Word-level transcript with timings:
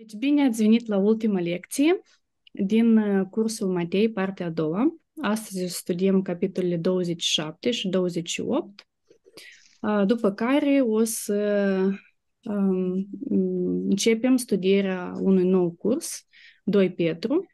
Deci 0.00 0.14
bine 0.14 0.46
ați 0.46 0.62
venit 0.62 0.86
la 0.86 0.96
ultima 0.96 1.40
lecție 1.40 2.00
din 2.52 2.96
uh, 2.96 3.26
cursul 3.30 3.68
Matei, 3.72 4.10
partea 4.10 4.46
a 4.46 4.50
doua. 4.50 5.00
Astăzi 5.22 5.74
studiem 5.74 6.22
capitolele 6.22 6.76
27 6.76 7.70
și 7.70 7.88
28, 7.88 8.86
uh, 9.80 10.02
după 10.06 10.32
care 10.32 10.80
o 10.80 11.04
să 11.04 11.80
um, 12.42 13.08
începem 13.88 14.36
studierea 14.36 15.12
unui 15.16 15.48
nou 15.48 15.70
curs, 15.70 16.26
2 16.64 16.92
Petru. 16.92 17.46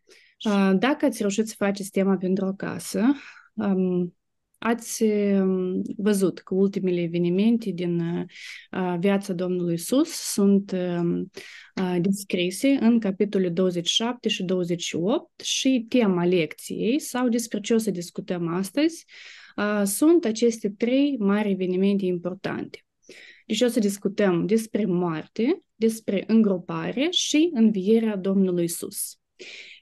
Uh, 0.45 0.73
dacă 0.79 1.05
ați 1.05 1.21
reușit 1.21 1.49
să 1.49 1.55
faceți 1.59 1.91
tema 1.91 2.17
pentru 2.17 2.45
acasă, 2.45 3.15
um, 3.55 4.17
Ați 4.59 5.03
um, 5.03 5.83
văzut 5.97 6.39
că 6.39 6.55
ultimele 6.55 7.01
evenimente 7.01 7.71
din 7.71 8.01
uh, 8.01 8.97
viața 8.99 9.33
Domnului 9.33 9.75
Isus 9.75 10.09
sunt 10.09 10.73
um, 10.73 11.31
uh, 11.83 11.97
descrise 12.01 12.69
în 12.81 13.01
capitolul 13.01 13.53
27 13.53 14.29
și 14.29 14.43
28 14.43 15.41
și 15.41 15.87
tema 15.89 16.25
lecției 16.25 16.99
sau 16.99 17.29
despre 17.29 17.61
ce 17.61 17.75
o 17.75 17.79
să 17.79 17.91
discutăm 17.91 18.49
astăzi 18.49 19.05
uh, 19.57 19.83
sunt 19.85 20.25
aceste 20.25 20.71
trei 20.71 21.17
mari 21.19 21.51
evenimente 21.51 22.05
importante. 22.05 22.81
Deci 23.47 23.61
o 23.61 23.69
să 23.69 23.81
discutăm 23.81 24.47
despre 24.47 24.85
moarte, 24.85 25.63
despre 25.75 26.25
îngropare 26.27 27.09
și 27.11 27.51
învierea 27.53 28.17
Domnului 28.17 28.65
Isus. 28.65 29.19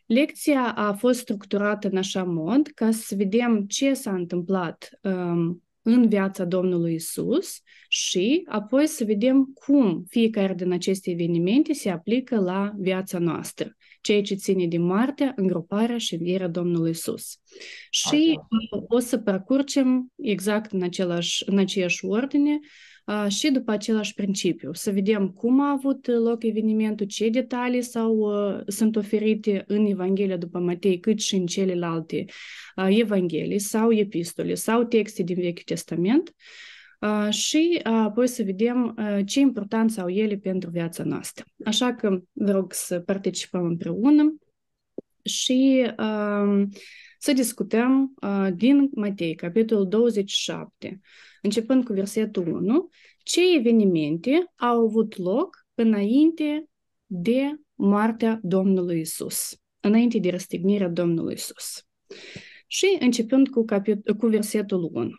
Lecția 0.07 0.73
a 0.73 0.93
fost 0.93 1.19
structurată 1.19 1.89
în 1.89 1.97
așa 1.97 2.25
mod 2.25 2.67
ca 2.67 2.91
să 2.91 3.15
vedem 3.15 3.65
ce 3.67 3.95
s-a 3.95 4.15
întâmplat 4.15 4.91
um, 5.03 5.63
în 5.83 6.09
viața 6.09 6.45
Domnului 6.45 6.95
Isus 6.95 7.61
și 7.89 8.43
apoi 8.49 8.87
să 8.87 9.05
vedem 9.05 9.45
cum 9.55 10.05
fiecare 10.09 10.55
din 10.55 10.73
aceste 10.73 11.11
evenimente 11.11 11.73
se 11.73 11.91
aplică 11.91 12.37
la 12.37 12.73
viața 12.79 13.19
noastră, 13.19 13.77
ceea 14.01 14.23
ce 14.23 14.35
ține 14.35 14.67
de 14.67 14.79
moartea, 14.79 15.33
îngroparea 15.37 15.99
și 15.99 16.15
învierea 16.15 16.49
Domnului 16.49 16.91
Isus. 16.91 17.41
Și 17.91 18.41
Așa. 18.41 18.85
o 18.89 18.99
să 18.99 19.19
parcurgem 19.19 20.13
exact 20.17 20.73
în, 20.73 20.83
același, 20.83 21.43
în 21.47 21.59
aceeași 21.59 22.05
ordine 22.05 22.59
și 23.29 23.51
după 23.51 23.71
același 23.71 24.15
principiu. 24.15 24.73
Să 24.73 24.91
vedem 24.91 25.29
cum 25.29 25.61
a 25.61 25.71
avut 25.71 26.07
loc 26.07 26.43
evenimentul, 26.43 27.07
ce 27.07 27.29
detalii 27.29 27.83
sau 27.83 28.33
sunt 28.67 28.97
oferite 28.97 29.65
în 29.67 29.87
Evanghelia 29.87 30.37
după 30.37 30.59
Matei, 30.59 31.01
cât 31.01 31.21
și 31.21 31.35
în 31.35 31.47
celelalte 31.47 32.25
Evanghelii 32.89 33.59
sau 33.59 33.93
epistole 33.93 34.55
sau 34.55 34.85
texte 34.85 35.23
din 35.23 35.35
Vechiul 35.35 35.63
Testament 35.65 36.35
și 37.31 37.81
apoi 37.83 38.29
să 38.29 38.43
vedem 38.43 38.97
ce 39.27 39.41
importanță 39.41 40.01
au 40.01 40.09
ele 40.09 40.37
pentru 40.37 40.71
viața 40.71 41.05
noastră. 41.05 41.45
Așa 41.65 41.95
că 41.95 42.21
vă 42.33 42.51
rog 42.51 42.73
să 42.73 43.01
participăm 43.01 43.65
împreună 43.65 44.37
și 45.25 45.87
să 47.19 47.33
discutăm 47.33 48.15
din 48.55 48.91
Matei, 48.95 49.35
capitolul 49.35 49.89
27, 49.89 51.01
începând 51.45 51.85
cu 51.85 51.93
versetul 51.93 52.49
1, 52.49 52.89
ce 53.23 53.55
evenimente 53.57 54.53
au 54.57 54.81
avut 54.81 55.17
loc 55.17 55.67
înainte 55.75 56.69
de 57.07 57.61
moartea 57.75 58.39
Domnului 58.43 59.01
Isus, 59.01 59.61
înainte 59.81 60.19
de 60.19 60.31
răstignirea 60.31 60.89
Domnului 60.89 61.35
Isus. 61.35 61.87
Și 62.67 62.97
începând 63.01 63.49
cu, 63.49 63.65
capit- 63.65 64.17
cu 64.19 64.27
versetul 64.27 64.91
1. 64.93 65.11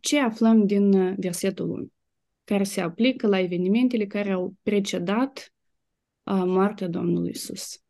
Ce 0.00 0.18
aflăm 0.18 0.66
din 0.66 1.14
versetul 1.14 1.70
1? 1.70 1.88
Care 2.44 2.64
se 2.64 2.80
aplică 2.80 3.26
la 3.26 3.38
evenimentele 3.38 4.06
care 4.06 4.30
au 4.30 4.54
precedat 4.62 5.52
uh, 6.22 6.42
moartea 6.46 6.88
Domnului 6.88 7.30
Isus. 7.30 7.82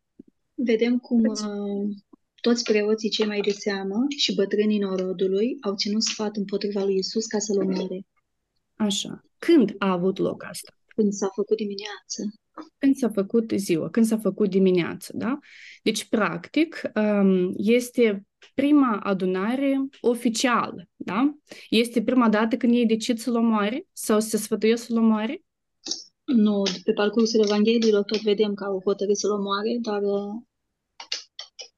Vedem 0.54 0.98
cum 0.98 1.20
uh, 1.20 1.96
toți 2.40 2.62
preoții 2.62 3.10
cei 3.10 3.26
mai 3.26 3.40
de 3.40 3.50
seamă 3.50 4.06
și 4.16 4.34
bătrânii 4.34 4.78
norodului 4.78 5.56
au 5.60 5.74
ținut 5.74 6.02
sfat 6.02 6.36
împotriva 6.36 6.84
lui 6.84 6.96
Isus 6.96 7.26
ca 7.26 7.38
să-l 7.38 7.60
omoare. 7.60 8.06
Așa. 8.76 9.22
Când 9.38 9.74
a 9.78 9.92
avut 9.92 10.18
loc 10.18 10.44
asta? 10.44 10.72
Când 10.86 11.12
s-a 11.12 11.28
făcut 11.34 11.56
dimineață. 11.56 12.22
Când 12.78 12.96
s-a 12.96 13.08
făcut 13.08 13.52
ziua, 13.56 13.90
când 13.90 14.06
s-a 14.06 14.18
făcut 14.18 14.50
dimineață, 14.50 15.12
da? 15.16 15.38
Deci, 15.82 16.08
practic, 16.08 16.82
um, 16.94 17.52
este 17.56 18.26
prima 18.54 19.00
adunare 19.02 19.88
oficială, 20.00 20.88
da? 20.96 21.34
Este 21.70 22.02
prima 22.02 22.28
dată 22.28 22.56
când 22.56 22.74
ei 22.74 22.86
decid 22.86 23.18
să-l 23.18 23.36
omoare 23.36 23.86
sau 23.92 24.20
să 24.20 24.28
se 24.28 24.36
sfătuiesc 24.36 24.84
să-l 24.84 24.96
omoare? 24.96 25.42
Nu, 26.24 26.62
pe 26.84 26.92
parcursul 26.92 27.44
Evangheliilor 27.44 28.02
tot 28.02 28.22
vedem 28.22 28.54
că 28.54 28.64
au 28.64 28.80
hotărât 28.84 29.16
să-l 29.16 29.30
omoare, 29.30 29.78
dar 29.80 30.02
uh, 30.02 30.42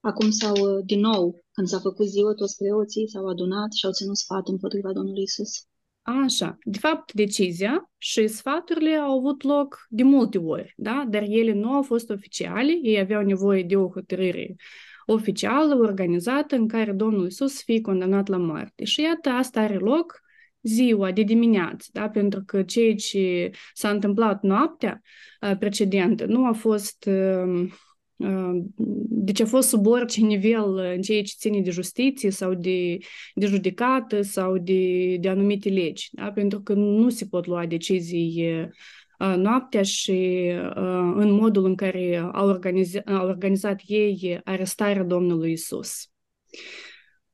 Acum 0.00 0.30
s-au, 0.30 0.54
uh, 0.54 0.84
din 0.84 1.00
nou, 1.00 1.44
când 1.52 1.66
s-a 1.66 1.78
făcut 1.78 2.06
ziua, 2.06 2.32
toți 2.34 2.56
preoții 2.56 3.08
s-au 3.08 3.26
adunat 3.28 3.72
și 3.72 3.86
au 3.86 3.92
ținut 3.92 4.16
sfat 4.16 4.48
împotriva 4.48 4.92
Domnului 4.92 5.22
Isus. 5.22 5.64
Așa. 6.02 6.58
De 6.64 6.78
fapt, 6.78 7.12
decizia 7.12 7.90
și 7.98 8.26
sfaturile 8.26 8.94
au 8.94 9.18
avut 9.18 9.42
loc 9.42 9.86
de 9.88 10.02
multe 10.02 10.38
ori, 10.38 10.74
da? 10.76 11.04
dar 11.08 11.22
ele 11.22 11.52
nu 11.52 11.72
au 11.72 11.82
fost 11.82 12.10
oficiale, 12.10 12.78
ei 12.82 12.98
aveau 12.98 13.22
nevoie 13.22 13.62
de 13.62 13.76
o 13.76 13.88
hotărâre 13.88 14.56
oficială, 15.06 15.74
organizată, 15.74 16.54
în 16.56 16.68
care 16.68 16.92
Domnul 16.92 17.26
Isus 17.26 17.54
să 17.54 17.62
fie 17.64 17.80
condamnat 17.80 18.28
la 18.28 18.36
moarte. 18.36 18.84
Și 18.84 19.00
iată, 19.00 19.28
asta 19.28 19.60
are 19.60 19.78
loc 19.78 20.20
ziua 20.62 21.12
de 21.12 21.22
dimineață, 21.22 21.88
da? 21.92 22.08
pentru 22.08 22.42
că 22.46 22.62
ceea 22.62 22.94
ce 22.94 23.50
s-a 23.74 23.90
întâmplat 23.90 24.42
noaptea 24.42 25.00
uh, 25.40 25.56
precedentă 25.58 26.26
nu 26.26 26.46
a 26.46 26.52
fost 26.52 27.08
uh, 27.08 27.70
deci 29.08 29.40
a 29.40 29.46
fost 29.46 29.68
sub 29.68 29.86
orice 29.86 30.20
nivel 30.20 30.76
în 30.76 31.02
ceea 31.02 31.22
ce 31.22 31.34
ține 31.38 31.60
de 31.60 31.70
justiție 31.70 32.30
sau 32.30 32.54
de, 32.54 32.98
de 33.34 33.46
judecată 33.46 34.22
sau 34.22 34.58
de, 34.58 35.16
de 35.16 35.28
anumite 35.28 35.68
legi, 35.68 36.08
da? 36.12 36.32
pentru 36.32 36.60
că 36.60 36.72
nu 36.72 37.08
se 37.08 37.26
pot 37.26 37.46
lua 37.46 37.66
decizii 37.66 38.68
noaptea 39.36 39.82
și 39.82 40.50
în 41.14 41.30
modul 41.30 41.64
în 41.64 41.74
care 41.74 42.30
au 42.32 42.48
organizat, 42.48 43.08
au 43.08 43.26
organizat 43.26 43.80
ei 43.86 44.40
arestarea 44.44 45.02
Domnului 45.02 45.52
Isus. 45.52 46.10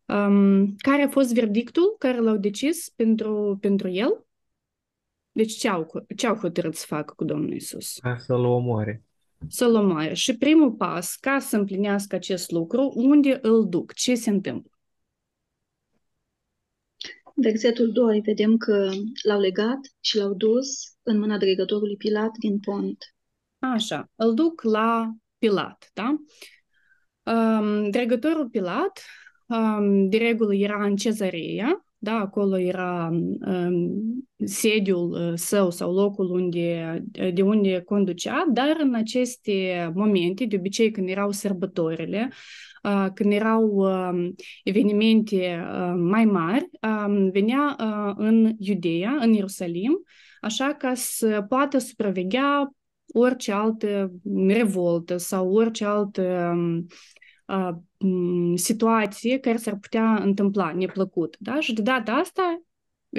Um, 0.07 0.75
care 0.77 1.03
a 1.03 1.09
fost 1.09 1.35
verdictul 1.35 1.95
care 1.99 2.19
l-au 2.19 2.37
decis 2.37 2.93
pentru, 2.97 3.59
pentru 3.61 3.89
el? 3.89 4.27
Deci 5.33 5.53
ce 5.53 5.69
au, 5.69 6.07
ce 6.17 6.27
au 6.27 6.35
hotărât 6.35 6.75
să 6.75 6.85
facă 6.89 7.13
cu 7.17 7.25
Domnul 7.25 7.53
Isus? 7.53 7.99
Să-l 8.17 8.45
omoare 8.45 9.05
să-l 9.49 9.75
omoare. 9.75 10.15
Și 10.15 10.37
primul 10.37 10.73
pas, 10.73 11.15
ca 11.15 11.39
să 11.39 11.57
împlinească 11.57 12.15
acest 12.15 12.51
lucru, 12.51 12.93
unde 12.95 13.39
îl 13.43 13.69
duc? 13.69 13.93
Ce 13.93 14.15
se 14.15 14.31
întâmplă? 14.31 14.71
Versetul 17.35 17.93
2, 17.93 18.21
vedem 18.21 18.57
că 18.57 18.91
l-au 19.23 19.41
legat 19.41 19.79
și 20.01 20.17
l-au 20.17 20.35
dus 20.35 20.69
în 21.03 21.19
mâna 21.19 21.39
dregătorului 21.39 21.97
Pilat 21.97 22.31
din 22.39 22.59
pont. 22.59 23.15
Așa, 23.59 24.11
îl 24.15 24.35
duc 24.35 24.63
la 24.63 25.15
Pilat, 25.39 25.91
da? 25.93 26.17
Um, 27.33 27.91
dregătorul 27.91 28.49
Pilat, 28.49 29.05
um, 29.47 30.09
de 30.09 30.17
regulă, 30.17 30.55
era 30.55 30.85
în 30.85 30.97
cezăreia, 30.97 31.86
da, 31.99 32.13
acolo 32.13 32.59
era 32.59 33.11
um, 33.11 34.29
sediul 34.45 35.33
său 35.37 35.71
sau 35.71 35.93
locul 35.93 36.31
unde, 36.31 37.03
de 37.35 37.43
unde 37.43 37.81
conducea, 37.81 38.45
dar 38.53 38.77
în 38.81 38.95
aceste 38.95 39.91
momente, 39.95 40.45
de 40.45 40.57
obicei 40.57 40.91
când 40.91 41.09
erau 41.09 41.31
sărbătorile, 41.31 42.31
uh, 42.83 43.07
când 43.15 43.33
erau 43.33 43.65
uh, 43.65 44.29
evenimente 44.65 45.65
uh, 45.71 45.95
mai 45.97 46.25
mari, 46.25 46.69
uh, 46.83 47.29
venea 47.33 47.77
uh, 47.81 48.15
în 48.17 48.55
Iudeea, 48.59 49.19
în 49.21 49.33
Ierusalim, 49.33 50.03
așa 50.41 50.75
ca 50.75 50.95
să 50.95 51.45
poată 51.49 51.79
supraveghea 51.79 52.71
orice 53.13 53.53
altă 53.53 54.13
revoltă 54.47 55.17
sau 55.17 55.53
orice 55.53 55.85
altă 55.85 56.55
situație 58.55 59.39
care 59.39 59.57
s-ar 59.57 59.77
putea 59.77 60.15
întâmpla 60.15 60.73
neplăcut. 60.73 61.37
Da? 61.39 61.61
Și 61.61 61.73
de 61.73 61.83
data 61.83 62.13
asta, 62.13 62.63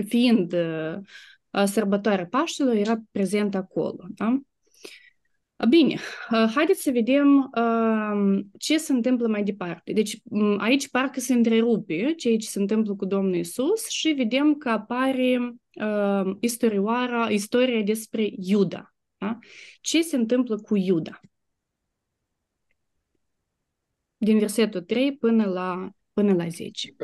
fiind 0.07 0.55
sărbătoarea 1.65 2.25
Paștelor, 2.25 2.75
era 2.75 3.01
prezent 3.11 3.55
acolo. 3.55 4.05
Da? 4.07 4.39
Bine, 5.69 5.99
haideți 6.29 6.81
să 6.81 6.91
vedem 6.91 7.49
ce 8.57 8.77
se 8.77 8.93
întâmplă 8.93 9.27
mai 9.27 9.43
departe. 9.43 9.91
Deci 9.91 10.17
aici 10.57 10.89
parcă 10.89 11.19
se 11.19 11.33
întrerupe 11.33 12.13
ceea 12.17 12.37
ce 12.37 12.47
se 12.47 12.59
întâmplă 12.59 12.95
cu 12.95 13.05
Domnul 13.05 13.35
Isus 13.35 13.89
și 13.89 14.09
vedem 14.09 14.55
că 14.55 14.69
apare 14.69 15.55
istorioara, 16.39 17.29
istoria 17.29 17.81
despre 17.81 18.29
Iuda. 18.37 18.95
Da? 19.17 19.37
Ce 19.81 20.01
se 20.01 20.15
întâmplă 20.15 20.57
cu 20.57 20.75
Iuda? 20.75 21.19
Din 24.17 24.39
versetul 24.39 24.81
3 24.81 25.17
până 25.17 25.45
la, 25.45 25.89
până 26.13 26.33
la 26.33 26.47
10. 26.47 26.95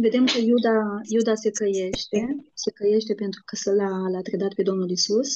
Vedem 0.00 0.24
că 0.24 0.38
Iuda, 0.38 1.00
Iuda 1.08 1.34
se 1.34 1.50
căiește, 1.50 2.36
se 2.54 2.70
căiește 2.70 3.14
pentru 3.14 3.42
că 3.44 3.56
să 3.56 3.72
l-a, 3.72 4.08
l-a 4.10 4.20
trădat 4.20 4.54
pe 4.54 4.62
Domnul 4.62 4.90
Isus 4.90 5.28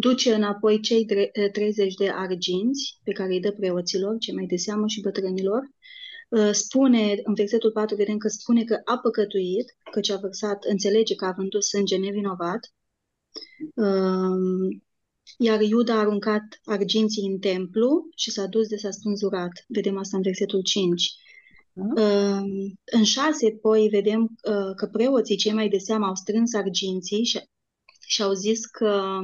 duce 0.00 0.34
înapoi 0.34 0.80
cei 0.80 1.06
30 1.52 1.94
de 1.94 2.10
arginți 2.10 3.00
pe 3.04 3.12
care 3.12 3.32
îi 3.32 3.40
dă 3.40 3.52
preoților, 3.52 4.18
ce 4.18 4.32
mai 4.32 4.46
de 4.46 4.56
seamă 4.56 4.86
și 4.86 5.00
bătrânilor. 5.00 5.70
Spune, 6.50 7.20
în 7.22 7.34
versetul 7.34 7.70
4 7.70 7.96
vedem 7.96 8.16
că 8.16 8.28
spune 8.28 8.64
că 8.64 8.80
a 8.84 8.98
păcătuit, 8.98 9.76
că 9.90 10.00
ce 10.00 10.12
a 10.12 10.16
vărsat, 10.16 10.64
înțelege 10.64 11.14
că 11.14 11.24
a 11.24 11.32
vândut 11.36 11.64
sânge 11.64 11.96
nevinovat. 11.96 12.72
Iar 15.36 15.60
Iuda 15.60 15.94
a 15.94 15.98
aruncat 15.98 16.60
arginții 16.64 17.26
în 17.26 17.38
templu 17.38 18.08
și 18.16 18.30
s-a 18.30 18.46
dus 18.46 18.68
de 18.68 18.76
s-a 18.76 18.90
spânzurat. 18.90 19.64
Vedem 19.68 19.98
asta 19.98 20.16
în 20.16 20.22
versetul 20.22 20.62
5. 20.62 21.12
Uh, 21.72 22.40
în 22.84 23.04
6, 23.04 23.50
poi, 23.50 23.88
vedem 23.88 24.22
uh, 24.22 24.74
că 24.76 24.86
preoții 24.92 25.36
cei 25.36 25.52
mai 25.52 25.68
de 25.68 25.78
seamă 25.78 26.06
au 26.06 26.14
strâns 26.14 26.54
arginții 26.54 27.24
și, 27.24 27.40
și 28.06 28.22
au 28.22 28.32
zis 28.32 28.66
că 28.66 29.20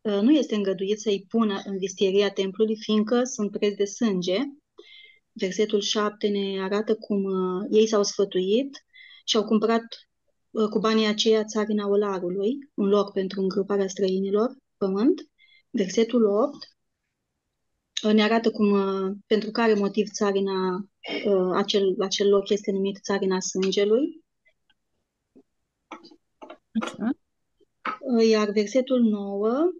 uh, 0.00 0.20
nu 0.20 0.30
este 0.30 0.54
îngăduit 0.54 1.00
să-i 1.00 1.24
pună 1.28 1.60
în 1.64 1.78
vistieria 1.78 2.30
templului, 2.30 2.76
fiindcă 2.76 3.24
sunt 3.24 3.50
preți 3.50 3.76
de 3.76 3.84
sânge. 3.84 4.38
Versetul 5.32 5.80
7 5.80 6.28
ne 6.28 6.62
arată 6.62 6.94
cum 6.94 7.24
uh, 7.24 7.66
ei 7.70 7.86
s-au 7.86 8.02
sfătuit 8.02 8.84
și 9.24 9.36
au 9.36 9.44
cumpărat 9.44 9.84
uh, 10.50 10.68
cu 10.68 10.78
banii 10.78 11.06
aceia 11.06 11.44
țarina 11.44 11.88
olarului, 11.88 12.58
un 12.74 12.88
loc 12.88 13.12
pentru 13.12 13.40
îngruparea 13.40 13.88
străinilor 13.88 14.56
pământ. 14.76 15.30
Versetul 15.70 16.24
8 16.24 16.54
uh, 18.04 18.12
ne 18.12 18.22
arată 18.22 18.50
cum, 18.50 18.70
uh, 18.70 19.16
pentru 19.26 19.50
care 19.50 19.74
motiv 19.74 20.08
țarina, 20.10 20.88
uh, 21.26 21.50
acel, 21.54 21.94
acel 21.98 22.28
loc 22.28 22.48
este 22.48 22.70
numit 22.70 22.98
țarina 23.02 23.40
sângelui. 23.40 24.24
Iar 28.28 28.50
versetul 28.50 29.00
9 29.00 29.72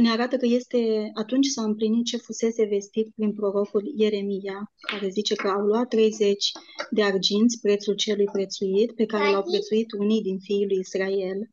ne 0.00 0.10
arată 0.10 0.36
că 0.36 0.46
este 0.46 1.10
atunci 1.14 1.46
s-a 1.46 1.62
împlinit 1.62 2.04
ce 2.04 2.16
fusese 2.16 2.64
vestit 2.64 3.14
prin 3.14 3.32
prorocul 3.32 3.92
Ieremia, 3.96 4.72
care 4.80 5.08
zice 5.08 5.34
că 5.34 5.48
au 5.48 5.66
luat 5.66 5.88
30 5.88 6.52
de 6.90 7.02
arginți 7.02 7.60
prețul 7.60 7.94
celui 7.94 8.24
prețuit, 8.24 8.94
pe 8.94 9.06
care 9.06 9.30
l-au 9.30 9.42
prețuit 9.42 9.92
unii 9.92 10.22
din 10.22 10.38
fiii 10.38 10.66
lui 10.66 10.78
Israel. 10.78 11.50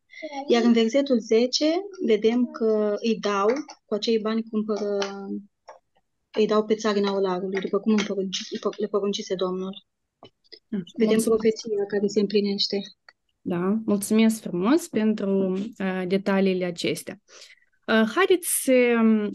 Iar 0.48 0.64
în 0.64 0.74
versetul 0.74 1.20
10 1.20 1.66
vedem 2.06 2.46
că 2.46 2.96
îi 3.02 3.18
dau, 3.20 3.48
cu 3.86 3.94
acei 3.94 4.20
bani 4.20 4.44
cumpără, 4.52 4.98
îi 6.38 6.48
dau 6.48 6.66
pe 6.66 6.76
țarina 6.76 7.16
olarului, 7.16 7.60
după 7.60 7.80
cum 7.80 7.96
le 8.78 8.88
poruncise 8.88 9.36
Domnul. 9.36 9.86
Vedem 10.98 11.22
profeția 11.22 11.86
care 11.88 12.08
se 12.08 12.20
împlinește. 12.20 12.78
Da, 13.42 13.82
mulțumesc 13.86 14.42
frumos 14.42 14.88
pentru 14.88 15.54
uh, 15.54 16.04
detaliile 16.08 16.66
acestea. 16.66 17.22
Uh, 17.88 18.12
haideți 18.16 18.64
să, 18.64 18.74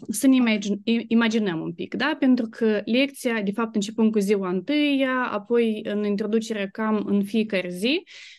să 0.09 0.27
ne 0.27 0.35
imagine, 0.35 0.77
imaginăm 1.09 1.61
un 1.61 1.73
pic, 1.73 1.95
da? 1.95 2.17
Pentru 2.19 2.47
că 2.51 2.83
lecția, 2.85 3.43
de 3.43 3.51
fapt, 3.51 3.75
începând 3.75 4.13
cu 4.13 4.19
ziua 4.19 4.49
întâia, 4.49 5.29
apoi 5.31 5.81
în 5.85 6.05
introducere 6.05 6.69
cam 6.73 7.03
în 7.07 7.25
fiecare 7.25 7.69
zi, 7.69 8.03
uh, 8.05 8.38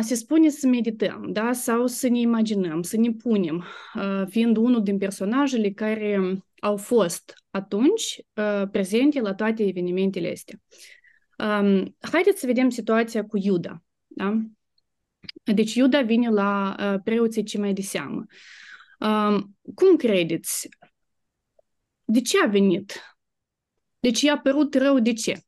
se 0.00 0.14
spune 0.14 0.48
să 0.48 0.66
medităm, 0.66 1.32
da? 1.32 1.52
Sau 1.52 1.86
să 1.86 2.08
ne 2.08 2.18
imaginăm, 2.18 2.82
să 2.82 2.96
ne 2.96 3.10
punem, 3.12 3.64
uh, 3.94 4.22
fiind 4.28 4.56
unul 4.56 4.82
din 4.82 4.98
personajele 4.98 5.70
care 5.70 6.38
au 6.60 6.76
fost 6.76 7.34
atunci 7.50 8.20
prezente 8.70 9.20
la 9.20 9.34
toate 9.34 9.66
evenimentele 9.66 10.30
astea. 10.30 10.60
Um, 11.38 11.96
haideți 12.12 12.40
să 12.40 12.46
vedem 12.46 12.70
situația 12.70 13.24
cu 13.24 13.36
Iuda, 13.36 13.82
da? 14.06 14.42
Deci 15.54 15.74
Iuda 15.74 16.02
vine 16.02 16.28
la 16.28 16.74
preoții 17.04 17.42
ce 17.42 17.58
mai 17.58 17.72
de 17.72 17.80
seamă. 17.80 18.24
Um, 18.98 19.56
cum 19.74 19.96
credeți? 19.96 20.68
De 22.04 22.20
ce 22.20 22.42
a 22.42 22.46
venit? 22.46 23.16
Deci 24.00 24.20
i-a 24.20 24.38
părut 24.38 24.74
rău 24.74 24.98
de 24.98 25.12
ce? 25.12 25.40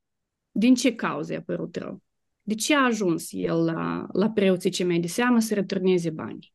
Din 0.51 0.75
ce 0.75 0.95
cauze 0.95 1.33
i-a 1.33 1.43
părut 1.43 1.77
rău? 1.77 2.03
De 2.49 2.55
ce 2.55 2.75
a 2.75 2.85
ajuns 2.85 3.29
el 3.31 3.65
la, 3.65 4.07
la 4.13 4.31
preoții 4.31 4.71
ce 4.71 4.85
mai 4.85 4.99
de 4.99 5.07
seamă 5.07 5.41
să 5.41 5.55
returneze 5.55 6.11
bani? 6.11 6.55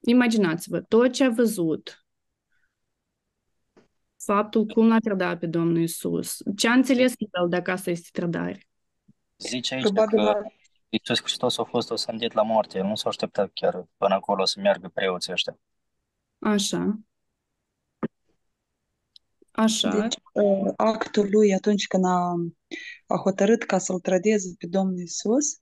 Imaginați-vă 0.00 0.80
tot 0.80 1.12
ce 1.12 1.24
a 1.24 1.30
văzut, 1.30 2.06
faptul 4.24 4.66
cum 4.66 4.88
l-a 4.88 4.98
trădat 4.98 5.38
pe 5.38 5.46
Domnul 5.46 5.82
Isus, 5.82 6.36
ce 6.56 6.68
a 6.68 6.72
înțeles 6.72 7.12
el 7.18 7.48
dacă 7.48 7.70
asta 7.70 7.90
este 7.90 8.08
trădare. 8.12 8.66
Zice 9.36 9.74
aici 9.74 9.82
Probabil 9.82 10.24
că 10.24 10.42
Iisus 10.88 11.20
Hristos 11.20 11.58
a 11.58 11.64
fost 11.64 11.90
osândit 11.90 12.32
la 12.32 12.42
moarte, 12.42 12.78
el 12.78 12.84
nu 12.84 12.94
s-a 12.94 13.08
așteptat 13.08 13.50
chiar 13.54 13.86
până 13.96 14.14
acolo 14.14 14.44
să 14.44 14.60
meargă 14.60 14.88
preoții 14.88 15.32
ăștia. 15.32 15.58
Așa. 16.38 16.98
Așa. 19.52 20.00
Deci, 20.00 20.18
ă, 20.34 20.72
actul 20.76 21.28
lui 21.30 21.54
atunci 21.54 21.86
când 21.86 22.04
a, 22.04 22.34
a 23.06 23.16
hotărât 23.16 23.62
ca 23.62 23.78
să-l 23.78 23.98
trădeze 24.00 24.54
pe 24.58 24.66
Domnul 24.66 25.00
Isus, 25.00 25.60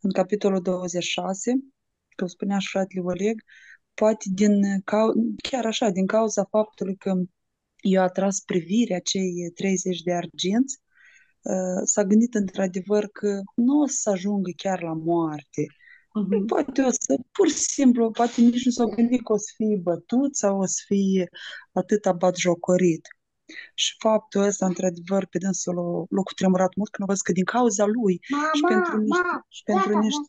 în 0.00 0.12
capitolul 0.12 0.62
26, 0.62 1.52
că 2.16 2.24
o 2.24 2.26
spunea 2.26 2.58
și 2.58 2.68
fratele 2.70 3.00
Oleg, 3.00 3.42
poate 3.94 4.24
din 4.34 4.80
cau- 4.84 5.12
chiar 5.48 5.66
așa, 5.66 5.90
din 5.90 6.06
cauza 6.06 6.44
faptului 6.44 6.96
că 6.96 7.14
i-a 7.82 8.02
atras 8.02 8.40
privirea 8.40 8.98
cei 8.98 9.50
30 9.54 10.00
de 10.02 10.12
arginți, 10.12 10.80
Uh, 11.42 11.80
s-a 11.84 12.04
gândit 12.04 12.34
într-adevăr 12.34 13.08
că 13.12 13.40
nu 13.54 13.80
o 13.80 13.86
să 13.86 14.10
ajungă 14.10 14.50
chiar 14.56 14.82
la 14.82 14.92
moarte. 14.92 15.66
Uh-huh. 16.18 16.46
Poate 16.46 16.82
o 16.82 16.90
să, 16.90 17.18
pur 17.32 17.48
și 17.48 17.58
simplu, 17.58 18.10
poate 18.10 18.40
nici 18.40 18.64
nu 18.64 18.70
s-a 18.70 18.84
gândit 18.84 19.24
că 19.24 19.32
o 19.32 19.36
să 19.36 19.52
fie 19.56 19.80
bătut 19.82 20.36
sau 20.36 20.58
o 20.58 20.66
să 20.66 20.82
fie 20.86 21.28
atât 21.72 22.04
jocorit. 22.36 23.08
Și 23.74 23.94
faptul 23.98 24.42
ăsta, 24.42 24.66
într-adevăr, 24.66 25.26
pe 25.26 25.38
dânsul 25.38 25.74
l-a 26.10 26.22
cutremurat 26.22 26.74
mult 26.76 26.90
când 26.90 27.08
a 27.08 27.12
văzut 27.12 27.24
că 27.24 27.32
din 27.32 27.44
cauza 27.44 27.84
lui 27.86 28.20
mama, 28.28 28.50
și 28.54 28.60
pentru 28.60 28.96
niște, 28.96 29.22
mama, 29.22 29.46
și 29.48 29.62
pentru 29.62 29.98
niște, 29.98 30.28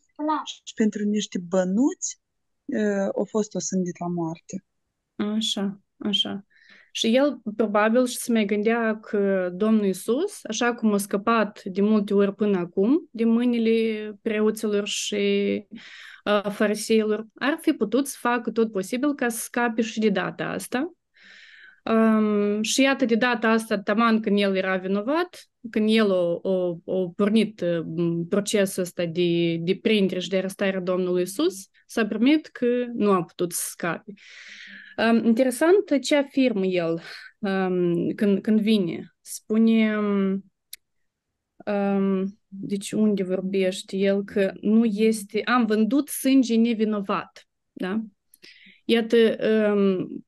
și 0.64 0.74
pentru 0.74 1.04
niște 1.04 1.38
bănuți 1.38 2.20
uh, 2.64 3.08
a 3.20 3.24
fost 3.28 3.54
osândit 3.54 3.98
la 3.98 4.06
moarte. 4.06 4.64
Așa, 5.16 5.80
așa. 5.98 6.46
Și 6.94 7.16
el 7.16 7.40
probabil 7.56 8.06
și 8.06 8.16
se 8.16 8.32
mai 8.32 8.44
gândea 8.44 8.98
că 9.00 9.50
Domnul 9.54 9.84
Isus, 9.84 10.40
așa 10.42 10.74
cum 10.74 10.92
a 10.92 10.96
scăpat 10.96 11.62
de 11.64 11.80
multe 11.80 12.14
ori 12.14 12.34
până 12.34 12.58
acum 12.58 13.08
de 13.10 13.24
mâinile 13.24 14.18
preoților 14.22 14.86
și 14.86 15.66
uh, 16.24 16.50
fariseilor, 16.50 17.26
ar 17.34 17.58
fi 17.60 17.72
putut 17.72 18.06
să 18.06 18.16
facă 18.20 18.50
tot 18.50 18.72
posibil 18.72 19.14
ca 19.14 19.28
să 19.28 19.38
scape 19.38 19.82
și 19.82 19.98
de 19.98 20.08
data 20.08 20.44
asta. 20.44 20.92
Um, 21.84 22.62
și 22.62 22.80
iată, 22.82 23.04
de 23.04 23.14
data 23.14 23.48
asta, 23.48 23.78
taman 23.78 24.20
când 24.20 24.38
el 24.38 24.56
era 24.56 24.76
vinovat, 24.76 25.46
când 25.70 25.88
el 25.90 26.10
a, 26.10 26.40
a, 26.42 26.78
a 26.86 27.12
pornit 27.16 27.64
procesul 28.28 28.82
ăsta 28.82 29.04
de, 29.04 29.56
de 29.56 29.78
prindere 29.82 30.20
și 30.20 30.28
de 30.28 30.36
arestare 30.36 30.76
a 30.76 30.80
Domnului 30.80 31.22
Isus, 31.22 31.68
s-a 31.86 32.06
primit 32.06 32.46
că 32.46 32.66
nu 32.94 33.10
a 33.10 33.22
putut 33.22 33.52
să 33.52 33.64
scape. 33.68 34.12
Um, 34.96 35.24
interesant 35.24 36.00
ce 36.02 36.16
afirmă 36.16 36.66
el 36.66 37.00
um, 37.38 38.12
când, 38.14 38.40
când 38.40 38.60
vine. 38.60 39.14
Spune, 39.20 39.98
um, 41.66 42.38
deci 42.48 42.92
unde 42.92 43.22
vorbește 43.22 43.96
el, 43.96 44.24
că 44.24 44.52
nu 44.60 44.84
este, 44.84 45.42
am 45.42 45.66
vândut 45.66 46.08
sânge 46.08 46.56
nevinovat. 46.56 47.48
Da? 47.72 48.00
Iată, 48.84 49.16
um, 49.74 50.24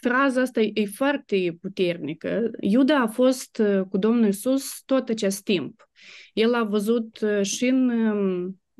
fraza 0.00 0.40
asta 0.40 0.60
e 0.60 0.84
foarte 0.94 1.58
puternică. 1.60 2.50
Iuda 2.60 3.00
a 3.00 3.06
fost 3.06 3.62
cu 3.88 3.98
Domnul 3.98 4.28
Isus 4.28 4.82
tot 4.84 5.08
acest 5.08 5.42
timp. 5.42 5.88
El 6.32 6.54
a 6.54 6.64
văzut 6.64 7.18
și 7.42 7.66
în 7.66 7.90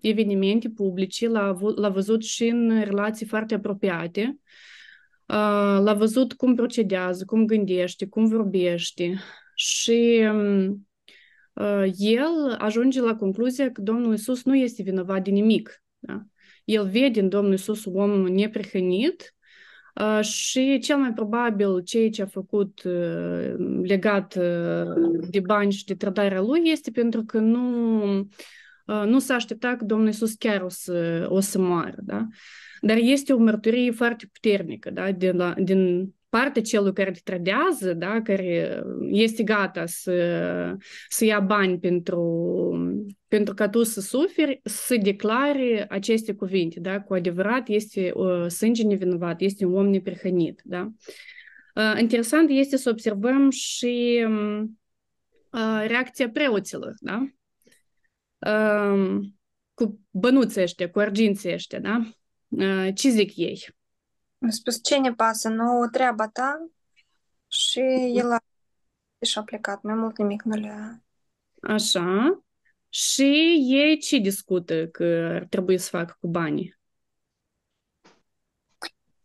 evenimente 0.00 0.68
publice, 0.68 1.28
l-a, 1.28 1.56
l-a 1.76 1.88
văzut 1.88 2.24
și 2.24 2.46
în 2.46 2.80
relații 2.84 3.26
foarte 3.26 3.54
apropiate, 3.54 4.38
l-a 5.26 5.94
văzut 5.98 6.32
cum 6.32 6.54
procedează, 6.54 7.24
cum 7.24 7.46
gândește, 7.46 8.06
cum 8.06 8.26
vorbește 8.26 9.18
și 9.54 10.22
el 11.96 12.54
ajunge 12.58 13.00
la 13.00 13.16
concluzia 13.16 13.72
că 13.72 13.80
Domnul 13.80 14.14
Isus 14.14 14.44
nu 14.44 14.56
este 14.56 14.82
vinovat 14.82 15.24
de 15.24 15.30
nimic. 15.30 15.82
Da? 15.98 16.22
El 16.64 16.88
vede 16.88 17.20
în 17.20 17.28
Domnul 17.28 17.52
Isus 17.52 17.84
un 17.84 17.94
om 17.94 18.26
neprihănit 18.26 19.34
și 20.20 20.78
cel 20.78 20.96
mai 20.96 21.12
probabil 21.12 21.82
ceea 21.82 22.10
ce 22.10 22.22
a 22.22 22.26
făcut 22.26 22.82
legat 23.82 24.34
de 25.30 25.40
bani 25.40 25.72
și 25.72 25.84
de 25.84 25.94
trădarea 25.94 26.40
lui 26.40 26.60
este 26.64 26.90
pentru 26.90 27.24
că 27.24 27.38
nu 27.38 28.28
nu 29.06 29.18
s-a 29.18 29.34
aștepta 29.34 29.76
că 29.76 29.84
Domnul 29.84 30.06
Iisus 30.06 30.34
chiar 30.34 30.60
o 30.60 30.68
să, 30.68 31.26
o 31.28 31.40
să 31.40 31.58
moară, 31.58 31.98
da? 31.98 32.26
Dar 32.80 32.96
este 32.96 33.32
o 33.32 33.38
mărturie 33.38 33.90
foarte 33.90 34.28
puternică, 34.32 34.90
da? 34.90 35.12
Din, 35.12 35.36
la, 35.36 35.54
din 35.58 36.12
partea 36.28 36.62
celui 36.62 36.92
care 36.92 37.10
te 37.10 37.20
trădează, 37.24 37.94
da, 37.94 38.22
care 38.22 38.82
este 39.10 39.42
gata 39.42 39.86
să, 39.86 40.76
să 41.08 41.24
ia 41.24 41.40
bani 41.40 41.78
pentru, 41.78 42.22
pentru 43.28 43.54
ca 43.54 43.68
tu 43.68 43.82
să 43.82 44.00
suferi, 44.00 44.60
să 44.64 44.96
declare 45.02 45.86
aceste 45.88 46.34
cuvinte, 46.34 46.80
da, 46.80 47.00
cu 47.00 47.14
adevărat 47.14 47.68
este 47.68 48.12
uh, 48.14 48.46
sânge 48.46 48.82
nevinovat, 48.82 49.40
este 49.40 49.64
un 49.64 49.74
om 49.74 49.88
neprihănit, 49.88 50.60
da. 50.64 50.92
Uh, 51.74 52.00
interesant 52.00 52.50
este 52.50 52.76
să 52.76 52.90
observăm 52.90 53.50
și 53.50 54.26
uh, 54.28 55.84
reacția 55.86 56.30
preoților, 56.30 56.94
da, 56.98 57.20
uh, 57.22 57.39
cu 59.74 60.00
bănuții 60.10 60.62
ăștia, 60.62 60.90
cu 60.90 60.98
arginții 60.98 61.52
ăștia, 61.52 61.78
da, 61.78 62.00
uh, 62.48 62.88
ce 62.94 63.08
zic 63.08 63.36
ei? 63.36 63.68
Am 64.38 64.50
spus, 64.50 64.82
ce 64.82 64.98
ne 64.98 65.12
pasă, 65.12 65.48
nu 65.48 65.88
treaba 65.92 66.28
ta? 66.28 66.70
Și 67.48 67.80
el 68.14 68.32
a 68.32 68.38
și-a 69.24 69.42
plecat, 69.42 69.82
mai 69.82 69.94
mult 69.94 70.18
nimic 70.18 70.42
nu 70.42 70.56
le-a... 70.56 71.02
Așa. 71.62 72.42
Și 72.88 73.56
ei 73.68 73.98
ce 73.98 74.18
discută 74.18 74.88
că 74.88 75.04
ar 75.34 75.46
trebui 75.48 75.78
să 75.78 75.88
facă 75.88 76.16
cu 76.20 76.26
banii? 76.28 76.78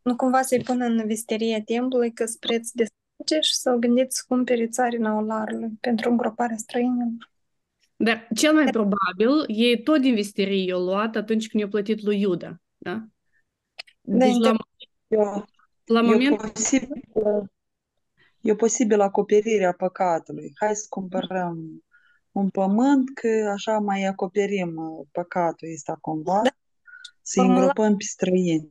Nu 0.01 0.15
cumva 0.15 0.41
să-i 0.41 0.63
pună 0.63 0.85
în 0.85 1.05
visteria 1.05 1.63
templului 1.63 2.13
că 2.13 2.25
preț 2.39 2.69
de 2.69 2.85
sânge 2.85 3.41
și 3.41 3.55
să-l 3.55 3.79
gândiți 3.79 4.17
să 4.17 4.23
cumpere 4.27 4.67
țarina 4.67 5.17
olarului 5.17 5.77
pentru 5.79 6.09
îngroparea 6.09 6.57
străinilor. 6.57 7.33
Dar 7.97 8.27
cel 8.35 8.53
mai 8.53 8.65
probabil, 8.65 9.43
ei 9.47 9.83
tot 9.83 10.01
din 10.01 10.13
visterie 10.13 10.63
i-au 10.63 10.81
luat 10.83 11.15
atunci 11.15 11.47
când 11.47 11.61
i-au 11.61 11.71
plătit 11.71 12.01
lui 12.01 12.21
Iuda, 12.21 12.61
da? 12.77 13.05
Deci, 14.01 14.31
Deci 14.31 14.37
la, 14.37 14.55
Eu, 15.07 15.45
la 15.85 15.99
e, 15.99 16.03
moment... 16.03 16.37
posibil, 16.51 16.89
e 18.41 18.55
posibil 18.55 19.01
acoperirea 19.01 19.71
păcatului. 19.71 20.51
Hai 20.55 20.75
să 20.75 20.85
cumpărăm 20.89 21.83
un 22.31 22.49
pământ 22.49 23.13
că 23.13 23.49
așa 23.53 23.79
mai 23.79 24.03
acoperim 24.03 24.75
uh, 24.75 25.05
păcatul 25.11 25.67
ăsta 25.73 25.97
cumva, 26.01 26.41
Da. 26.43 26.49
să-i 27.21 27.43
Formula- 27.43 27.57
îngropăm 27.57 27.97
pe 27.97 28.03
străini. 28.03 28.67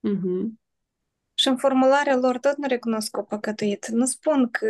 Mhm. 0.00 0.60
Și 1.34 1.48
în 1.48 1.56
formularea 1.56 2.16
lor 2.16 2.38
tot 2.38 2.56
nu 2.56 2.66
recunosc 2.68 3.10
că 3.10 3.22
păcătuit. 3.22 3.86
Nu 3.86 4.04
spun 4.04 4.50
că 4.50 4.66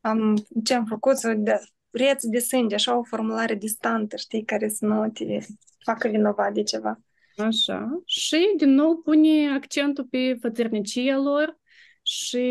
am, 0.00 0.46
ce 0.64 0.74
am 0.74 0.84
făcut 0.84 1.16
sau 1.16 1.34
de 1.34 1.60
preț 1.94 2.24
de 2.24 2.38
sânge, 2.38 2.74
așa 2.74 2.98
o 2.98 3.02
formulare 3.02 3.54
distantă, 3.54 4.16
știi, 4.16 4.44
care 4.44 4.68
să 4.68 4.86
nu 4.86 5.08
te 5.08 5.38
facă 5.84 6.08
vinovat 6.08 6.52
de 6.52 6.62
ceva. 6.62 7.00
Așa. 7.36 8.02
Și, 8.04 8.54
din 8.56 8.70
nou, 8.70 8.96
pune 8.96 9.50
accentul 9.54 10.06
pe 10.10 10.36
fățărnicia 10.40 11.16
lor 11.16 11.58
și 12.02 12.46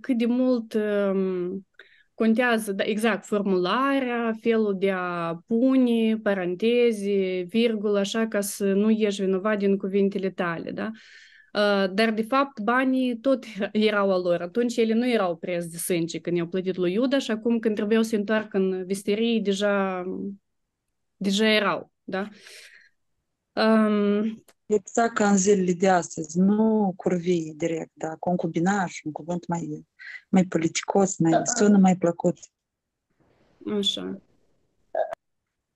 cât 0.00 0.16
de 0.18 0.26
mult 0.26 0.74
um, 0.74 1.66
contează, 2.14 2.72
da, 2.72 2.84
exact, 2.84 3.24
formularea, 3.24 4.32
felul 4.40 4.76
de 4.78 4.90
a 4.90 5.34
pune 5.46 6.18
paranteze, 6.22 7.44
virgulă, 7.48 7.98
așa 7.98 8.26
ca 8.26 8.40
să 8.40 8.72
nu 8.72 8.90
ieși 8.90 9.22
vinovat 9.22 9.58
din 9.58 9.76
cuvintele 9.76 10.30
tale, 10.30 10.70
da? 10.70 10.90
Uh, 11.56 11.90
Dar, 11.92 12.10
de 12.10 12.22
fapt, 12.22 12.60
banii 12.60 13.18
tot 13.18 13.44
erau 13.72 14.12
al 14.12 14.22
lor. 14.22 14.40
Atunci 14.42 14.76
ele 14.76 14.94
nu 14.94 15.08
erau 15.08 15.36
preț 15.36 15.64
de 15.64 15.76
sânge 15.76 16.20
când 16.20 16.36
i-au 16.36 16.46
plătit 16.46 16.76
lui 16.76 16.92
Iuda 16.92 17.18
și 17.18 17.30
acum 17.30 17.58
când 17.58 17.74
trebuiau 17.74 18.02
să 18.02 18.08
se 18.08 18.16
întoarcă 18.16 18.56
în 18.56 18.84
visterii, 18.84 19.40
deja, 19.40 20.04
deja 21.16 21.46
erau, 21.46 21.92
da? 22.04 22.28
Um, 23.52 24.44
Exact 24.66 25.14
ca 25.14 25.30
în 25.30 25.36
zilele 25.36 25.72
de 25.72 25.88
astăzi, 25.88 26.38
nu 26.38 26.92
curvii 26.96 27.54
direct, 27.56 27.90
da, 27.92 28.16
concubinaj, 28.18 29.00
un 29.04 29.12
cuvânt 29.12 29.46
mai, 29.46 29.86
mai 30.28 30.44
politicos, 30.44 31.18
mai 31.18 31.40
sună 31.44 31.78
mai 31.78 31.96
plăcut. 31.96 32.38
Așa. 33.78 34.20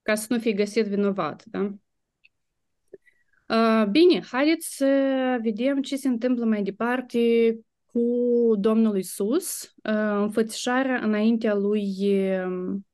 Ca 0.01 0.15
să 0.15 0.25
nu 0.29 0.39
fie 0.39 0.53
găsit 0.53 0.85
vinovat, 0.85 1.43
da? 1.45 1.73
Uh, 3.51 3.85
Bine, 3.89 4.21
haideți 4.31 4.75
să 4.75 4.85
vedem 5.43 5.81
ce 5.81 5.95
se 5.95 6.07
întâmplă 6.07 6.45
mai 6.45 6.63
departe 6.63 7.19
cu 7.85 8.01
Domnul 8.59 8.97
Isus, 8.97 9.63
uh, 9.63 10.21
înfățișarea 10.21 10.99
înaintea 11.03 11.53
lui, 11.53 11.95
um, 12.45 12.87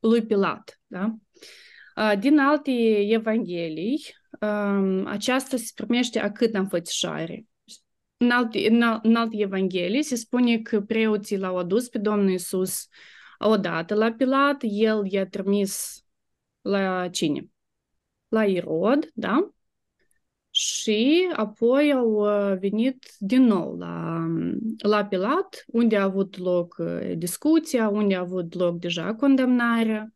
lui 0.00 0.26
Pilat, 0.26 0.80
da? 0.86 1.14
Uh, 1.96 2.18
Din 2.18 2.38
alte 2.38 2.70
evanghelii, 3.12 4.04
um, 4.40 5.06
aceasta 5.06 5.56
se 5.56 5.70
primește 5.74 6.20
a 6.20 6.32
cât 6.32 6.54
înfățișare. 6.54 7.46
În 8.16 8.30
alte, 8.30 8.68
în, 8.68 8.82
al- 8.82 9.00
în 9.02 9.14
alte 9.14 9.36
evanghelii 9.38 10.02
se 10.02 10.16
spune 10.16 10.58
că 10.58 10.80
preoții 10.80 11.38
l-au 11.38 11.56
adus 11.56 11.88
pe 11.88 11.98
Domnul 11.98 12.30
Isus 12.30 12.86
odată 13.38 13.94
la 13.94 14.12
Pilat, 14.12 14.56
el 14.60 15.12
i-a 15.12 15.26
trimis 15.26 16.04
la 16.60 17.08
cine? 17.08 17.50
La 18.28 18.44
Irod, 18.44 19.10
da? 19.14 19.50
Și 20.58 21.28
apoi 21.32 21.92
au 21.92 22.10
uh, 22.10 22.58
venit 22.58 23.06
din 23.18 23.42
nou 23.42 23.76
la, 23.76 24.26
la 24.78 25.04
Pilat, 25.04 25.64
unde 25.66 25.96
a 25.96 26.02
avut 26.02 26.38
loc 26.38 26.76
uh, 26.78 27.12
discuția, 27.16 27.88
unde 27.88 28.14
a 28.14 28.20
avut 28.20 28.54
loc 28.54 28.78
deja 28.78 29.14
condamnarea, 29.14 30.12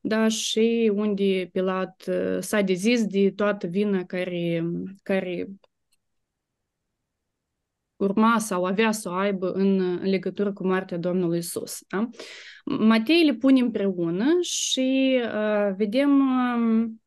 da, 0.00 0.28
și 0.28 0.92
unde 0.94 1.48
Pilat 1.52 2.04
uh, 2.08 2.36
s-a 2.40 2.60
dezis 2.60 3.06
de 3.06 3.30
toată 3.30 3.66
vina 3.66 4.04
care, 4.04 4.64
care 5.02 5.48
urma 7.96 8.38
sau 8.38 8.64
avea 8.64 8.92
să 8.92 9.08
o 9.08 9.12
aibă 9.12 9.52
în, 9.52 9.80
în 9.80 10.08
legătură 10.08 10.52
cu 10.52 10.66
moartea 10.66 10.98
Domnului 10.98 11.38
Isus. 11.38 11.78
Da? 11.88 12.08
Matei 12.64 13.24
le 13.24 13.34
pune 13.34 13.60
împreună 13.60 14.24
și 14.40 15.20
uh, 15.24 15.74
vedem 15.76 16.10
um, 16.10 17.03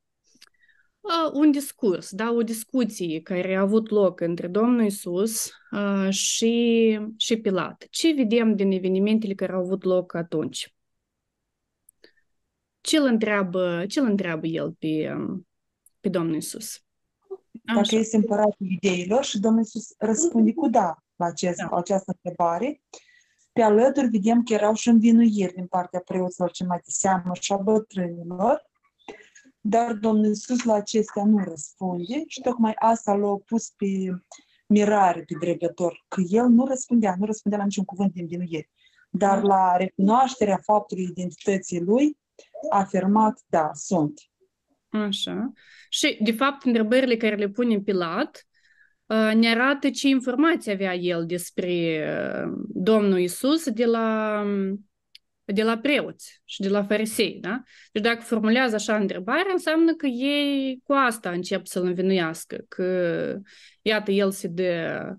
uh, 1.08 1.32
un 1.34 1.52
discurs, 1.52 2.12
da? 2.12 2.32
o 2.32 2.44
discuție 2.44 3.22
care 3.22 3.56
a 3.56 3.62
avut 3.62 3.90
loc 3.90 4.20
între 4.20 4.48
Domnul 4.48 4.86
Isus 4.86 5.52
uh, 5.72 6.10
și, 6.10 7.00
și 7.18 7.38
Pilat. 7.38 7.88
Ce 7.90 8.14
vedem 8.14 8.56
din 8.56 8.72
evenimentele 8.72 9.34
care 9.34 9.54
au 9.54 9.60
avut 9.60 9.84
loc 9.84 10.14
atunci? 10.14 10.76
Ce 12.82 12.98
îl 12.98 13.06
întreabă, 13.06 13.86
ce 13.88 14.00
îl 14.00 14.06
întreabă 14.06 14.48
el 14.48 14.72
pe, 14.72 15.14
um, 15.16 15.48
pe 16.00 16.10
Domnul 16.10 16.36
Isus? 16.36 16.82
Dacă 17.76 17.96
este 17.96 18.16
împăratul 18.16 18.68
ideilor 18.70 19.24
și 19.24 19.40
Domnul 19.40 19.60
Iisus 19.60 19.94
răspunde 19.98 20.54
cu 20.54 20.70
da 20.70 21.04
la, 21.16 21.26
acest, 21.26 21.58
Da. 21.58 21.68
la 21.72 21.78
această 21.78 22.12
întrebare, 22.16 22.82
pe 23.54 23.62
alături 23.62 24.08
vedem 24.08 24.44
că 24.44 24.54
erau 24.54 24.74
și 24.74 24.90
învinuiri 24.90 25.54
din 25.54 25.68
partea 25.68 26.00
preoților 26.00 26.52
ce 26.52 26.66
mai 26.66 26.78
de 26.78 26.92
seamă 26.92 27.32
și 27.40 27.54
a 27.54 27.58
bătrânilor, 27.58 28.70
dar 29.70 29.94
Domnul 29.94 30.26
Iisus 30.26 30.64
la 30.64 30.74
acestea 30.74 31.24
nu 31.26 31.44
răspunde 31.44 32.24
și 32.28 32.42
tocmai 32.42 32.74
asta 32.76 33.14
l-a 33.14 33.38
pus 33.46 33.70
pe 33.70 33.86
mirare 34.68 35.24
pe 35.28 35.36
dregător, 35.40 36.06
că 36.08 36.22
el 36.30 36.46
nu 36.46 36.66
răspundea, 36.66 37.16
nu 37.20 37.26
răspundea 37.26 37.60
la 37.60 37.66
niciun 37.66 37.84
cuvânt 37.84 38.14
din 38.14 38.28
vinuiri. 38.28 38.70
Dar 39.10 39.42
la 39.42 39.76
recunoașterea 39.78 40.60
faptului 40.64 41.04
identității 41.04 41.82
lui, 41.82 42.18
a 42.70 42.78
afirmat, 42.78 43.40
da, 43.48 43.70
sunt. 43.74 44.22
Așa. 44.90 45.52
Și, 45.90 46.18
de 46.24 46.32
fapt, 46.32 46.66
întrebările 46.66 47.18
care 47.18 47.36
le 47.36 47.50
pune 47.50 47.80
Pilat 47.80 48.48
uh, 49.06 49.32
ne 49.34 49.50
arată 49.50 49.90
ce 49.90 50.08
informații 50.08 50.72
avea 50.72 50.96
el 50.96 51.26
despre 51.26 52.04
uh, 52.46 52.54
Domnul 52.68 53.20
Isus 53.20 53.70
de 53.70 53.86
la, 53.86 54.44
de 55.54 55.64
la 55.64 55.78
preoți 55.78 56.42
și 56.46 56.62
de 56.62 56.70
la 56.70 56.84
farisei, 56.84 57.38
da? 57.42 57.64
Deci 57.92 58.04
dacă 58.04 58.22
formulează 58.22 58.76
așa 58.76 58.96
întrebarea, 58.96 59.52
înseamnă 59.52 59.94
că 59.94 60.06
ei 60.06 60.82
cu 60.84 60.94
asta 60.94 61.30
încep 61.30 61.66
să-l 61.66 61.86
învinuiască, 61.86 62.66
că, 62.68 63.40
iată, 63.82 64.12
el 64.12 64.32
se 64.32 64.48
dă 64.48 65.16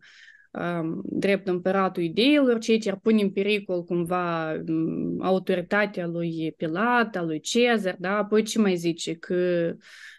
um, 0.50 1.00
drept 1.04 1.48
împăratul 1.48 2.02
ideilor, 2.02 2.58
ceea 2.58 2.78
ce 2.78 2.90
ar 2.90 2.98
pune 3.02 3.22
în 3.22 3.30
pericol 3.30 3.84
cumva 3.84 4.52
um, 4.52 5.22
autoritatea 5.22 6.06
lui 6.06 6.54
Pilat, 6.56 7.16
a 7.16 7.22
lui 7.22 7.40
Cezar, 7.40 7.96
da? 7.98 8.16
Apoi 8.16 8.42
ce 8.42 8.58
mai 8.58 8.76
zice? 8.76 9.14
Că 9.14 9.72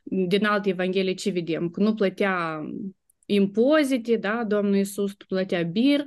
din 0.04 0.46
alte 0.46 0.70
evanghelii 0.70 1.13
ce 1.13 1.30
vedem? 1.30 1.70
Că 1.70 1.80
nu 1.80 1.94
plătea 1.94 2.62
impozite, 3.25 4.16
da? 4.16 4.44
Domnul 4.48 4.75
Iisus 4.75 5.13
plătea 5.13 5.63
bir. 5.63 6.06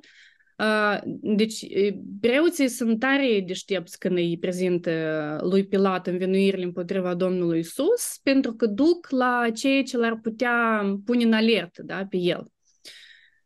Uh, 0.63 0.99
Deci, 1.21 1.63
e, 1.63 1.95
preoții 2.21 2.69
sunt 2.69 2.99
tare 2.99 3.43
deștepți 3.47 3.99
când 3.99 4.17
îi 4.17 4.39
prezintă 4.39 4.91
lui 5.43 5.67
Pilat 5.67 6.07
învinuirile 6.07 6.65
împotriva 6.65 7.15
Domnului 7.15 7.59
Isus, 7.59 8.19
pentru 8.23 8.53
că 8.53 8.67
duc 8.67 9.11
la 9.11 9.51
ceea 9.55 9.83
ce 9.83 9.97
l-ar 9.97 10.19
putea 10.23 10.83
pune 11.05 11.25
în 11.25 11.33
alertă 11.33 11.83
da, 11.83 12.07
pe 12.09 12.17
el. 12.17 12.47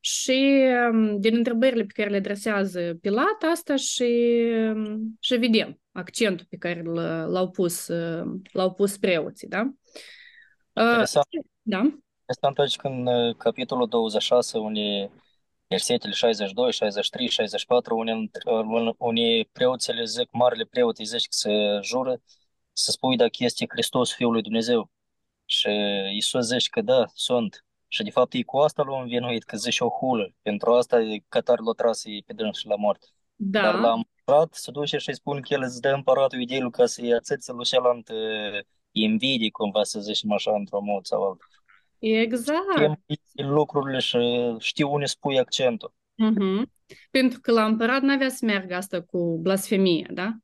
Și 0.00 0.64
um, 0.92 1.20
din 1.20 1.36
întrebările 1.36 1.82
pe 1.82 1.92
care 1.94 2.10
le 2.10 2.16
adresează 2.16 2.98
Pilat, 3.00 3.42
asta 3.52 3.76
și, 3.76 4.04
um, 4.74 5.16
și 5.20 5.36
vedem 5.36 5.80
accentul 5.92 6.46
pe 6.48 6.56
care 6.56 6.82
l- 6.82 7.30
l-au 7.30 7.50
pus, 7.50 7.88
uh, 7.88 8.24
l-au 8.52 8.72
pus 8.72 8.98
preoții, 8.98 9.48
da? 9.48 9.60
Uh, 10.72 10.82
Interesant. 10.82 11.26
Da, 11.62 11.80
Este 12.28 12.46
atunci 12.46 12.76
când 12.76 13.06
uh, 13.06 13.34
capitolul 13.36 13.88
26, 13.88 14.58
unde 14.58 15.10
versetele 15.68 16.12
62, 16.12 16.72
63, 16.72 17.28
64, 17.28 17.96
unii, 17.96 18.30
unii 18.98 19.44
preoți 19.44 19.92
le 19.92 20.04
zic, 20.04 20.28
marele 20.30 20.64
preot 20.64 20.98
îi 20.98 21.04
zice 21.04 21.28
că 21.28 21.36
se 21.36 21.78
jură 21.82 22.20
să 22.72 22.90
spui 22.90 23.16
dacă 23.16 23.36
este 23.38 23.64
Hristos 23.68 24.12
Fiul 24.12 24.32
lui 24.32 24.42
Dumnezeu. 24.42 24.90
Și 25.44 25.68
Iisus 26.12 26.46
zice 26.46 26.68
că 26.70 26.80
da, 26.80 27.04
sunt. 27.14 27.64
Și 27.88 28.02
de 28.02 28.10
fapt 28.10 28.32
e 28.32 28.42
cu 28.42 28.56
asta 28.56 28.82
l-a 28.82 29.00
învinuit, 29.00 29.44
că 29.44 29.56
zice 29.56 29.84
o 29.84 29.88
hulă. 29.88 30.34
Pentru 30.42 30.74
asta 30.74 30.98
Qatar 31.28 31.58
l-a 31.58 31.72
tras 31.72 32.02
pe 32.26 32.32
dâns 32.32 32.58
și 32.58 32.66
la 32.66 32.76
moarte. 32.76 33.06
Da. 33.36 33.60
Dar 33.60 33.74
la 33.74 33.92
împărat 33.92 34.54
se 34.54 34.70
duce 34.70 34.98
și 34.98 35.08
îi 35.08 35.14
spune 35.14 35.40
că 35.40 35.54
el 35.54 35.62
îți 35.62 35.80
dă 35.80 35.88
împăratul 35.88 36.40
ideilor 36.40 36.70
ca 36.70 36.86
să-i 36.86 37.14
ațăți 37.14 37.50
lui 37.50 37.64
cealaltă 37.64 38.14
invidii, 38.90 39.50
cumva 39.50 39.82
să 39.82 40.00
zicem 40.00 40.32
așa, 40.32 40.54
într-o 40.54 40.80
mod 40.80 41.04
sau 41.06 41.22
altă. 41.22 41.44
Exact. 41.98 43.00
Știm 43.28 43.48
lucrurile 43.48 43.98
și 43.98 44.18
știu 44.58 44.92
unde 44.92 45.04
spui 45.04 45.38
accentul. 45.38 45.94
Uh-huh. 46.14 46.62
Pentru 47.10 47.40
că 47.40 47.52
la 47.52 47.64
împărat 47.64 48.02
n-avea 48.02 48.28
să 48.28 48.44
meargă 48.44 48.74
asta 48.74 49.02
cu 49.02 49.38
blasfemie, 49.42 50.10
da? 50.12 50.36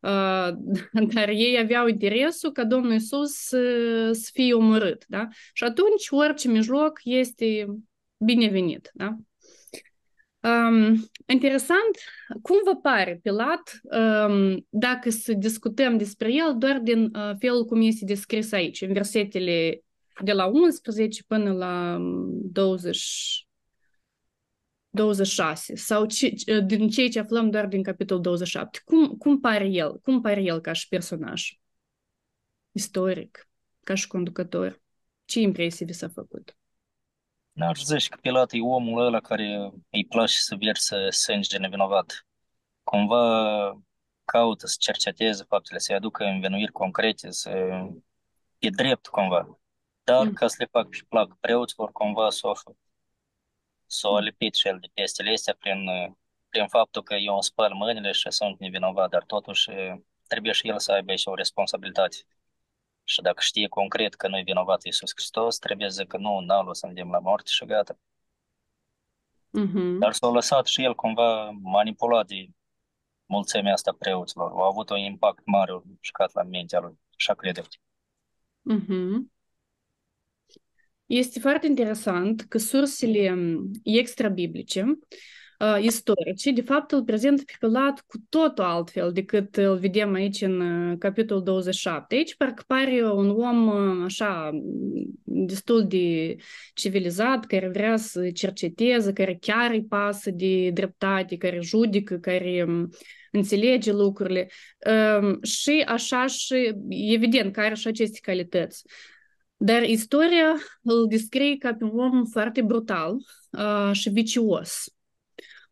Uh, 0.00 0.56
dar 1.14 1.28
ei 1.28 1.58
aveau 1.58 1.86
interesul 1.86 2.52
ca 2.52 2.64
Domnul 2.64 2.92
Iisus 2.92 3.32
să, 3.32 3.60
să 4.12 4.30
fie 4.32 4.54
omorât, 4.54 5.04
da? 5.06 5.26
Și 5.52 5.64
atunci 5.64 6.08
orice 6.10 6.48
mijloc 6.48 7.00
este 7.04 7.66
binevenit, 8.16 8.90
da? 8.94 9.16
Um, 10.40 11.10
interesant, 11.26 11.98
cum 12.42 12.56
vă 12.64 12.76
pare 12.76 13.20
Pilat, 13.22 13.80
um, 13.82 14.66
dacă 14.68 15.10
să 15.10 15.32
discutăm 15.32 15.96
despre 15.96 16.32
el 16.32 16.54
doar 16.58 16.78
din 16.78 17.04
uh, 17.04 17.32
felul 17.38 17.64
cum 17.64 17.80
este 17.82 18.04
descris 18.04 18.52
aici, 18.52 18.80
în 18.80 18.92
versetele 18.92 19.82
de 20.22 20.32
la 20.32 20.46
11 20.46 21.22
până 21.22 21.52
la 21.52 21.96
20, 22.00 23.48
26, 24.90 25.74
sau 25.74 26.06
ce, 26.06 26.34
din 26.66 26.88
ceea 26.88 27.08
ce 27.08 27.18
aflăm 27.18 27.50
doar 27.50 27.66
din 27.66 27.82
capitolul 27.82 28.22
27. 28.22 28.80
Cum, 28.84 29.08
cum 29.08 29.40
pare 29.40 29.68
el? 29.68 29.98
Cum 29.98 30.20
pare 30.20 30.42
el 30.42 30.60
ca 30.60 30.72
și 30.72 30.88
personaj? 30.88 31.52
Istoric, 32.72 33.48
ca 33.84 33.94
și 33.94 34.06
conducător? 34.06 34.82
Ce 35.24 35.40
impresie 35.40 35.86
vi 35.86 35.92
s-a 35.92 36.08
făcut? 36.08 36.56
N-aș 37.52 37.82
zice 37.82 38.08
că 38.08 38.18
Pilat 38.20 38.52
e 38.52 38.60
omul 38.60 39.06
ăla 39.06 39.20
care 39.20 39.72
îi 39.90 40.06
place 40.08 40.36
să 40.38 40.54
viersă 40.54 41.08
sânge 41.10 41.58
nevinovat. 41.58 42.26
Cumva 42.82 43.82
caută 44.24 44.66
să 44.66 44.76
cerceteze 44.78 45.44
faptele, 45.48 45.78
să-i 45.78 45.94
aducă 45.94 46.24
învenuiri 46.24 46.72
concrete, 46.72 47.30
să 47.30 47.50
e 48.58 48.68
drept 48.70 49.06
cumva. 49.06 49.58
Dar 50.08 50.26
mm. 50.26 50.32
ca 50.32 50.46
să 50.46 50.56
le 50.58 50.68
fac 50.70 50.92
și 50.92 51.04
plac 51.04 51.36
preoților, 51.40 51.92
cumva 51.92 52.30
să 52.30 52.46
o 52.46 52.52
s-o 53.86 54.18
lipit 54.18 54.54
și 54.54 54.68
el 54.68 54.78
de 54.80 54.88
pestele 54.94 55.32
astea 55.32 55.56
prin, 55.58 55.78
prin 56.48 56.66
faptul 56.66 57.02
că 57.02 57.14
eu 57.14 57.32
îmi 57.32 57.42
spăl 57.42 57.72
mâinile 57.74 58.12
și 58.12 58.30
sunt 58.30 58.58
nevinovat, 58.58 59.10
dar 59.10 59.24
totuși 59.24 59.70
trebuie 60.26 60.52
și 60.52 60.68
el 60.68 60.78
să 60.78 60.92
aibă 60.92 61.16
și 61.16 61.28
o 61.28 61.34
responsabilitate. 61.34 62.16
Și 63.04 63.20
dacă 63.20 63.40
știe 63.40 63.68
concret 63.68 64.14
că 64.14 64.28
nu 64.28 64.38
e 64.38 64.42
vinovat 64.42 64.84
Iisus 64.84 65.10
Hristos, 65.14 65.58
trebuie 65.58 65.90
să 65.90 66.00
zică 66.02 66.16
nu, 66.16 66.40
n-au 66.40 66.74
să 66.74 66.86
îndemn 66.86 67.10
la 67.10 67.18
moarte 67.18 67.50
și 67.50 67.64
gata. 67.64 67.98
Mm-hmm. 69.58 69.98
Dar 69.98 70.12
s-a 70.12 70.28
lăsat 70.28 70.66
și 70.66 70.82
el 70.82 70.94
cumva 70.94 71.50
manipulat 71.62 72.26
de 72.26 72.48
mulțimea 73.26 73.72
asta 73.72 73.96
preoților. 73.98 74.50
Au 74.50 74.62
avut 74.62 74.90
un 74.90 74.98
impact 74.98 75.42
mare 75.44 75.82
și 76.00 76.12
la 76.32 76.42
mintea 76.42 76.80
lui, 76.80 76.98
așa 77.16 77.34
cred 77.34 77.56
Mm-hmm. 78.72 79.37
Este 81.08 81.40
foarte 81.40 81.66
interesant 81.66 82.40
că 82.48 82.58
sursele 82.58 83.34
extra-biblice, 83.82 84.98
uh, 85.58 85.82
istorice, 85.82 86.50
de 86.50 86.60
fapt 86.60 86.90
îl 86.90 87.04
prezintă 87.04 87.42
pe 87.46 87.52
Pilat 87.58 88.04
cu 88.06 88.16
totul 88.28 88.64
altfel 88.64 89.12
decât 89.12 89.56
îl 89.56 89.76
vedem 89.76 90.12
aici 90.12 90.40
în 90.40 90.60
uh, 90.60 90.96
capitolul 90.98 91.42
27. 91.42 92.14
Aici 92.14 92.36
parcă 92.36 92.62
pare 92.66 93.10
un 93.12 93.28
om 93.30 93.66
uh, 93.66 94.04
așa 94.04 94.50
destul 95.22 95.86
de 95.86 96.36
civilizat, 96.74 97.44
care 97.44 97.68
vrea 97.68 97.96
să 97.96 98.30
cerceteze, 98.30 99.12
care 99.12 99.36
chiar 99.40 99.70
îi 99.70 99.84
pasă 99.84 100.30
de 100.30 100.70
dreptate, 100.70 101.36
care 101.36 101.60
judecă, 101.60 102.16
care 102.16 102.66
înțelege 103.30 103.92
lucrurile 103.92 104.48
și 105.42 105.84
așa 105.86 106.26
și 106.26 106.74
evident 106.90 107.52
că 107.52 107.60
are 107.60 107.74
și 107.74 107.86
aceste 107.86 108.18
calități. 108.22 108.82
Dar 109.60 109.82
istoria 109.82 110.56
îl 110.82 111.06
descrie 111.08 111.56
ca 111.56 111.74
pe 111.74 111.84
un 111.84 111.98
om 111.98 112.24
foarte 112.24 112.62
brutal 112.62 113.16
uh, 113.50 113.90
și 113.92 114.10
vicios. 114.10 114.84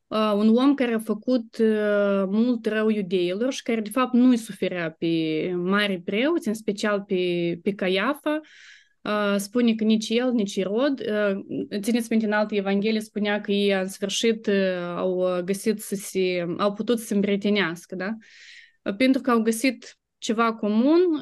Uh, 0.06 0.32
un 0.36 0.56
om 0.56 0.74
care 0.74 0.94
a 0.94 0.98
făcut 0.98 1.56
uh, 1.58 2.24
mult 2.26 2.66
rău 2.66 2.88
iudeilor 2.88 3.52
și 3.52 3.62
care 3.62 3.80
de 3.80 3.90
fapt 3.90 4.12
nu 4.12 4.28
îi 4.28 4.36
suferea 4.36 4.90
pe 4.90 5.52
mari 5.56 6.00
preoți, 6.00 6.48
în 6.48 6.54
special 6.54 7.00
pe, 7.00 7.58
pe 7.62 7.74
Caiafa. 7.74 8.40
Uh, 9.00 9.34
spune 9.36 9.74
că 9.74 9.84
nici 9.84 10.08
el, 10.08 10.32
nici 10.32 10.54
Irod. 10.54 11.00
Uh, 11.00 11.40
țineți 11.80 12.06
minte, 12.10 12.26
în 12.26 12.32
altă 12.32 12.54
Evanghelie 12.54 13.00
spunea 13.00 13.40
că 13.40 13.52
ei 13.52 13.80
în 13.80 13.88
sfârșit 13.88 14.46
uh, 14.46 14.94
au 14.96 15.42
găsit 15.44 15.80
să 15.80 15.94
se, 15.94 16.46
au 16.58 16.72
putut 16.72 16.98
să 16.98 17.04
se 17.04 17.14
împrietenească, 17.14 17.94
da? 17.94 18.16
Uh, 18.82 18.96
pentru 18.96 19.20
că 19.20 19.30
au 19.30 19.42
găsit 19.42 19.98
ceva 20.18 20.54
comun, 20.54 21.20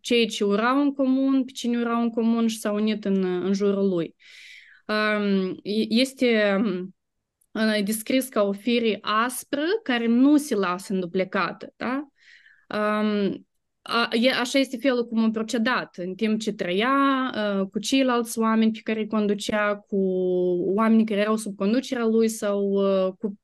cei 0.00 0.26
ce 0.26 0.44
urau 0.44 0.80
în 0.80 0.92
comun, 0.92 1.44
pe 1.44 1.52
cine 1.52 1.78
urau 1.78 2.02
în 2.02 2.10
comun 2.10 2.46
și 2.46 2.58
s-au 2.58 2.74
unit 2.74 3.04
în, 3.04 3.24
în 3.24 3.52
jurul 3.52 3.88
lui. 3.88 4.14
Este 5.88 6.60
descris 7.84 8.28
ca 8.28 8.42
o 8.42 8.52
fire 8.52 8.98
aspră 9.00 9.62
care 9.82 10.06
nu 10.06 10.36
se 10.36 10.54
lasă 10.54 10.92
înduplecată. 10.92 11.72
Da? 11.76 12.08
Așa 14.40 14.58
este 14.58 14.76
felul 14.76 15.06
cum 15.06 15.24
a 15.24 15.30
procedat 15.30 15.96
în 15.96 16.14
timp 16.14 16.40
ce 16.40 16.52
trăia 16.52 16.94
cu 17.72 17.78
ceilalți 17.78 18.38
oameni 18.38 18.72
pe 18.72 18.80
care 18.84 19.00
îi 19.00 19.06
conducea, 19.06 19.76
cu 19.76 19.96
oamenii 20.74 21.04
care 21.04 21.20
erau 21.20 21.36
sub 21.36 21.56
conducerea 21.56 22.06
lui 22.06 22.28
sau 22.28 22.70
cu 23.18 23.38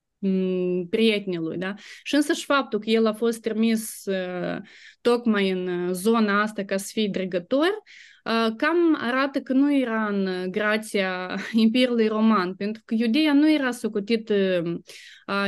prietenii 0.90 1.38
lui, 1.38 1.56
da? 1.56 1.74
Și 2.02 2.14
însăși 2.14 2.44
faptul 2.44 2.78
că 2.78 2.90
el 2.90 3.06
a 3.06 3.12
fost 3.12 3.40
trimis 3.40 4.04
uh, 4.04 4.56
tocmai 5.00 5.50
în 5.50 5.92
zona 5.92 6.42
asta 6.42 6.64
ca 6.64 6.76
să 6.76 6.90
fie 6.92 7.08
dregător, 7.12 7.82
uh, 8.24 8.54
cam 8.56 8.96
arată 9.00 9.40
că 9.40 9.52
nu 9.52 9.74
era 9.74 10.06
în 10.06 10.50
grația 10.50 11.38
Imperiului 11.52 12.06
Roman, 12.06 12.54
pentru 12.54 12.82
că 12.84 12.94
Iudeea 12.98 13.32
nu 13.32 13.52
era 13.52 13.70
socotit 13.70 14.28
uh, 14.28 14.76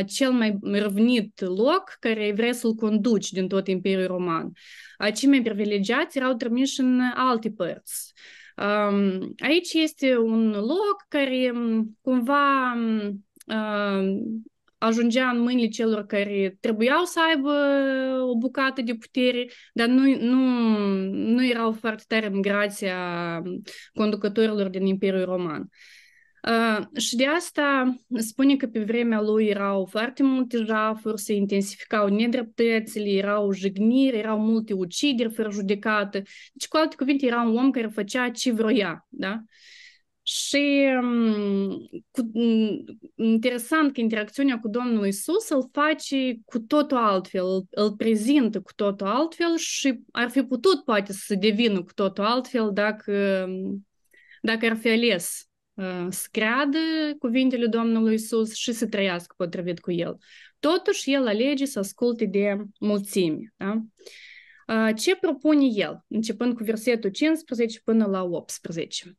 cel 0.06 0.32
mai 0.32 0.58
răvnit 0.62 1.40
loc 1.40 1.96
care 2.00 2.32
vrea 2.36 2.52
să-l 2.52 2.74
conduci 2.74 3.30
din 3.30 3.48
tot 3.48 3.68
Imperiul 3.68 4.06
Roman. 4.06 4.52
Cei 5.14 5.28
mai 5.28 5.42
privilegiați 5.42 6.18
erau 6.18 6.34
trimiși 6.34 6.80
în 6.80 7.00
alte 7.14 7.50
părți. 7.50 8.12
Aici 9.38 9.72
este 9.72 10.16
un 10.16 10.50
loc 10.50 11.04
care 11.08 11.52
cumva 12.00 12.74
ajungea 14.84 15.28
în 15.28 15.40
mâinile 15.40 15.68
celor 15.68 16.06
care 16.06 16.56
trebuiau 16.60 17.04
să 17.04 17.20
aibă 17.28 17.52
o 18.22 18.36
bucată 18.36 18.82
de 18.82 18.94
putere, 18.94 19.48
dar 19.72 19.88
nu, 19.88 20.16
nu, 20.20 20.68
nu 21.08 21.46
erau 21.46 21.72
foarte 21.72 22.04
tare 22.08 22.26
în 22.26 22.40
grația 22.40 22.96
conducătorilor 23.94 24.68
din 24.68 24.86
Imperiul 24.86 25.24
Roman. 25.24 25.68
Uh, 26.48 26.86
și 26.96 27.16
de 27.16 27.26
asta 27.26 27.96
spune 28.16 28.56
că 28.56 28.66
pe 28.66 28.80
vremea 28.80 29.20
lui 29.20 29.46
erau 29.46 29.84
foarte 29.84 30.22
multe 30.22 30.62
jafuri, 30.64 31.20
se 31.20 31.34
intensificau 31.34 32.08
nedreptățile, 32.08 33.10
erau 33.10 33.52
jigniri, 33.52 34.18
erau 34.18 34.38
multe 34.38 34.72
ucideri 34.72 35.32
fără 35.34 35.50
judecată. 35.50 36.18
Deci, 36.52 36.68
cu 36.68 36.76
alte 36.76 36.96
cuvinte, 36.96 37.26
era 37.26 37.42
un 37.42 37.56
om 37.56 37.70
care 37.70 37.86
făcea 37.86 38.28
ce 38.28 38.52
vroia. 38.52 39.06
Da? 39.08 39.32
Uh, 39.32 39.83
și 40.26 40.88
cu, 42.10 42.30
interesant 43.16 43.92
că 43.92 44.00
interacțiunea 44.00 44.58
cu 44.58 44.68
Domnul 44.68 45.06
Isus 45.06 45.48
îl 45.48 45.68
face 45.72 46.38
cu 46.44 46.58
totul 46.58 46.96
altfel, 46.96 47.46
îl, 47.46 47.66
îl 47.70 47.96
prezintă 47.96 48.60
cu 48.60 48.72
totul 48.74 49.06
altfel 49.06 49.56
și 49.56 50.00
ar 50.12 50.30
fi 50.30 50.42
putut 50.42 50.84
poate 50.84 51.12
să 51.12 51.34
devină 51.34 51.82
cu 51.82 51.92
totul 51.94 52.24
altfel 52.24 52.70
dacă, 52.72 53.46
dacă 54.42 54.66
ar 54.66 54.76
fi 54.76 54.88
ales 54.88 55.48
uh, 55.74 56.06
să 56.10 56.28
creadă 56.30 56.78
cuvintele 57.18 57.66
Domnului 57.66 58.14
Isus 58.14 58.54
și 58.54 58.72
să 58.72 58.86
trăiască 58.86 59.34
potrivit 59.36 59.80
cu 59.80 59.92
el. 59.92 60.16
Totuși, 60.58 61.12
el 61.12 61.26
alege 61.26 61.64
să 61.64 61.78
asculte 61.78 62.24
de 62.24 62.56
mulțime. 62.78 63.54
Da? 63.56 63.82
Uh, 64.66 64.96
ce 64.96 65.16
propune 65.16 65.66
el, 65.74 66.04
începând 66.08 66.54
cu 66.54 66.64
versetul 66.64 67.10
15 67.10 67.80
până 67.80 68.06
la 68.06 68.22
18? 68.22 69.18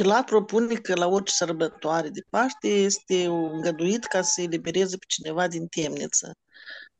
Pilat 0.00 0.24
propune 0.24 0.74
că 0.74 0.94
la 0.94 1.06
orice 1.06 1.32
sărbătoare 1.32 2.08
de 2.08 2.20
Paște 2.30 2.68
este 2.68 3.24
îngăduit 3.24 4.04
ca 4.04 4.22
să 4.22 4.40
elibereze 4.40 4.96
pe 4.96 5.04
cineva 5.08 5.48
din 5.48 5.66
temniță. 5.66 6.32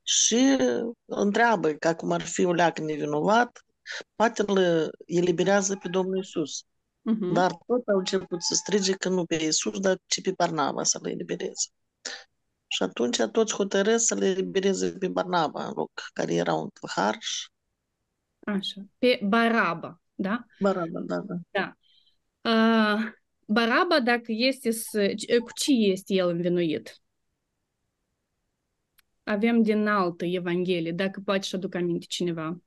Și 0.03 0.57
întreabă, 1.05 1.73
ca 1.73 1.95
cum 1.95 2.11
ar 2.11 2.21
fi 2.21 2.45
o 2.45 2.53
leacă 2.53 2.83
nevinovat, 2.83 3.65
poate 4.15 4.43
îl 4.47 4.91
eliberează 5.07 5.77
pe 5.77 5.89
Domnul 5.89 6.19
Isus. 6.19 6.65
Mhm. 7.03 7.33
Dar 7.33 7.51
tot 7.67 7.89
au 7.89 7.99
început 7.99 8.43
să 8.43 8.55
strige 8.55 8.93
că 8.93 9.09
nu 9.09 9.25
pe 9.25 9.35
Iisus, 9.35 9.79
dar 9.79 9.99
ci 10.07 10.23
pe 10.23 10.33
Barnaba 10.37 10.83
să 10.83 10.99
le 11.03 11.11
elibereze. 11.11 11.69
Și 12.67 12.83
atunci 12.83 13.23
toți 13.33 13.55
hotărăsc 13.55 14.07
să 14.07 14.15
le 14.15 14.27
elibereze 14.27 14.93
pe 14.93 15.09
Barnaba 15.09 15.67
în 15.67 15.73
loc, 15.75 15.91
care 16.13 16.35
era 16.35 16.55
un 16.55 16.69
harș. 16.89 17.47
Așa. 18.47 18.81
Pe 18.99 19.21
Baraba, 19.29 20.01
da? 20.15 20.45
Barnaba, 20.59 21.01
da, 21.01 21.25
da. 21.51 21.67
Uh, 21.67 21.80
Baraba, 23.47 24.01
dacă 24.05 24.25
este 24.27 24.71
să... 24.71 25.15
Cu 25.43 25.51
ce 25.55 25.73
este 25.73 26.15
el 26.15 26.29
învinuit? 26.29 27.01
Avem 29.23 29.63
din 29.63 29.87
altă 29.87 30.25
Evanghelie, 30.25 30.93
dacă 30.93 31.21
poate 31.25 31.47
să 31.47 31.57
aduc 31.57 31.75
aminte 31.75 32.07
cineva. 32.09 32.61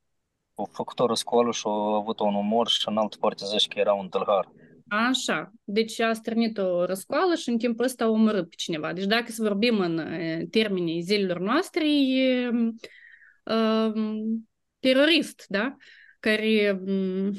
A 0.56 0.64
făcut 0.72 1.00
o 1.00 1.06
răscoală 1.06 1.52
și 1.52 1.64
a 1.66 1.96
avut 1.96 2.20
un 2.20 2.34
umor 2.34 2.68
și 2.68 2.88
în 2.88 2.98
altă 2.98 3.18
parte 3.20 3.46
zice 3.46 3.68
că 3.68 3.80
era 3.80 3.94
un 3.94 4.10
tâlhar. 4.10 4.52
Așa, 4.88 5.52
deci 5.64 6.00
a 6.00 6.14
strânit 6.14 6.58
o 6.58 6.86
răscoală 6.86 7.36
și 7.36 7.50
în 7.50 7.58
timpul 7.58 7.86
ăsta 7.86 8.04
a 8.04 8.10
omorât 8.10 8.50
pe 8.50 8.56
cineva. 8.58 8.94
Deci 8.94 9.06
dacă 9.06 9.32
să 9.32 9.44
vorbim 9.44 9.80
în 9.80 9.98
e, 9.98 10.48
termenii 10.52 11.02
zilelor 11.02 11.40
noastre, 11.40 11.84
e 12.02 12.50
um, 13.44 14.50
terorist, 14.80 15.46
da? 15.48 15.76
Care, 16.20 16.82
um, 16.86 17.32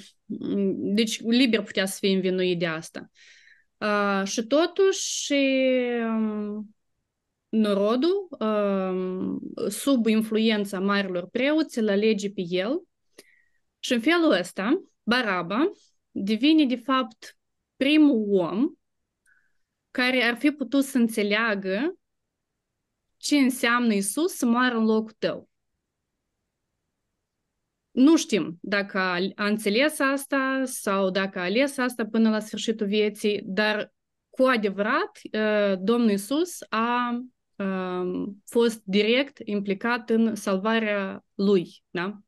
deci, 0.77 1.21
liber 1.21 1.63
putea 1.63 1.87
să 1.87 1.97
fie 2.01 2.15
învinuit 2.15 2.59
de 2.59 2.67
asta. 2.67 3.11
Uh, 3.79 4.27
și 4.27 4.43
totuși, 4.43 5.33
um, 6.03 6.75
norodul, 7.49 8.29
um, 8.39 9.41
sub 9.69 10.07
influența 10.07 10.81
marilor 10.81 11.29
preoți, 11.29 11.79
îl 11.79 11.89
alege 11.89 12.31
pe 12.31 12.43
el 12.49 12.83
și 13.79 13.93
în 13.93 14.01
felul 14.01 14.31
ăsta, 14.33 14.83
Baraba 15.03 15.71
devine, 16.11 16.65
de 16.65 16.77
fapt, 16.77 17.37
primul 17.77 18.39
om 18.39 18.75
care 19.91 20.23
ar 20.23 20.37
fi 20.37 20.51
putut 20.51 20.85
să 20.85 20.99
înțeleagă 20.99 21.99
ce 23.17 23.37
înseamnă 23.37 23.95
Isus 23.95 24.33
să 24.33 24.47
moară 24.47 24.77
în 24.77 24.85
locul 24.85 25.15
tău. 25.19 25.49
Nu 27.95 28.17
știm 28.17 28.59
dacă 28.61 28.99
a, 28.99 29.19
a 29.35 29.47
înțeles 29.47 29.99
asta 29.99 30.63
sau 30.65 31.11
dacă 31.11 31.39
a 31.39 31.43
ales 31.43 31.79
asta 31.79 32.07
până 32.07 32.31
la 32.31 32.41
sfârșitul 32.41 32.87
vieții, 32.87 33.43
dar 33.45 33.95
cu 34.31 34.43
adevărat 34.43 35.21
Domnul 35.81 36.11
Isus 36.11 36.59
a 36.69 37.21
fost 38.45 38.83
direct 38.85 39.39
implicat 39.45 40.11
în 40.11 40.35
salvarea 40.35 41.25
lui. 41.35 41.83
Da? 41.91 42.19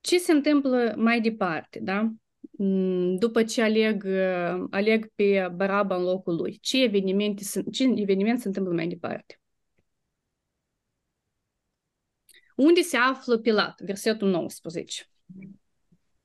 Ce 0.00 0.18
se 0.18 0.32
întâmplă 0.32 0.94
mai 0.96 1.20
departe? 1.20 1.80
Da? 1.82 2.12
După 3.18 3.42
ce 3.42 3.62
aleg, 3.62 4.06
aleg 4.70 5.12
pe 5.14 5.52
Baraba 5.54 5.96
în 5.96 6.02
locul 6.02 6.34
lui, 6.34 6.58
ce 6.60 6.82
evenimente, 6.82 7.42
ce 7.72 7.84
eveniment 7.96 8.40
se 8.40 8.46
întâmplă 8.46 8.72
mai 8.72 8.86
departe? 8.86 9.41
Unde 12.66 12.80
se 12.80 12.96
află 12.96 13.38
Pilat? 13.38 13.80
Versetul 13.80 14.28
19. 14.28 15.10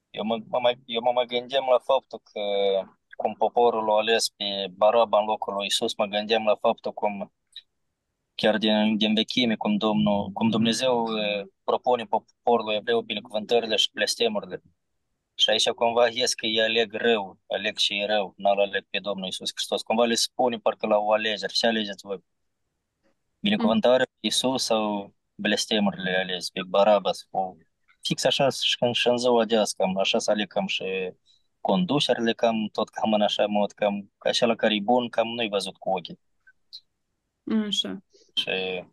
Eu 0.09 0.23
mă, 0.23 0.37
mă, 0.47 0.59
mai, 0.61 0.79
eu 0.85 1.01
mă 1.01 1.11
mai 1.11 1.25
gândeam 1.25 1.65
la 1.71 1.79
faptul 1.79 2.21
că 2.23 2.41
cum 3.15 3.33
poporul 3.33 3.89
a 3.89 3.95
ales 3.95 4.29
pe 4.29 4.45
Baraba 4.75 5.19
în 5.19 5.25
locul 5.25 5.53
lui 5.53 5.65
Isus, 5.65 5.95
mă 5.95 6.05
gândeam 6.05 6.45
la 6.45 6.55
faptul 6.55 6.93
cum 6.93 7.33
chiar 8.35 8.57
din, 8.57 8.97
din 8.97 9.13
vechime, 9.13 9.55
cum, 9.55 9.77
Domnul, 9.77 10.29
cum 10.29 10.49
Dumnezeu 10.49 11.07
propune 11.63 12.03
poporului 12.03 12.75
evreu 12.75 13.01
binecuvântările 13.01 13.75
și 13.75 13.89
blestemurile. 13.93 14.61
Și 15.35 15.49
aici 15.49 15.69
cumva 15.69 16.07
ies 16.07 16.33
că 16.33 16.45
ei 16.45 16.61
aleg 16.61 16.93
rău, 16.93 17.39
aleg 17.47 17.77
și 17.77 18.03
rău, 18.07 18.33
nu 18.37 18.49
aleg 18.49 18.85
pe 18.89 18.99
Domnul 18.99 19.27
Isus 19.27 19.49
Hristos. 19.53 19.81
Cumva 19.81 20.05
le 20.05 20.15
spune 20.15 20.57
parcă 20.57 20.87
la 20.87 20.97
o 20.97 21.11
alegere. 21.11 21.51
Ce 21.53 21.67
alegeți 21.67 22.05
voi? 22.05 22.23
Binecuvântarea 23.39 24.05
pe 24.05 24.27
Isus 24.27 24.63
sau 24.63 25.15
blestemurile 25.37 26.17
ales 26.17 26.49
pe 26.49 26.61
Baraba? 26.67 27.11
Sau 27.11 27.57
fix 28.01 28.23
așa 28.23 28.49
și 28.49 28.77
în, 28.79 28.93
și 28.93 29.07
în 29.07 29.17
ziua 29.17 29.45
de 29.45 29.57
azi, 29.57 29.75
cam 29.75 29.97
așa 29.97 30.19
să 30.19 30.31
aleg 30.31 30.47
cam 30.47 30.67
și 30.67 30.83
conducerile, 31.61 32.33
cam 32.33 32.69
tot 32.71 32.89
cam 32.89 33.13
în 33.13 33.21
așa 33.21 33.45
mod, 33.45 33.71
cam 33.71 34.13
așa 34.17 34.45
la 34.45 34.55
care 34.55 34.75
e 34.75 34.79
bun, 34.79 35.09
cam 35.09 35.27
nu-i 35.27 35.49
văzut 35.49 35.77
cu 35.77 35.89
ochii. 35.89 36.19
Așa. 37.67 37.97
Și 38.35 38.49
e 38.49 38.85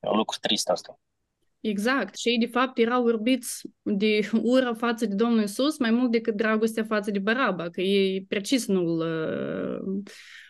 un 0.00 0.16
lucru 0.16 0.38
trist 0.40 0.68
asta. 0.68 0.98
Exact. 1.66 2.16
Și 2.16 2.28
ei, 2.28 2.38
de 2.38 2.46
fapt, 2.46 2.78
erau 2.78 3.02
urbiți 3.04 3.60
de 3.82 4.28
ură 4.42 4.74
față 4.78 5.06
de 5.06 5.14
Domnul 5.14 5.42
Isus 5.42 5.78
mai 5.78 5.90
mult 5.90 6.10
decât 6.10 6.36
dragostea 6.36 6.84
față 6.84 7.10
de 7.10 7.18
Baraba, 7.18 7.70
că 7.70 7.80
ei 7.80 8.24
precis 8.28 8.66
nu-l... 8.66 8.98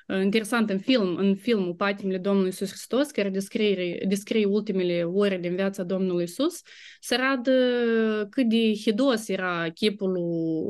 Uh, 0.08 0.22
interesant 0.22 0.70
în 0.70 0.78
film, 0.78 1.16
în 1.16 1.36
filmul 1.36 1.74
Patimile 1.74 2.18
Domnului 2.18 2.48
Isus 2.48 2.68
Hristos, 2.68 3.10
care 3.10 3.28
descrie, 3.28 4.04
descrie 4.08 4.44
ultimele 4.44 5.04
ore 5.04 5.38
din 5.38 5.54
viața 5.54 5.82
Domnului 5.82 6.22
Isus, 6.22 6.60
se 7.00 7.14
arată 7.14 7.50
cât 8.30 8.48
de 8.48 8.72
hidos 8.74 9.28
era 9.28 9.68
chipul 9.74 10.18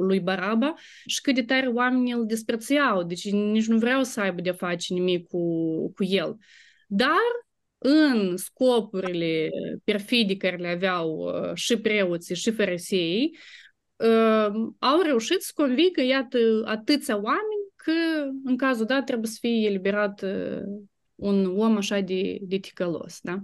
lui 0.07 0.20
Baraba 0.20 0.74
și 1.07 1.20
cât 1.20 1.35
de 1.35 1.42
tare 1.42 1.66
oamenii 1.66 2.12
îl 2.12 2.26
disprețuiau, 2.26 3.02
deci 3.02 3.30
nici 3.30 3.66
nu 3.66 3.78
vreau 3.78 4.02
să 4.02 4.20
aibă 4.20 4.40
de 4.40 4.50
face 4.50 4.92
nimic 4.94 5.26
cu, 5.28 5.38
cu 5.92 6.04
el. 6.04 6.37
Dar 6.87 7.44
în 7.87 8.37
scopurile 8.37 9.49
perfidii 9.85 10.37
care 10.37 10.57
le 10.57 10.68
aveau 10.68 11.33
și 11.55 11.77
preoții 11.77 12.37
și 12.37 12.51
farisei, 12.51 13.38
au 14.79 15.01
reușit 15.03 15.42
să 15.42 15.51
convingă, 15.55 16.03
iată, 16.03 16.38
atâția 16.64 17.14
oameni 17.14 17.64
că 17.77 17.92
în 18.44 18.57
cazul 18.57 18.87
dat 18.87 19.05
trebuie 19.05 19.31
să 19.31 19.37
fie 19.40 19.66
eliberat 19.66 20.25
un 21.14 21.59
om 21.59 21.77
așa 21.77 22.01
de, 22.01 22.38
de 22.40 22.57
ticălos, 22.57 23.18
da? 23.23 23.38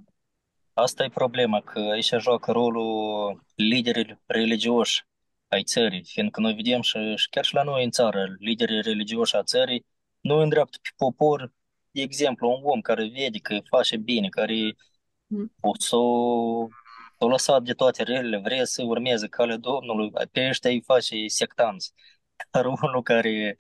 Asta 0.73 1.05
e 1.05 1.09
problema, 1.09 1.61
că 1.61 1.79
aici 1.79 2.13
joacă 2.19 2.53
rolul 2.53 3.43
liderii 3.55 4.21
religioși 4.27 5.05
ai 5.49 5.63
țării, 5.63 6.05
fiindcă 6.05 6.41
noi 6.41 6.55
vedem 6.55 6.81
și, 6.81 7.15
și 7.17 7.29
chiar 7.29 7.45
și 7.45 7.55
la 7.55 7.63
noi 7.63 7.85
în 7.85 7.91
țară, 7.91 8.37
liderii 8.39 8.83
religioși 8.83 9.37
a 9.37 9.43
țării 9.43 9.87
nu 10.21 10.37
îndreaptă 10.37 10.79
pe 10.83 10.89
popor 10.97 11.53
de 11.91 12.03
exemplu, 12.03 12.49
un 12.49 12.61
om 12.63 12.81
care 12.81 13.09
vede 13.09 13.39
că 13.39 13.59
face 13.69 13.97
bine, 13.97 14.29
care 14.29 14.77
mm. 15.27 15.53
o 15.61 15.71
să 15.79 15.97
o 17.23 17.29
lăsat 17.29 17.63
de 17.63 17.73
toate 17.73 18.03
relele, 18.03 18.39
vrea 18.39 18.65
să 18.65 18.83
urmeze 18.83 19.29
calea 19.29 19.57
Domnului, 19.57 20.11
pe 20.33 20.49
ăștia 20.49 20.71
îi 20.71 20.83
face 20.83 21.27
sectanți. 21.27 21.93
Dar 22.51 22.67
unul 22.67 23.03
care 23.03 23.57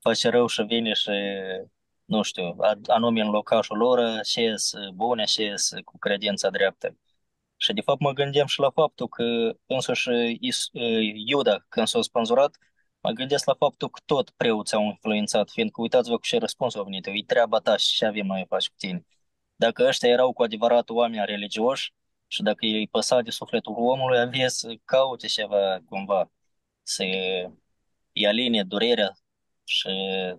face 0.00 0.28
rău 0.28 0.46
și 0.46 0.62
vine 0.62 0.92
și, 0.92 1.10
nu 2.04 2.22
știu, 2.22 2.56
anume 2.86 3.20
în 3.20 3.30
locașul 3.30 3.76
lor, 3.76 4.20
și 4.24 4.54
bune, 4.94 5.24
și 5.24 5.52
cu 5.84 5.98
credința 5.98 6.50
dreaptă. 6.50 6.96
Și 7.56 7.72
de 7.72 7.80
fapt 7.80 8.00
mă 8.00 8.12
gândeam 8.12 8.46
și 8.46 8.60
la 8.60 8.70
faptul 8.70 9.08
că 9.08 9.52
însuși 9.66 10.08
Iuda, 11.26 11.64
când 11.68 11.86
s-a 11.86 12.02
spânzurat, 12.02 12.56
Mă 13.06 13.12
gândesc 13.12 13.44
la 13.46 13.54
faptul 13.54 13.90
că 13.90 14.00
tot 14.04 14.30
preoții 14.30 14.76
au 14.76 14.82
influențat, 14.82 15.50
fiindcă 15.50 15.80
uitați-vă 15.80 16.16
cu 16.16 16.26
ce 16.26 16.38
răspuns 16.38 16.74
au 16.74 16.84
venit. 16.84 17.06
E 17.06 17.10
treaba 17.26 17.58
ta 17.58 17.76
și 17.76 17.94
ce 17.96 18.06
avem 18.06 18.26
noi 18.26 18.40
să 18.40 18.46
faci 18.48 18.68
cu 18.68 18.74
tine. 18.78 19.06
Dacă 19.56 19.86
ăștia 19.86 20.08
erau 20.08 20.32
cu 20.32 20.42
adevărat 20.42 20.88
oameni 20.90 21.26
religioși 21.26 21.92
și 22.26 22.42
dacă 22.42 22.58
îi 22.60 22.88
păsa 22.88 23.20
de 23.20 23.30
sufletul 23.30 23.74
omului, 23.76 24.18
avea 24.18 24.48
să 24.48 24.74
caute 24.84 25.26
ceva 25.26 25.78
cumva, 25.88 26.30
să 26.82 27.02
îi 28.12 28.26
aline 28.26 28.62
durerea 28.62 29.12
și 29.64 29.88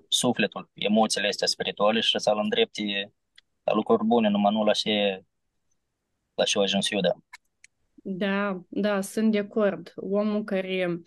sufletul, 0.07 0.69
emoțiile 0.73 1.27
astea 1.27 1.47
spirituale 1.47 1.99
și 1.99 2.19
să-l 2.19 2.37
îndrepte 2.37 3.13
la 3.63 3.73
lucruri 3.73 4.05
bune, 4.05 4.29
numai 4.29 4.53
nu 4.53 4.63
la 4.63 4.73
ce, 4.73 5.23
la 6.33 6.43
ce 6.43 6.57
a 6.57 6.61
ajuns 6.61 6.89
Iuda. 6.89 7.15
Da, 7.93 8.61
da, 8.69 9.01
sunt 9.01 9.31
de 9.31 9.37
acord. 9.37 9.93
Omul 9.95 10.43
care 10.43 11.01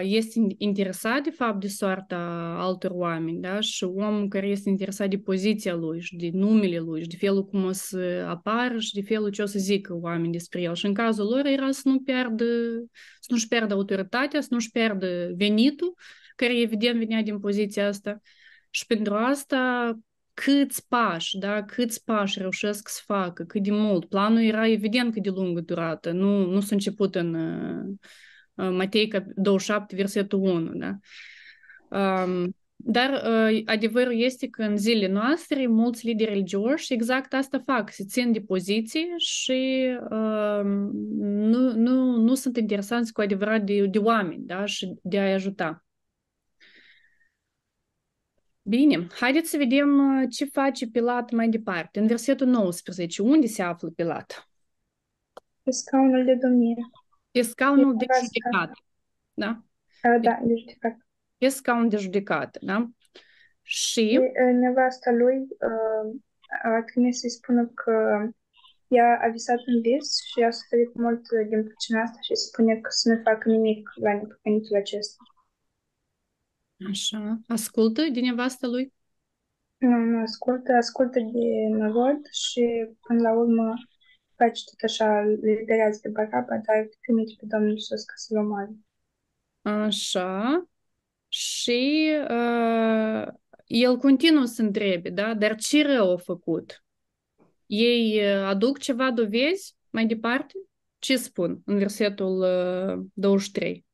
este 0.00 0.40
interesat 0.58 1.22
de 1.22 1.30
fapt 1.30 1.60
de 1.60 1.68
soarta 1.68 2.16
altor 2.58 2.90
oameni, 2.90 3.40
da? 3.40 3.60
Și 3.60 3.84
omul 3.84 4.28
care 4.28 4.46
este 4.46 4.68
interesat 4.68 5.08
de 5.08 5.18
poziția 5.18 5.74
lui 5.74 6.00
și 6.00 6.16
de 6.16 6.30
numele 6.32 6.78
lui 6.78 7.02
și 7.02 7.08
de 7.08 7.16
felul 7.16 7.46
cum 7.46 7.64
o 7.64 7.72
să 7.72 8.26
apară 8.28 8.78
și 8.78 8.94
de 8.94 9.02
felul 9.02 9.30
ce 9.30 9.42
o 9.42 9.46
să 9.46 9.58
zică 9.58 9.94
oameni 10.00 10.32
despre 10.32 10.60
el. 10.60 10.74
Și 10.74 10.86
în 10.86 10.94
cazul 10.94 11.26
lor 11.26 11.46
era 11.46 11.70
să 11.70 11.80
nu 11.84 12.00
pierdă, 12.00 12.44
să 13.20 13.26
nu-și 13.28 13.48
pierdă 13.48 13.74
autoritatea, 13.74 14.40
să 14.40 14.48
nu-și 14.50 14.70
pierdă 14.70 15.32
venitul, 15.36 15.94
care 16.36 16.60
evident 16.60 16.98
venea 16.98 17.22
din 17.22 17.38
poziția 17.38 17.86
asta. 17.86 18.20
Și 18.70 18.86
pentru 18.86 19.14
asta 19.14 19.94
câți 20.34 20.88
pași, 20.88 21.38
da, 21.38 21.62
câți 21.64 22.04
pași 22.04 22.38
reușesc 22.38 22.88
să 22.88 23.00
facă, 23.04 23.44
cât 23.44 23.62
de 23.62 23.70
mult. 23.70 24.04
Planul 24.04 24.42
era 24.42 24.68
evident 24.68 25.12
cât 25.12 25.22
de 25.22 25.30
lungă 25.30 25.60
durată, 25.60 26.10
nu, 26.10 26.46
nu 26.46 26.60
s-a 26.60 26.74
început 26.74 27.14
în 27.14 27.36
Matei 28.68 29.10
27, 29.36 29.96
versetul 29.96 30.40
1, 30.40 30.72
da? 30.72 30.98
Um, 32.24 32.54
Dar 32.84 33.10
uh, 33.10 33.62
adevărul 33.64 34.20
este 34.20 34.48
că 34.48 34.62
în 34.62 34.76
zilele 34.76 35.12
noastre 35.12 35.66
mulți 35.66 36.06
lideri 36.06 36.30
religioși 36.30 36.92
exact 36.92 37.34
asta 37.34 37.62
fac, 37.66 37.92
se 37.92 38.04
țin 38.04 38.32
de 38.32 38.40
poziție 38.40 39.06
și 39.16 39.88
uh, 40.10 40.60
nu, 41.20 41.72
nu, 41.72 42.16
nu 42.16 42.34
sunt 42.34 42.56
interesanți 42.56 43.12
cu 43.12 43.20
adevărat 43.20 43.62
de, 43.62 43.86
de 43.86 43.98
oameni 43.98 44.46
da? 44.46 44.64
și 44.64 44.94
de 45.02 45.18
a-i 45.18 45.32
ajuta. 45.32 45.84
Bine, 48.62 49.06
haideți 49.20 49.50
să 49.50 49.56
vedem 49.56 50.00
ce 50.30 50.44
face 50.44 50.86
Pilat 50.86 51.30
mai 51.30 51.48
departe. 51.48 52.00
În 52.00 52.06
versetul 52.06 52.46
19, 52.46 53.22
unde 53.22 53.46
se 53.46 53.62
află 53.62 53.88
Pilat? 53.88 54.48
Pe 55.62 55.70
scaunul 55.70 56.24
de 56.24 56.34
domnire. 56.34 56.80
Pe 57.30 57.42
scaunul 57.42 57.96
de 57.96 58.06
judecată. 58.20 58.80
Da? 59.34 59.62
Da, 60.02 60.38
de 60.42 60.54
judecată 60.56 61.04
pe 61.40 61.48
scaun 61.48 61.88
de 61.88 61.96
judecată, 61.96 62.58
da? 62.62 62.88
Și... 63.62 64.20
Nevasta 64.52 65.10
lui 65.10 65.36
uh, 65.38 66.20
a 66.62 66.82
trimis 66.86 67.20
să-i 67.20 67.30
spună 67.30 67.66
că 67.74 67.92
ea 68.88 69.20
a 69.22 69.28
visat 69.28 69.58
un 69.66 69.80
vis 69.80 70.08
și 70.30 70.42
a 70.42 70.50
suferit 70.50 70.94
mult 70.94 71.22
din 71.48 71.64
pricina 71.64 72.02
asta 72.02 72.18
și 72.20 72.34
spune 72.34 72.74
că 72.74 72.88
să 72.92 73.08
nu 73.08 73.20
facă 73.22 73.48
nimic 73.48 73.90
la 73.94 74.12
nepocănitul 74.12 74.76
acesta. 74.76 75.22
Așa. 76.90 77.40
Ascultă 77.46 78.02
din 78.12 78.24
nevasta 78.24 78.66
lui? 78.66 78.92
Nu, 79.76 79.96
nu 79.96 80.20
ascultă, 80.20 80.72
ascultă 80.72 81.18
de 81.18 81.76
năvod 81.76 82.20
și 82.30 82.64
până 83.06 83.20
la 83.20 83.32
urmă 83.32 83.74
face 84.40 84.62
tot 84.64 84.80
așa, 84.82 85.20
liderează 85.42 85.98
de 86.02 86.08
Baraba, 86.08 86.56
dar 86.66 86.88
trimite 87.00 87.32
pe 87.38 87.46
Domnul 87.48 87.70
Iisus 87.70 88.02
ca 88.04 88.12
să-l 88.16 88.38
omoare. 88.38 88.74
Așa 89.62 90.64
și 91.32 92.10
uh, 92.30 93.26
el 93.66 93.96
continuă 93.96 94.44
să 94.44 94.62
întrebe, 94.62 95.10
da? 95.10 95.34
Dar 95.34 95.56
ce 95.56 95.82
rău 95.82 96.12
a 96.12 96.16
făcut? 96.16 96.84
Ei 97.66 98.18
uh, 98.18 98.44
aduc 98.44 98.78
ceva 98.78 99.10
dovezi 99.10 99.76
mai 99.90 100.06
departe? 100.06 100.54
Ce 100.98 101.16
spun 101.16 101.62
în 101.64 101.78
versetul 101.78 102.40
uh, 102.40 103.04
23? 103.12 103.86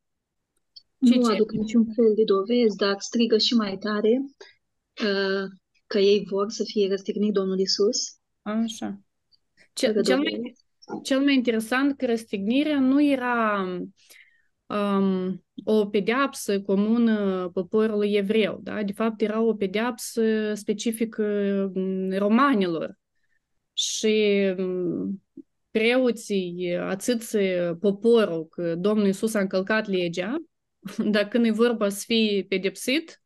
Ce 1.07 1.15
nu 1.15 1.27
ce? 1.27 1.33
aduc 1.33 1.53
niciun 1.53 1.85
fel 1.95 2.15
de 2.15 2.25
dovezi, 2.25 2.77
dar 2.77 2.97
strigă 2.99 3.39
și 3.39 3.55
mai 3.55 3.79
tare 3.79 4.25
uh, 5.03 5.49
că 5.87 5.99
ei 5.99 6.27
vor 6.31 6.51
să 6.51 6.63
fie 6.67 6.89
răstignit 6.89 7.33
Domnul 7.33 7.59
Isus. 7.59 8.19
Așa. 8.43 9.01
Cel, 9.77 10.03
cel, 10.03 10.17
mai, 10.17 10.55
cel 11.03 11.21
mai 11.21 11.35
interesant 11.35 11.97
că 11.97 12.07
răstignirea 12.07 12.81
nu 12.81 13.03
era 13.03 13.67
um, 14.67 15.45
o 15.65 15.87
pedeapsă 15.87 16.61
comună 16.61 17.49
poporului 17.53 18.13
evreu. 18.13 18.61
Da? 18.63 18.83
De 18.83 18.93
fapt, 18.93 19.21
era 19.21 19.41
o 19.41 19.55
pedeapsă 19.55 20.55
specifică 20.55 21.25
romanilor. 22.11 22.99
Și 23.73 24.55
preoții 25.71 26.77
atâți 26.77 27.37
poporul 27.81 28.47
că 28.47 28.75
Domnul 28.75 29.07
Iisus 29.07 29.35
a 29.35 29.41
încălcat 29.41 29.87
legea, 29.87 30.37
dar 31.13 31.29
când 31.29 31.45
e 31.45 31.51
vorba 31.51 31.89
să 31.89 32.03
fie 32.07 32.45
pedepsit, 32.49 33.23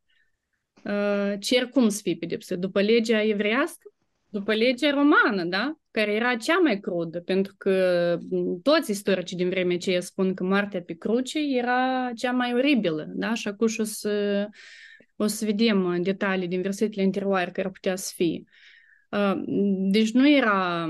cer 1.39 1.67
cum 1.69 1.89
să 1.89 1.99
fie 2.03 2.15
pedepsit? 2.15 2.57
După 2.57 2.81
legea 2.81 3.23
evreiască? 3.23 3.91
După 4.31 4.53
legea 4.53 4.89
romană, 4.89 5.43
da? 5.43 5.75
care 5.91 6.13
era 6.13 6.35
cea 6.35 6.57
mai 6.57 6.79
crudă, 6.79 7.19
pentru 7.19 7.53
că 7.57 8.17
toți 8.63 8.91
istoricii 8.91 9.37
din 9.37 9.49
vremea 9.49 9.75
aceea 9.75 10.01
spun 10.01 10.33
că 10.33 10.43
moartea 10.43 10.81
pe 10.81 10.93
cruce 10.93 11.39
era 11.39 12.11
cea 12.15 12.31
mai 12.31 12.53
oribilă, 12.53 13.05
da? 13.15 13.33
Și 13.33 13.47
acum 13.47 13.67
o 13.77 13.83
să, 13.83 14.47
o 15.15 15.27
să 15.27 15.45
vedem 15.45 16.01
detalii 16.01 16.47
din 16.47 16.61
versetele 16.61 17.03
interioare 17.03 17.51
care 17.51 17.67
ar 17.67 17.73
putea 17.73 17.95
să 17.95 18.11
fie. 18.15 18.43
Deci 19.91 20.11
nu 20.11 20.29
era, 20.29 20.85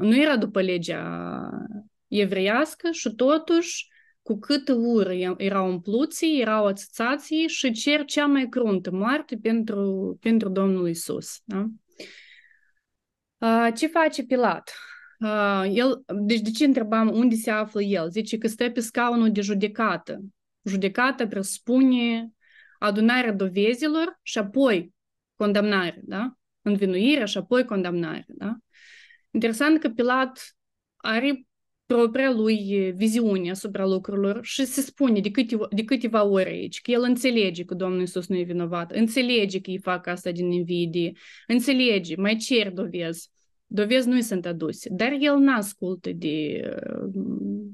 nu 0.00 0.16
era 0.16 0.36
după 0.36 0.60
legea 0.60 1.48
evreiască 2.08 2.88
și 2.90 3.14
totuși 3.14 3.88
cu 4.22 4.38
cât 4.38 4.68
ură 4.68 5.12
erau 5.36 5.68
umpluții, 5.68 6.40
erau 6.40 6.66
ațățații 6.66 7.48
și 7.48 7.72
cer 7.72 8.04
cea 8.04 8.26
mai 8.26 8.48
cruntă 8.48 8.90
moarte 8.90 9.36
pentru, 9.42 10.16
pentru 10.20 10.48
Domnul 10.48 10.88
Isus. 10.88 11.40
Da? 11.44 11.66
Ce 13.76 13.86
face 13.86 14.24
Pilat? 14.24 14.72
El, 15.70 16.04
deci 16.06 16.40
de 16.40 16.50
ce 16.50 16.64
întrebam 16.64 17.08
unde 17.14 17.34
se 17.34 17.50
află 17.50 17.82
el? 17.82 18.10
Zice 18.10 18.38
că 18.38 18.48
stă 18.48 18.70
pe 18.70 18.80
scaunul 18.80 19.32
de 19.32 19.40
judecată. 19.40 20.20
Judecata 20.62 21.26
presupune 21.26 22.30
adunarea 22.78 23.32
dovezilor 23.32 24.18
și 24.22 24.38
apoi 24.38 24.94
condamnare, 25.36 26.00
da? 26.04 26.36
Învinuirea 26.62 27.24
și 27.24 27.38
apoi 27.38 27.64
condamnare, 27.64 28.24
da? 28.28 28.56
Interesant 29.30 29.80
că 29.80 29.88
Pilat 29.88 30.56
are 30.96 31.46
propria 31.86 32.30
lui 32.30 32.92
viziune 32.96 33.50
asupra 33.50 33.86
lucrurilor 33.86 34.44
și 34.44 34.64
se 34.64 34.80
spune 34.80 35.20
de 35.20 35.30
câteva, 35.30 35.66
de 35.70 35.84
câteva 35.84 36.24
ori 36.24 36.48
aici 36.48 36.80
că 36.80 36.90
el 36.90 37.02
înțelege 37.02 37.64
că 37.64 37.74
Domnul 37.74 38.00
Iisus 38.00 38.26
nu 38.26 38.36
e 38.36 38.42
vinovat, 38.42 38.92
înțelege 38.92 39.60
că 39.60 39.70
îi 39.70 39.80
fac 39.82 40.06
asta 40.06 40.30
din 40.30 40.50
invidie, 40.50 41.12
înțelege, 41.46 42.16
mai 42.16 42.36
cer 42.36 42.70
dovezi 42.70 43.30
dovezi 43.74 44.08
nu 44.08 44.20
sunt 44.20 44.46
aduse, 44.46 44.88
dar 44.92 45.16
el 45.20 45.36
nu 45.36 45.52
ascultă 45.54 46.12
de, 46.12 46.62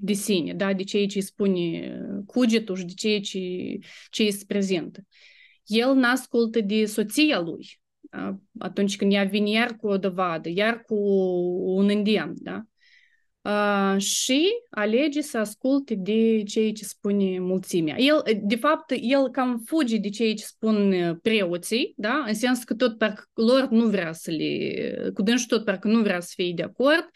de 0.01 0.13
sine, 0.13 0.55
da? 0.55 0.73
de 0.73 0.83
ceea 0.83 1.07
ce 1.07 1.19
îi 1.19 1.25
spune 1.25 1.93
cugetul 2.27 2.77
și 2.77 2.85
de 2.85 2.93
ceea 2.93 3.21
ce, 3.21 3.39
ce 4.11 4.23
îi 4.23 4.33
se 4.33 4.45
prezintă. 4.47 5.07
El 5.67 5.95
nu 5.95 6.11
ascultă 6.11 6.61
de 6.61 6.85
soția 6.85 7.41
lui, 7.41 7.81
da? 8.01 8.39
atunci 8.59 8.97
când 8.97 9.13
ea 9.13 9.25
vine 9.25 9.51
iar 9.51 9.77
cu 9.77 9.87
o 9.87 9.99
dovadă, 9.99 10.49
iar 10.49 10.83
cu 10.83 10.95
un 11.65 11.89
îndemn, 11.89 12.35
da? 12.37 12.65
Uh, 13.43 14.01
și 14.01 14.49
alege 14.71 15.21
să 15.21 15.39
asculte 15.39 15.95
de 15.95 16.43
ceea 16.43 16.73
ce 16.73 16.85
spune 16.85 17.39
mulțimea. 17.39 17.99
El, 17.99 18.23
de 18.43 18.57
fapt, 18.57 18.93
el 19.01 19.31
cam 19.31 19.63
fuge 19.67 19.97
de 19.97 20.09
ceea 20.09 20.35
ce 20.35 20.45
spun 20.45 21.19
preoții, 21.23 21.93
da? 21.97 22.25
în 22.27 22.35
sens 22.35 22.65
că 22.65 22.75
tot 22.75 22.99
parcă 22.99 23.25
lor 23.35 23.69
nu 23.69 23.87
vrea 23.87 24.13
să 24.13 24.31
le... 24.31 25.11
cu 25.15 25.23
dânsul 25.23 25.47
tot 25.47 25.65
parcă 25.65 25.89
nu 25.89 26.01
vrea 26.03 26.21
să 26.21 26.33
fie 26.35 26.53
de 26.53 26.63
acord, 26.63 27.09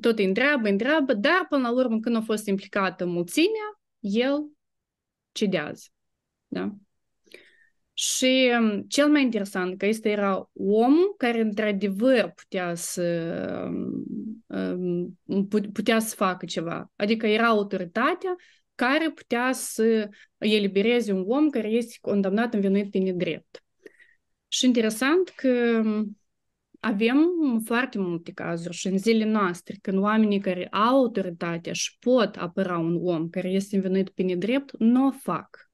tot 0.00 0.18
îi 0.18 0.24
întreabă, 0.24 0.68
întreabă, 0.68 1.14
dar 1.14 1.46
până 1.48 1.62
la 1.62 1.72
urmă 1.72 1.98
când 2.00 2.16
a 2.16 2.20
fost 2.20 2.46
implicată 2.46 3.06
mulțimea, 3.06 3.80
el 3.98 4.50
cedează. 5.32 5.84
Da? 6.46 6.74
Și 7.92 8.50
cel 8.88 9.08
mai 9.08 9.22
interesant 9.22 9.78
că 9.78 9.86
este 9.86 10.08
era 10.08 10.50
omul 10.52 11.14
care 11.16 11.40
într-adevăr 11.40 12.32
putea 12.36 12.74
să 12.74 13.32
putea 15.72 15.98
să 15.98 16.14
facă 16.14 16.46
ceva. 16.46 16.92
Adică 16.96 17.26
era 17.26 17.46
autoritatea 17.46 18.36
care 18.74 19.10
putea 19.10 19.52
să 19.52 20.08
elibereze 20.38 21.12
un 21.12 21.24
om 21.26 21.48
care 21.48 21.68
este 21.68 21.96
condamnat 22.00 22.54
învinuit 22.54 22.90
pe 22.90 22.98
nedrept. 22.98 23.62
Și 24.48 24.66
interesant 24.66 25.28
că 25.28 25.82
avem 26.80 27.18
foarte 27.64 27.98
multe 27.98 28.32
cazuri 28.32 28.76
și 28.76 28.86
în 28.86 28.98
zilele 28.98 29.30
noastre, 29.30 29.76
când 29.82 29.98
oamenii 29.98 30.40
care 30.40 30.66
au 30.66 30.96
autoritatea 30.96 31.72
și 31.72 31.96
pot 31.98 32.36
apăra 32.36 32.78
un 32.78 32.98
om 33.02 33.28
care 33.28 33.48
este 33.48 33.76
învinuit 33.76 34.08
pe 34.08 34.22
nedrept, 34.22 34.76
nu 34.78 35.06
o 35.06 35.10
fac 35.10 35.67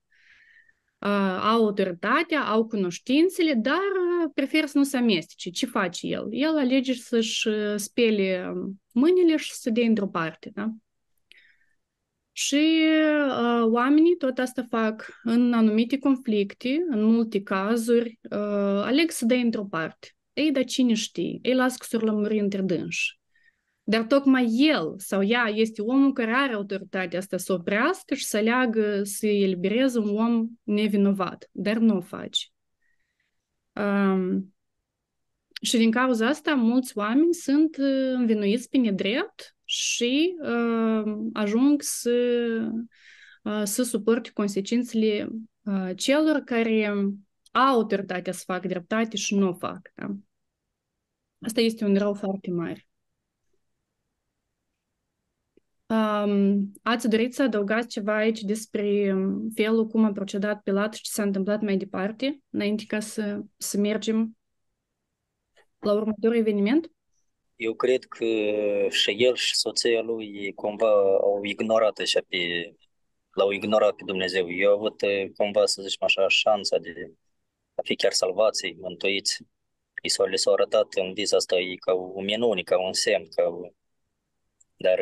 au 1.40 1.64
autoritatea, 1.64 2.40
au 2.40 2.66
cunoștințele, 2.66 3.54
dar 3.54 3.80
preferă 4.34 4.66
să 4.66 4.78
nu 4.78 4.84
se 4.84 4.96
amestece. 4.96 5.50
Ce 5.50 5.66
face 5.66 6.06
el? 6.06 6.26
El 6.30 6.56
alege 6.56 6.94
să-și 6.94 7.48
spele 7.76 8.52
mâinile 8.92 9.36
și 9.36 9.52
să 9.52 9.70
dea 9.70 9.86
într-o 9.86 10.08
parte. 10.08 10.50
Da? 10.54 10.70
Și 12.36 12.80
uh, 13.28 13.62
oamenii 13.62 14.16
tot 14.16 14.38
asta 14.38 14.66
fac 14.68 15.20
în 15.22 15.52
anumite 15.52 15.98
conflicte, 15.98 16.84
în 16.88 17.02
multe 17.02 17.42
cazuri, 17.42 18.18
uh, 18.22 18.82
aleg 18.84 19.10
să 19.10 19.24
dea 19.24 19.36
într-o 19.36 19.64
parte. 19.64 20.08
Ei, 20.32 20.50
dar 20.50 20.64
cine 20.64 20.94
știe? 20.94 21.38
Ei 21.42 21.54
las 21.54 21.76
că 21.76 21.86
s-or 21.88 22.02
lămuri 22.02 22.38
între 22.38 22.60
dânși. 22.60 23.18
Dar 23.86 24.04
tocmai 24.04 24.46
el 24.50 24.94
sau 24.96 25.22
ea 25.22 25.46
este 25.54 25.82
omul 25.82 26.12
care 26.12 26.30
are 26.30 26.52
autoritatea 26.52 27.18
asta 27.18 27.36
să 27.36 27.52
oprească 27.52 28.14
și 28.14 28.24
să 28.24 28.40
leagă, 28.40 29.02
să 29.02 29.26
elibereze 29.26 29.98
un 29.98 30.16
om 30.16 30.48
nevinovat, 30.62 31.48
dar 31.52 31.76
nu 31.76 31.96
o 31.96 32.00
face. 32.00 32.46
Um, 33.72 34.54
și 35.62 35.76
din 35.76 35.90
cauza 35.90 36.26
asta, 36.26 36.54
mulți 36.54 36.98
oameni 36.98 37.34
sunt 37.34 37.76
învinuiți 38.14 38.68
pe 38.68 38.76
nedrept 38.76 39.56
și 39.64 40.36
uh, 40.42 41.14
ajung 41.32 41.82
să, 41.82 42.10
uh, 43.42 43.62
să 43.64 43.82
suporte 43.82 44.30
consecințele 44.30 45.28
uh, 45.62 45.90
celor 45.96 46.38
care 46.38 46.86
au 46.86 47.12
autoritatea 47.52 48.32
să 48.32 48.42
facă 48.46 48.66
dreptate 48.66 49.16
și 49.16 49.34
nu 49.34 49.48
o 49.48 49.54
fac. 49.54 49.92
Da? 49.94 50.06
Asta 51.40 51.60
este 51.60 51.84
un 51.84 51.96
rău 51.96 52.14
foarte 52.14 52.50
mare. 52.50 52.86
Um, 55.86 56.72
ați 56.82 57.08
dorit 57.08 57.34
să 57.34 57.42
adăugați 57.42 57.88
ceva 57.88 58.16
aici 58.16 58.40
despre 58.40 59.12
um, 59.12 59.50
felul 59.54 59.86
cum 59.86 60.04
a 60.04 60.12
procedat 60.12 60.62
Pilat 60.62 60.94
și 60.94 61.02
ce 61.02 61.10
s-a 61.10 61.22
întâmplat 61.22 61.60
mai 61.60 61.76
departe, 61.76 62.40
înainte 62.50 62.84
ca 62.86 63.00
să, 63.00 63.40
să 63.56 63.78
mergem 63.78 64.36
la 65.78 65.92
următorul 65.92 66.36
eveniment? 66.36 66.90
Eu 67.56 67.74
cred 67.74 68.04
că 68.04 68.24
și 68.88 69.10
el 69.24 69.34
și 69.34 69.56
soția 69.56 70.00
lui 70.00 70.52
cumva 70.54 70.90
au 71.20 71.42
ignorat 71.42 71.98
așa 71.98 72.20
pe, 72.28 72.36
l-au 73.30 73.50
ignorat 73.50 73.94
pe 73.94 74.02
Dumnezeu. 74.06 74.50
Eu 74.52 74.70
au 74.70 74.76
avut 74.76 75.00
cumva, 75.36 75.66
să 75.66 75.82
zicem 75.82 76.06
așa, 76.06 76.28
șansa 76.28 76.78
de 76.78 77.12
a 77.74 77.82
fi 77.84 77.96
chiar 77.96 78.12
salvați, 78.12 78.74
mântuiți. 78.80 79.42
I 80.02 80.08
s-au, 80.08 80.26
le 80.26 80.36
s-au 80.36 80.52
arătat 80.52 80.86
în 80.94 81.12
vis 81.12 81.32
asta 81.32 81.56
e 81.56 81.74
ca 81.74 81.92
o 81.92 82.20
minune, 82.20 82.62
ca 82.62 82.80
un 82.80 82.92
semn, 82.92 83.28
ca 83.36 83.42
o... 83.42 83.68
dar 84.76 84.98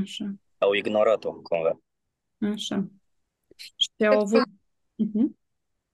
Așa, 0.00 0.34
au 0.58 0.72
ignorat-o 0.72 1.32
cumva. 1.32 1.80
așa. 2.40 2.86
Și 3.56 4.06
au 4.06 4.20
avut... 4.20 4.42
Uh-huh. 4.42 5.44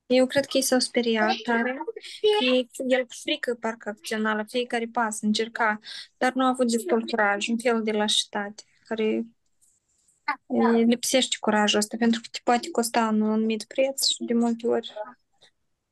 Eu 0.06 0.26
cred 0.26 0.44
că 0.44 0.56
ei 0.56 0.62
s-au 0.62 0.78
speriat 0.78 1.34
tare, 1.42 1.72
că 2.38 2.44
ei- 2.44 2.70
el 2.86 3.00
cu 3.00 3.14
frică 3.22 3.54
parcă 3.54 3.88
acționa 3.88 4.34
la 4.34 4.44
fiecare 4.44 4.86
pas, 4.92 5.20
încerca, 5.20 5.78
dar 6.16 6.32
nu 6.32 6.44
a 6.44 6.48
avut 6.48 6.70
destul 6.70 7.04
curaj, 7.06 7.48
un 7.48 7.58
fel 7.58 7.82
de 7.82 7.92
lașitate, 7.92 8.62
care 8.84 9.26
e, 10.46 10.78
lipsește 10.84 11.36
curajul 11.40 11.78
ăsta, 11.78 11.96
pentru 11.96 12.20
că 12.20 12.28
te 12.30 12.38
poate 12.44 12.70
costa 12.70 13.08
un 13.12 13.22
anumit 13.22 13.64
preț 13.64 14.06
și 14.06 14.24
de 14.24 14.34
multe 14.34 14.66
ori 14.66 14.92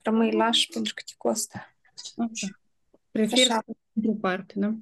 rămâi 0.03 0.33
laș 0.33 0.67
pentru 0.67 0.95
că 0.95 1.03
te 1.07 1.13
costă. 1.17 1.59
Așa. 2.17 2.49
Prefer 3.11 3.51
Așa. 3.51 3.65
într-o 3.93 4.13
parte, 4.13 4.55
da? 4.57 4.75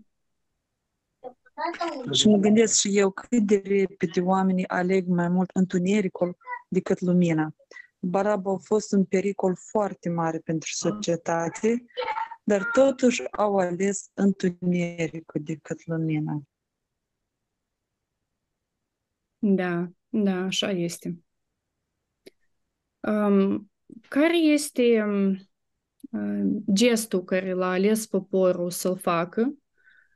Și 2.13 2.29
mă 2.29 2.37
gândesc 2.37 2.79
și 2.79 2.99
eu 2.99 3.11
cât 3.11 3.43
de 3.47 3.63
repede 3.65 4.21
oamenii 4.21 4.69
aleg 4.69 5.07
mai 5.07 5.29
mult 5.29 5.51
întunericul 5.55 6.37
decât 6.69 7.01
lumina. 7.01 7.55
Baraba 7.99 8.53
a 8.53 8.57
fost 8.57 8.93
un 8.93 9.05
pericol 9.05 9.57
foarte 9.57 10.09
mare 10.09 10.39
pentru 10.39 10.69
societate, 10.73 11.85
dar 12.43 12.71
totuși 12.73 13.23
au 13.31 13.57
ales 13.57 14.11
întunericul 14.15 15.41
decât 15.43 15.87
lumina. 15.87 16.43
Da, 19.39 19.89
da, 20.09 20.35
așa 20.35 20.71
este. 20.71 21.23
Um, 23.01 23.71
care 24.09 24.37
este 24.37 25.03
um, 25.03 25.31
uh, 26.11 26.63
gestul 26.73 27.25
care 27.25 27.53
l-a 27.53 27.71
ales 27.71 28.07
poporul 28.07 28.71
să-l 28.71 28.97
facă? 28.97 29.59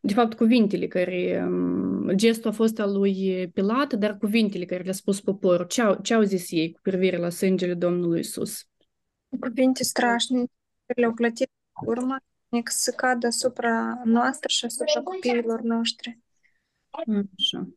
De 0.04 0.12
fapt, 0.12 0.34
cuvintele 0.34 0.86
care... 0.86 1.44
Um, 1.46 1.82
gestul 2.14 2.50
a 2.50 2.52
fost 2.52 2.78
al 2.78 2.92
lui 2.92 3.48
Pilat, 3.48 3.92
dar 3.92 4.18
cuvintele 4.18 4.64
care 4.64 4.82
le-a 4.82 4.92
spus 4.92 5.20
poporul, 5.20 5.66
ce 5.66 5.82
au, 5.82 6.00
ce 6.02 6.14
au 6.14 6.22
zis 6.22 6.50
ei 6.50 6.72
cu 6.72 6.80
privire 6.82 7.16
la 7.16 7.28
sângele 7.28 7.74
Domnului 7.74 8.20
Isus? 8.20 8.66
Cuvinte 9.40 9.82
strașnice 9.82 10.52
care 10.86 11.00
le-au 11.00 11.14
plătit 11.14 11.50
urma, 11.86 12.22
că 12.48 12.60
să 12.64 12.90
cadă 12.90 13.26
asupra 13.26 14.02
noastră 14.04 14.48
și 14.48 14.64
asupra 14.64 15.02
copiilor 15.02 15.60
noștri. 15.60 16.18
Așa, 17.36 17.68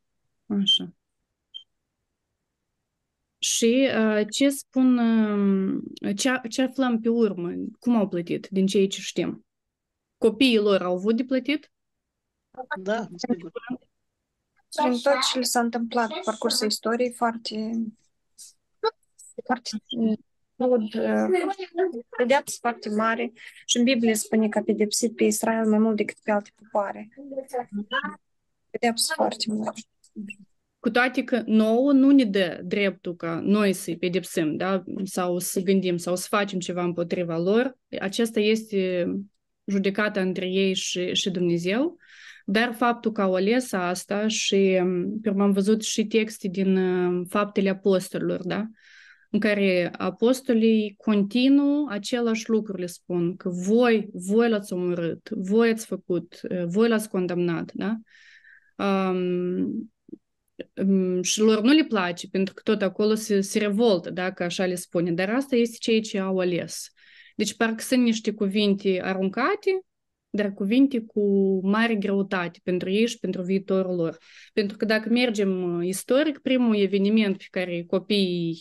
așa. 0.48 0.94
Și 3.38 3.90
uh, 3.98 4.26
ce 4.30 4.50
spun, 4.50 4.98
uh, 4.98 6.16
ce, 6.16 6.42
ce 6.50 6.62
aflăm 6.62 7.00
pe 7.00 7.10
urmă? 7.10 7.52
Cum 7.80 7.96
au 7.96 8.08
plătit, 8.08 8.48
din 8.48 8.66
ceea 8.66 8.88
ce 8.88 9.02
știm? 9.02 9.46
Copiii 10.18 10.58
lor 10.58 10.82
au 10.82 10.96
avut 10.96 11.16
de 11.16 11.24
plătit? 11.24 11.70
Da, 12.82 13.08
sigur. 13.16 13.52
Prin 14.76 14.92
tot 14.92 15.22
ce 15.32 15.38
le 15.38 15.44
s-a 15.44 15.60
întâmplat 15.60 16.08
pe 16.08 16.20
parcursul 16.24 16.68
istoriei, 16.68 17.12
foarte, 17.12 17.74
foarte 19.44 19.70
crud, 20.56 20.90
pedeapsă 22.18 22.58
foarte 22.60 22.90
mare 22.90 23.34
și 23.66 23.78
în 23.78 23.84
Biblie 23.84 24.16
spune 24.16 24.50
că 24.50 24.58
a 24.58 24.64
pedepsit 24.64 25.16
pe 25.16 25.24
Israel 25.24 25.70
mai 25.70 25.80
mult 25.80 25.96
decât 25.96 26.18
pe 26.24 26.32
alte 26.32 26.50
popoare. 26.56 27.10
Pedeapsă 28.70 29.14
foarte 29.16 29.46
mare. 29.48 29.80
Cu 30.80 30.90
toate 30.90 31.24
că 31.24 31.44
nouă 31.46 31.92
nu 31.92 32.12
ne 32.12 32.24
dă 32.24 32.60
dreptul 32.64 33.16
ca 33.16 33.40
noi 33.44 33.74
să-i 33.74 33.98
pedepsim, 33.98 34.56
da? 34.56 34.84
Sau 35.04 35.40
să 35.40 35.60
gândim, 35.60 35.98
sau 35.98 36.16
să 36.16 36.28
facem 36.30 36.60
ceva 36.60 36.84
împotriva 36.84 37.38
lor. 37.38 37.78
Aceasta 38.00 38.40
este 38.40 39.08
judecata 39.66 40.22
între 40.22 40.48
ei 40.48 40.74
și, 40.74 41.14
și 41.14 41.30
Dumnezeu. 41.30 41.98
Dar 42.48 42.74
faptul 42.74 43.12
că 43.12 43.22
au 43.22 43.34
ales 43.34 43.72
asta 43.72 44.28
și 44.28 44.82
pe 45.22 45.30
urmă 45.30 45.44
am 45.44 45.52
văzut 45.52 45.84
și 45.84 46.06
texte 46.06 46.48
din 46.48 46.78
uh, 46.78 47.26
faptele 47.30 47.70
apostolilor, 47.70 48.44
da? 48.44 48.66
În 49.30 49.40
care 49.40 49.92
apostolii 49.98 50.96
continuu 50.98 51.88
același 51.90 52.50
lucru 52.50 52.78
le 52.78 52.86
spun, 52.86 53.36
că 53.36 53.50
voi, 53.50 54.10
voi 54.14 54.50
l-ați 54.50 54.74
omorât, 54.74 55.30
voi 55.30 55.70
ați 55.70 55.86
făcut, 55.86 56.40
uh, 56.50 56.64
voi 56.66 56.88
l-ați 56.88 57.10
condamnat, 57.10 57.72
da? 57.74 57.98
Um, 58.78 59.92
um, 60.74 61.22
și 61.22 61.40
lor 61.40 61.62
nu 61.62 61.72
le 61.72 61.84
place, 61.84 62.28
pentru 62.32 62.54
că 62.54 62.62
tot 62.64 62.82
acolo 62.82 63.14
se, 63.14 63.42
se 63.42 63.60
revoltă, 63.60 64.10
da, 64.10 64.32
că 64.32 64.44
așa 64.44 64.66
le 64.66 64.76
spune, 64.76 65.12
dar 65.12 65.30
asta 65.30 65.56
este 65.56 65.78
ceea 65.80 66.02
ce 66.02 66.20
au 66.20 66.38
ales. 66.40 66.90
Deci 67.36 67.56
parcă 67.56 67.82
sunt 67.82 68.04
niște 68.04 68.34
cuvinte 68.34 69.02
aruncate, 69.04 69.82
dar 70.36 70.54
cuvinte 70.54 71.00
cu 71.00 71.60
mare 71.64 71.96
greutate 71.96 72.60
pentru 72.64 72.90
ei 72.90 73.08
și 73.08 73.20
pentru 73.20 73.42
viitorul 73.42 73.96
lor. 73.96 74.18
Pentru 74.54 74.78
că 74.78 74.86
dacă 74.86 75.10
mergem 75.10 75.82
istoric, 75.82 76.40
primul 76.40 76.76
eveniment 76.76 77.38
pe 77.38 77.46
care 77.50 77.84
copiii 77.88 78.60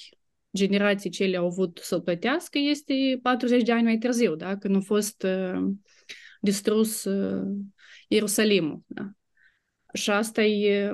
generații 0.57 1.11
cele 1.11 1.37
au 1.37 1.47
avut 1.47 1.81
să-l 1.83 2.01
plătească 2.01 2.59
este 2.59 3.19
40 3.23 3.63
de 3.63 3.73
ani 3.73 3.83
mai 3.83 3.99
târziu, 3.99 4.35
da? 4.35 4.57
când 4.57 4.77
a 4.77 4.81
fost 4.81 5.23
uh, 5.23 5.71
distrus 6.41 7.05
uh, 7.05 7.47
Ierusalimul. 8.09 8.83
Da? 8.87 9.11
Și 9.93 10.11
asta 10.11 10.43
e, 10.43 10.93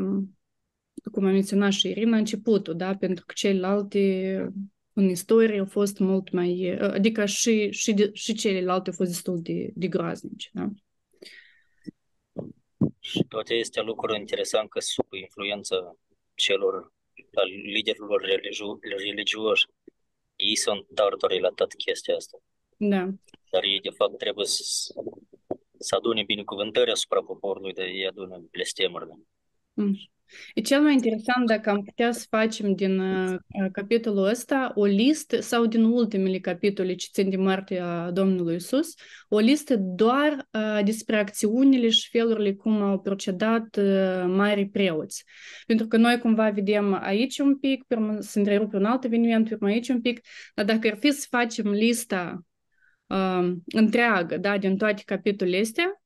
cum 1.13 1.25
a 1.25 1.31
menționat 1.31 1.73
și 1.73 1.89
Irina, 1.89 2.17
începutul, 2.17 2.77
da? 2.77 2.95
pentru 2.95 3.25
că 3.27 3.33
celelalte 3.37 4.53
în 4.93 5.09
istorie 5.09 5.59
au 5.59 5.67
fost 5.67 5.99
mult 5.99 6.31
mai, 6.31 6.77
adică 6.81 7.27
și, 7.27 7.71
și, 7.71 7.93
de, 7.93 8.11
și 8.13 8.35
celelalte 8.35 8.91
au 8.91 8.97
fost 8.97 9.11
destul 9.11 9.43
de, 9.43 9.71
de 9.75 9.87
groaznici. 9.87 10.51
Da? 10.53 10.69
Și 12.99 13.25
toate 13.29 13.55
este 13.55 13.81
lucruri 13.81 14.19
interesant 14.19 14.69
că 14.69 14.81
sub 14.81 15.13
influența 15.13 15.97
celor 16.35 16.93
al 17.35 17.49
liderilor 17.49 18.23
religio- 18.23 18.79
religioși, 18.81 19.67
ei 20.37 20.57
sunt 20.57 20.87
tartarii 20.95 21.41
la 21.41 21.49
toată 21.49 21.75
chestia 21.77 22.15
asta. 22.17 22.39
Da. 22.77 23.09
Dar 23.51 23.63
ei, 23.63 23.81
de 23.81 23.91
fapt, 23.91 24.19
trebuie 24.19 24.47
să, 24.47 24.63
să 25.79 25.95
adune 25.95 26.23
binecuvântări 26.23 26.91
asupra 26.91 27.23
poporului, 27.23 27.73
dar 27.73 27.87
ei 27.87 28.07
adună 28.07 28.45
blestemuri. 28.51 29.09
Da? 29.09 29.15
Mm. 29.73 29.97
E 30.55 30.61
cel 30.61 30.81
mai 30.81 30.93
interesant 30.93 31.47
dacă 31.47 31.71
am 31.71 31.83
putea 31.83 32.13
să 32.13 32.27
facem 32.31 32.75
din 32.75 32.99
uh, 32.99 33.39
capitolul 33.73 34.25
ăsta 34.25 34.73
o 34.75 34.85
listă 34.85 35.41
sau 35.41 35.67
din 35.67 35.85
ultimele 35.85 36.39
capitole 36.39 36.95
ce 36.95 37.09
țin 37.13 37.31
de 37.31 37.37
moartea 37.37 38.11
Domnului 38.11 38.55
Isus, 38.55 38.95
o 39.29 39.39
listă 39.39 39.77
doar 39.77 40.49
uh, 40.53 40.85
despre 40.85 41.17
acțiunile 41.17 41.89
și 41.89 42.09
felurile 42.11 42.53
cum 42.55 42.83
au 42.83 43.01
procedat 43.01 43.77
uh, 43.77 44.25
mari 44.27 44.69
preoți. 44.69 45.25
Pentru 45.67 45.87
că 45.87 45.97
noi 45.97 46.19
cumva 46.19 46.51
vedem 46.51 46.95
aici 47.03 47.39
un 47.39 47.59
pic, 47.59 47.85
pe 47.87 47.95
urmă 47.95 48.21
se 48.21 48.39
întrerupe 48.39 48.77
un 48.77 48.85
alt 48.85 49.05
eveniment, 49.05 49.49
pe 49.49 49.55
urmă 49.55 49.67
aici 49.67 49.89
un 49.89 50.01
pic, 50.01 50.21
dar 50.55 50.65
dacă 50.65 50.89
ar 50.89 50.97
fi 50.97 51.11
să 51.11 51.27
facem 51.31 51.71
lista 51.71 52.45
uh, 53.07 53.53
întreagă, 53.75 54.37
da, 54.37 54.59
din 54.59 54.77
toate 54.77 55.03
capitolele 55.05 55.61
astea, 55.61 56.00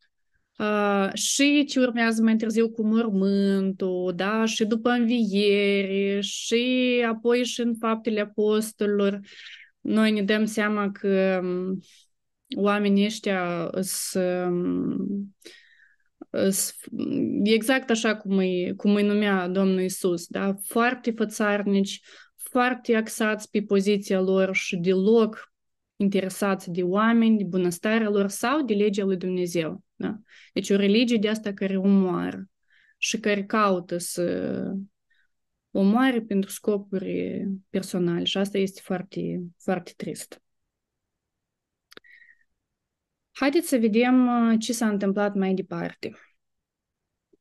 Uh, 0.58 1.08
și 1.14 1.64
ce 1.64 1.80
urmează 1.80 2.22
mai 2.22 2.36
târziu 2.36 2.70
cu 2.70 2.86
mormântul, 2.86 4.12
da, 4.16 4.44
și 4.44 4.64
după 4.64 4.90
înviere, 4.90 6.20
și 6.20 7.04
apoi 7.08 7.44
și 7.44 7.60
în 7.60 7.74
faptele 7.74 8.20
apostolilor, 8.20 9.20
noi 9.80 10.12
ne 10.12 10.22
dăm 10.22 10.44
seama 10.44 10.90
că 10.90 11.40
um, 11.42 11.80
oamenii 12.56 13.04
ăștia 13.04 13.70
sunt 16.30 16.74
exact 17.42 17.90
așa 17.90 18.16
cum 18.16 18.36
îi, 18.36 18.74
cum 18.76 18.94
îi 18.94 19.06
numea 19.06 19.48
Domnul 19.48 19.80
Isus, 19.80 20.26
da, 20.26 20.54
foarte 20.62 21.10
fățarnici, 21.10 22.00
foarte 22.36 22.96
axați 22.96 23.50
pe 23.50 23.62
poziția 23.62 24.20
lor 24.20 24.54
și 24.54 24.76
deloc 24.76 25.53
interesați 26.04 26.70
de 26.70 26.82
oameni, 26.82 27.36
de 27.36 27.44
bunăstarea 27.44 28.08
lor 28.08 28.28
sau 28.28 28.62
de 28.62 28.74
legea 28.74 29.04
lui 29.04 29.16
Dumnezeu. 29.16 29.82
Da? 29.94 30.18
Deci 30.52 30.70
o 30.70 30.76
religie 30.76 31.16
de 31.16 31.28
asta 31.28 31.52
care 31.52 31.76
omoară 31.76 32.48
și 32.98 33.18
care 33.18 33.44
caută 33.44 33.98
să 33.98 34.72
omoare 35.70 36.20
pentru 36.20 36.50
scopuri 36.50 37.46
personale 37.70 38.24
și 38.24 38.38
asta 38.38 38.58
este 38.58 38.80
foarte, 38.84 39.42
foarte 39.58 39.92
trist. 39.96 40.42
Haideți 43.30 43.68
să 43.68 43.76
vedem 43.76 44.28
ce 44.58 44.72
s-a 44.72 44.88
întâmplat 44.88 45.34
mai 45.34 45.54
departe. 45.54 46.12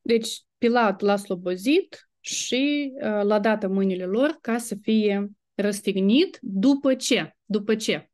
Deci, 0.01 0.41
Pilat 0.57 1.01
l-a 1.01 1.16
slobozit 1.16 2.09
și 2.20 2.93
uh, 2.95 3.24
l-a 3.24 3.39
dat 3.39 3.64
în 3.64 3.74
mâinile 3.74 4.05
lor 4.05 4.38
ca 4.41 4.57
să 4.57 4.76
fie 4.82 5.32
răstignit 5.55 6.38
după 6.41 6.95
ce? 6.95 7.36
După 7.45 7.76
ce 7.76 8.11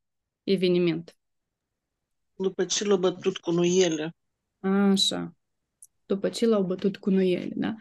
eveniment? 0.51 1.15
După 2.35 2.65
ce 2.65 2.85
l-a 2.85 2.95
bătut 2.95 3.37
cu 3.37 3.51
nuiele. 3.51 4.15
Așa. 4.59 5.35
După 6.05 6.29
ce 6.29 6.45
l-au 6.45 6.63
bătut 6.63 6.97
cu 6.97 7.09
nuiele, 7.09 7.53
da? 7.55 7.75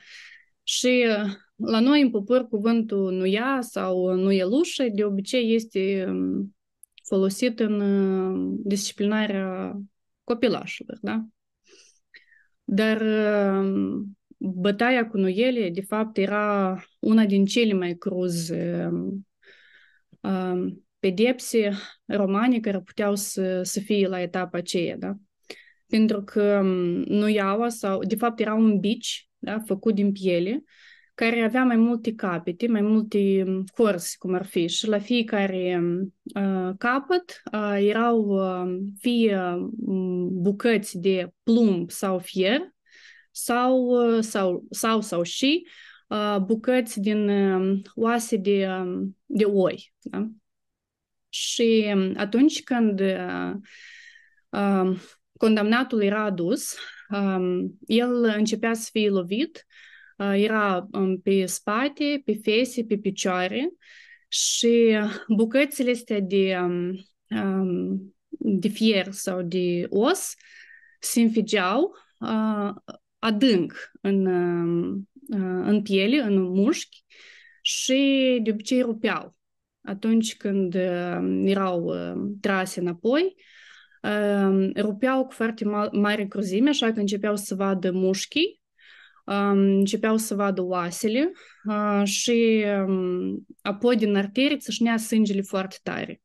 Și 0.62 1.06
uh, 1.08 1.32
la 1.56 1.80
noi 1.80 2.02
în 2.02 2.10
popor 2.10 2.48
cuvântul 2.48 3.12
nuia 3.12 3.58
sau 3.60 4.14
nuielușă 4.14 4.88
de 4.92 5.04
obicei 5.04 5.54
este 5.54 6.04
um, 6.08 6.56
folosit 7.04 7.60
în 7.60 7.80
uh, 7.80 8.58
disciplinarea 8.64 9.80
copilașilor, 10.24 10.98
da? 11.02 11.26
Dar 12.64 13.00
uh, 13.00 14.02
bătaia 14.36 15.08
cu 15.08 15.16
nuiele, 15.16 15.70
de 15.70 15.80
fapt, 15.80 16.16
era 16.16 16.76
una 16.98 17.24
din 17.24 17.44
cele 17.44 17.72
mai 17.72 17.94
cruze 17.94 18.90
pedepse 20.98 21.70
romane 22.06 22.60
care 22.60 22.80
puteau 22.80 23.14
să, 23.14 23.62
să 23.62 23.80
fie 23.80 24.06
la 24.06 24.20
etapa 24.20 24.58
aceea, 24.58 24.96
da? 24.96 25.14
Pentru 25.86 26.22
că 26.22 26.60
nuiaua 27.04 27.68
sau, 27.68 28.02
de 28.02 28.16
fapt, 28.16 28.40
era 28.40 28.54
un 28.54 28.78
bici, 28.78 29.28
da, 29.38 29.58
făcut 29.66 29.94
din 29.94 30.12
piele, 30.12 30.64
care 31.14 31.40
avea 31.40 31.64
mai 31.64 31.76
multe 31.76 32.14
capete, 32.14 32.66
mai 32.66 32.80
multe 32.80 33.44
corzi, 33.74 34.18
cum 34.18 34.34
ar 34.34 34.44
fi, 34.46 34.66
și 34.66 34.88
la 34.88 34.98
fiecare 34.98 35.80
uh, 36.34 36.70
capăt 36.78 37.42
uh, 37.52 37.76
erau 37.80 38.18
uh, 38.20 38.78
fie 38.98 39.40
bucăți 40.30 40.98
de 40.98 41.32
plumb 41.42 41.90
sau 41.90 42.18
fier, 42.18 42.60
sau, 43.30 43.94
sau, 44.20 44.66
sau, 44.70 45.00
sau 45.00 45.22
și 45.22 45.66
uh, 46.08 46.36
bucăți 46.44 47.00
din 47.00 47.28
uh, 47.28 47.80
oase 47.94 48.36
de, 48.36 48.68
uh, 48.68 49.06
de 49.26 49.44
oi. 49.44 49.92
Da? 49.98 50.28
Și 51.28 51.94
atunci 52.16 52.62
când 52.62 53.00
uh, 53.00 53.52
uh, 54.48 55.00
condamnatul 55.38 56.02
era 56.02 56.22
adus, 56.22 56.76
uh, 57.10 57.64
el 57.86 58.24
începea 58.24 58.74
să 58.74 58.88
fie 58.92 59.08
lovit, 59.08 59.66
uh, 60.16 60.32
era 60.34 60.88
um, 60.92 61.20
pe 61.20 61.46
spate, 61.46 62.22
pe 62.24 62.38
fese, 62.42 62.84
pe 62.84 62.96
picioare 62.96 63.72
și 64.28 64.98
bucățile 65.28 65.90
astea 65.90 66.20
de, 66.20 66.56
um, 67.28 68.14
de 68.28 68.68
fier 68.68 69.12
sau 69.12 69.42
de 69.42 69.86
os 69.88 70.34
se 71.00 71.20
înfigeau 71.20 71.94
uh, 72.18 72.70
adânc 73.18 73.90
în, 74.00 74.26
în 75.64 75.82
piele, 75.82 76.20
în 76.20 76.42
mușchi 76.42 77.04
și 77.62 78.38
de 78.42 78.50
obicei 78.50 78.80
rupeau. 78.80 79.37
Atunci 79.88 80.36
când 80.36 80.74
erau 81.44 81.94
trase 82.40 82.80
înapoi, 82.80 83.34
rupeau 84.76 85.24
cu 85.26 85.32
foarte 85.32 85.64
mare 85.92 86.26
cruzime, 86.26 86.68
așa 86.68 86.92
că 86.92 87.00
începeau 87.00 87.36
să 87.36 87.54
vadă 87.54 87.92
mușchii, 87.92 88.60
începeau 89.24 90.16
să 90.16 90.34
vadă 90.34 90.62
oasele 90.62 91.32
și 92.04 92.64
apoi 93.62 93.96
din 93.96 94.16
arterii 94.16 94.58
țâșnea 94.58 94.96
sângele 94.96 95.40
foarte 95.40 95.76
tare. 95.82 96.20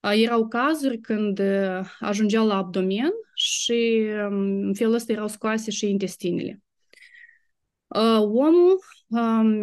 Erau 0.00 0.48
cazuri 0.48 0.98
când 0.98 1.40
ajungeau 2.00 2.46
la 2.46 2.56
abdomen 2.56 3.10
și 3.34 4.08
în 4.28 4.74
felul 4.74 4.94
ăsta 4.94 5.12
erau 5.12 5.28
scoase 5.28 5.70
și 5.70 5.90
intestinele. 5.90 6.62
Omul 8.18 8.78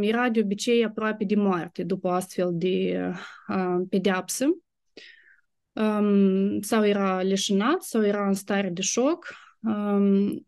era 0.01 0.29
de 0.29 0.39
obicei 0.39 0.83
aproape 0.83 1.23
de 1.23 1.35
moarte 1.35 1.83
după 1.83 2.09
astfel 2.09 2.49
de 2.53 3.03
pedeapsă 3.89 4.45
sau 6.61 6.85
era 6.85 7.21
leșinat 7.21 7.83
sau 7.83 8.03
era 8.05 8.27
în 8.27 8.33
stare 8.33 8.69
de 8.69 8.81
șoc 8.81 9.33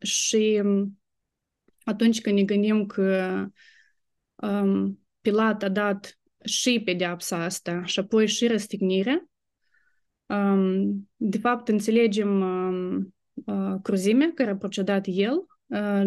și 0.01 0.61
atunci 1.83 2.21
când 2.21 2.35
ne 2.35 2.43
gândim 2.43 2.85
că 2.85 3.45
Pilat 5.21 5.63
a 5.63 5.69
dat 5.69 6.19
și 6.43 6.81
pedeapsa 6.85 7.43
asta 7.43 7.83
și 7.83 7.99
apoi 7.99 8.27
și 8.27 8.47
răstignirea, 8.47 9.25
de 11.15 11.37
fapt, 11.37 11.67
înțelegem 11.67 12.43
cruzimea 13.81 14.31
care 14.35 14.49
a 14.49 14.55
procedat 14.55 15.05
el, 15.07 15.45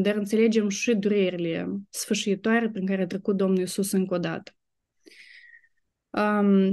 dar 0.01 0.15
înțelegem 0.15 0.69
și 0.69 0.95
durerile 0.95 1.81
sfârșitoare 1.91 2.71
prin 2.71 2.87
care 2.87 3.03
a 3.03 3.07
trecut 3.07 3.37
Domnul 3.37 3.59
Iisus 3.59 3.93
încă 3.93 4.15
o 4.15 4.19
dată. 4.19 4.53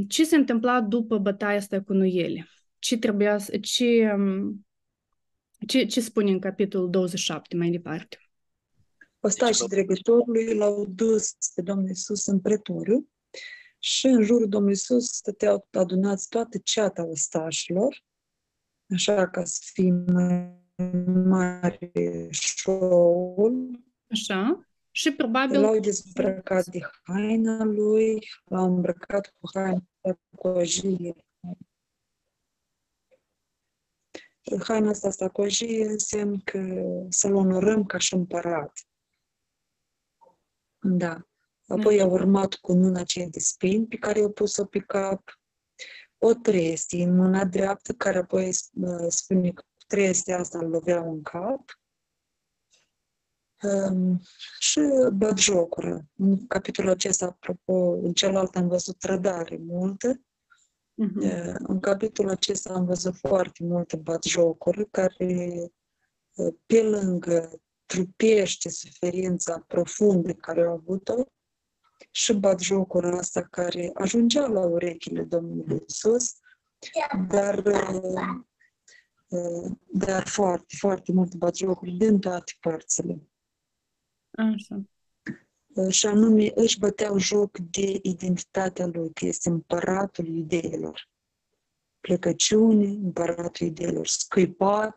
Ce 0.08 0.24
s-a 0.26 0.38
întâmplat 0.38 0.84
după 0.84 1.18
bătaia 1.18 1.58
asta 1.58 1.82
cu 1.82 1.94
nuiele? 1.94 2.48
Ce 2.80 2.98
trebuia 2.98 3.38
ce, 3.62 4.16
ce, 5.68 5.86
ce 5.86 6.02
spune 6.02 6.32
în 6.32 6.40
capitolul 6.40 6.90
27 6.90 7.56
mai 7.56 7.70
departe? 7.70 8.18
Ostașii 9.20 9.68
dregătorului 9.68 10.56
l-au 10.56 10.86
dus 10.86 11.36
pe 11.56 11.62
Domnul 11.62 11.88
Iisus 11.88 12.26
în 12.26 12.40
pretoriu 12.40 13.10
și 13.80 14.06
în 14.06 14.24
jurul 14.24 14.48
Domnului 14.48 14.76
Iisus 14.76 15.08
stăteau 15.12 15.68
adunați 15.72 16.30
toate 16.30 16.60
ceata 16.64 17.06
ostașilor, 17.06 18.04
așa 18.90 19.30
ca 19.30 19.44
să 19.44 19.60
fie 19.74 20.04
mai 21.06 21.60
mare 21.62 22.28
show 22.32 23.52
Așa. 24.12 24.66
Și 24.92 25.14
probabil... 25.14 25.60
L-au 25.60 25.80
dezbrăcat 25.80 26.66
de 26.66 26.80
haina 27.04 27.64
lui, 27.64 28.28
l-au 28.46 28.76
îmbrăcat 28.76 29.36
cu 29.40 29.50
haina 29.54 29.84
sacojie. 30.02 31.16
Haina 34.64 34.90
asta 34.90 35.10
sacojie 35.10 35.86
înseamnă 35.86 36.38
că 36.44 36.84
să-l 37.10 37.36
onorăm 37.36 37.86
ca 37.86 37.98
și 37.98 38.14
împărat. 38.14 38.88
Da. 40.80 41.26
Apoi 41.68 42.02
a 42.02 42.06
urmat 42.06 42.54
cu 42.54 42.74
mâna 42.74 43.00
aceea 43.00 43.28
de 43.28 43.40
spini 43.40 43.88
pe 43.88 43.98
care 43.98 44.20
i-a 44.20 44.30
pus-o 44.30 44.66
pe 44.66 44.80
cap, 44.80 45.40
o 46.18 46.34
trestie 46.34 47.04
în 47.04 47.16
mâna 47.16 47.46
dreaptă, 47.46 47.94
care 47.94 48.18
apoi 48.18 48.52
spune 49.08 49.52
că 49.52 49.64
trestia 49.92 50.40
asta 50.40 50.58
îl 50.58 50.70
loveau 50.70 51.12
în 51.12 51.22
cap. 51.22 51.80
Um, 53.64 54.22
și 54.60 54.80
jocură. 55.36 56.06
În 56.18 56.48
capitolul 56.48 56.92
acesta, 56.92 57.26
apropo, 57.26 57.74
în 57.74 58.14
celălalt 58.14 58.56
am 58.56 58.68
văzut 58.68 59.00
trădare 59.00 59.58
multă. 59.58 60.22
Uh-huh. 61.04 61.56
În 61.58 61.80
capitolul 61.80 62.32
acesta 62.32 62.74
am 62.74 62.86
văzut 62.86 63.16
foarte 63.16 63.64
multe 63.64 64.02
jocură 64.24 64.84
care, 64.92 65.72
pe 66.66 66.82
lângă 66.82 67.62
trupește 67.86 68.70
suferința 68.70 69.64
profundă 69.68 70.34
care 70.34 70.62
au 70.62 70.74
avut-o, 70.74 71.24
și 72.12 72.34
bat 72.34 72.60
jocul 72.60 73.18
ăsta 73.18 73.44
care 73.44 73.92
ajungea 73.94 74.48
la 74.48 74.66
urechile 74.66 75.24
Domnului 75.24 75.84
Isus, 75.88 76.34
dar, 77.28 77.62
dar 79.92 80.28
foarte, 80.28 80.76
foarte 80.78 81.12
mult 81.12 81.36
bat 81.36 81.56
jocul 81.56 81.98
din 81.98 82.20
toate 82.20 82.54
părțile. 82.60 83.22
Așa. 84.32 84.82
Și 85.90 86.06
anume 86.06 86.52
își 86.56 86.80
băteau 86.80 87.18
joc 87.18 87.58
de 87.58 88.00
identitatea 88.02 88.86
lui, 88.86 89.14
că 89.14 89.26
este 89.26 89.50
împăratul 89.50 90.28
iudeilor. 90.28 91.10
Plecăciune, 92.00 92.88
împăratul 92.88 93.68
iudeilor, 93.68 94.08
scuipat, 94.08 94.96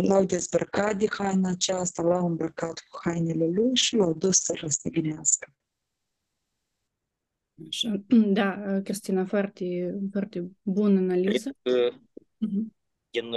l-au 0.00 0.24
dezbrăcat 0.24 0.96
de 0.96 1.06
haina 1.10 1.50
aceasta, 1.50 2.02
l-au 2.02 2.26
îmbrăcat 2.26 2.78
cu 2.78 2.98
hainele 3.02 3.46
lui 3.46 3.74
și 3.76 3.96
l-au 3.96 4.12
dus 4.12 4.42
să 4.42 4.54
răstignească. 4.60 5.54
Da, 8.38 8.80
Cristina, 8.84 9.24
foarte, 9.24 9.94
foarte 10.12 10.50
bună 10.62 10.98
analiză. 10.98 11.56
Din 13.10 13.34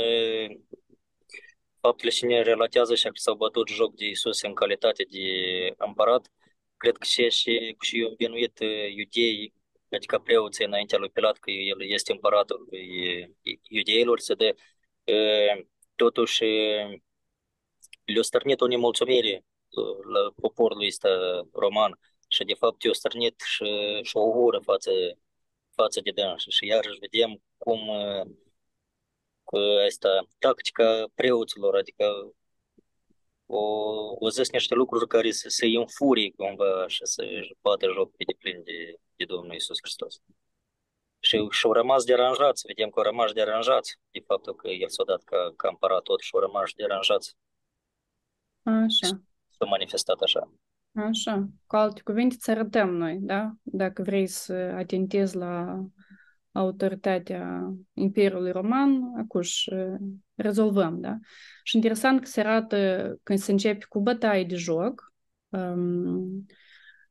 faptele 1.79 2.11
și 2.11 2.25
ne 2.25 2.41
relatează 2.41 2.95
și 2.95 3.03
că 3.03 3.11
s-au 3.13 3.35
bătut 3.35 3.69
joc 3.69 3.95
de 3.95 4.05
Isus 4.05 4.41
în 4.41 4.53
calitate 4.53 5.05
de 5.09 5.19
împărat, 5.77 6.31
cred 6.77 6.97
că 6.97 7.05
și, 7.05 7.29
și, 7.29 7.75
și 7.81 7.99
eu 7.99 8.09
învinuit 8.09 8.59
iudeii, 8.95 9.53
adică 9.91 10.19
preoții 10.19 10.65
înaintea 10.65 10.97
lui 10.97 11.09
Pilat, 11.09 11.37
că 11.37 11.51
el 11.51 11.91
este 11.91 12.11
împăratul 12.11 12.69
iudeilor, 13.69 14.19
să 14.19 14.33
de 14.35 14.55
totuși 15.95 16.43
le-a 18.05 18.21
stărnit 18.21 18.61
o 18.61 18.67
nemulțumire 18.67 19.45
la 20.13 20.31
poporul 20.41 20.85
ăsta 20.85 21.09
roman 21.51 21.99
și 22.35 22.43
de 22.43 22.53
fapt 22.53 22.83
i-a 22.83 22.93
stărnit 22.93 23.41
și, 23.45 23.65
și 24.03 24.17
o 24.17 24.21
ură 24.21 24.59
față, 24.59 24.91
față 25.75 25.99
de 26.01 26.11
dânsi 26.11 26.49
și 26.49 26.65
iarăși 26.65 26.99
vedem 26.99 27.41
cum 27.57 27.79
că 29.49 29.57
asta, 29.87 30.27
tactica 30.39 31.05
preoților, 31.15 31.75
adică 31.75 32.05
o, 33.45 33.61
o 34.19 34.29
zis 34.29 34.49
niște 34.51 34.73
lucruri 34.73 35.07
care 35.07 35.31
să 35.31 35.49
se 35.49 35.65
înfurie 35.65 36.31
cumva 36.31 36.87
și 36.87 36.99
să-și 37.03 37.55
bată 37.61 37.87
joc 37.93 38.15
pe 38.15 38.23
deplin 38.27 38.63
de, 38.63 38.99
de 39.15 39.25
Domnul 39.25 39.53
Iisus 39.53 39.77
Hristos. 39.81 40.21
Și 41.19 41.47
și-au 41.49 41.73
rămas 41.73 42.03
deranjați, 42.03 42.67
vedem 42.67 42.89
că 42.89 42.99
au 42.99 43.05
rămas 43.05 43.31
deranjați 43.31 43.99
de 44.11 44.19
faptul 44.19 44.55
că 44.55 44.67
el 44.67 44.89
s-a 44.89 45.03
dat 45.03 45.23
ca, 45.23 45.53
ca 45.55 45.67
împărat 45.67 46.01
tot 46.01 46.19
și 46.19 46.29
au 46.33 46.39
rămas 46.39 46.71
deranjați 46.75 47.35
Așa. 48.63 49.21
s-a 49.57 49.65
manifestat 49.65 50.19
așa. 50.19 50.51
Așa. 50.95 51.49
Cu 51.67 51.75
alte 51.75 52.01
cuvinte, 52.03 52.35
ți 52.39 52.49
arătăm 52.49 52.89
noi, 52.89 53.17
da? 53.21 53.55
Dacă 53.61 54.01
vrei 54.01 54.27
să 54.27 54.53
atentezi 54.53 55.35
la 55.35 55.83
autoritatea 56.51 57.73
Imperiului 57.93 58.51
Roman, 58.51 59.01
acuși 59.17 59.69
rezolvăm, 60.35 61.01
da? 61.01 61.17
Și 61.63 61.75
interesant 61.75 62.19
că 62.19 62.25
se 62.25 62.39
arată 62.39 63.19
când 63.23 63.39
se 63.39 63.51
începe 63.51 63.85
cu 63.89 64.01
bătaie 64.01 64.43
de 64.43 64.55
joc, 64.55 65.13
um, 65.49 66.45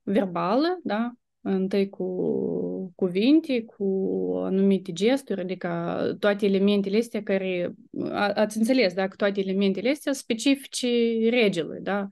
verbală, 0.03 0.80
da? 0.82 1.12
Întâi 1.41 1.89
cu 1.89 2.93
cuvinte, 2.95 3.64
cu 3.64 3.85
anumite 4.45 4.93
gesturi, 4.93 5.41
adică 5.41 6.16
toate 6.18 6.47
elementele 6.47 6.99
astea 6.99 7.22
care, 7.22 7.74
a, 8.11 8.32
ați 8.35 8.59
înțeles, 8.59 8.95
da? 8.95 9.09
Că 9.09 9.16
toate 9.16 9.41
elementele 9.41 9.91
astea 9.91 10.12
specifice 10.12 10.89
regelui, 11.30 11.80
da? 11.80 12.09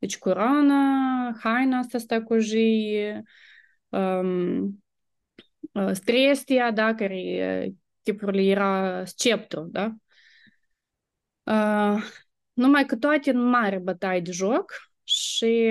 Deci 0.00 0.18
cu 0.18 0.28
rana, 0.28 1.32
haina 1.40 1.78
asta 1.78 1.98
sta 1.98 2.22
cu 2.22 2.38
jii, 2.38 3.22
um, 3.88 4.82
strestia, 5.92 6.70
da, 6.70 6.94
care 6.94 7.72
tipurile 8.02 8.42
era 8.42 9.04
sceptru, 9.04 9.68
da? 9.70 9.94
Uh, 11.42 12.02
numai 12.52 12.86
că 12.86 12.96
toate 12.96 13.30
în 13.30 13.42
mare 13.42 13.78
bătaie 13.78 14.20
de 14.20 14.30
joc 14.30 14.72
și, 15.04 15.70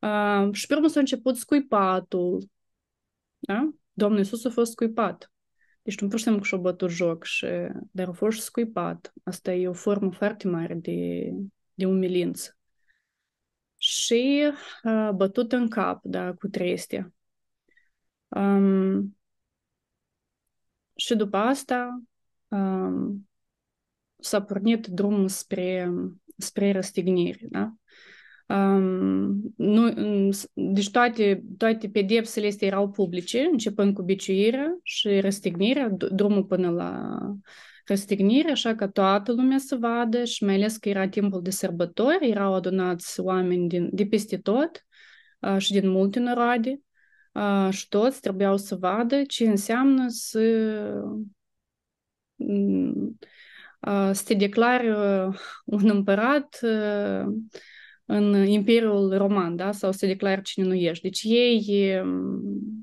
uh, 0.00 0.52
și 0.52 0.66
pe 0.66 0.74
urmă 0.74 0.86
s-a 0.86 1.00
început 1.00 1.36
scuipatul, 1.36 2.48
da? 3.38 3.70
Domnul 3.92 4.18
Iisus 4.18 4.44
a 4.44 4.50
fost 4.50 4.72
scuipat. 4.72 5.32
Deci 5.82 6.00
nu 6.00 6.08
pur 6.08 6.18
și 6.18 6.24
simplu 6.24 6.42
și-a 6.44 6.58
bătut 6.58 6.90
joc, 6.90 7.24
și, 7.24 7.46
dar 7.90 8.08
a 8.08 8.12
fost 8.12 8.40
scuipat. 8.40 9.12
Asta 9.22 9.52
e 9.52 9.68
o 9.68 9.72
formă 9.72 10.12
foarte 10.12 10.48
mare 10.48 10.74
de, 10.74 11.30
de 11.74 11.86
umilință. 11.86 12.56
Și 13.86 14.52
uh, 14.82 15.10
bătut 15.14 15.52
în 15.52 15.68
cap, 15.68 16.04
da, 16.04 16.32
cu 16.32 16.48
trestia. 16.48 17.12
Um, 18.28 19.16
și 20.94 21.14
după 21.14 21.36
asta 21.36 22.02
um, 22.48 23.28
s-a 24.16 24.42
pornit 24.42 24.86
drumul 24.86 25.28
spre, 25.28 25.90
spre 26.36 26.72
răstignire, 26.72 27.46
da? 27.50 27.74
Um, 28.48 29.54
nu, 29.56 29.92
deci 30.52 30.90
toate, 30.90 31.44
toate 31.58 31.88
pedepsele 31.88 32.46
astea 32.46 32.66
erau 32.66 32.90
publice, 32.90 33.40
începând 33.40 33.94
cu 33.94 34.02
biciuirea 34.02 34.78
și 34.82 35.20
răstignirea, 35.20 35.88
drumul 35.88 36.44
până 36.44 36.70
la 36.70 37.18
răstignire, 37.84 38.50
așa 38.50 38.74
că 38.74 38.86
toată 38.86 39.32
lumea 39.32 39.58
să 39.58 39.76
vadă 39.76 40.24
și 40.24 40.44
mai 40.44 40.54
ales 40.54 40.76
că 40.76 40.88
era 40.88 41.08
timpul 41.08 41.42
de 41.42 41.50
sărbători, 41.50 42.30
erau 42.30 42.54
adunați 42.54 43.20
oameni 43.20 43.68
din, 43.68 43.88
de 43.92 44.06
peste 44.06 44.38
tot 44.38 44.86
uh, 45.40 45.58
și 45.58 45.72
din 45.72 45.88
multe 45.88 46.20
noroade 46.20 46.80
uh, 47.32 47.68
și 47.70 47.88
toți 47.88 48.20
trebuiau 48.20 48.56
să 48.56 48.76
vadă 48.76 49.22
ce 49.22 49.48
înseamnă 49.48 50.04
să 50.08 50.40
să 54.12 54.22
te 54.24 54.34
declari 54.34 54.90
un 55.64 55.88
împărat 55.90 56.58
în 58.04 58.46
Imperiul 58.46 59.16
Roman, 59.16 59.56
da? 59.56 59.72
sau 59.72 59.92
să 59.92 59.98
te 59.98 60.06
declari 60.06 60.42
cine 60.42 60.66
nu 60.66 60.74
ești. 60.74 61.02
Deci 61.02 61.22
ei 61.22 62.02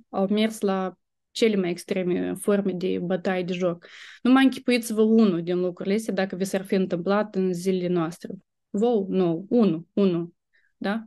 au 0.10 0.28
mers 0.28 0.60
la 0.60 0.96
cele 1.32 1.56
mai 1.56 1.70
extreme 1.70 2.34
forme 2.34 2.72
de 2.72 3.00
bătaie 3.00 3.44
de 3.44 3.54
joc. 3.54 3.88
Nu 4.22 4.32
mai 4.32 4.44
închipuiți-vă 4.44 5.02
unul 5.02 5.44
din 5.44 5.60
lucrurile 5.60 5.96
astea 5.96 6.14
dacă 6.14 6.36
vi 6.36 6.44
s-ar 6.44 6.66
fi 6.66 6.76
întâmplat 6.76 7.36
în 7.36 7.54
zilele 7.54 7.88
noastre. 7.88 8.34
Vă, 8.70 9.06
nu, 9.08 9.46
unul, 9.50 9.88
unul, 9.94 10.34
da? 10.78 11.06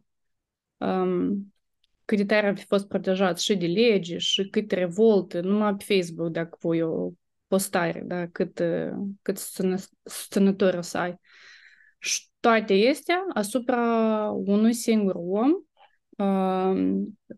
Um, 0.77 1.55
cât 2.05 2.19
de 2.19 2.25
tare 2.25 2.47
ar 2.47 2.59
fi 2.59 2.65
fost 2.65 2.89
protejat 2.89 3.39
și 3.39 3.57
de 3.57 3.67
lege 3.67 4.19
și 4.19 4.49
cât 4.49 4.71
revolte, 4.73 5.41
numai 5.41 5.75
pe 5.75 5.95
Facebook, 5.95 6.33
dacă 6.33 6.57
voi 6.61 6.83
o 6.83 7.11
postare, 7.47 8.03
da? 8.07 8.27
cât, 8.27 8.63
cât 9.23 9.39
susținători 10.05 10.77
o 10.77 10.81
să 10.81 10.99
ai. 10.99 11.21
Și 11.99 12.23
toate 12.41 12.89
astea 12.91 13.25
asupra 13.35 14.31
unui 14.31 14.73
singur 14.73 15.15
om, 15.17 15.53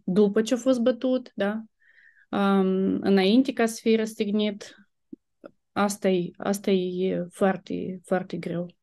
după 0.05 0.43
ce 0.43 0.55
a 0.55 0.57
fost 0.57 0.81
bătut, 0.81 1.33
da? 1.35 1.63
Înainte 2.29 3.53
ca 3.53 3.67
să 3.67 3.79
fie 3.83 3.97
răstignit, 3.97 4.77
asta 5.73 6.09
e, 6.09 6.31
asta 6.37 6.71
e 6.71 7.27
foarte, 7.31 8.01
foarte 8.05 8.37
greu. 8.37 8.75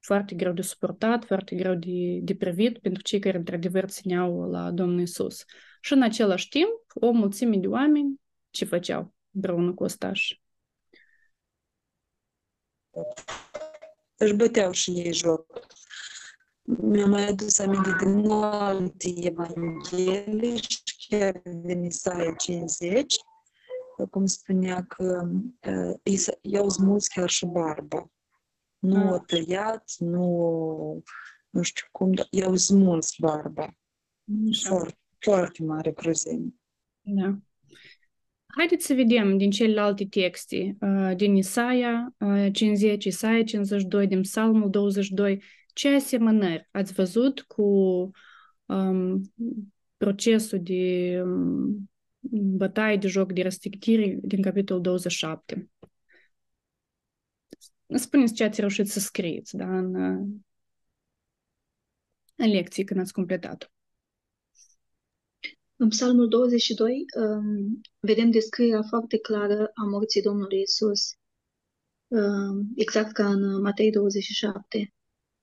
Foarte 0.00 0.34
greu 0.34 0.52
de 0.52 0.62
suportat, 0.62 1.24
foarte 1.24 1.56
greu 1.56 1.74
de, 1.74 2.18
de 2.22 2.34
privit 2.34 2.78
pentru 2.78 3.02
cei 3.02 3.18
care 3.18 3.36
într-adevăr 3.36 3.84
țineau 3.84 4.50
la 4.50 4.70
Domnul 4.70 5.00
Isus. 5.00 5.44
Și 5.80 5.92
în 5.92 6.02
același 6.02 6.48
timp, 6.48 6.68
o 6.94 7.10
mulțime 7.10 7.56
de 7.56 7.66
oameni 7.66 8.20
ce 8.50 8.64
făceau 8.64 9.14
împreună 9.30 9.74
cu 9.74 9.82
ostași? 9.82 10.42
Își 14.16 14.34
băteau 14.34 14.72
și 14.72 14.90
ei 14.90 15.12
joc. 15.12 15.46
Mi-am 16.62 17.10
mai 17.10 17.28
adus 17.28 17.58
aminte 17.58 17.90
din 18.04 18.30
alte 18.30 19.12
evanghelii 19.16 20.56
și 20.56 20.82
chiar 21.08 21.40
din 21.44 21.84
Isaia 21.84 22.32
50, 22.32 23.16
cum 24.10 24.26
spunea 24.26 24.84
că 24.84 25.28
uh, 26.04 26.28
i-au 26.40 26.68
smuls 26.68 27.06
chiar 27.06 27.28
și 27.28 27.46
barba. 27.46 28.10
Nu 28.78 29.12
o 29.12 29.18
tăiat, 29.18 29.92
nu, 29.98 31.02
nu 31.50 31.62
știu 31.62 31.86
cum, 31.90 32.12
dar 32.12 32.26
i-au 32.30 32.56
smuls 32.56 33.14
barba. 33.18 33.76
Foarte, 34.62 34.98
foarte 35.18 35.62
mare 35.62 35.92
cruzime. 35.92 36.54
Da. 37.00 37.38
Haideți 38.46 38.86
să 38.86 38.94
vedem 38.94 39.36
din 39.36 39.50
celelalte 39.50 40.06
texte, 40.06 40.76
din 41.16 41.36
Isaia 41.36 42.14
50, 42.52 43.04
Isaia 43.04 43.44
52, 43.44 44.06
din 44.06 44.22
Psalmul 44.22 44.70
22, 44.70 45.42
ce 45.72 45.88
asemănări 45.88 46.68
ați 46.70 46.92
văzut 46.92 47.40
cu 47.40 47.62
um, 48.66 49.32
procesul 49.98 50.62
de 50.62 51.14
um, 51.22 51.90
bătaie 52.30 52.96
de 52.96 53.06
joc 53.06 53.32
de 53.32 53.42
răstignire 53.42 54.18
din 54.22 54.42
capitolul 54.42 54.82
27. 54.82 55.70
Spuneți 57.94 58.34
ce 58.34 58.44
ați 58.44 58.60
reușit 58.60 58.88
să 58.88 59.00
scrieți 59.00 59.56
da, 59.56 59.78
în, 59.78 59.94
în 62.34 62.50
lecții 62.50 62.84
când 62.84 63.00
ați 63.00 63.12
completat. 63.12 63.72
În 65.76 65.88
Psalmul 65.88 66.28
22 66.28 67.04
um, 67.20 67.80
vedem 67.98 68.30
descrierea 68.30 68.82
foarte 68.82 69.18
clară 69.18 69.70
a 69.74 69.84
morții 69.84 70.22
Domnului 70.22 70.60
Isus, 70.60 71.00
um, 72.08 72.72
exact 72.76 73.12
ca 73.12 73.30
în 73.30 73.60
Matei 73.60 73.90
27. 73.90 74.92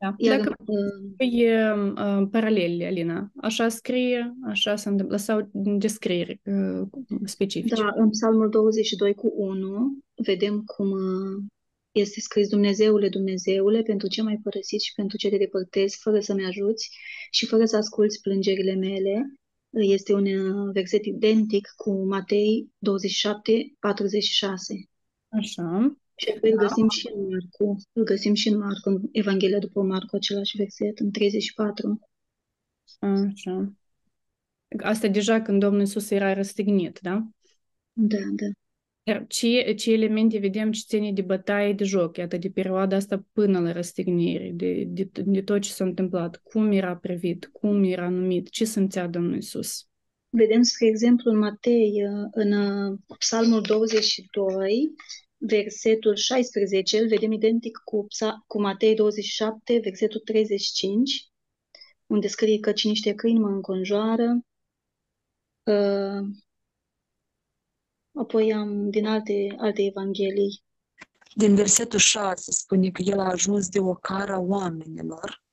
Da. 0.06 0.14
Iar, 0.18 0.38
Dacă 0.38 0.56
uh, 0.66 1.34
e 1.34 1.74
uh, 1.74 2.28
paralele, 2.32 2.86
Alina, 2.86 3.32
așa 3.42 3.70
scrie, 3.70 4.36
așa 4.46 4.76
se 4.76 4.90
întâmplă, 4.90 5.18
sau 5.18 5.50
descrieri 5.54 6.42
uh, 6.46 6.88
specifice. 7.24 7.76
Da, 7.76 7.90
în 7.96 8.10
Psalmul 8.10 8.50
22 8.50 9.14
cu 9.14 9.34
1 9.36 9.98
vedem 10.16 10.64
cum 10.64 10.92
uh, 10.92 11.44
este 11.92 12.20
scris 12.20 12.48
Dumnezeule, 12.50 13.10
Dumnezeule, 13.10 13.82
pentru 13.82 14.08
ce 14.08 14.22
mai 14.22 14.40
părăsit 14.44 14.82
și 14.82 14.94
pentru 14.94 15.18
ce 15.18 15.30
te 15.30 15.38
depărtezi, 15.38 15.98
fără 16.02 16.20
să-mi 16.20 16.46
ajuți 16.46 16.90
și 17.32 17.46
fără 17.46 17.66
să 17.66 17.78
asculți 17.78 18.22
plângerile 18.22 18.74
mele. 18.74 19.36
Este 19.70 20.14
un 20.14 20.26
uh, 20.26 20.70
verset 20.74 21.06
identic 21.06 21.68
cu 21.76 22.06
Matei 22.08 22.70
27, 22.78 23.76
46. 23.80 24.90
Așa. 25.28 25.98
Și 26.16 26.34
apoi 26.36 26.52
îl 26.52 26.58
găsim 26.58 26.90
și 26.90 27.12
în 27.14 27.28
Marcu, 27.30 27.76
îl 27.94 28.04
găsim 28.04 28.34
și 28.34 28.48
în 28.48 28.58
Marcu, 28.58 28.90
în 28.90 29.02
Evanghelia 29.12 29.60
după 29.60 29.82
Marcu, 29.82 30.16
același 30.16 30.58
verset, 30.58 31.00
în 31.00 31.12
34. 31.12 32.00
Așa. 33.00 33.74
Asta 34.78 35.08
deja 35.08 35.42
când 35.42 35.60
Domnul 35.60 35.80
Iisus 35.80 36.10
era 36.10 36.34
răstignit, 36.34 37.00
da? 37.02 37.28
Da, 37.94 38.18
da. 38.18 38.46
Iar 39.08 39.26
ce, 39.28 39.74
ce 39.74 39.92
elemente 39.92 40.38
vedem 40.38 40.72
ce 40.72 40.84
ține 40.88 41.12
de 41.12 41.22
bătaie 41.22 41.74
de 41.74 41.84
joc, 41.84 42.18
iată, 42.18 42.38
de 42.38 42.50
perioada 42.50 42.96
asta 42.96 43.26
până 43.32 43.60
la 43.60 43.72
răstignire, 43.72 44.52
de, 44.54 44.84
de, 44.88 45.10
de 45.14 45.42
tot 45.42 45.62
ce 45.62 45.72
s-a 45.72 45.84
întâmplat, 45.84 46.42
cum 46.44 46.72
era 46.72 46.96
privit, 46.96 47.50
cum 47.54 47.84
era 47.84 48.10
numit, 48.10 48.50
ce 48.50 48.66
simțea 48.66 49.08
Domnul 49.08 49.34
Iisus? 49.34 49.88
Vedem, 50.30 50.62
spre 50.62 50.88
exemplu, 50.88 51.32
în 51.32 51.38
Matei, 51.38 52.02
în 52.32 52.52
uh, 52.52 52.98
Psalmul 53.18 53.62
22, 53.62 54.94
versetul 55.48 56.16
16, 56.16 57.00
îl 57.00 57.08
vedem 57.08 57.32
identic 57.32 57.78
cu, 57.84 58.06
psa- 58.08 58.44
cu 58.48 58.62
Matei 58.62 58.96
27, 58.96 59.80
versetul 59.84 60.20
35, 60.20 61.30
unde 62.06 62.28
scrie 62.28 62.60
că 62.60 62.72
cine 62.72 62.92
niște 62.92 63.14
câini 63.14 63.40
mă 63.40 63.48
înconjoară. 63.48 64.46
Uh, 65.64 66.28
apoi 68.14 68.54
am 68.54 68.90
din 68.90 69.06
alte, 69.06 69.56
alte 69.58 69.82
evanghelii. 69.82 70.64
Din 71.34 71.56
versetul 71.56 72.00
6 72.00 72.52
spune 72.52 72.90
că 72.90 73.02
el 73.02 73.20
a 73.20 73.30
ajuns 73.30 73.70
de 73.70 73.80
o 73.80 73.94
cara 73.94 74.40
oamenilor, 74.40 75.45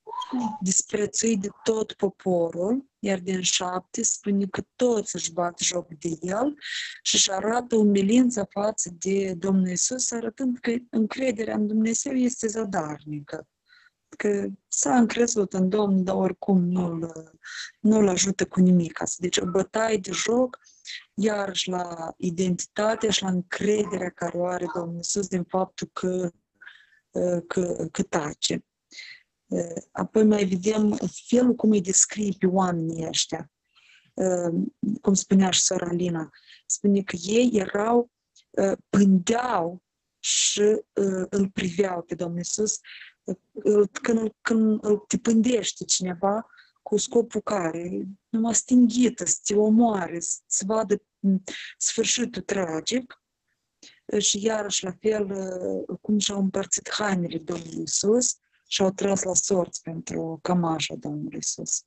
disprețuit 0.61 1.41
de 1.41 1.49
tot 1.63 1.93
poporul, 1.93 2.91
iar 2.99 3.19
din 3.19 3.41
7 3.41 4.03
spune 4.03 4.47
că 4.47 4.63
toți 4.77 5.15
își 5.15 5.33
bat 5.33 5.59
joc 5.59 5.89
de 5.89 6.19
el 6.21 6.57
și 7.03 7.15
își 7.15 7.31
arată 7.31 7.77
umilința 7.77 8.47
față 8.51 8.91
de 8.99 9.35
Domnul 9.35 9.69
Isus, 9.69 10.11
arătând 10.11 10.59
că 10.59 10.73
încrederea 10.91 11.55
în 11.55 11.67
Dumnezeu 11.67 12.13
este 12.13 12.47
zadarnică. 12.47 13.49
Că 14.17 14.47
s-a 14.69 14.97
încrezut 14.97 15.53
în 15.53 15.69
Domnul, 15.69 16.05
dar 16.05 16.15
oricum 16.15 16.65
nu-l, 16.65 17.33
nu-l 17.81 18.09
ajută 18.09 18.47
cu 18.47 18.61
nimic. 18.61 18.99
Deci 19.17 19.37
o 19.37 19.47
bătaie 19.47 19.97
de 19.97 20.11
joc 20.13 20.59
iarăși 21.15 21.69
la 21.69 22.15
identitatea 22.17 23.11
și 23.11 23.23
la 23.23 23.29
încrederea 23.29 24.11
care 24.11 24.39
o 24.39 24.47
are 24.47 24.67
Domnul 24.75 24.97
Iisus 24.97 25.27
din 25.27 25.45
faptul 25.45 25.91
că, 25.93 26.31
că, 27.47 27.87
că 27.91 28.03
tace. 28.03 28.65
Apoi 29.91 30.25
mai 30.25 30.45
vedem 30.45 30.99
felul 31.29 31.55
cum 31.55 31.71
îi 31.71 31.81
descrie 31.81 32.35
pe 32.39 32.47
oamenii 32.47 33.07
ăștia. 33.07 33.51
Cum 35.01 35.15
spunea 35.15 35.51
și 35.51 35.61
sora 35.61 35.87
Alina, 35.87 36.31
spune 36.67 37.03
că 37.03 37.17
ei 37.23 37.51
erau, 37.53 38.11
pândeau 38.89 39.83
și 40.19 40.81
îl 41.29 41.51
priveau 41.53 42.03
pe 42.03 42.15
Domnul 42.15 42.39
Iisus 42.39 42.79
când, 43.93 44.33
când 44.41 44.85
îl 44.85 44.99
te 44.99 45.19
pândește 45.19 45.85
cineva, 45.85 46.47
cu 46.83 46.97
scopul 46.97 47.41
care 47.41 48.07
numai 48.29 48.55
stinghită, 48.55 49.25
să 49.25 49.39
te 49.45 49.55
omoare, 49.55 50.19
să 50.47 50.65
vadă 50.67 51.03
sfârșitul 51.79 52.43
tragic. 52.43 53.23
Și 54.19 54.45
iarăși, 54.45 54.85
la 54.85 54.93
fel, 55.01 55.27
cum 56.01 56.19
și-au 56.19 56.41
împărțit 56.41 56.91
hainele 56.91 57.39
Domnului 57.39 57.79
Iisus 57.79 58.37
și 58.73 58.83
au 58.83 58.91
tras 58.91 59.23
la 59.23 59.35
sorți 59.35 59.83
pentru 59.83 60.39
cămașa 60.43 60.95
Domnului 60.99 61.35
Iisus. 61.35 61.85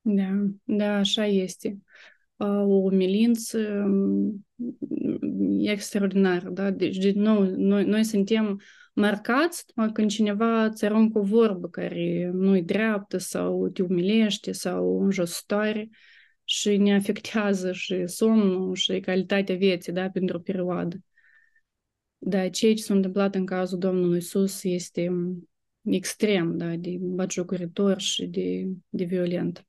Da, 0.00 0.46
da, 0.64 0.96
așa 0.96 1.26
este. 1.26 1.78
O 2.36 2.44
umilință 2.74 3.84
extraordinară, 5.60 6.50
da? 6.50 6.70
Deci, 6.70 6.96
din 6.96 7.20
nou, 7.20 7.42
noi, 7.42 7.84
noi 7.84 8.04
suntem 8.04 8.60
marcați 8.94 9.64
când 9.92 10.10
cineva 10.10 10.64
îți 10.64 10.84
aruncă 10.84 11.18
o 11.18 11.22
vorbă 11.22 11.68
care 11.68 12.30
nu-i 12.34 12.62
dreaptă 12.62 13.18
sau 13.18 13.68
te 13.68 13.82
umilește 13.82 14.52
sau 14.52 15.02
înjositoare 15.02 15.88
și 16.44 16.76
ne 16.76 16.94
afectează 16.94 17.72
și 17.72 18.06
somnul 18.06 18.74
și 18.74 19.00
calitatea 19.00 19.56
vieții 19.56 19.92
da, 19.92 20.10
pentru 20.10 20.36
o 20.36 20.40
perioadă. 20.40 20.96
Da, 22.24 22.48
ceea 22.48 22.74
ce 22.74 22.82
s-a 22.82 22.94
întâmplat 22.94 23.34
în 23.34 23.46
cazul 23.46 23.78
Domnului 23.78 24.18
Isus 24.18 24.62
este 24.62 25.12
extrem 25.80 26.56
da, 26.56 26.76
de 26.76 26.96
batjocoritor 27.00 28.00
și 28.00 28.26
de, 28.26 28.66
de 28.88 29.04
violent. 29.04 29.66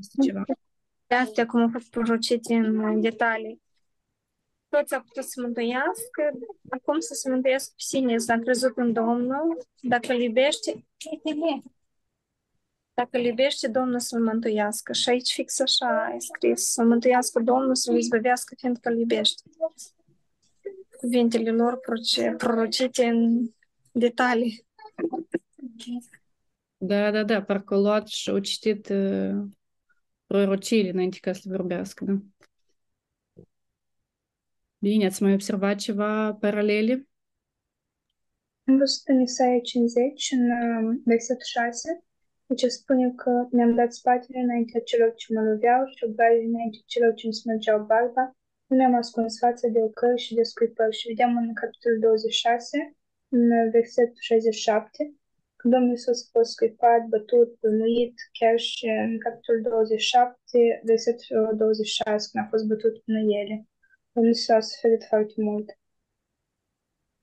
Este 0.00 0.22
ceva. 0.22 0.44
De 1.06 1.14
astea 1.14 1.46
cum 1.46 1.60
au 1.60 1.68
fost 1.68 1.90
prorocite 1.90 2.54
în 2.54 3.00
detalii 3.00 3.62
toți 4.76 4.94
au 4.94 5.02
putut 5.02 5.24
să 5.24 5.40
mântuiască, 5.40 6.22
acum 6.68 6.98
să 7.00 7.14
se 7.14 7.30
mântuiască 7.30 7.72
pe 7.76 7.82
sine, 7.86 8.18
s-a 8.18 8.38
crezut 8.38 8.76
în 8.76 8.92
Domnul, 8.92 9.66
dacă 9.80 10.12
îl 10.12 10.20
iubește, 10.20 10.86
dacă 12.94 13.16
îl 13.16 13.24
iubește, 13.24 13.68
Domnul 13.68 14.00
să-l 14.00 14.22
mântuiască. 14.22 14.92
Și 14.92 15.08
aici 15.08 15.32
fix 15.32 15.60
așa 15.60 16.12
e 16.14 16.18
scris, 16.18 16.72
să 16.72 16.82
mântuiască 16.82 17.40
Domnul, 17.40 17.74
să-l 17.74 17.96
izbăvească, 17.96 18.54
fiindcă 18.58 18.88
îl 18.88 18.98
iubește. 18.98 19.42
Cuvintele 20.96 21.50
lor 21.50 21.80
prorocite 22.36 23.04
în 23.04 23.48
detalii. 23.92 24.66
Da, 26.76 27.10
da, 27.10 27.24
da, 27.24 27.42
parcă 27.42 27.76
luat 27.76 28.08
și 28.08 28.30
au 28.30 28.38
citit 28.38 28.88
uh, 28.88 29.42
prorocile 30.26 30.90
înainte 30.90 31.18
ca 31.20 31.32
să 31.32 31.42
vorbească, 31.46 32.04
da. 32.04 32.12
Bine, 34.78 35.06
ați 35.06 35.22
mai 35.22 35.32
observat 35.32 35.76
ceva 35.76 36.34
paralele? 36.34 37.08
Am 38.64 38.76
văzut 38.76 39.06
în 39.06 39.20
Isaia 39.20 39.60
50, 39.60 40.30
în 40.30 40.50
uh, 40.50 41.00
versetul 41.04 41.44
6, 41.44 42.04
deci 42.46 42.70
spune 42.70 43.12
că 43.16 43.48
mi-am 43.50 43.74
dat 43.74 43.92
spatele 43.92 44.38
înaintea 44.38 44.80
celor 44.80 45.14
ce 45.14 45.34
mă 45.34 45.40
loveau 45.40 45.86
și 45.86 46.04
obrajii 46.04 46.46
înaintea 46.46 46.80
celor 46.86 47.14
ce 47.14 47.26
îmi 47.26 47.34
smulgeau 47.34 47.84
barba. 47.84 48.36
Nu 48.74 48.80
mi-am 48.80 48.94
ascuns 48.94 49.38
fața 49.38 49.68
de 49.68 49.80
ocări 49.88 50.20
și 50.20 50.34
de 50.34 50.42
scuipări. 50.42 50.96
Și 50.96 51.08
vedeam 51.08 51.36
în 51.36 51.54
capitolul 51.54 51.98
26, 51.98 52.96
în 53.28 53.70
versetul 53.70 54.20
67, 54.20 55.14
că 55.56 55.68
Domnul 55.68 55.90
Iisus 55.90 56.18
a 56.24 56.28
fost 56.32 56.50
scuipat, 56.52 57.02
bătut, 57.14 57.48
pâlnuit, 57.60 58.14
chiar 58.38 58.58
și 58.58 58.86
în 58.86 59.18
capitolul 59.18 59.62
27, 59.62 60.80
versetul 60.84 61.56
26, 61.56 62.28
când 62.30 62.44
a 62.44 62.48
fost 62.50 62.64
bătut 62.72 62.94
până 63.04 63.18
ele 63.40 63.56
nu 64.12 64.32
s-a 64.32 64.60
suferit 64.60 65.04
foarte 65.08 65.34
mult. 65.36 65.68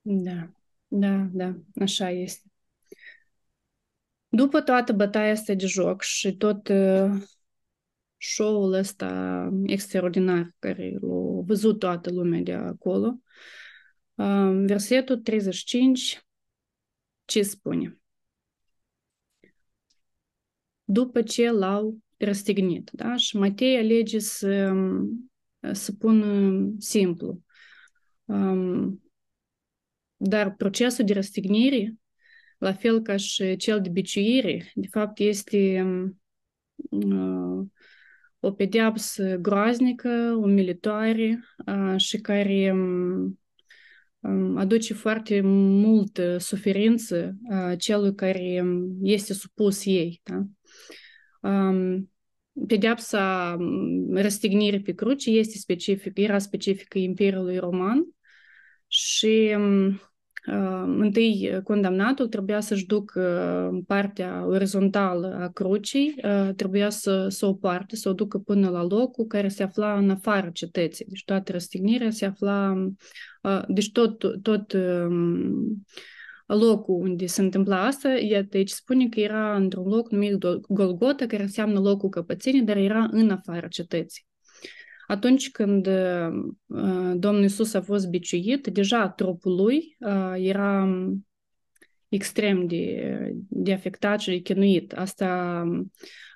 Da, 0.01 0.49
da, 0.87 1.27
da, 1.33 1.55
așa 1.75 2.09
este. 2.09 2.49
După 4.27 4.61
toată 4.61 4.93
bătaia 4.93 5.31
asta 5.31 5.53
de 5.53 5.65
joc 5.65 6.01
și 6.01 6.37
tot 6.37 6.67
uh, 6.67 7.11
show-ul 8.21 8.73
ăsta 8.73 9.49
extraordinar 9.65 10.55
care 10.59 10.97
l-a 11.01 11.41
văzut 11.45 11.79
toată 11.79 12.11
lumea 12.11 12.39
de 12.39 12.53
acolo, 12.53 13.19
uh, 14.15 14.63
versetul 14.65 15.17
35 15.17 16.25
ce 17.25 17.41
spune? 17.41 17.99
După 20.83 21.21
ce 21.21 21.51
l-au 21.51 21.97
răstignit, 22.17 22.89
da? 22.93 23.15
Și 23.15 23.37
Matei 23.37 23.77
alege 23.77 24.19
să 24.19 24.73
să 25.71 25.91
pun 25.91 26.75
simplu. 26.79 27.41
Dar 30.15 30.55
procesul 30.55 31.05
de 31.05 31.13
răstignire, 31.13 31.95
la 32.57 32.73
fel 32.73 33.01
ca 33.01 33.15
și 33.15 33.55
cel 33.55 33.81
de 33.81 33.89
biciuire, 33.89 34.71
de 34.75 34.87
fapt 34.87 35.19
este 35.19 35.85
o 38.43 38.51
pedeapsă 38.51 39.37
groaznică, 39.41 40.09
umilitoare 40.39 41.43
și 41.97 42.17
care 42.17 42.75
aduce 44.55 44.93
foarte 44.93 45.41
multă 45.43 46.37
suferință 46.37 47.35
celui 47.77 48.15
care 48.15 48.63
este 49.01 49.33
supus 49.33 49.85
ei. 49.85 50.21
Da? 50.23 50.45
Pedeapsa 52.67 53.57
răstignire 54.13 54.79
pe 54.79 54.93
cruce 54.93 55.29
este 55.29 55.57
specific, 55.57 56.17
era 56.17 56.37
specifică 56.37 56.97
Imperiului 56.97 57.57
Roman 57.57 58.05
și 58.87 59.55
uh, 59.57 59.95
întâi 60.97 61.59
condamnatul 61.63 62.27
trebuia 62.27 62.59
să-și 62.59 62.85
ducă 62.85 63.21
partea 63.87 64.45
orizontală 64.45 65.37
a 65.41 65.47
crucii, 65.49 66.15
uh, 66.23 66.53
trebuia 66.55 66.89
să, 66.89 67.27
să 67.29 67.45
o 67.45 67.53
parte, 67.53 67.95
să 67.95 68.09
o 68.09 68.13
ducă 68.13 68.37
până 68.37 68.69
la 68.69 68.83
locul 68.83 69.25
care 69.25 69.47
se 69.47 69.63
afla 69.63 69.97
în 69.97 70.09
afara 70.09 70.49
cetății. 70.49 71.05
Deci 71.05 71.23
toată 71.25 71.51
răstignirea 71.51 72.09
se 72.09 72.25
afla, 72.25 72.87
uh, 73.41 73.61
deci 73.67 73.91
tot, 73.91 74.41
tot 74.41 74.73
um, 74.73 75.83
locul 76.45 76.95
unde 76.95 77.25
se 77.25 77.41
întâmpla 77.41 77.85
asta, 77.85 78.09
iată, 78.09 78.57
aici 78.57 78.69
spune 78.69 79.07
că 79.07 79.19
era 79.19 79.55
într-un 79.55 79.87
loc 79.87 80.11
numit 80.11 80.45
Golgota, 80.67 81.25
care 81.25 81.43
înseamnă 81.43 81.79
locul 81.79 82.09
căpățenii, 82.09 82.61
dar 82.61 82.77
era 82.77 83.07
în 83.11 83.29
afara 83.29 83.67
cetății. 83.67 84.25
Atunci 85.11 85.51
când 85.51 85.87
uh, 85.87 87.13
Domnul 87.15 87.41
Iisus 87.41 87.73
a 87.73 87.81
fost 87.81 88.09
biciuit, 88.09 88.67
deja 88.67 89.09
trupul 89.09 89.55
lui 89.55 89.95
uh, 89.99 90.33
era 90.37 90.87
extrem 92.07 92.67
de, 92.67 93.11
de 93.47 93.73
afectat 93.73 94.19
și 94.19 94.29
de 94.29 94.37
chinuit. 94.37 94.93
Asta 94.93 95.63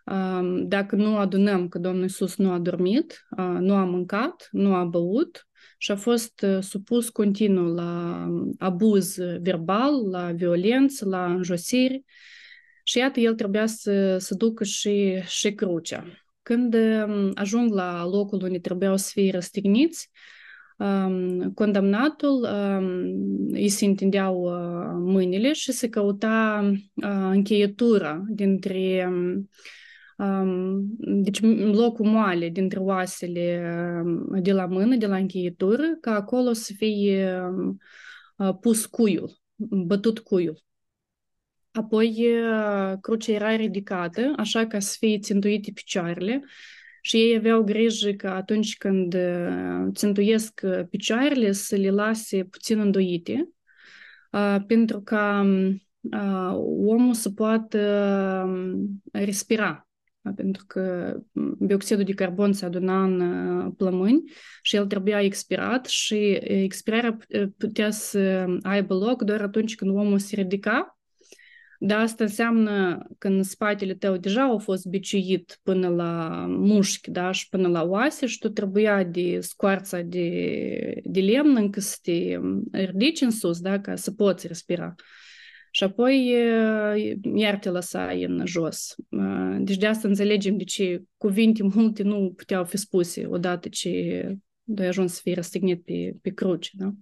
uh, 0.05 0.63
dacă 0.63 0.95
nu 0.95 1.17
adunăm 1.17 1.67
că 1.67 1.79
Domnul 1.79 2.01
Iisus 2.01 2.35
nu 2.35 2.51
a 2.51 2.59
dormit, 2.59 3.25
uh, 3.37 3.57
nu 3.59 3.75
a 3.75 3.85
mâncat, 3.85 4.47
nu 4.51 4.73
a 4.73 4.83
băut, 4.83 5.47
și 5.77 5.91
a 5.91 5.95
fost 5.95 6.45
supus 6.59 7.09
continuu 7.09 7.73
la 7.73 8.27
abuz 8.57 9.15
verbal, 9.41 10.09
la 10.09 10.31
violență, 10.31 11.05
la 11.05 11.25
înjosiri 11.25 12.03
și 12.83 12.97
iată, 12.97 13.19
el 13.19 13.35
trebuia 13.35 13.65
să, 13.65 14.17
să 14.17 14.35
ducă 14.35 14.63
și, 14.63 15.21
și 15.27 15.53
crucea. 15.53 16.24
Când 16.45 16.75
ajung 17.33 17.73
la 17.73 18.05
locul 18.05 18.43
unde 18.43 18.59
trebuiau 18.59 18.97
să 18.97 19.09
fie 19.13 19.31
răstigniți, 19.31 20.09
um, 20.77 21.51
condamnatul 21.53 22.47
um, 22.51 22.87
îi 23.51 23.69
se 23.69 23.85
întindeau 23.85 24.41
uh, 24.41 25.11
mâinile 25.13 25.53
și 25.53 25.71
se 25.71 25.89
căuta 25.89 26.63
uh, 26.93 27.29
încheietura 27.31 28.23
dintre 28.27 29.09
um, 30.17 30.95
deci 30.97 31.41
locul 31.73 32.05
moale 32.05 32.49
dintre 32.49 32.79
oasele 32.79 33.63
de 34.41 34.51
la 34.51 34.65
mână, 34.65 34.95
de 34.95 35.07
la 35.07 35.15
încheietură, 35.15 35.97
ca 36.01 36.11
acolo 36.15 36.53
să 36.53 36.73
fie 36.77 37.41
pus 38.61 38.85
cuiul, 38.85 39.37
bătut 39.85 40.19
cuiul. 40.19 40.63
Apoi 41.75 42.27
crucea 43.01 43.33
era 43.33 43.55
ridicată, 43.55 44.33
așa 44.37 44.67
ca 44.67 44.79
să 44.79 44.95
fie 44.99 45.19
țintuite 45.19 45.71
picioarele 45.71 46.43
și 47.01 47.17
ei 47.17 47.35
aveau 47.35 47.63
grijă 47.63 48.11
că 48.11 48.27
atunci 48.27 48.77
când 48.77 49.15
țintuiesc 49.93 50.61
picioarele 50.89 51.51
să 51.51 51.75
le 51.75 51.89
lase 51.89 52.43
puțin 52.43 52.79
îndoite, 52.79 53.49
pentru 54.67 55.01
ca 55.01 55.45
omul 56.85 57.13
să 57.13 57.29
poată 57.29 57.79
respira. 59.11 59.87
Pentru 60.35 60.63
că 60.67 61.15
bioxidul 61.59 62.03
de 62.03 62.13
carbon 62.13 62.53
se 62.53 62.65
aduna 62.65 63.03
în 63.03 63.71
plămâni 63.71 64.23
și 64.61 64.75
el 64.75 64.85
trebuia 64.85 65.21
expirat 65.21 65.85
și 65.85 66.39
expirarea 66.41 67.17
putea 67.57 67.91
să 67.91 68.45
aibă 68.61 68.93
loc 68.93 69.21
doar 69.21 69.41
atunci 69.41 69.75
când 69.75 69.91
omul 69.91 70.19
se 70.19 70.35
ridica 70.35 70.94
dar 71.79 71.99
asta 71.99 72.23
înseamnă 72.23 73.05
că 73.17 73.27
în 73.27 73.43
spatele 73.43 73.93
tău 73.93 74.17
deja 74.17 74.41
au 74.41 74.57
fost 74.57 74.85
biciuit 74.85 75.59
până 75.63 75.87
la 75.87 76.45
mușchi, 76.49 77.11
da, 77.11 77.31
și 77.31 77.49
până 77.49 77.67
la 77.67 77.83
oase 77.83 78.25
și 78.25 78.39
tu 78.39 78.49
trebuia 78.49 79.03
de 79.03 79.39
scoarța 79.39 80.01
de, 80.01 81.01
de 81.03 81.19
lemn 81.19 81.55
încă 81.55 81.79
să 81.79 81.97
te 82.01 82.39
ridici 82.71 83.21
în 83.21 83.31
sus, 83.31 83.59
da, 83.59 83.79
ca 83.79 83.95
să 83.95 84.11
poți 84.11 84.47
respira. 84.47 84.95
Și 85.71 85.83
apoi 85.83 86.33
iar 87.35 87.57
te 87.59 87.69
lăsai 87.69 88.23
în 88.23 88.45
jos. 88.45 88.95
Deci 89.59 89.77
de 89.77 89.87
asta 89.87 90.07
înțelegem 90.07 90.57
de 90.57 90.63
ce 90.63 91.03
cuvinte 91.17 91.63
multe 91.63 92.03
nu 92.03 92.33
puteau 92.35 92.65
fi 92.65 92.77
spuse 92.77 93.25
odată 93.25 93.69
ce 93.69 93.89
ai 94.77 94.87
ajuns 94.87 95.13
să 95.13 95.19
fii 95.23 95.33
răstignit 95.33 95.83
pe, 95.83 96.15
pe 96.21 96.29
cruce. 96.29 96.71
Da? 96.73 96.93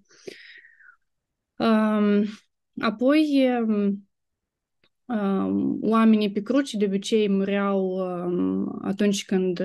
Apoi 2.79 3.47
oamenii 5.81 6.31
pe 6.31 6.41
cruci 6.41 6.73
de 6.73 6.85
obicei 6.85 7.29
mureau 7.29 7.99
atunci 8.81 9.25
când 9.25 9.63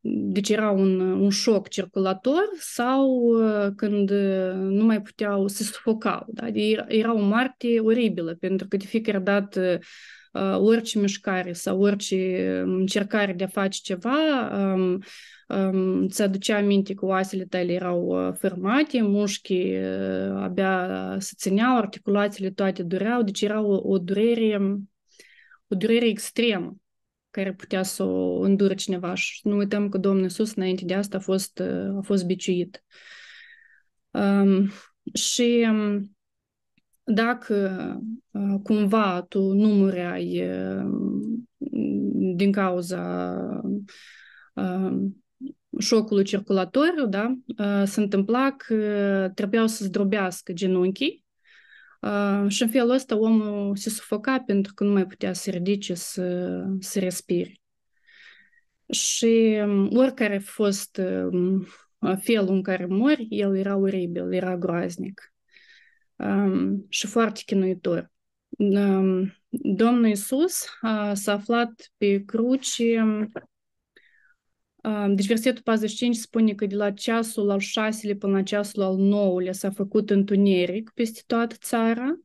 deci 0.00 0.48
era 0.48 0.70
un, 0.70 1.00
un 1.00 1.30
șoc 1.30 1.68
circulator 1.68 2.48
sau 2.58 3.32
când 3.76 4.10
nu 4.54 4.84
mai 4.84 5.02
puteau, 5.02 5.46
se 5.46 5.62
sufocau. 5.62 6.24
Da? 6.28 6.46
Era 6.88 7.14
o 7.14 7.20
moarte 7.20 7.80
oribilă, 7.80 8.34
pentru 8.34 8.68
că 8.68 8.76
de 8.76 8.84
fiecare 8.84 9.18
dată 9.18 9.78
orice 10.56 10.98
mișcare 10.98 11.52
sau 11.52 11.80
orice 11.80 12.48
încercare 12.66 13.32
de 13.32 13.44
a 13.44 13.48
face 13.48 13.78
ceva 13.82 14.16
îți 16.00 16.22
aducea 16.22 16.56
aminte 16.56 16.94
că 16.94 17.04
oasele 17.06 17.44
tale 17.44 17.72
erau 17.72 18.32
fermate, 18.38 19.02
mușchii 19.02 19.76
abia 20.34 21.16
se 21.18 21.32
țineau, 21.36 21.76
articulațiile 21.76 22.50
toate 22.50 22.82
dureau, 22.82 23.22
deci 23.22 23.40
era 23.40 23.60
o, 23.60 23.92
o 23.92 23.98
durere 23.98 24.78
o 25.68 25.74
durere 25.74 26.06
extremă 26.06 26.76
care 27.30 27.52
putea 27.52 27.82
să 27.82 28.02
o 28.02 28.40
îndură 28.40 28.74
cineva 28.74 29.14
și 29.14 29.40
nu 29.46 29.56
uităm 29.56 29.88
că 29.88 29.98
Domnul 29.98 30.22
Iisus 30.22 30.54
înainte 30.54 30.84
de 30.84 30.94
asta 30.94 31.16
a 31.16 31.20
fost, 31.20 31.60
a 31.96 32.00
fost 32.02 32.26
biciuit. 32.26 32.84
Um, 34.10 34.70
și 35.14 35.66
dacă 37.02 37.96
uh, 38.30 38.60
cumva 38.62 39.22
tu 39.22 39.52
nu 39.52 39.68
mureai 39.68 40.48
uh, 40.48 40.84
din 42.36 42.52
cauza 42.52 43.34
uh, 44.54 44.92
șocului 45.78 46.24
circulatoriu, 46.24 47.06
da, 47.06 47.34
se 47.84 48.00
întâmpla 48.00 48.52
că 48.56 49.30
trebuiau 49.34 49.66
să 49.66 49.84
zdrobească 49.84 50.52
genunchii 50.52 51.24
și 52.48 52.62
în 52.62 52.68
felul 52.68 52.90
ăsta 52.90 53.16
omul 53.16 53.76
se 53.76 53.90
sufoca 53.90 54.42
pentru 54.46 54.74
că 54.74 54.84
nu 54.84 54.92
mai 54.92 55.06
putea 55.06 55.32
să 55.32 55.50
ridice 55.50 55.94
să, 55.94 56.58
să 56.80 56.98
respire. 56.98 57.60
Și 58.90 59.60
oricare 59.90 60.36
a 60.36 60.40
fost 60.40 61.00
felul 62.20 62.54
în 62.54 62.62
care 62.62 62.86
mori, 62.86 63.26
el 63.30 63.56
era 63.56 63.76
oribil, 63.76 64.32
era 64.32 64.56
groaznic 64.56 65.32
um, 66.18 66.86
și 66.88 67.06
foarte 67.06 67.40
chinuitor. 67.46 68.10
Um, 68.48 69.32
Domnul 69.48 70.06
Iisus 70.06 70.64
uh, 70.82 71.10
s-a 71.12 71.32
aflat 71.32 71.92
pe 71.96 72.22
cruce 72.24 73.06
deci 75.14 75.26
versetul 75.26 75.62
45 75.62 76.16
spune 76.16 76.52
că 76.54 76.66
de 76.66 76.74
la 76.74 76.90
ceasul 76.90 77.50
al 77.50 77.58
șaselea 77.58 78.16
până 78.18 78.32
la 78.32 78.42
ceasul 78.42 78.82
al 78.82 78.96
nouălea 78.96 79.52
s-a 79.52 79.70
făcut 79.70 80.10
întuneric 80.10 80.90
peste 80.94 81.20
toată 81.26 81.54
țara. 81.58 82.18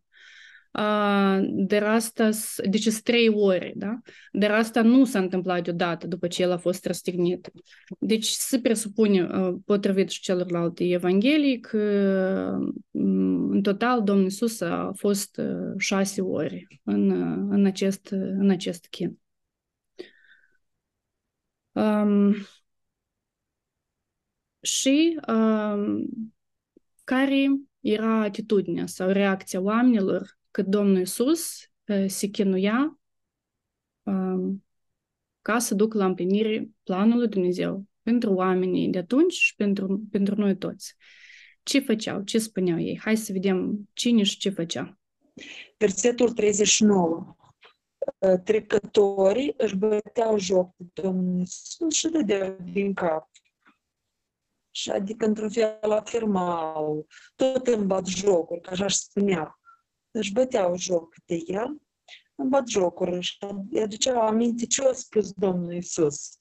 Dar 1.42 1.84
asta, 1.84 2.30
deci 2.70 2.82
sunt 2.82 3.04
trei 3.04 3.30
ore, 3.30 3.74
da? 3.76 4.00
Dar 4.32 4.52
asta 4.52 4.82
nu 4.82 5.06
s-a 5.06 5.20
întâmplat 5.20 5.64
deodată 5.64 6.08
după 6.08 6.28
ce 6.28 6.42
el 6.42 6.52
a 6.52 6.58
fost 6.58 6.86
răstignit. 6.86 7.52
Deci 8.00 8.26
se 8.26 8.60
presupune, 8.60 9.28
potrivit 9.66 10.10
și 10.10 10.22
celorlalte 10.22 10.84
evanghelii, 10.84 11.60
că 11.60 11.80
în 12.92 13.62
total 13.62 14.04
Domnul 14.04 14.24
Iisus 14.24 14.62
a 14.62 14.92
fost 14.96 15.42
șase 15.78 16.22
ore 16.22 16.68
în, 16.84 17.12
în, 17.52 17.66
acest, 17.66 18.08
în 18.12 18.50
acest 18.50 18.88
chin. 18.90 19.18
Um, 21.74 22.36
și 24.62 25.20
um, 25.28 26.08
care 27.04 27.48
era 27.80 28.22
atitudinea 28.22 28.86
sau 28.86 29.10
reacția 29.10 29.62
oamenilor 29.62 30.38
când 30.52 30.68
Domnul 30.68 30.98
Iisus 30.98 31.70
uh, 31.86 32.06
se 32.08 32.28
chinuia 32.28 33.00
um, 34.04 34.66
ca 35.42 35.60
să 35.60 35.76
ducă 35.76 35.98
la 35.98 36.06
împlinire 36.06 36.70
planul 36.84 37.18
lui 37.18 37.28
Dumnezeu 37.28 37.86
pentru 38.02 38.34
oamenii 38.34 38.90
de 38.90 38.98
atunci 38.98 39.34
și 39.34 39.56
pentru, 39.56 40.08
pentru 40.12 40.36
noi 40.36 40.58
toți. 40.58 40.96
Ce 41.64 41.80
făceau? 41.80 42.22
Ce 42.22 42.38
spuneau 42.38 42.80
ei? 42.80 43.00
Hai 43.00 43.18
să 43.18 43.32
vedem 43.32 43.90
cine 43.94 44.24
și 44.24 44.38
ce 44.38 44.50
făcea. 44.50 45.00
Versetul 45.78 46.32
39 46.32 47.36
trecătorii 48.44 49.54
își 49.58 49.76
băteau 49.76 50.38
joc 50.38 50.74
de 50.78 51.02
Domnul 51.02 51.40
Iisus 51.40 51.94
și 51.94 52.08
dădeau 52.08 52.58
din 52.72 52.94
cap. 52.94 53.30
Și 54.72 54.92
adică, 54.92 55.26
într-un 55.26 55.50
fel, 55.50 55.92
afirmau, 55.92 57.08
tot 57.36 57.68
îmi 57.68 57.86
bat 57.86 58.06
jocuri, 58.06 58.62
că 58.62 58.70
așa 58.70 58.86
își 58.86 58.98
spunea. 58.98 59.60
Își 60.12 60.34
băteau 60.34 60.78
joc 60.78 61.16
de 61.26 61.44
el, 61.46 61.82
îmi 62.36 62.50
bat 62.50 62.68
jocuri 62.68 63.22
și 63.22 63.38
îi 63.72 63.82
aduceau 63.82 64.22
aminte 64.22 64.66
ce 64.66 64.84
a 64.84 64.94
spus 64.94 65.32
Domnul 65.32 65.74
Iisus. 65.74 66.38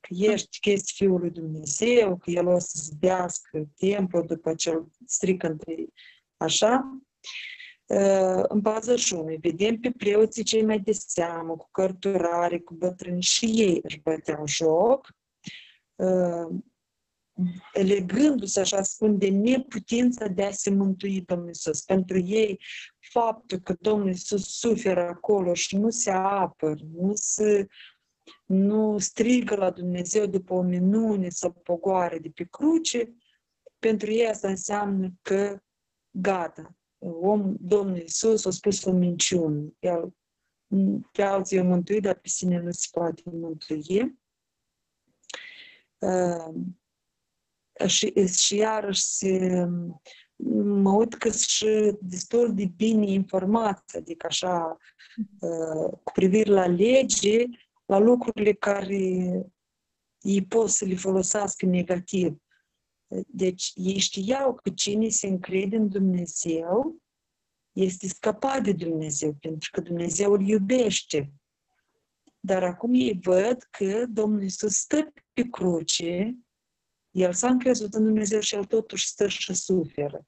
Că 0.00 0.14
ești, 0.14 0.60
că 0.60 0.70
ești 0.70 0.92
Fiul 0.92 1.20
lui 1.20 1.30
Dumnezeu, 1.30 2.16
că 2.16 2.30
El 2.30 2.46
o 2.46 2.58
să 2.58 2.72
zbească 2.74 3.68
templu 3.76 4.22
după 4.22 4.54
ce 4.54 4.70
îl 4.70 4.90
strică 5.06 5.46
între 5.46 5.74
așa 6.36 7.00
în 8.48 8.60
bază 8.60 8.96
jumii, 8.96 9.36
vedem 9.36 9.80
pe 9.80 9.90
preoții 9.90 10.42
cei 10.42 10.64
mai 10.64 10.78
de 10.78 10.92
seamă, 10.92 11.56
cu 11.56 11.68
cărturare, 11.70 12.58
cu 12.58 12.74
bătrâni, 12.74 13.22
și 13.22 13.44
ei 13.44 13.80
își 13.82 14.00
băteau 14.00 14.46
joc, 14.46 15.08
legându-se, 17.72 18.60
așa 18.60 18.82
spun, 18.82 19.18
de 19.18 19.28
neputința 19.28 20.26
de 20.26 20.44
a 20.44 20.50
se 20.50 20.70
mântui 20.70 21.20
Domnul 21.20 21.46
Iisus. 21.46 21.82
Pentru 21.82 22.18
ei, 22.18 22.60
faptul 22.98 23.58
că 23.58 23.74
Domnul 23.80 24.08
Iisus 24.08 24.58
suferă 24.58 25.08
acolo 25.08 25.54
și 25.54 25.76
nu 25.76 25.90
se 25.90 26.10
apăr, 26.10 26.80
nu 26.80 27.10
se 27.14 27.66
nu 28.46 28.98
strigă 28.98 29.54
la 29.54 29.70
Dumnezeu 29.70 30.26
după 30.26 30.54
o 30.54 30.62
minune 30.62 31.28
sau 31.28 31.52
pogoare 31.52 32.18
de 32.18 32.28
pe 32.28 32.44
cruce, 32.50 33.14
pentru 33.78 34.10
ei 34.10 34.26
asta 34.26 34.48
înseamnă 34.48 35.12
că 35.22 35.58
gata, 36.10 36.76
om, 37.20 37.56
Domnul 37.60 37.96
Iisus 37.96 38.44
a 38.44 38.50
spus 38.50 38.84
o 38.84 38.92
minciună. 38.92 39.72
El, 39.78 40.14
pe 41.12 41.22
alții 41.22 41.58
îl 41.58 41.64
mântui, 41.64 42.00
dar 42.00 42.14
pe 42.14 42.28
sine 42.28 42.60
nu 42.60 42.70
se 42.70 42.88
poate 42.92 43.22
mântui. 43.24 44.18
Uh, 45.98 46.54
și, 47.86 48.26
și 48.26 48.56
iarăși 48.56 49.02
se, 49.02 49.64
mă 50.56 50.92
uit 50.92 51.14
că 51.14 51.30
și 51.30 51.96
destul 52.00 52.54
de 52.54 52.64
bine 52.76 53.10
informați, 53.10 53.96
adică 53.96 54.26
așa, 54.26 54.76
uh, 55.40 55.90
cu 56.04 56.12
privire 56.12 56.50
la 56.50 56.66
lege, 56.66 57.44
la 57.84 57.98
lucrurile 57.98 58.52
care 58.52 58.96
ei 60.20 60.44
pot 60.48 60.68
să 60.68 60.84
le 60.84 60.94
folosească 60.94 61.66
negativ. 61.66 62.36
Deci 63.26 63.72
ei 63.74 63.98
știau 63.98 64.54
că 64.54 64.70
cine 64.70 65.08
se 65.08 65.26
încrede 65.26 65.76
în 65.76 65.88
Dumnezeu 65.88 67.02
este 67.72 68.08
scăpat 68.08 68.62
de 68.62 68.72
Dumnezeu, 68.72 69.34
pentru 69.40 69.70
că 69.72 69.80
Dumnezeu 69.80 70.32
îl 70.32 70.48
iubește. 70.48 71.32
Dar 72.40 72.62
acum 72.62 72.94
ei 72.94 73.18
văd 73.22 73.62
că 73.70 74.06
Domnul 74.06 74.42
Iisus 74.42 74.76
stă 74.76 75.12
pe 75.32 75.42
cruce, 75.42 76.36
El 77.10 77.32
s-a 77.32 77.48
încrezut 77.48 77.94
în 77.94 78.04
Dumnezeu 78.04 78.40
și 78.40 78.54
El 78.54 78.64
totuși 78.64 79.06
stă 79.06 79.28
și 79.28 79.54
suferă. 79.54 80.26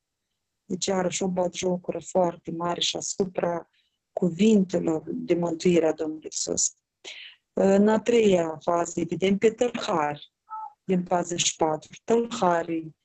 Deci 0.64 0.86
iarăși 0.86 1.22
o 1.22 1.28
bat 1.28 1.54
jocură 1.54 2.00
foarte 2.00 2.50
mare 2.50 2.80
și 2.80 2.96
asupra 2.96 3.68
cuvintelor 4.12 5.02
de 5.06 5.34
mântuire 5.34 5.86
a 5.86 5.92
Domnului 5.92 6.24
Iisus. 6.24 6.76
În 7.52 7.88
a 7.88 8.00
treia 8.00 8.58
fază, 8.62 9.00
evident, 9.00 9.38
pe 9.38 9.50
tălhari, 9.50 10.32
din 10.88 11.02
44. 11.02 11.88
Tălharii 12.04 12.96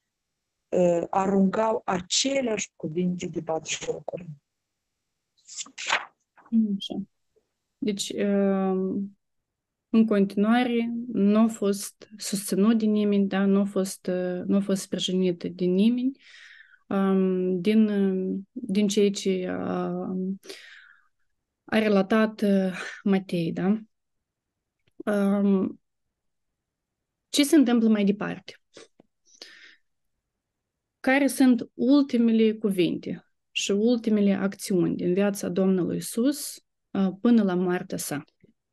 uh, 0.69 1.03
aruncau 1.09 1.81
aceleași 1.85 2.71
cuvinte 2.75 3.27
de 3.27 3.39
batjocuri. 3.39 4.29
Așa. 6.75 7.01
Deci, 7.77 8.09
uh, 8.09 9.01
în 9.89 10.05
continuare, 10.05 10.93
nu 11.11 11.39
a 11.39 11.47
fost 11.47 12.09
susținut 12.17 12.77
de 12.77 12.85
nimeni, 12.85 13.27
da? 13.27 13.45
nu 13.45 13.59
a 13.59 13.65
fost, 13.65 14.07
uh, 14.07 14.41
nu 14.45 14.55
a 14.55 14.59
fost 14.59 14.81
sprijinit 14.81 15.43
de 15.43 15.65
nimeni 15.65 16.11
um, 16.87 17.61
din, 17.61 17.89
din 18.51 18.87
ceea 18.87 19.11
ce 19.11 19.47
a, 19.49 19.91
a 21.63 21.79
relatat 21.79 22.43
Matei, 23.03 23.51
da? 23.51 23.77
Um, 25.05 25.82
ce 27.33 27.43
se 27.43 27.55
întâmplă 27.55 27.89
mai 27.89 28.05
departe? 28.05 28.61
Care 30.99 31.27
sunt 31.27 31.69
ultimele 31.73 32.53
cuvinte 32.53 33.25
și 33.51 33.71
ultimele 33.71 34.33
acțiuni 34.33 34.95
din 34.95 35.13
viața 35.13 35.49
Domnului 35.49 35.97
Isus 35.97 36.55
până 37.21 37.43
la 37.43 37.55
moartea 37.55 37.97
sa? 37.97 38.23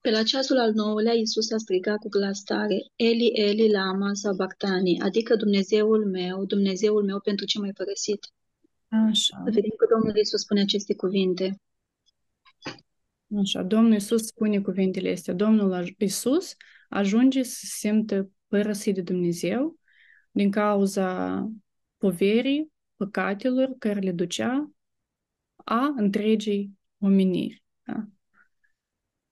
Pe 0.00 0.10
la 0.10 0.22
ceasul 0.22 0.58
al 0.58 0.72
nouălea, 0.72 1.12
Iisus 1.12 1.50
a 1.50 1.56
strigat 1.56 1.98
cu 1.98 2.08
glas 2.08 2.42
tare, 2.42 2.76
Eli, 2.96 3.30
Eli, 3.34 3.70
lama 3.70 4.10
sabactani, 4.12 5.00
adică 5.00 5.36
Dumnezeul 5.36 6.06
meu, 6.06 6.44
Dumnezeul 6.44 7.04
meu, 7.04 7.20
pentru 7.20 7.44
ce 7.44 7.58
m-ai 7.58 7.72
părăsit? 7.72 8.26
Așa. 8.88 9.40
Vedem 9.44 9.74
că 9.76 9.86
Domnul 9.94 10.16
Iisus 10.16 10.40
spune 10.40 10.60
aceste 10.60 10.94
cuvinte. 10.94 11.60
Așa, 13.38 13.62
Domnul 13.62 13.92
Iisus 13.92 14.26
spune 14.26 14.60
cuvintele 14.60 15.10
astea. 15.10 15.34
Domnul 15.34 15.94
Iisus 15.98 16.54
ajunge 16.88 17.42
să 17.42 17.58
se 17.58 17.66
simtă 17.66 18.30
părăsit 18.50 18.94
de 18.94 19.02
Dumnezeu 19.02 19.78
din 20.30 20.50
cauza 20.50 21.48
poverii, 21.96 22.72
păcatelor 22.96 23.74
care 23.78 24.00
le 24.00 24.12
ducea 24.12 24.70
a 25.64 25.94
întregii 25.96 26.78
omeniri. 26.98 27.64
Da? 27.82 28.08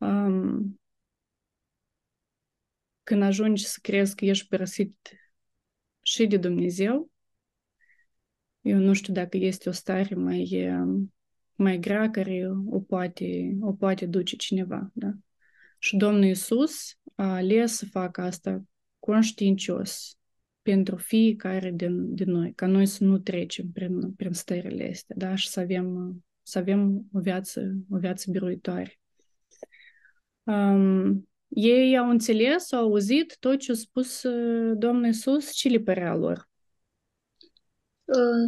Um, 0.07 0.81
când 3.03 3.23
ajungi 3.23 3.67
să 3.67 3.79
crezi 3.83 4.15
că 4.15 4.25
ești 4.25 4.49
părăsit 4.49 4.97
și 6.03 6.27
de 6.27 6.37
Dumnezeu, 6.37 7.11
eu 8.61 8.79
nu 8.79 8.93
știu 8.93 9.13
dacă 9.13 9.37
este 9.37 9.69
o 9.69 9.73
stare 9.73 10.15
mai, 10.15 10.69
mai 11.55 11.79
grea 11.79 12.11
care 12.11 12.51
o 12.67 12.81
poate, 12.81 13.57
o 13.61 13.73
poate 13.73 14.07
duce 14.07 14.37
cineva. 14.37 14.91
Da? 14.95 15.13
Și 15.79 15.97
Domnul 15.97 16.25
Iisus 16.25 16.99
a 17.15 17.35
ales 17.35 17.77
să 17.77 17.87
facă 17.87 18.21
asta 18.21 18.63
conștiincios 19.09 20.17
pentru 20.63 20.97
fiecare 20.97 21.71
din, 21.71 22.15
din 22.15 22.31
noi, 22.31 22.53
ca 22.55 22.67
noi 22.67 22.87
să 22.87 23.05
nu 23.05 23.19
trecem 23.19 23.67
prin, 23.73 24.13
prin 24.13 24.33
stările 24.33 24.89
astea, 24.91 25.15
da? 25.19 25.35
și 25.35 25.49
să 25.49 25.61
avem, 25.61 26.17
să 26.43 26.59
avem 26.59 27.09
o 27.13 27.21
viață, 27.21 27.77
o 27.91 27.99
viață 27.99 28.31
biruitoare. 28.31 29.01
Um, 30.43 31.29
ei 31.49 31.99
au 31.99 32.11
înțeles, 32.11 32.73
au 32.73 32.85
auzit 32.85 33.37
tot 33.41 33.59
ce 33.59 33.73
a 33.73 33.75
spus 33.75 34.23
Domnul 34.75 35.05
Iisus, 35.05 35.53
ce 35.53 35.69
le 35.69 35.79
părea 35.79 36.15
lor? 36.15 36.49
Uh, 38.05 38.47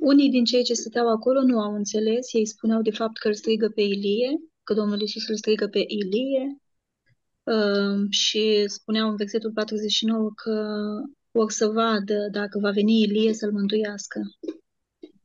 unii 0.00 0.30
din 0.30 0.44
cei 0.44 0.62
ce 0.62 0.74
stăteau 0.74 1.08
acolo 1.08 1.42
nu 1.42 1.60
au 1.60 1.74
înțeles, 1.74 2.32
ei 2.32 2.46
spuneau 2.46 2.82
de 2.82 2.90
fapt 2.90 3.18
că 3.18 3.28
îl 3.28 3.34
strigă 3.34 3.68
pe 3.68 3.80
Ilie, 3.80 4.28
că 4.62 4.74
Domnul 4.74 5.00
Iisus 5.00 5.28
îl 5.28 5.36
strigă 5.36 5.68
pe 5.68 5.84
Ilie, 5.86 6.58
și 8.10 8.64
spuneau 8.66 9.08
în 9.08 9.16
versetul 9.16 9.52
49 9.52 10.30
că 10.34 10.78
vor 11.30 11.50
să 11.50 11.66
vadă 11.66 12.28
dacă 12.30 12.58
va 12.58 12.70
veni 12.70 13.02
Ilie 13.02 13.32
să-l 13.32 13.52
mântuiască. 13.52 14.20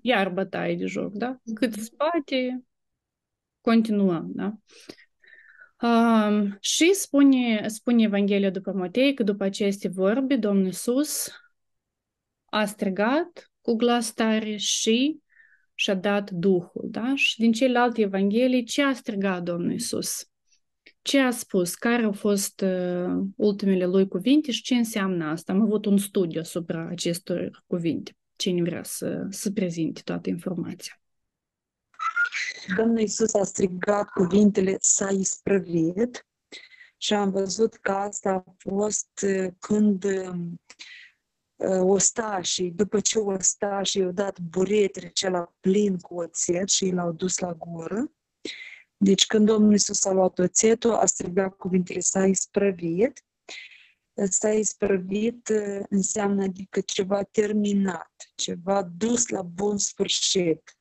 Iar 0.01 0.29
bătaie 0.29 0.75
de 0.75 0.85
joc, 0.85 1.13
da? 1.13 1.37
Cât 1.53 1.73
spate, 1.73 2.63
continuăm, 3.61 4.31
da? 4.33 4.57
Um, 5.83 6.57
și 6.59 6.93
spune, 6.93 7.67
spune 7.67 8.03
Evanghelia 8.03 8.49
după 8.49 8.71
Matei 8.71 9.13
că 9.13 9.23
după 9.23 9.43
aceste 9.43 9.87
vorbe, 9.87 10.35
Domnul 10.35 10.65
Iisus 10.65 11.27
a 12.45 12.65
strigat 12.65 13.51
cu 13.61 13.75
glas 13.75 14.13
tare 14.13 14.55
și 14.55 15.19
și-a 15.73 15.95
dat 15.95 16.31
Duhul, 16.31 16.87
da? 16.91 17.15
Și 17.15 17.39
din 17.39 17.51
celelalte 17.51 18.01
Evanghelii, 18.01 18.63
ce 18.63 18.83
a 18.83 18.93
strigat 18.93 19.43
Domnul 19.43 19.71
Iisus? 19.71 20.32
Ce 21.03 21.19
a 21.19 21.31
spus, 21.31 21.75
care 21.75 22.03
au 22.03 22.11
fost 22.11 22.61
uh, 22.61 23.23
ultimele 23.35 23.85
lui 23.85 24.07
cuvinte 24.07 24.51
și 24.51 24.61
ce 24.61 24.75
înseamnă 24.75 25.25
asta. 25.25 25.51
Am 25.53 25.61
avut 25.61 25.85
un 25.85 25.97
studiu 25.97 26.39
asupra 26.39 26.87
acestor 26.87 27.63
cuvinte. 27.67 28.17
Cine 28.35 28.61
vrea 28.61 28.83
să, 28.83 29.27
să 29.29 29.51
prezinte 29.51 30.01
toată 30.03 30.29
informația. 30.29 31.01
Domnul 32.77 32.99
Iisus 32.99 33.33
a 33.33 33.43
strigat 33.43 34.09
cuvintele 34.09 34.77
s-a 34.79 35.09
isprăvit 35.09 36.27
și 36.97 37.13
am 37.13 37.31
văzut 37.31 37.73
că 37.73 37.91
asta 37.91 38.31
a 38.31 38.55
fost 38.57 39.25
când 39.59 40.05
ostașii, 41.79 42.71
după 42.71 42.99
ce 42.99 43.19
ostașii 43.19 44.01
i-au 44.01 44.11
dat 44.11 44.39
buretele 44.39 45.09
cela 45.09 45.53
plin 45.59 45.97
cu 45.97 46.15
oțet 46.15 46.69
și 46.69 46.89
l-au 46.89 47.11
dus 47.11 47.37
la 47.37 47.53
gură, 47.53 48.11
deci 49.03 49.25
când 49.25 49.45
Domnul 49.45 49.71
Iisus 49.71 50.05
a 50.05 50.11
luat 50.11 50.39
oțetul, 50.39 50.93
a 50.93 51.05
strigat 51.05 51.55
cuvintele 51.55 51.99
s-a 51.99 52.25
isprăvit. 52.25 53.25
S-a 54.29 54.49
isprăvit 54.49 55.51
înseamnă 55.89 56.43
adică 56.43 56.81
ceva 56.81 57.23
terminat, 57.23 58.13
ceva 58.35 58.83
dus 58.83 59.27
la 59.27 59.41
bun 59.41 59.77
sfârșit, 59.77 60.77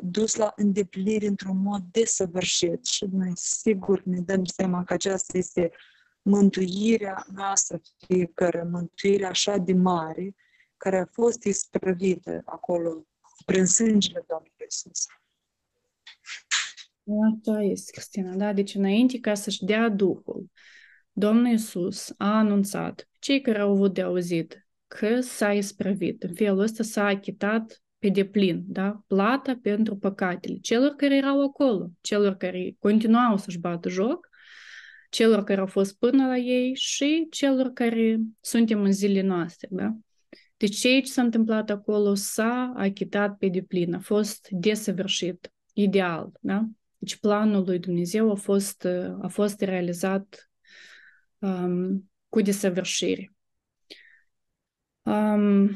dus 0.00 0.34
la 0.34 0.52
îndeplinire 0.56 1.26
într-un 1.26 1.62
mod 1.62 1.82
desăvârșit. 1.90 2.84
Și 2.84 3.06
noi 3.10 3.32
sigur 3.34 4.02
ne 4.02 4.20
dăm 4.20 4.44
seama 4.44 4.84
că 4.84 4.92
aceasta 4.92 5.38
este 5.38 5.70
mântuirea 6.22 7.26
noastră 7.34 7.80
fiecare, 8.06 8.62
mântuirea 8.62 9.28
așa 9.28 9.56
de 9.56 9.72
mare, 9.72 10.34
care 10.76 10.98
a 10.98 11.06
fost 11.12 11.44
isprăvită 11.44 12.42
acolo 12.44 13.06
prin 13.44 13.66
sângele 13.66 14.24
Domnului 14.28 14.54
Iisus. 14.60 15.06
Asta 17.08 17.62
este, 17.62 17.90
Cristina, 17.92 18.34
da? 18.34 18.52
Deci 18.52 18.74
înainte 18.74 19.18
ca 19.18 19.34
să-și 19.34 19.64
dea 19.64 19.88
Duhul, 19.88 20.46
Domnul 21.12 21.46
Iisus 21.46 22.14
a 22.16 22.38
anunțat 22.38 23.08
cei 23.18 23.40
care 23.40 23.58
au 23.58 23.70
avut 23.70 23.94
de 23.94 24.02
auzit 24.02 24.66
că 24.86 25.20
s-a 25.20 25.52
isprăvit. 25.52 26.22
În 26.22 26.34
felul 26.34 26.58
ăsta 26.58 26.82
s-a 26.82 27.04
achitat 27.06 27.82
pe 27.98 28.08
deplin, 28.08 28.64
da? 28.66 29.02
Plata 29.06 29.58
pentru 29.62 29.96
păcatele 29.96 30.58
celor 30.62 30.90
care 30.90 31.16
erau 31.16 31.42
acolo, 31.42 31.90
celor 32.00 32.34
care 32.34 32.76
continuau 32.78 33.36
să-și 33.36 33.58
bată 33.58 33.88
joc, 33.88 34.28
celor 35.10 35.44
care 35.44 35.60
au 35.60 35.66
fost 35.66 35.98
până 35.98 36.26
la 36.26 36.36
ei 36.36 36.74
și 36.74 37.26
celor 37.30 37.72
care 37.72 38.18
suntem 38.40 38.82
în 38.82 38.92
zilele 38.92 39.26
noastre, 39.26 39.68
da? 39.70 39.96
Deci 40.56 40.78
ceea 40.78 41.00
ce 41.00 41.10
s-a 41.10 41.22
întâmplat 41.22 41.70
acolo 41.70 42.14
s-a 42.14 42.72
achitat 42.76 43.36
pe 43.36 43.48
deplin, 43.48 43.94
a 43.94 44.00
fost 44.00 44.48
desăvârșit, 44.50 45.52
ideal, 45.72 46.32
da? 46.40 46.68
Deci 46.98 47.16
planul 47.16 47.64
lui 47.64 47.78
Dumnezeu 47.78 48.30
a 48.30 48.34
fost, 48.34 48.84
a 49.20 49.28
fost 49.28 49.60
realizat 49.60 50.50
um, 51.38 52.10
cu 52.28 52.40
desăvârșire. 52.40 53.32
Um, 55.02 55.70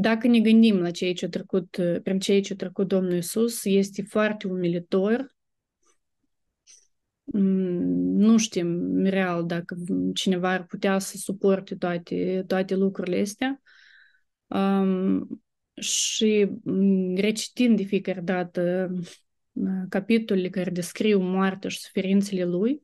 dacă 0.00 0.26
ne 0.26 0.40
gândim 0.40 0.78
la 0.78 0.90
ceea 0.90 1.12
ce 1.12 1.24
a 1.24 1.28
trecut, 1.28 1.76
prin 2.02 2.18
ceea 2.18 2.40
ce 2.40 2.52
a 2.52 2.56
trecut 2.56 2.88
Domnul 2.88 3.12
Iisus, 3.12 3.64
este 3.64 4.02
foarte 4.02 4.46
umilitor. 4.46 5.32
Nu 7.24 8.36
știm 8.36 8.96
real 9.04 9.46
dacă 9.46 9.76
cineva 10.14 10.50
ar 10.50 10.66
putea 10.66 10.98
să 10.98 11.16
suporte 11.16 11.76
toate, 11.76 12.44
toate 12.46 12.74
lucrurile 12.74 13.20
astea. 13.20 13.62
Um, 14.46 15.43
și 15.74 16.50
recitind 17.14 17.76
de 17.76 17.82
fiecare 17.82 18.20
dată 18.20 18.90
capitolele 19.88 20.48
care 20.48 20.70
descriu 20.70 21.20
moartea 21.20 21.70
și 21.70 21.78
suferințele 21.78 22.44
lui, 22.44 22.82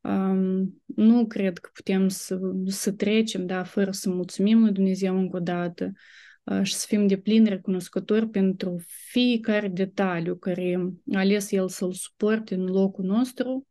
Um, 0.00 0.82
nu 0.84 1.26
cred 1.26 1.58
că 1.58 1.70
putem 1.72 2.08
să, 2.08 2.40
să 2.66 2.92
trecem, 2.92 3.46
da, 3.46 3.64
fără 3.64 3.90
să 3.90 4.10
mulțumim 4.10 4.60
lui 4.60 4.72
Dumnezeu 4.72 5.18
încă 5.18 5.36
o 5.36 5.40
dată 5.40 5.92
uh, 6.44 6.62
și 6.62 6.74
să 6.74 6.84
fim 6.88 7.06
de 7.06 7.16
plin 7.16 7.44
recunoscători 7.44 8.28
pentru 8.28 8.76
fiecare 8.86 9.68
detaliu 9.68 10.36
care 10.36 10.92
a 11.12 11.18
ales 11.18 11.50
El 11.50 11.68
să-l 11.68 11.92
suporte 11.92 12.54
în 12.54 12.64
locul 12.64 13.04
nostru, 13.04 13.66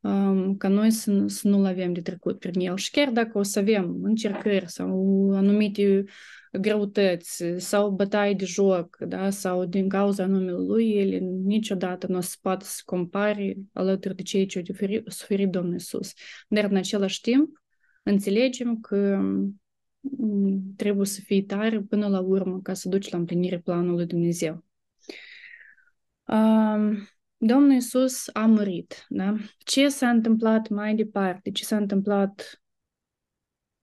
um, 0.00 0.56
ca 0.56 0.68
noi 0.68 0.90
să, 0.90 1.24
să 1.26 1.48
nu-l 1.48 1.64
avem 1.64 1.92
de 1.92 2.00
trecut 2.00 2.38
prin 2.38 2.60
El. 2.60 2.76
Și 2.76 2.90
chiar 2.90 3.10
dacă 3.10 3.38
o 3.38 3.42
să 3.42 3.58
avem 3.58 3.98
încercări 4.02 4.70
sau 4.70 5.30
anumite 5.32 6.04
greutăți 6.52 7.44
sau 7.56 7.90
bătaie 7.90 8.34
de 8.34 8.44
joc, 8.44 8.96
da? 8.98 9.30
sau 9.30 9.64
din 9.64 9.88
cauza 9.88 10.26
numelui 10.26 10.66
lui, 10.66 10.90
ele 10.90 11.18
niciodată 11.44 12.06
nu 12.06 12.16
o 12.16 12.20
să 12.20 12.36
poată 12.40 12.64
să 12.68 12.82
compare 12.84 13.56
alături 13.72 14.16
de 14.16 14.22
cei 14.22 14.46
ce 14.46 14.62
au 14.78 15.02
suferit 15.06 15.48
Domnul 15.48 15.72
Iisus. 15.72 16.12
Dar 16.48 16.64
în 16.64 16.76
același 16.76 17.20
timp 17.20 17.62
înțelegem 18.02 18.80
că 18.80 19.20
trebuie 20.76 21.06
să 21.06 21.20
fii 21.20 21.42
tare 21.42 21.80
până 21.80 22.08
la 22.08 22.20
urmă 22.20 22.60
ca 22.62 22.74
să 22.74 22.88
duci 22.88 23.10
la 23.10 23.18
împlinire 23.18 23.58
planul 23.58 23.94
lui 23.94 24.06
Dumnezeu. 24.06 24.64
Um, 26.26 27.08
Domnul 27.42 27.72
Iisus 27.72 28.28
a 28.32 28.46
murit. 28.46 29.06
Da? 29.08 29.34
Ce 29.58 29.88
s-a 29.88 30.08
întâmplat 30.08 30.68
mai 30.68 30.94
departe? 30.94 31.50
Ce 31.50 31.64
s-a 31.64 31.76
întâmplat 31.76 32.62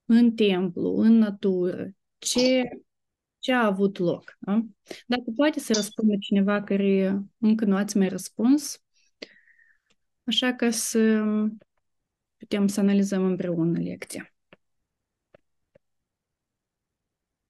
în 0.05 0.35
templu, 0.35 0.95
în 0.97 1.17
natură? 1.17 1.91
ce, 2.17 2.69
ce 3.39 3.51
a 3.51 3.65
avut 3.65 3.97
loc. 3.97 4.37
Da? 4.39 4.61
Dacă 5.07 5.23
poate 5.35 5.59
să 5.59 5.73
răspundă 5.73 6.15
cineva 6.19 6.63
care 6.63 7.21
încă 7.37 7.65
nu 7.65 7.75
ați 7.75 7.97
mai 7.97 8.09
răspuns, 8.09 8.83
așa 10.23 10.53
că 10.53 10.69
să 10.69 11.23
putem 12.37 12.67
să 12.67 12.79
analizăm 12.79 13.23
împreună 13.25 13.79
lecția. 13.79 14.33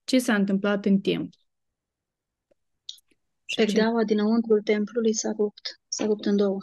Ce 0.03 0.19
s-a 0.19 0.35
întâmplat 0.35 0.85
în 0.85 0.99
timp? 0.99 1.33
Perdeaua 3.55 4.03
dinăuntrul 4.03 4.61
templului 4.61 5.13
s-a 5.13 5.31
rupt, 5.37 5.81
s-a 5.87 6.05
rupt 6.05 6.25
în 6.25 6.35
două. 6.35 6.57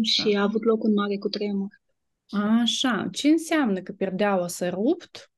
Așa. 0.00 0.22
Și 0.22 0.36
a 0.36 0.42
avut 0.42 0.64
loc 0.64 0.82
un 0.82 0.92
mare 0.92 1.16
cutremur. 1.16 1.80
Așa. 2.60 3.08
Ce 3.12 3.28
înseamnă 3.28 3.80
că 3.80 3.92
perdeaua 3.92 4.48
s-a 4.48 4.68
rupt 4.68 5.30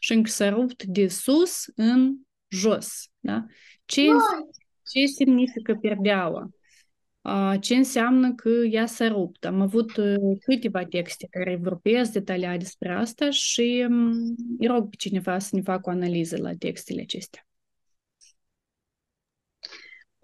și 0.00 0.12
încă 0.12 0.30
s-a 0.30 0.48
rupt 0.48 0.84
de 0.84 1.08
sus 1.08 1.64
în 1.74 2.16
jos. 2.48 3.04
Da? 3.18 3.44
Ce, 3.84 4.02
ce 4.92 5.06
semnifică 5.06 5.74
perdeaua? 5.80 6.50
Ce 7.60 7.74
înseamnă 7.74 8.34
că 8.34 8.48
ea 8.48 8.86
s-a 8.86 9.08
rupt? 9.08 9.44
Am 9.44 9.60
avut 9.60 9.92
câteva 10.44 10.84
texte 10.84 11.26
care 11.30 11.56
vorbesc 11.62 12.12
detaliat 12.12 12.58
despre 12.58 12.92
asta 12.92 13.30
și 13.30 13.86
îi 14.58 14.66
rog 14.66 14.88
pe 14.88 14.96
cineva 14.98 15.38
să 15.38 15.56
ne 15.56 15.62
facă 15.62 15.82
o 15.84 15.90
analiză 15.90 16.36
la 16.36 16.52
textele 16.58 17.00
acestea. 17.00 17.46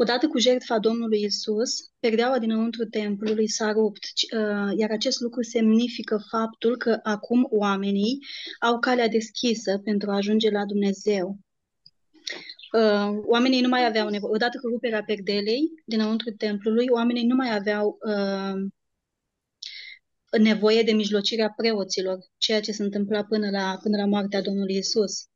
Odată 0.01 0.29
cu 0.29 0.39
jertfa 0.39 0.79
Domnului 0.79 1.23
Isus, 1.23 1.91
perdeaua 1.99 2.39
dinăuntru 2.39 2.85
templului 2.85 3.49
s-a 3.49 3.73
rupt, 3.73 4.05
iar 4.77 4.91
acest 4.91 5.21
lucru 5.21 5.43
semnifică 5.43 6.25
faptul 6.31 6.77
că 6.77 7.01
acum 7.03 7.47
oamenii 7.51 8.19
au 8.61 8.79
calea 8.79 9.09
deschisă 9.09 9.79
pentru 9.79 10.11
a 10.11 10.15
ajunge 10.15 10.51
la 10.51 10.65
Dumnezeu. 10.65 11.39
Oamenii 13.27 13.61
nu 13.61 13.69
mai 13.69 13.87
aveau 13.87 14.09
nevoie, 14.09 14.33
odată 14.35 14.59
cu 14.59 14.69
ruperea 14.69 15.03
perdelei 15.03 15.69
dinăuntru 15.85 16.31
templului, 16.31 16.87
oamenii 16.89 17.27
nu 17.27 17.35
mai 17.35 17.57
aveau 17.57 17.99
nevoie 20.39 20.83
de 20.83 20.93
mijlocirea 20.93 21.53
preoților, 21.57 22.19
ceea 22.37 22.61
ce 22.61 22.73
se 22.73 22.83
întâmpla 22.83 23.25
până 23.25 23.51
la, 23.51 23.79
până 23.83 23.97
la 23.97 24.07
moartea 24.07 24.43
Domnului 24.43 24.77
Isus. 24.77 25.27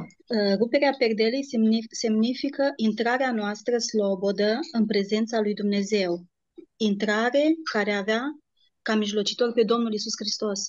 Uh, 0.00 0.56
ruperea 0.58 0.94
perdelei 0.98 1.44
semnifică 1.90 2.72
intrarea 2.76 3.32
noastră 3.32 3.78
slobodă 3.78 4.58
în 4.72 4.86
prezența 4.86 5.40
lui 5.40 5.54
Dumnezeu. 5.54 6.24
Intrare 6.76 7.54
care 7.72 7.92
avea 7.92 8.22
ca 8.82 8.94
mijlocitor 8.94 9.52
pe 9.52 9.62
Domnul 9.62 9.92
Isus 9.92 10.12
Hristos. 10.18 10.60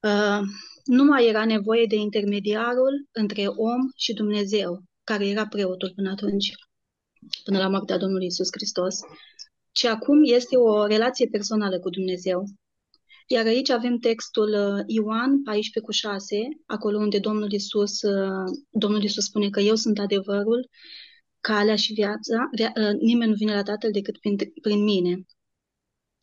Uh, 0.00 0.40
nu 0.84 1.04
mai 1.04 1.26
era 1.26 1.44
nevoie 1.44 1.86
de 1.86 1.96
intermediarul 1.96 3.08
între 3.12 3.46
om 3.46 3.80
și 3.96 4.12
Dumnezeu, 4.12 4.82
care 5.04 5.28
era 5.28 5.46
preotul 5.46 5.92
până 5.94 6.10
atunci, 6.10 6.52
până 7.44 7.58
la 7.58 7.68
moartea 7.68 7.98
Domnului 7.98 8.26
Isus 8.26 8.48
Hristos, 8.50 8.94
ci 9.72 9.84
acum 9.84 10.18
este 10.24 10.56
o 10.56 10.86
relație 10.86 11.26
personală 11.26 11.78
cu 11.78 11.90
Dumnezeu. 11.90 12.44
Iar 13.32 13.46
aici 13.46 13.70
avem 13.70 13.98
textul 13.98 14.48
uh, 14.48 14.84
Ioan 14.86 15.42
14 15.42 15.80
cu 15.80 15.90
6, 15.90 16.36
acolo 16.66 16.98
unde 16.98 17.18
Domnul 17.18 17.52
Isus, 17.52 18.02
uh, 18.02 18.58
Domnul 18.70 19.02
Isus 19.02 19.24
spune 19.24 19.50
că 19.50 19.60
eu 19.60 19.74
sunt 19.74 19.98
adevărul, 19.98 20.68
calea 21.40 21.76
și 21.76 21.92
viața, 21.92 22.50
uh, 22.52 22.92
nimeni 23.00 23.30
nu 23.30 23.36
vine 23.36 23.54
la 23.54 23.62
Tatăl 23.62 23.90
decât 23.90 24.18
prin, 24.18 24.36
prin 24.62 24.82
mine. 24.82 25.26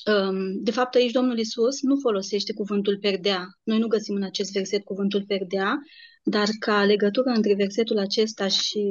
Um, 0.06 0.64
de 0.64 0.72
fapt, 0.72 0.96
aici 0.96 1.12
Domnul 1.12 1.38
Isus 1.38 1.82
nu 1.82 1.96
folosește 2.02 2.54
cuvântul 2.54 2.98
perdea. 2.98 3.48
Noi 3.64 3.80
nu 3.80 3.88
găsim 3.88 4.16
în 4.16 4.24
acest 4.24 4.52
verset 4.52 4.84
cuvântul 4.84 5.24
perdea, 5.28 5.80
dar 6.24 6.48
ca 6.60 6.84
legătură 6.84 7.30
între 7.30 7.54
versetul 7.54 7.98
acesta 7.98 8.48
și 8.48 8.82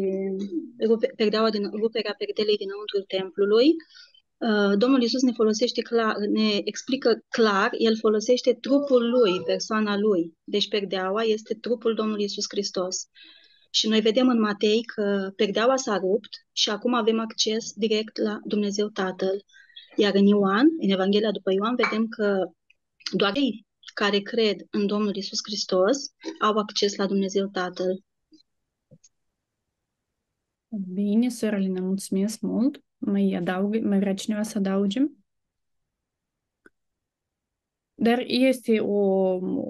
perdeaua 1.17 1.51
din, 1.51 1.71
ruperea 1.71 2.15
perdelei 2.19 2.57
dinăuntru 2.57 3.01
templului, 3.07 3.67
Uh, 3.67 4.08
Domnul 4.77 5.03
Isus 5.03 5.23
ne 5.23 5.33
folosește 5.33 5.83
clar, 5.83 6.17
ne 6.17 6.61
explică 6.65 7.25
clar, 7.29 7.71
el 7.79 7.97
folosește 7.97 8.55
trupul 8.55 9.11
lui, 9.11 9.43
persoana 9.43 9.99
lui. 9.99 10.37
Deci 10.45 10.69
perdeaua 10.69 11.23
este 11.23 11.55
trupul 11.55 11.95
Domnului 11.95 12.25
Isus 12.25 12.45
Hristos. 12.49 13.09
Și 13.71 13.89
noi 13.89 14.01
vedem 14.01 14.29
în 14.29 14.41
Matei 14.41 14.83
că 14.83 15.33
perdeaua 15.37 15.77
s-a 15.77 15.97
rupt 15.97 16.29
și 16.53 16.71
acum 16.71 16.95
avem 16.95 17.21
acces 17.21 17.73
direct 17.73 18.17
la 18.17 18.39
Dumnezeu 18.45 18.89
Tatăl. 18.89 19.45
Iar 19.97 20.15
în 20.15 20.27
Ioan, 20.27 20.67
în 20.81 20.91
Evanghelia 20.91 21.31
după 21.31 21.53
Ioan, 21.53 21.75
vedem 21.75 22.07
că 22.07 22.51
doar 23.17 23.37
ei 23.37 23.67
care 23.95 24.19
cred 24.19 24.67
în 24.71 24.87
Domnul 24.87 25.17
Isus 25.17 25.39
Hristos 25.43 25.99
au 26.41 26.57
acces 26.57 26.97
la 26.97 27.07
Dumnezeu 27.07 27.49
Tatăl. 27.53 28.03
Bine, 30.93 31.29
soră 31.29 31.59
mulțumesc 31.81 32.41
mult. 32.41 32.83
Mai 32.99 33.35
adaug, 33.37 33.81
mai 33.83 33.99
vrea 33.99 34.15
cineva 34.15 34.43
să 34.43 34.59
adauge? 34.59 35.01
Dar 37.95 38.25
este 38.27 38.81
o, 38.81 38.97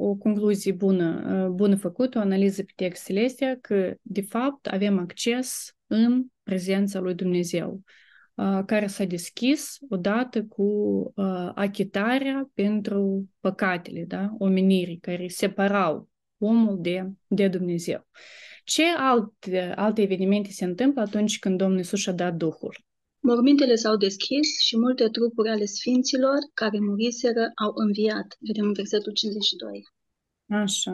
o 0.08 0.14
concluzie 0.14 0.72
bună, 0.72 1.48
bună 1.48 1.76
făcută, 1.76 2.18
o 2.18 2.20
analiză 2.20 2.62
pe 2.62 2.72
textele 2.74 3.24
astea, 3.24 3.58
că 3.60 3.94
de 4.02 4.20
fapt 4.20 4.66
avem 4.66 4.98
acces 4.98 5.76
în 5.86 6.24
prezența 6.42 7.00
lui 7.00 7.14
Dumnezeu, 7.14 7.82
care 8.66 8.86
s-a 8.86 9.04
deschis 9.04 9.78
odată 9.88 10.44
cu 10.44 10.66
achitarea 11.54 12.50
pentru 12.54 13.28
păcatele, 13.40 14.04
da? 14.04 14.34
omenirii 14.38 14.98
care 14.98 15.28
separau 15.28 16.08
omul 16.38 16.78
de, 16.80 17.10
de 17.26 17.48
Dumnezeu. 17.48 18.06
Ce 18.64 18.82
alte, 18.96 19.72
alte 19.76 20.02
evenimente 20.02 20.50
se 20.50 20.64
întâmplă 20.64 21.00
atunci 21.00 21.38
când 21.38 21.58
Domnul 21.58 21.78
Iisus 21.78 22.06
a 22.06 22.12
dat 22.12 22.34
Duhul? 22.34 22.87
Mormintele 23.28 23.74
s-au 23.74 23.96
deschis 23.96 24.58
și 24.58 24.78
multe 24.78 25.08
trupuri 25.08 25.48
ale 25.48 25.64
sfinților 25.64 26.38
care 26.54 26.78
muriseră 26.80 27.50
au 27.54 27.72
înviat. 27.74 28.36
Vedem 28.40 28.64
în 28.64 28.72
versetul 28.72 29.12
52. 29.12 29.82
Așa. 30.48 30.92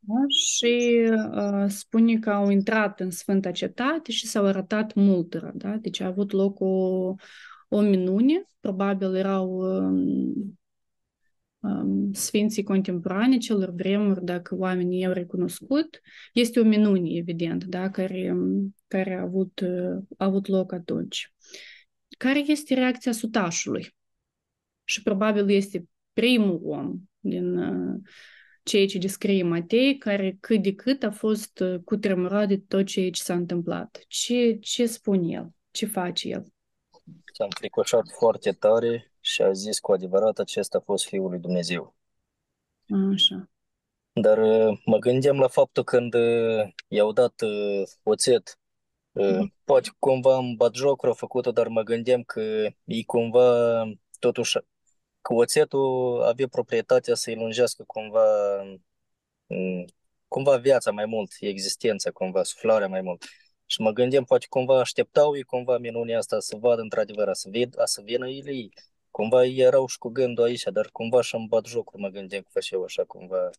Da? 0.00 0.14
Și 0.28 1.02
uh, 1.10 1.64
spune 1.68 2.18
că 2.18 2.30
au 2.30 2.50
intrat 2.50 3.00
în 3.00 3.10
Sfânta 3.10 3.50
Cetate 3.50 4.12
și 4.12 4.26
s-au 4.26 4.44
arătat 4.44 4.94
multora. 4.94 5.50
Da? 5.54 5.76
Deci 5.76 6.00
a 6.00 6.06
avut 6.06 6.32
loc 6.32 6.60
o, 6.60 7.14
o 7.68 7.80
minune. 7.80 8.48
Probabil 8.60 9.14
erau 9.14 9.48
um, 9.50 10.58
um, 11.60 12.12
sfinții 12.12 12.62
contemporane 12.62 13.36
celor 13.36 13.70
vremuri, 13.70 14.24
dacă 14.24 14.56
oamenii 14.56 15.00
i-au 15.00 15.12
recunoscut. 15.12 16.00
Este 16.32 16.60
o 16.60 16.64
minune, 16.64 17.08
evident, 17.10 17.64
da? 17.64 17.90
care, 17.90 18.36
care 18.88 19.14
a, 19.14 19.22
avut, 19.22 19.60
uh, 19.60 20.02
a 20.16 20.24
avut 20.24 20.46
loc 20.46 20.72
atunci 20.72 21.33
care 22.24 22.44
este 22.46 22.74
reacția 22.74 23.12
sutașului. 23.12 23.94
Și 24.84 25.02
probabil 25.02 25.50
este 25.50 25.84
primul 26.12 26.60
om 26.64 27.00
din 27.18 27.56
uh, 27.56 28.00
ceea 28.62 28.86
ce 28.86 28.98
descrie 28.98 29.42
Matei, 29.42 29.96
care 29.96 30.36
cât 30.40 30.62
de 30.62 30.74
cât 30.74 31.02
a 31.02 31.10
fost 31.10 31.58
uh, 31.58 31.80
cutremurat 31.84 32.48
de 32.48 32.58
tot 32.58 32.86
ceea 32.86 33.10
ce 33.10 33.22
s-a 33.22 33.34
întâmplat. 33.34 34.04
Ce, 34.08 34.56
ce 34.60 34.86
spune 34.86 35.32
el? 35.32 35.50
Ce 35.70 35.86
face 35.86 36.28
el? 36.28 36.44
S-a 37.32 37.44
înfricoșat 37.44 38.08
foarte 38.18 38.52
tare 38.52 39.12
și 39.20 39.42
a 39.42 39.52
zis 39.52 39.78
cu 39.78 39.92
adevărat 39.92 40.38
acesta 40.38 40.78
a 40.78 40.84
fost 40.84 41.06
Fiul 41.06 41.30
lui 41.30 41.38
Dumnezeu. 41.38 41.96
Așa. 43.12 43.50
Dar 44.12 44.38
uh, 44.38 44.78
mă 44.84 44.98
gândeam 44.98 45.38
la 45.38 45.48
faptul 45.48 45.84
când 45.84 46.14
i-au 46.88 47.12
dat 47.12 47.42
oțet 48.02 48.58
Mm. 48.63 48.63
Poate 49.64 49.90
cumva 49.98 50.36
în 50.36 50.54
batjocură 50.54 51.10
a 51.10 51.14
făcut-o, 51.14 51.52
dar 51.52 51.68
mă 51.68 51.82
gândeam 51.82 52.22
că 52.22 52.40
e 52.84 53.02
cumva 53.06 53.84
totuși 54.18 54.58
că 55.20 55.34
oțetul 55.34 56.22
avea 56.22 56.48
proprietatea 56.48 57.14
să-i 57.14 57.34
lungească 57.34 57.84
cumva, 57.86 58.24
mm, 59.46 59.84
cumva 60.28 60.56
viața 60.56 60.90
mai 60.90 61.06
mult, 61.06 61.32
existența 61.40 62.10
cumva, 62.10 62.42
suflarea 62.42 62.88
mai 62.88 63.00
mult. 63.00 63.24
Și 63.66 63.80
mă 63.80 63.90
gândeam, 63.90 64.24
poate 64.24 64.46
cumva 64.48 64.80
așteptau 64.80 65.36
ei 65.36 65.42
cumva 65.42 65.78
minunea 65.78 66.18
asta 66.18 66.40
să 66.40 66.56
vadă 66.56 66.80
într-adevăr, 66.80 67.34
să, 67.34 67.48
ved, 67.50 67.74
a 67.80 67.84
să 67.84 68.00
vină 68.04 68.28
ei. 68.28 68.72
Cumva 69.10 69.44
ei 69.44 69.58
erau 69.58 69.86
și 69.86 69.98
cu 69.98 70.08
gândul 70.08 70.44
aici, 70.44 70.62
dar 70.62 70.88
cumva 70.92 71.20
și-mi 71.22 71.46
bat 71.48 71.64
jocuri, 71.66 72.02
mă 72.02 72.08
gândeam 72.08 72.42
că 72.42 72.48
făceau 72.52 72.82
așa 72.82 73.04
cumva. 73.04 73.50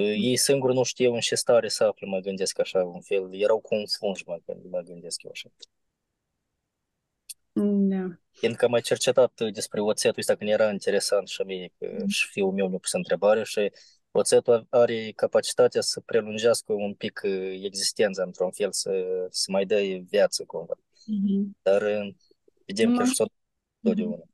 Ei 0.00 0.36
singuri 0.36 0.74
nu 0.74 0.82
știu 0.82 1.14
în 1.14 1.20
ce 1.20 1.34
stare 1.34 1.68
să 1.68 1.84
afle, 1.84 2.06
mă 2.06 2.18
gândesc 2.18 2.58
așa, 2.58 2.84
un 2.84 3.00
fel, 3.00 3.34
erau 3.34 3.60
confunși, 3.60 4.22
mă, 4.26 4.38
mă 4.70 4.80
gândesc 4.80 5.22
eu 5.22 5.30
așa. 5.30 5.48
Da. 7.88 8.18
Fiindcă 8.30 8.64
am 8.64 8.70
mai 8.70 8.80
cercetat 8.80 9.40
despre 9.52 9.80
oțetul 9.80 10.18
ăsta 10.18 10.34
când 10.34 10.50
era 10.50 10.70
interesant 10.70 11.28
și 11.28 11.42
mie, 11.42 11.72
că 11.78 12.04
și 12.06 12.28
fiul 12.30 12.52
meu 12.52 12.68
mi-a 12.68 12.78
pus 12.78 12.92
întrebare 12.92 13.44
și 13.44 13.72
oțetul 14.10 14.66
are 14.70 15.12
capacitatea 15.16 15.80
să 15.80 16.00
prelungească 16.00 16.72
un 16.72 16.94
pic 16.94 17.20
existența 17.62 18.22
într-un 18.22 18.50
fel, 18.50 18.72
să, 18.72 18.90
să 19.30 19.50
mai 19.50 19.64
dă 19.64 19.80
viață 20.08 20.44
cumva. 20.44 20.74
Mhm. 21.06 21.56
Dar 21.62 21.82
vedem 22.66 22.96
că 22.96 23.02
Nu. 23.02 23.06
și 23.06 23.14
tot 23.14 23.32
totdeauna. 23.82 24.24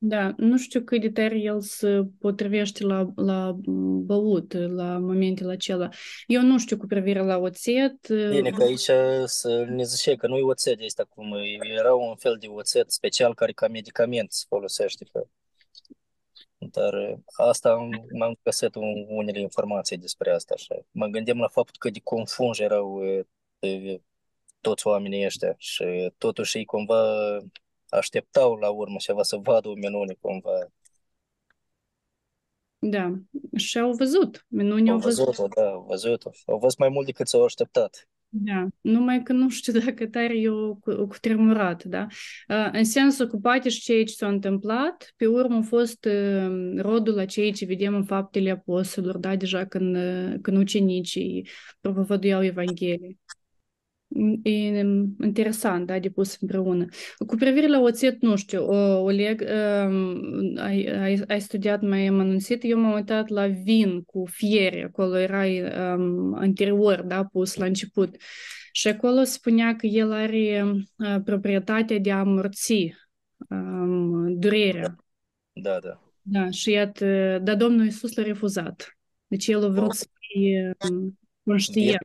Da, 0.00 0.32
nu 0.36 0.58
știu 0.58 0.80
cât 0.80 1.00
de 1.00 1.10
tare 1.10 1.38
el 1.38 1.60
se 1.60 2.02
potrivește 2.20 2.84
la, 2.84 3.06
la 3.16 3.56
băut 4.04 4.52
la 4.52 4.98
momentele 4.98 5.52
acelea. 5.52 5.90
Eu 6.26 6.42
nu 6.42 6.58
știu 6.58 6.76
cu 6.76 6.86
privire 6.86 7.20
la 7.24 7.36
oțet. 7.36 8.08
Bine, 8.08 8.50
că 8.50 8.62
aici 8.62 8.90
să 9.24 9.64
ne 9.68 9.82
zice 9.82 10.14
că 10.14 10.26
nu 10.26 10.36
e 10.36 10.42
oțet 10.42 10.80
ăsta, 10.84 11.04
cum 11.04 11.32
e- 11.32 11.68
era 11.78 11.94
un 11.94 12.16
fel 12.16 12.36
de 12.40 12.46
oțet 12.46 12.90
special 12.92 13.34
care 13.34 13.52
ca 13.52 13.68
medicament 13.68 14.32
se 14.32 14.44
folosește. 14.48 15.04
Că... 15.12 15.24
Dar 16.58 17.18
asta 17.36 17.70
am, 17.70 17.90
m-am 18.18 18.38
găsit 18.42 18.74
un- 18.74 19.06
unele 19.08 19.40
informații 19.40 19.96
despre 19.96 20.30
asta. 20.30 20.54
Așa. 20.54 20.74
Mă 20.90 21.06
gândeam 21.06 21.38
la 21.38 21.48
faptul 21.48 21.76
că 21.78 21.90
de 21.90 22.00
confunși 22.02 22.62
erau 22.62 23.04
e, 23.04 23.26
e, 23.58 24.00
toți 24.60 24.86
oamenii 24.86 25.24
ăștia 25.24 25.54
și 25.56 26.12
totuși 26.18 26.56
ei 26.56 26.64
cumva 26.64 27.36
așteptau 27.88 28.54
la 28.54 28.70
urmă 28.70 28.96
ceva 28.98 29.22
să 29.22 29.36
vadă 29.36 29.68
o 29.68 29.74
minune 29.74 30.16
cumva. 30.20 30.50
Da, 32.78 33.14
și 33.56 33.78
au 33.78 33.92
văzut. 33.92 34.44
Minuni 34.48 34.88
Au 34.88 34.94
au 34.94 35.00
văzut. 35.00 35.24
văzut-o, 35.24 35.60
da, 35.60 35.68
au 35.68 35.84
văzut-o. 35.88 36.30
Au 36.46 36.58
văzut 36.58 36.78
mai 36.78 36.88
mult 36.88 37.06
decât 37.06 37.28
s-au 37.28 37.44
așteptat. 37.44 38.08
Da, 38.30 38.66
numai 38.80 39.22
că 39.22 39.32
nu 39.32 39.48
știu 39.48 39.72
dacă 39.72 40.06
tare 40.06 40.36
eu 40.36 40.78
cu, 40.80 41.06
cu 41.06 41.16
tremurat, 41.20 41.84
da? 41.84 42.06
Uh, 42.48 42.68
În 42.72 42.84
sensul 42.84 43.26
că 43.26 43.36
poate 43.36 43.68
și 43.68 43.80
ceea 43.80 44.04
ce 44.04 44.12
s-a 44.14 44.28
întâmplat, 44.28 45.12
pe 45.16 45.26
urmă 45.26 45.56
a 45.56 45.62
fost 45.62 46.04
uh, 46.04 46.72
rodul 46.76 47.14
la 47.14 47.24
ceea 47.24 47.52
ce 47.52 47.64
vedem 47.64 47.94
în 47.94 48.04
faptele 48.04 48.50
apostolilor, 48.50 49.16
da? 49.16 49.36
Deja 49.36 49.64
când, 49.64 49.96
uh, 49.96 50.34
când 50.42 50.56
ucenicii 50.56 51.48
propovăduiau 51.80 52.44
Evanghelie. 52.44 53.16
E 54.42 54.80
interesant, 55.22 55.86
da, 55.86 55.98
de 55.98 56.08
pus 56.08 56.36
împreună. 56.40 56.84
Cu 57.26 57.34
privire 57.36 57.66
la 57.66 57.80
oțet, 57.80 58.22
nu 58.22 58.36
știu, 58.36 58.64
o- 58.64 59.00
Oleg, 59.02 59.44
um, 59.86 60.56
ai, 60.56 60.84
ai, 60.86 61.22
ai 61.28 61.40
studiat 61.40 61.82
mai 61.82 62.06
amănunțit, 62.06 62.60
eu 62.64 62.78
m-am 62.78 62.92
uitat 62.92 63.28
la 63.28 63.46
vin 63.46 64.02
cu 64.02 64.24
fiere, 64.30 64.82
acolo 64.82 65.18
era 65.18 65.44
um, 65.96 66.34
anterior, 66.34 67.02
da, 67.02 67.24
pus 67.24 67.54
la 67.54 67.64
început. 67.64 68.16
Și 68.72 68.88
acolo 68.88 69.22
spunea 69.22 69.76
că 69.76 69.86
el 69.86 70.12
are 70.12 70.64
uh, 70.96 71.16
proprietatea 71.24 71.98
de 71.98 72.12
a 72.12 72.18
amorți 72.18 72.94
um, 73.48 74.38
durerea. 74.38 74.96
Da, 75.52 75.78
da. 75.78 76.02
Da, 76.22 76.50
și 76.50 76.70
iată, 76.70 77.38
dar 77.42 77.56
Domnul 77.56 77.84
Iisus 77.84 78.16
l-a 78.16 78.22
refuzat. 78.22 78.98
Deci 79.26 79.46
el 79.46 79.64
a 79.64 79.68
vrut 79.68 79.94
să 79.94 80.06
fie 80.18 80.76
um, 80.90 81.18
conștient. 81.42 81.96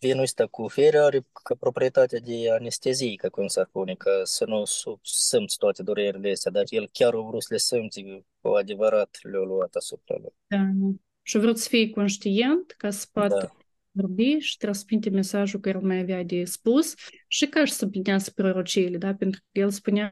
Vinul 0.00 0.22
ăsta 0.22 0.46
cu 0.46 0.68
fiere 0.68 0.98
are 0.98 1.26
ca 1.42 1.54
proprietatea 1.54 2.18
de 2.18 2.50
anestezie, 2.50 3.14
ca 3.14 3.28
cum 3.28 3.46
s-ar 3.46 3.66
spune, 3.68 3.94
ca 3.94 4.10
să 4.24 4.44
nu 4.46 4.64
su- 4.64 5.00
simți 5.02 5.58
toate 5.58 5.82
durerile 5.82 6.30
astea, 6.30 6.50
dar 6.50 6.64
el 6.68 6.88
chiar 6.92 7.14
a 7.14 7.20
vrut 7.20 7.42
să 7.42 7.48
le 7.50 7.58
simți 7.58 8.04
cu 8.40 8.48
adevărat, 8.48 9.18
le-a 9.22 9.40
luat 9.40 9.74
asupra 9.74 10.14
lui. 10.20 10.32
Da, 10.46 10.70
nu. 10.74 11.00
Și 11.22 11.36
a 11.36 11.40
vrut 11.40 11.58
să 11.58 11.68
fie 11.68 11.90
conștient 11.90 12.74
ca 12.76 12.90
să 12.90 13.06
poată 13.12 13.34
Da, 13.34 13.56
vorbi 13.90 14.38
și 14.38 14.56
transmite 14.56 15.10
mesajul 15.10 15.60
care 15.60 15.76
îl 15.76 15.84
mai 15.84 15.98
avea 15.98 16.22
de 16.22 16.44
spus 16.44 16.94
și 17.28 17.46
ca 17.46 17.64
și 17.64 17.72
să 17.72 17.84
împlinească 17.84 18.32
prorociile, 18.34 18.98
da? 18.98 19.14
Pentru 19.14 19.40
că 19.40 19.60
el 19.60 19.70
spunea 19.70 20.10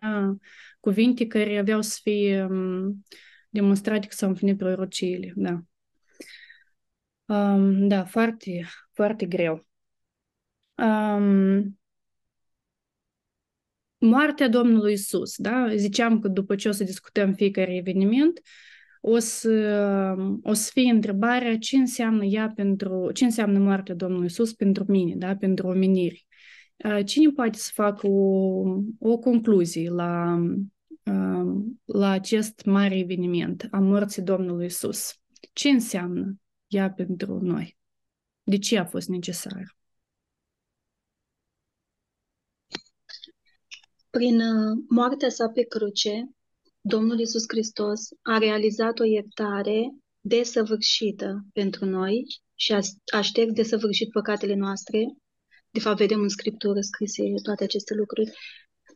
cuvinte 0.81 1.27
care 1.27 1.59
aveau 1.59 1.81
să 1.81 1.99
fie 2.03 2.45
um, 2.45 3.05
demonstrate 3.51 4.07
că 4.07 4.15
s-au 4.15 4.29
împlinit 4.29 4.59
prorociile, 4.59 5.33
da. 5.37 5.61
Um, 7.25 7.89
da, 7.89 8.05
foarte, 8.05 8.67
foarte 8.93 9.27
greu. 9.27 9.67
Um, 10.83 11.79
moartea 13.99 14.49
Domnului 14.49 14.93
Isus, 14.93 15.37
da? 15.37 15.75
Ziceam 15.75 16.19
că 16.19 16.29
după 16.29 16.55
ce 16.55 16.69
o 16.69 16.73
să 16.73 16.85
discutăm 16.85 17.33
fiecare 17.33 17.77
eveniment, 17.77 18.41
o 19.01 19.19
să, 19.19 20.15
o 20.43 20.53
să 20.53 20.71
fie 20.73 20.91
întrebarea 20.91 21.59
ce 21.59 21.77
înseamnă 21.77 22.25
ea 22.25 22.53
pentru, 22.55 23.11
ce 23.13 23.25
înseamnă 23.25 23.59
moartea 23.59 23.95
Domnului 23.95 24.27
Isus 24.27 24.53
pentru 24.53 24.85
mine, 24.89 25.15
da? 25.15 25.37
Pentru 25.37 25.67
omenire. 25.67 26.17
Uh, 26.77 27.05
Cine 27.05 27.31
poate 27.31 27.59
să 27.59 27.71
facă 27.75 28.07
o, 28.07 28.63
o 28.99 29.19
concluzie 29.19 29.91
la, 29.91 30.41
um, 31.05 31.81
la 31.85 32.11
acest 32.11 32.65
mare 32.65 32.99
eveniment 32.99 33.69
a 33.71 33.79
morții 33.79 34.23
Domnului 34.23 34.67
Isus? 34.67 35.21
Ce 35.53 35.69
înseamnă 35.69 36.37
ea 36.67 36.91
pentru 36.91 37.39
noi? 37.43 37.77
De 38.43 38.59
ce 38.59 38.79
a 38.79 38.85
fost 38.85 39.09
necesar? 39.09 39.77
Prin 44.19 44.41
uh, 44.41 44.79
moartea 44.89 45.29
sa 45.29 45.49
pe 45.49 45.63
cruce, 45.63 46.31
Domnul 46.81 47.19
Isus 47.19 47.45
Hristos 47.47 48.01
a 48.23 48.39
realizat 48.39 48.99
o 48.99 49.05
iertare 49.05 49.79
desăvârșită 50.21 51.45
pentru 51.53 51.85
noi 51.85 52.25
și 52.55 52.73
a, 52.73 52.81
a 53.17 53.21
șters 53.21 53.53
desăvârșit 53.53 54.11
păcatele 54.11 54.55
noastre. 54.55 54.99
De 55.71 55.81
fapt, 55.81 55.99
vedem 55.99 56.21
în 56.21 56.29
Scriptură 56.29 56.81
scrise 56.81 57.23
toate 57.43 57.65
aceste 57.65 57.95
lucruri. 57.95 58.31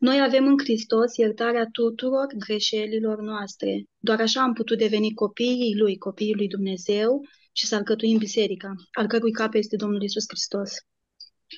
Noi 0.01 0.21
avem 0.21 0.47
în 0.47 0.59
Hristos 0.59 1.17
iertarea 1.17 1.69
tuturor 1.73 2.27
greșelilor 2.47 3.21
noastre. 3.21 3.85
Doar 3.99 4.21
așa 4.21 4.43
am 4.43 4.53
putut 4.53 4.79
deveni 4.79 5.15
copiii 5.15 5.77
Lui, 5.77 5.97
copiii 5.97 6.35
Lui 6.35 6.49
Dumnezeu 6.49 7.21
și 7.53 7.67
să 7.67 7.75
alcătuim 7.75 8.19
biserica, 8.19 8.75
al 8.93 9.07
cărui 9.07 9.33
cap 9.33 9.55
este 9.55 9.77
Domnul 9.77 10.03
Isus 10.03 10.25
Hristos. 10.29 10.71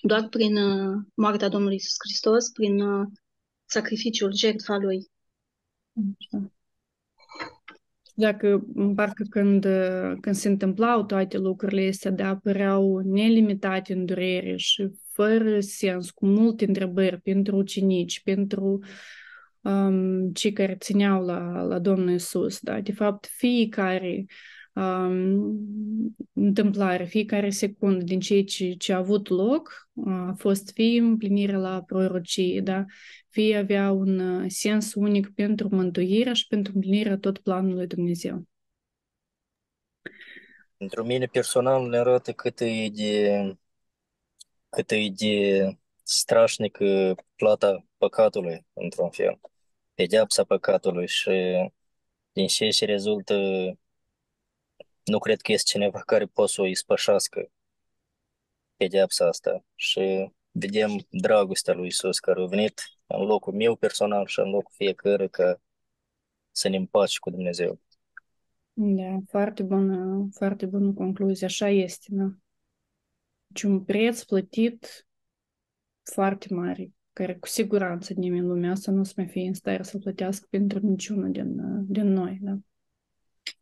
Doar 0.03 0.29
prin 0.29 0.57
uh, 0.57 0.95
moartea 1.15 1.49
Domnului 1.49 1.77
Isus 1.77 1.97
Hristos, 2.05 2.49
prin 2.49 2.81
uh, 2.81 3.07
sacrificiul, 3.69 4.37
jertfa 4.37 4.77
Lui. 4.77 5.11
Așa. 6.19 6.53
Dacă, 8.15 8.67
parcă 8.95 9.25
când, 9.31 9.67
când 10.21 10.35
se 10.35 10.49
întâmplau 10.49 11.05
toate 11.05 11.39
lucrurile 11.39 11.89
astea, 11.89 12.11
da, 12.11 12.29
apăreau 12.29 12.99
nelimitate 12.99 13.93
în 13.93 14.05
durere 14.05 14.57
și 14.57 14.91
fără 15.13 15.61
sens, 15.61 16.11
cu 16.11 16.27
multe 16.27 16.65
întrebări 16.65 17.21
pentru 17.21 17.57
ucenici, 17.57 18.23
pentru 18.23 18.79
um, 19.61 20.31
cei 20.33 20.53
care 20.53 20.77
țineau 20.77 21.25
la, 21.25 21.63
la 21.63 21.79
Domnul 21.79 22.15
Isus, 22.15 22.61
da, 22.61 22.81
de 22.81 22.93
fapt, 22.93 23.27
fiecare 23.27 24.17
um, 24.17 24.27
întâmplare, 26.33 27.05
fiecare 27.05 27.51
secundă 27.51 28.05
din 28.05 28.21
ceea 28.21 28.45
ce, 28.45 28.73
ce 28.73 28.93
a 28.93 28.97
avut 28.97 29.29
loc 29.29 29.89
a 30.07 30.35
fost 30.37 30.71
fie 30.73 31.01
împlinire 31.01 31.57
la 31.57 31.83
prorocie, 31.83 32.61
da, 32.61 32.85
fie 33.29 33.57
avea 33.57 33.91
un 33.91 34.19
uh, 34.19 34.45
sens 34.49 34.95
unic 34.95 35.35
pentru 35.35 35.69
mântuirea 35.71 36.33
și 36.33 36.47
pentru 36.47 36.73
împlinirea 36.75 37.19
tot 37.19 37.39
planului 37.39 37.77
lui 37.77 37.87
Dumnezeu. 37.87 38.43
Pentru 40.77 41.05
mine 41.05 41.27
personal 41.27 41.89
ne 41.89 41.97
arată 41.97 42.33
cât 42.33 42.61
e 42.61 42.89
de, 42.93 43.57
cât 44.69 44.91
e 44.91 45.09
de 45.17 45.67
strașnică 46.03 47.15
plata 47.37 47.87
păcatului, 47.97 48.67
într-un 48.73 49.11
fel. 49.11 49.41
Pedeapsa 49.95 50.45
păcatului 50.45 51.07
și 51.07 51.31
din 52.33 52.47
ce 52.47 52.71
și 52.71 52.85
rezultă, 52.85 53.35
nu 55.11 55.19
cred 55.19 55.41
că 55.41 55.53
este 55.53 55.71
cineva 55.73 56.01
care 56.01 56.27
poate 56.27 56.53
să 56.53 56.61
o 56.61 56.67
ispășească 56.67 57.51
pedeapsa 58.77 59.27
asta. 59.27 59.65
Și 59.75 60.33
vedem 60.51 61.07
dragostea 61.11 61.75
lui 61.75 61.87
Isus 61.87 62.19
care 62.19 62.41
a 62.41 62.47
venit 62.47 62.81
în 63.07 63.21
locul 63.21 63.53
meu 63.53 63.77
personal 63.77 64.27
și 64.27 64.41
în 64.41 64.51
locul 64.51 64.73
fiecare 64.77 65.29
ca 65.29 65.61
să 66.51 66.69
ne 66.69 66.77
împaci 66.77 67.19
cu 67.19 67.31
Dumnezeu. 67.31 67.81
Da, 68.73 69.19
foarte 69.27 69.63
bună, 69.63 70.29
foarte 70.33 70.67
bună 70.67 70.93
concluzie, 70.93 71.47
așa 71.47 71.69
este, 71.69 72.07
da. 72.11 72.31
Deci 73.47 73.63
un 73.63 73.85
preț 73.85 74.23
plătit 74.23 75.07
foarte 76.03 76.55
mare 76.55 76.93
care 77.13 77.35
cu 77.35 77.47
siguranță 77.47 78.13
nimeni 78.13 78.41
în 78.41 78.47
lumea 78.47 78.71
asta 78.71 78.91
nu 78.91 79.01
o 79.01 79.05
să 79.05 79.13
mai 79.17 79.27
fie 79.27 79.47
în 79.47 79.55
stare 79.55 79.83
să 79.83 79.99
plătească 79.99 80.47
pentru 80.51 80.79
niciunul 80.79 81.31
din, 81.31 81.57
din 81.93 82.13
noi, 82.13 82.39
da? 82.41 82.57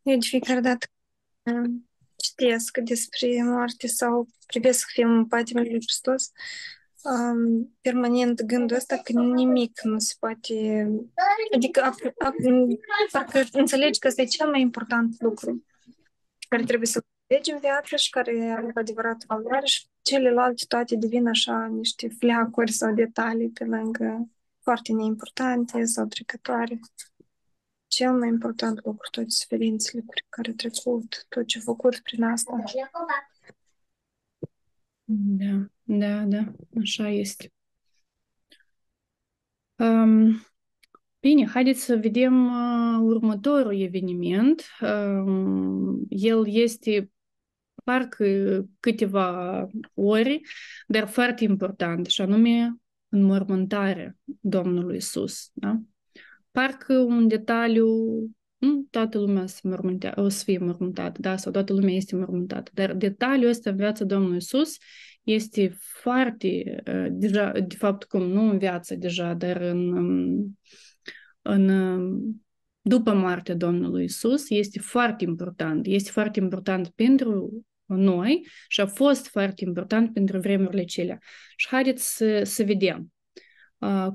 Deci 0.01 0.27
fiecare 0.27 0.59
dată 0.59 0.85
citesc 2.15 2.77
despre 2.77 3.43
moarte 3.43 3.87
sau 3.87 4.27
privesc 4.45 4.87
filmul 4.87 5.25
Patimile 5.25 5.69
lui 5.69 5.79
Hristos, 5.79 6.31
um, 7.01 7.77
permanent 7.81 8.41
gândul 8.41 8.75
ăsta 8.75 8.97
că 8.97 9.11
nimic 9.11 9.79
nu 9.83 9.99
se 9.99 10.13
poate... 10.19 10.87
Adică 11.55 11.81
a, 11.81 11.95
a, 12.17 12.33
parcă 13.11 13.43
înțelegi 13.51 13.99
că 13.99 14.07
ăsta 14.07 14.21
e 14.21 14.25
cel 14.25 14.49
mai 14.49 14.61
important 14.61 15.15
lucru 15.21 15.65
care 16.49 16.63
trebuie 16.63 16.87
să 16.87 17.01
înțelegi 17.27 17.51
în 17.51 17.59
viață 17.59 17.95
și 17.95 18.09
care 18.09 18.55
are 18.57 18.71
cu 18.71 18.79
adevărat 18.79 19.23
valoare 19.27 19.65
și 19.65 19.85
celelalte 20.01 20.63
toate 20.67 20.95
devin 20.95 21.27
așa 21.27 21.65
niște 21.65 22.07
fleacuri 22.07 22.71
sau 22.71 22.93
detalii 22.93 23.49
pe 23.49 23.63
lângă 23.63 24.29
foarte 24.61 24.93
neimportante 24.93 25.85
sau 25.85 26.05
trecătoare 26.05 26.79
cel 27.87 28.11
mai 28.11 28.27
important 28.27 28.85
lucru, 28.85 29.09
toate 29.11 29.29
suferințele 29.29 30.01
cu 30.05 30.13
care 30.29 30.51
a 30.51 30.53
trecut, 30.53 31.25
tot 31.29 31.45
ce 31.45 31.57
a 31.57 31.61
făcut 31.61 31.99
prin 31.99 32.23
asta. 32.23 32.63
Da, 35.09 35.69
da, 35.83 36.23
da, 36.23 36.51
așa 36.81 37.09
este. 37.09 37.51
Um, 39.75 40.45
bine, 41.19 41.47
haideți 41.47 41.83
să 41.83 41.95
vedem 41.95 42.45
uh, 42.45 42.99
următorul 43.01 43.81
eveniment. 43.81 44.65
Um, 44.81 46.05
el 46.09 46.47
este 46.47 47.11
parcă 47.83 48.25
câteva 48.79 49.67
ore, 49.93 50.41
dar 50.87 51.07
foarte 51.07 51.43
important, 51.43 52.05
și 52.05 52.21
anume 52.21 52.75
înmormântarea 53.09 54.15
Domnului 54.25 54.97
Isus. 54.97 55.49
Da? 55.53 55.79
Parcă 56.57 56.93
un 56.93 57.27
detaliu, 57.27 57.87
nu 58.57 58.87
toată 58.89 59.17
lumea 59.19 59.45
să 59.45 59.59
mormântea, 59.63 60.13
o 60.15 60.29
să 60.29 60.43
fie 60.43 60.57
mormântată, 60.57 61.21
da, 61.21 61.37
sau 61.37 61.51
toată 61.51 61.73
lumea 61.73 61.93
este 61.93 62.15
mormântată, 62.15 62.71
dar 62.73 62.93
detaliul 62.93 63.49
ăsta 63.49 63.69
în 63.69 63.75
viața 63.75 64.03
Domnului 64.03 64.33
Iisus 64.33 64.75
este 65.23 65.77
foarte, 65.79 66.75
deja, 67.11 67.51
de 67.51 67.75
fapt, 67.75 68.03
cum 68.03 68.21
nu 68.21 68.49
în 68.49 68.57
viață 68.57 68.95
deja, 68.95 69.33
dar 69.33 69.61
în, 69.61 69.93
în 71.41 71.69
după 72.81 73.13
moartea 73.13 73.55
Domnului 73.55 74.03
Isus, 74.03 74.49
este 74.49 74.79
foarte 74.79 75.23
important. 75.23 75.85
Este 75.85 76.11
foarte 76.11 76.39
important 76.39 76.87
pentru 76.87 77.63
noi 77.85 78.47
și 78.67 78.81
a 78.81 78.85
fost 78.85 79.27
foarte 79.27 79.63
important 79.63 80.13
pentru 80.13 80.39
vremurile 80.39 80.81
acelea. 80.81 81.17
Și 81.55 81.67
haideți 81.67 82.15
să, 82.15 82.41
să 82.43 82.63
vedem 82.63 83.11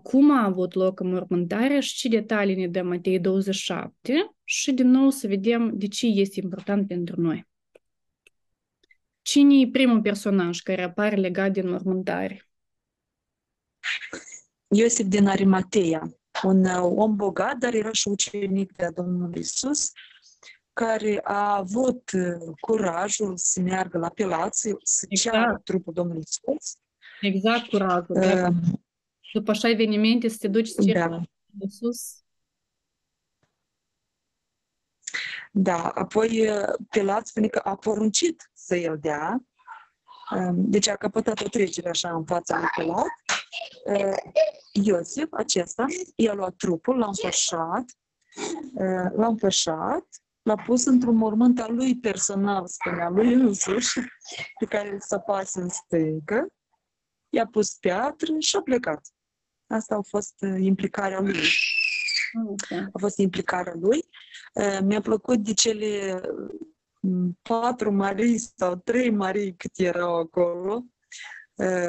cum 0.03 0.31
a 0.31 0.45
avut 0.45 0.75
loc 0.75 1.01
înmormântarea 1.01 1.81
și 1.81 1.95
ce 1.95 2.09
detalii 2.09 2.57
ne 2.57 2.69
dă 2.69 2.83
Matei 2.83 3.21
27 3.21 4.35
și 4.45 4.73
din 4.73 4.91
nou 4.91 5.11
să 5.11 5.27
vedem 5.27 5.71
de 5.75 5.87
ce 5.87 6.07
este 6.07 6.41
important 6.43 6.89
pentru 6.89 7.21
noi. 7.21 7.51
Cine 9.23 9.55
e 9.55 9.69
primul 9.73 10.01
personaj 10.01 10.61
care 10.61 10.83
apare 10.83 11.17
legat 11.17 11.53
de 11.53 11.61
înmormântare? 11.61 12.49
Iosif 14.69 15.07
din 15.07 15.27
Arimateia, 15.27 16.17
un 16.43 16.65
om 16.81 17.17
bogat, 17.17 17.57
dar 17.57 17.75
era 17.75 17.93
și 17.93 18.09
ucenic 18.09 18.73
de 18.73 18.89
Domnul 18.95 19.35
Isus, 19.35 19.91
care 20.73 21.21
a 21.23 21.57
avut 21.57 22.11
curajul 22.61 23.33
să 23.37 23.61
meargă 23.61 23.99
la 23.99 24.09
Pilat, 24.09 24.55
să 24.55 24.69
exact. 25.09 25.37
ceară 25.37 25.61
trupul 25.65 25.93
Domnului 25.93 26.23
Isus. 26.23 26.77
Exact, 27.21 27.67
curajul. 27.67 28.17
Uh, 28.17 28.49
după 29.33 29.51
așa 29.51 29.69
evenimente 29.69 30.29
să 30.29 30.37
te 30.39 30.49
duci 30.49 30.69
să 30.69 30.83
da. 30.93 31.21
sus. 31.69 32.17
Da, 35.53 35.89
apoi 35.89 36.49
Pilat 36.91 37.27
spune 37.27 37.47
că 37.47 37.59
a 37.59 37.77
poruncit 37.77 38.51
să 38.53 38.77
el 38.77 38.99
dea, 38.99 39.45
deci 40.53 40.89
a 40.89 40.97
căpătat 40.97 41.41
o 41.41 41.49
trecere 41.49 41.89
așa 41.89 42.15
în 42.15 42.25
fața 42.25 42.59
lui 42.59 42.69
Pilat. 42.77 43.07
Iosif, 44.73 45.29
acesta, 45.33 45.85
i-a 46.17 46.33
luat 46.33 46.55
trupul, 46.57 46.99
l-a 46.99 47.07
înfășat, 47.07 47.85
l-a 49.15 49.27
înfășat, 49.27 50.07
l-a 50.43 50.55
pus 50.55 50.85
într-un 50.85 51.17
mormânt 51.17 51.61
al 51.61 51.75
lui 51.75 51.99
personal, 51.99 52.67
spunea 52.67 53.09
lui 53.09 53.33
însuși, 53.33 54.01
pe 54.59 54.65
care 54.65 54.97
să 55.01 55.19
pasă 55.19 55.61
în 55.61 55.69
stâncă, 55.69 56.47
i-a 57.29 57.47
pus 57.47 57.75
piatră 57.75 58.39
și 58.39 58.57
a 58.57 58.63
plecat. 58.63 59.09
Asta 59.73 59.95
a 59.95 60.03
fost 60.09 60.35
implicarea 60.59 61.21
lui. 61.21 61.41
A 62.93 62.99
fost 62.99 63.19
implicarea 63.19 63.75
lui. 63.81 64.05
Mi-a 64.83 65.01
plăcut 65.01 65.39
de 65.39 65.53
cele 65.53 66.21
patru 67.43 67.93
Marii 67.93 68.39
sau 68.39 68.77
trei 68.77 69.11
Marii 69.11 69.57
cât 69.57 69.71
erau 69.75 70.19
acolo. 70.19 70.85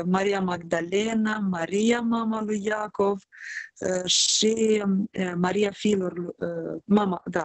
Maria 0.05 0.41
Magdalena, 0.41 1.37
Maria, 1.37 2.01
mama 2.01 2.41
lui 2.41 2.63
Iacov 2.63 3.21
și 4.05 4.83
Maria 5.35 5.71
fiilor, 5.71 6.35
mama, 6.85 7.23
da, 7.25 7.43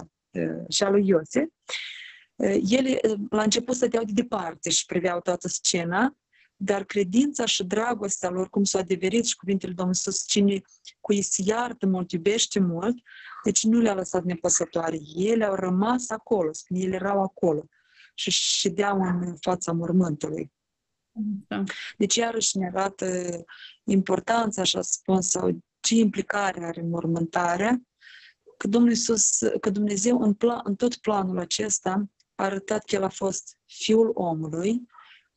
și 0.69 0.83
a 0.83 0.91
lui 0.91 1.07
Iosef. 1.07 1.49
Ele 2.71 3.01
la 3.31 3.43
început 3.43 3.75
stăteau 3.75 4.05
de 4.05 4.13
departe 4.15 4.71
și 4.71 4.87
priveau 4.87 5.21
toată 5.21 5.49
scena 5.49 6.17
dar 6.61 6.85
credința 6.85 7.45
și 7.45 7.65
dragostea 7.65 8.31
lor, 8.31 8.49
cum 8.49 8.65
s-a 8.65 8.79
adeverit 8.79 9.25
și 9.25 9.37
cuvintele 9.37 9.73
Domnului 9.73 10.01
Iisus, 10.05 10.27
cine 10.27 10.61
cu 11.01 11.13
ei 11.13 11.23
se 11.23 11.43
iartă 11.47 11.87
mult, 11.87 12.13
iubește 12.13 12.61
mult, 12.61 12.97
deci 13.45 13.63
nu 13.63 13.79
le-a 13.79 13.95
lăsat 13.95 14.25
nepăsătoare. 14.25 14.99
Ele 15.17 15.45
au 15.45 15.55
rămas 15.55 16.11
acolo, 16.11 16.53
spune, 16.53 16.81
ele 16.81 16.95
erau 16.95 17.23
acolo 17.23 17.65
și 18.15 18.31
ședeau 18.31 19.01
în 19.01 19.37
fața 19.41 19.73
mormântului. 19.73 20.53
Da. 21.49 21.63
Deci 21.97 22.15
iarăși 22.15 22.59
ne 22.59 22.67
arată 22.67 23.07
importanța, 23.85 24.61
așa 24.61 24.83
spun, 24.83 25.21
sau 25.21 25.59
ce 25.81 25.95
implicare 25.95 26.65
are 26.65 26.83
mormântarea, 26.83 27.83
că 28.57 28.69
Domnul 28.69 28.91
Iisus, 28.91 29.39
că 29.61 29.71
Dumnezeu 29.71 30.21
în, 30.21 30.35
plan, 30.35 30.61
în 30.65 30.75
tot 30.75 30.97
planul 30.97 31.39
acesta 31.39 32.05
a 32.35 32.45
arătat 32.45 32.85
că 32.85 32.95
El 32.95 33.03
a 33.03 33.09
fost 33.09 33.57
Fiul 33.65 34.11
omului, 34.15 34.87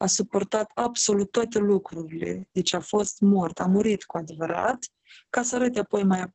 a 0.01 0.05
suportat 0.05 0.71
absolut 0.73 1.31
toate 1.31 1.59
lucrurile, 1.59 2.49
deci 2.51 2.73
a 2.73 2.79
fost 2.79 3.19
mort, 3.19 3.59
a 3.59 3.65
murit 3.65 4.03
cu 4.03 4.17
adevărat, 4.17 4.85
ca 5.29 5.41
să 5.41 5.55
arăte 5.55 5.79
apoi 5.79 6.03
mai, 6.03 6.25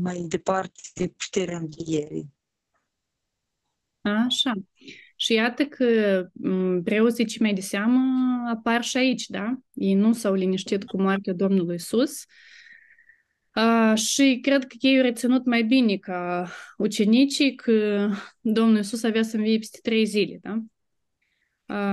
mai 0.00 0.24
departe 0.28 1.14
puterea 1.16 1.56
învierii. 1.56 2.28
Așa. 4.00 4.52
Și 5.16 5.32
iată 5.32 5.66
că 5.66 5.84
preoții 6.84 7.24
ce 7.24 7.42
mai 7.42 7.54
de 7.54 7.60
seamă 7.60 8.00
apar 8.50 8.82
și 8.82 8.96
aici, 8.96 9.26
da? 9.26 9.58
Ei 9.72 9.94
nu 9.94 10.12
s-au 10.12 10.34
liniștit 10.34 10.84
cu 10.84 11.00
moartea 11.00 11.32
Domnului 11.32 11.74
Isus. 11.74 12.24
Uh, 13.54 13.98
și 13.98 14.38
cred 14.42 14.66
că 14.66 14.76
ei 14.80 14.96
au 14.96 15.02
reținut 15.02 15.44
mai 15.44 15.62
bine 15.62 15.96
ca 15.96 16.48
ucenicii 16.76 17.54
că 17.54 18.08
Domnul 18.40 18.78
Isus 18.78 19.02
avea 19.02 19.22
să 19.22 19.36
învie 19.36 19.58
peste 19.58 19.78
trei 19.82 20.04
zile, 20.04 20.38
da? 20.42 20.62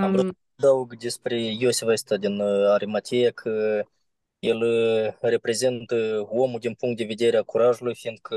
Um, 0.08 0.38
adaug 0.58 0.98
despre 0.98 1.42
Iosif 1.42 1.88
ăsta 1.88 2.18
din 2.18 2.42
Arimatea 2.42 3.32
că 3.32 3.84
el 4.40 4.62
reprezintă 5.22 6.28
omul 6.30 6.60
din 6.60 6.74
punct 6.74 6.98
de 6.98 7.04
vedere 7.04 7.38
a 7.38 7.44
curajului, 7.44 7.96
fiindcă 7.96 8.36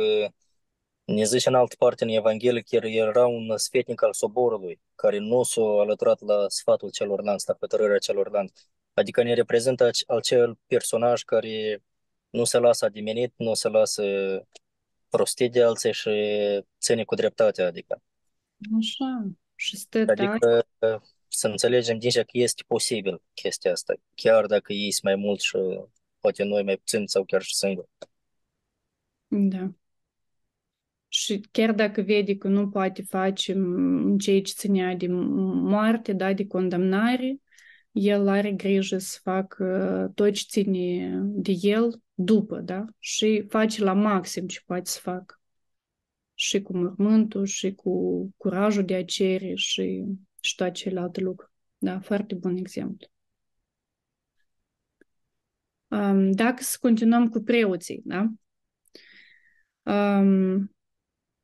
ne 1.04 1.24
zice 1.24 1.48
în 1.48 1.54
altă 1.54 1.74
parte 1.78 2.04
în 2.04 2.10
Evanghelie 2.10 2.60
că 2.60 2.86
era 2.86 3.26
un 3.26 3.56
sfetnic 3.56 4.02
al 4.02 4.12
soborului, 4.12 4.80
care 4.94 5.18
nu 5.18 5.42
s-a 5.42 5.60
alăturat 5.60 6.20
la 6.20 6.44
sfatul 6.48 6.90
celorlalți, 6.90 7.44
la 7.48 7.56
hotărârea 7.60 7.98
celorlalți. 7.98 8.66
Adică 8.94 9.22
ne 9.22 9.34
reprezintă 9.34 9.90
acel 10.06 10.58
personaj 10.66 11.22
care 11.22 11.82
nu 12.30 12.44
se 12.44 12.58
lasă 12.58 12.84
adimenit, 12.84 13.32
nu 13.36 13.54
se 13.54 13.68
lasă 13.68 14.02
prostit 15.08 15.52
de 15.52 15.62
alții 15.62 15.92
și 15.92 16.10
ține 16.80 17.04
cu 17.04 17.14
dreptatea, 17.14 17.66
adică. 17.66 18.02
Așa. 18.78 19.28
Și 19.54 19.76
stă 19.76 20.04
adică 20.06 20.66
să 21.30 21.48
înțelegem 21.48 21.98
deja 21.98 22.22
că 22.22 22.30
este 22.32 22.62
posibil 22.66 23.22
chestia 23.34 23.72
asta, 23.72 23.94
chiar 24.14 24.46
dacă 24.46 24.72
ei 24.72 24.90
sunt 24.92 25.04
mai 25.04 25.14
mult 25.14 25.40
și 25.40 25.56
poate 26.20 26.42
noi 26.44 26.62
mai 26.62 26.76
puțin 26.76 27.06
sau 27.06 27.24
chiar 27.24 27.42
și 27.42 27.56
singuri. 27.56 27.88
Da. 29.28 29.70
Și 31.08 31.40
chiar 31.50 31.72
dacă 31.72 32.00
vede 32.00 32.36
că 32.36 32.48
nu 32.48 32.68
poate 32.68 33.02
face 33.02 33.56
ceea 34.18 34.42
ce 34.42 34.52
ținea 34.56 34.94
de 34.94 35.06
moarte, 35.08 36.12
da, 36.12 36.32
de 36.32 36.46
condamnare, 36.46 37.40
el 37.92 38.28
are 38.28 38.52
grijă 38.52 38.98
să 38.98 39.18
facă 39.22 40.12
tot 40.14 40.32
ce 40.32 40.44
ține 40.48 41.10
de 41.24 41.52
el 41.60 42.02
după, 42.14 42.60
da? 42.60 42.84
Și 42.98 43.44
face 43.48 43.82
la 43.82 43.92
maxim 43.92 44.46
ce 44.46 44.60
poate 44.66 44.90
să 44.90 44.98
facă. 45.02 45.40
Și 46.34 46.62
cu 46.62 46.76
mormântul, 46.76 47.44
și 47.44 47.74
cu 47.74 48.28
curajul 48.36 48.84
de 48.84 48.94
a 48.94 49.04
cere, 49.04 49.54
și 49.54 50.04
și 50.40 50.54
toate 50.54 50.72
celelalte 50.72 51.20
lucruri. 51.20 51.52
Da, 51.78 52.00
foarte 52.00 52.34
bun 52.34 52.56
exemplu. 52.56 53.06
Um, 55.88 56.30
dacă 56.30 56.62
să 56.62 56.76
continuăm 56.80 57.28
cu 57.28 57.40
preoții, 57.40 58.02
da? 58.04 58.26
Um, 59.82 60.74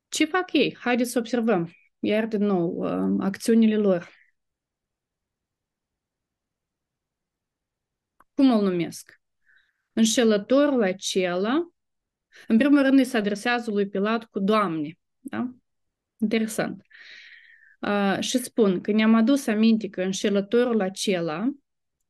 ce 0.07 0.25
fac 0.25 0.53
ei? 0.53 0.75
Haideți 0.79 1.11
să 1.11 1.19
observăm. 1.19 1.71
Iar 1.99 2.25
din 2.25 2.43
nou, 2.43 2.69
um, 2.69 3.19
acțiunile 3.21 3.77
lor. 3.77 4.09
Cum 8.33 8.51
îl 8.51 8.63
numesc? 8.63 9.21
Înșelătorul 9.93 10.83
acela, 10.83 11.71
în 12.47 12.57
primul 12.57 12.81
rând, 12.81 12.97
îi 12.97 13.05
se 13.05 13.17
adresează 13.17 13.71
lui 13.71 13.87
Pilat 13.87 14.23
cu 14.23 14.39
Doamne. 14.39 14.97
Da? 15.19 15.53
Interesant. 16.17 16.79
Uh, 16.79 16.85
și 18.19 18.37
spun 18.37 18.81
că 18.81 18.91
ne-am 18.91 19.13
adus 19.13 19.47
aminte 19.47 19.89
că 19.89 20.01
înșelătorul 20.01 20.81
acela, 20.81 21.51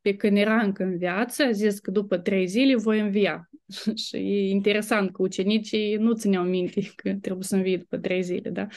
pe 0.02 0.16
când 0.16 0.38
era 0.38 0.62
încă 0.62 0.84
în 0.84 0.98
viață, 0.98 1.44
a 1.44 1.52
zis 1.52 1.80
că 1.80 1.92
după 1.92 2.18
trei 2.18 2.48
zile 2.48 2.76
voi 2.76 3.00
învia. 3.00 3.50
și 4.06 4.16
e 4.16 4.50
interesant 4.50 5.12
că 5.12 5.22
ucenicii 5.22 5.96
nu 5.96 6.14
țineau 6.14 6.44
minte 6.44 6.82
că 6.96 7.14
trebuie 7.22 7.44
să 7.44 7.56
învie 7.56 7.78
după 7.78 7.98
trei 7.98 8.22
zile, 8.24 8.50
da? 8.50 8.68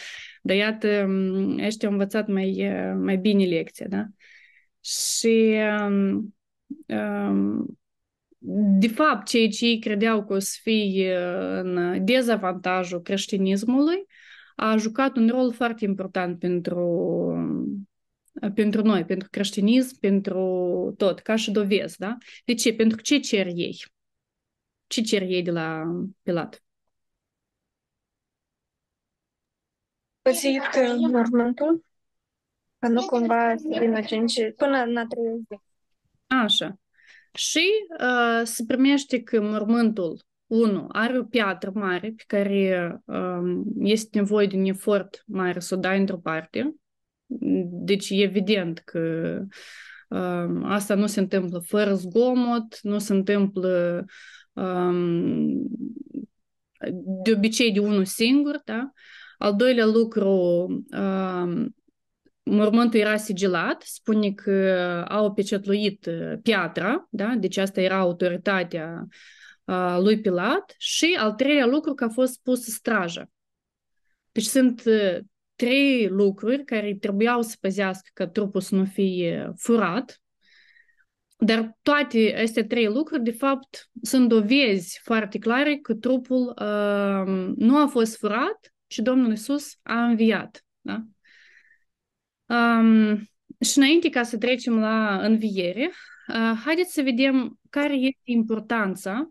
Dar 0.43 0.57
iată, 0.57 1.09
ăștia 1.65 1.89
au 1.89 1.95
învățat 1.95 2.29
mai, 2.29 2.73
mai 2.97 3.17
bine 3.17 3.45
lecția, 3.45 3.87
da? 3.89 4.07
Și 4.81 5.55
um, 5.87 6.35
um, 6.87 7.79
de 8.79 8.89
fapt, 8.89 9.29
cei 9.29 9.49
ce 9.49 9.67
ei 9.67 9.79
credeau 9.79 10.25
că 10.25 10.33
o 10.33 10.39
să 10.39 10.59
fie 10.62 11.17
în 11.62 12.05
dezavantajul 12.05 13.03
creștinismului, 13.03 14.07
a 14.61 14.77
jucat 14.77 15.16
un 15.16 15.28
rol 15.28 15.53
foarte 15.53 15.85
important 15.85 16.39
pentru, 16.39 16.85
pentru 18.55 18.82
noi, 18.82 19.05
pentru 19.05 19.28
creștinism, 19.31 19.99
pentru 19.99 20.95
tot, 20.97 21.20
ca 21.20 21.37
și 21.37 21.51
dovezi, 21.51 21.99
da? 21.99 22.16
De 22.45 22.55
ce? 22.55 22.74
Pentru 22.74 23.01
ce 23.01 23.19
cer 23.19 23.47
ei? 23.47 23.85
Ce 24.87 25.03
cer 25.03 25.23
ei 25.23 25.43
de 25.43 25.51
la 25.51 25.82
Pilat? 26.23 26.62
Păzit 30.23 30.62
mormântul, 31.11 31.85
ca 32.78 32.89
nu 32.89 33.07
cumva 33.07 33.57
să 33.57 33.77
vină 33.78 34.03
cinci, 34.03 34.39
până 34.57 34.85
la 34.85 35.07
trei 35.07 35.45
zi. 35.49 35.61
Așa. 36.27 36.78
Și 37.32 37.66
uh, 38.01 38.41
se 38.45 38.65
primește 38.65 39.23
că 39.23 39.41
mormântul 39.41 40.28
1. 40.51 40.86
Are 40.89 41.18
o 41.18 41.24
piatră 41.24 41.70
mare 41.74 42.12
pe 42.16 42.22
care 42.27 43.01
um, 43.05 43.64
este 43.78 44.18
nevoie 44.18 44.47
de 44.47 44.56
un 44.56 44.64
efort 44.64 45.22
mare 45.27 45.60
să 45.60 45.74
o 45.74 45.78
dai 45.78 45.98
într-o 45.98 46.18
parte. 46.18 46.74
Deci 47.85 48.10
e 48.10 48.22
evident 48.22 48.78
că 48.78 49.39
um, 50.09 50.64
asta 50.64 50.94
nu 50.94 51.06
se 51.06 51.20
întâmplă 51.20 51.59
fără 51.59 51.94
zgomot, 51.94 52.81
nu 52.82 52.98
se 52.98 53.12
întâmplă 53.12 54.05
um, 54.52 55.68
de 57.22 57.32
obicei 57.32 57.72
de 57.72 57.81
unul 57.81 58.05
singur, 58.05 58.60
da? 58.64 58.93
Al 59.39 59.56
doilea 59.56 59.86
lucru, 59.86 60.31
um, 60.90 61.74
mormântul 62.43 63.01
era 63.01 63.16
sigilat, 63.16 63.82
spune 63.82 64.32
că 64.32 65.05
au 65.09 65.32
pecetluit 65.32 66.10
piatra, 66.43 67.09
da? 67.10 67.35
deci 67.39 67.56
asta 67.56 67.81
era 67.81 67.98
autoritatea 67.98 69.06
lui 69.98 70.20
Pilat 70.20 70.74
și 70.78 71.16
al 71.18 71.32
treilea 71.32 71.66
lucru 71.66 71.94
că 71.94 72.05
a 72.05 72.09
fost 72.09 72.40
pus 72.42 72.64
strajă. 72.64 73.30
Deci 74.32 74.44
sunt 74.44 74.82
trei 75.55 76.09
lucruri 76.09 76.64
care 76.64 76.97
trebuiau 77.01 77.42
să 77.42 77.56
păzească 77.60 78.10
că 78.12 78.26
trupul 78.26 78.60
să 78.60 78.74
nu 78.74 78.84
fie 78.84 79.52
furat, 79.56 80.20
dar 81.42 81.78
toate 81.82 82.32
aceste 82.34 82.62
trei 82.62 82.86
lucruri, 82.86 83.22
de 83.22 83.30
fapt, 83.30 83.90
sunt 84.02 84.28
dovezi 84.28 85.01
foarte 85.02 85.38
clare 85.38 85.76
că 85.76 85.94
trupul 85.94 86.48
uh, 86.48 87.52
nu 87.56 87.76
a 87.76 87.86
fost 87.86 88.16
furat 88.16 88.72
și 88.86 89.02
Domnul 89.02 89.32
Isus 89.32 89.78
a 89.82 90.05
înviat. 90.05 90.64
Da? 90.80 91.02
Um, 92.47 93.16
și 93.60 93.78
înainte 93.78 94.09
ca 94.09 94.22
să 94.22 94.38
trecem 94.38 94.78
la 94.78 95.24
înviere, 95.26 95.90
uh, 96.28 96.60
haideți 96.64 96.92
să 96.92 97.02
vedem 97.02 97.59
care 97.70 97.94
este 97.94 98.20
importanța 98.24 99.30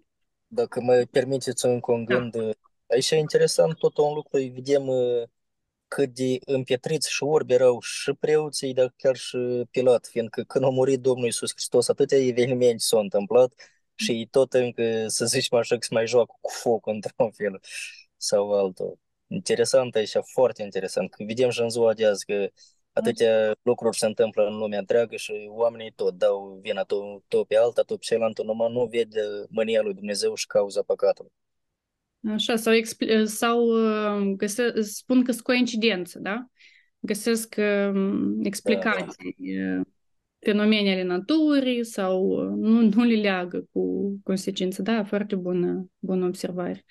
dacă 0.49 0.81
mă 0.81 1.05
permiteți 1.11 1.65
încă 1.65 1.91
un 1.91 2.05
gând, 2.05 2.31
da. 2.31 2.49
aici 2.87 3.11
e 3.11 3.15
interesant 3.15 3.77
tot 3.77 3.97
un 3.97 4.13
lucru, 4.13 4.37
vedem 4.37 4.89
cât 5.87 6.13
de 6.13 6.39
împietriți 6.45 7.11
și 7.11 7.23
orbi 7.23 7.53
erau 7.53 7.79
și 7.81 8.13
preoții, 8.13 8.73
dar 8.73 8.93
chiar 8.97 9.15
și 9.15 9.37
Pilat, 9.71 10.07
fiindcă 10.07 10.43
când 10.43 10.65
a 10.65 10.69
murit 10.69 10.99
Domnul 10.99 11.25
Iisus 11.25 11.51
Hristos, 11.51 11.87
atâtea 11.87 12.17
evenimente 12.17 12.77
s-au 12.77 12.99
întâmplat 12.99 13.53
și 13.95 14.27
tot 14.31 14.53
încă, 14.53 15.07
să 15.07 15.25
zicem 15.25 15.57
așa, 15.57 15.75
că 15.75 15.81
se 15.81 15.93
mai 15.93 16.07
joacă 16.07 16.33
cu 16.41 16.51
foc 16.51 16.87
într-un 16.93 17.31
fel 17.31 17.59
sau 18.17 18.51
altul. 18.53 18.99
Interesant 19.27 19.95
aici, 19.95 20.15
foarte 20.33 20.61
interesant. 20.63 21.09
Că 21.13 21.23
vedem 21.23 21.49
și 21.49 21.61
în 21.61 21.69
ziua 21.69 21.93
de 21.93 22.05
azi 22.05 22.25
că 22.25 22.49
atâtea 22.93 23.55
lucruri 23.61 23.97
se 23.97 24.05
întâmplă 24.05 24.47
în 24.47 24.57
lumea 24.57 24.79
întreagă 24.79 25.15
și 25.15 25.33
oamenii 25.49 25.91
tot 25.91 26.13
dau 26.17 26.59
vina 26.61 26.83
tot, 26.83 27.23
tot 27.27 27.47
pe 27.47 27.57
alta, 27.57 27.81
tot 27.81 27.97
pe 27.99 28.05
cealaltă, 28.05 28.43
numai 28.43 28.71
nu 28.71 28.85
vede 28.85 29.21
mânia 29.49 29.81
lui 29.81 29.93
Dumnezeu 29.93 30.35
și 30.35 30.47
cauza 30.47 30.81
păcatului. 30.81 31.31
Așa, 32.27 32.55
sau, 32.55 32.73
expl- 32.73 33.23
sau 33.25 33.67
uh, 33.67 34.33
găse- 34.35 34.81
spun 34.81 35.23
că 35.23 35.31
sunt 35.31 35.43
coincidență, 35.43 36.19
da? 36.19 36.45
Găsesc 36.99 37.55
uh, 37.57 38.11
explicații, 38.43 39.35
da. 39.75 39.81
fenomenele 40.39 41.03
naturii 41.03 41.85
sau 41.85 42.41
nu, 42.41 42.81
nu 42.81 43.03
le 43.03 43.15
leagă 43.15 43.67
cu 43.71 44.13
consecințe. 44.23 44.81
Da, 44.81 45.03
foarte 45.03 45.35
bună, 45.35 45.89
bună 45.99 46.25
observare. 46.25 46.85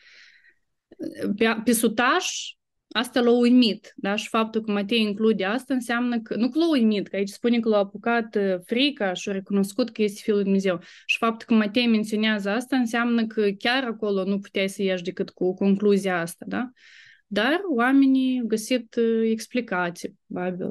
Pe, 1.37 1.47
pe 1.65 1.73
sutaș, 1.73 2.53
Asta 2.91 3.21
l-a 3.21 3.31
uimit, 3.31 3.93
da? 3.97 4.15
Și 4.15 4.29
faptul 4.29 4.61
că 4.61 4.71
Matei 4.71 5.01
include 5.01 5.45
asta 5.45 5.75
înseamnă 5.75 6.21
că, 6.21 6.37
nu 6.37 6.49
că 6.49 6.59
l-a 6.59 6.69
uimit, 6.71 7.09
că 7.09 7.17
aici 7.17 7.29
spune 7.29 7.61
că 7.61 7.69
l-a 7.69 7.79
apucat 7.79 8.37
frica 8.65 9.13
și 9.13 9.29
a 9.29 9.33
recunoscut 9.33 9.91
că 9.91 10.03
este 10.03 10.21
Fiul 10.23 10.35
lui 10.35 10.45
Dumnezeu. 10.45 10.81
Și 11.07 11.17
faptul 11.19 11.47
că 11.47 11.55
Matei 11.55 11.87
menționează 11.87 12.51
asta 12.51 12.77
înseamnă 12.77 13.27
că 13.27 13.51
chiar 13.59 13.85
acolo 13.85 14.25
nu 14.25 14.39
puteai 14.39 14.69
să 14.69 14.83
ieși 14.83 15.03
decât 15.03 15.31
cu 15.31 15.55
concluzia 15.55 16.21
asta, 16.21 16.45
da? 16.49 16.71
Dar 17.27 17.61
oamenii 17.75 18.41
au 18.41 18.47
găsit 18.47 18.97
explicații, 19.23 20.19
probabil, 20.27 20.67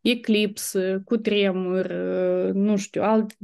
eclips, 0.00 0.76
cu 1.04 1.16
tremur, 1.16 1.92
nu 2.52 2.76
știu, 2.76 3.02
alt, 3.02 3.36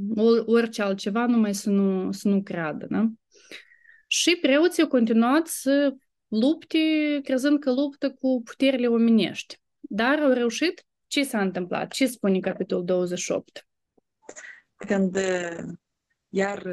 orice 0.45 0.81
altceva, 0.81 1.25
numai 1.25 1.53
să 1.53 1.69
nu, 1.69 2.11
să 2.11 2.27
nu 2.27 2.41
creadă, 2.41 2.85
da? 2.89 3.09
Și 4.07 4.37
preoții 4.41 4.83
au 4.83 4.89
continuat 4.89 5.47
să 5.47 5.95
lupte 6.27 6.77
crezând 7.23 7.59
că 7.59 7.71
luptă 7.71 8.11
cu 8.11 8.41
puterile 8.43 8.87
omenești. 8.87 9.61
Dar 9.79 10.19
au 10.19 10.31
reușit? 10.31 10.85
Ce 11.07 11.23
s-a 11.23 11.41
întâmplat? 11.41 11.91
Ce 11.91 12.07
spune 12.07 12.39
capitolul 12.39 12.85
28? 12.85 13.67
Când 14.75 15.17
iar 16.29 16.63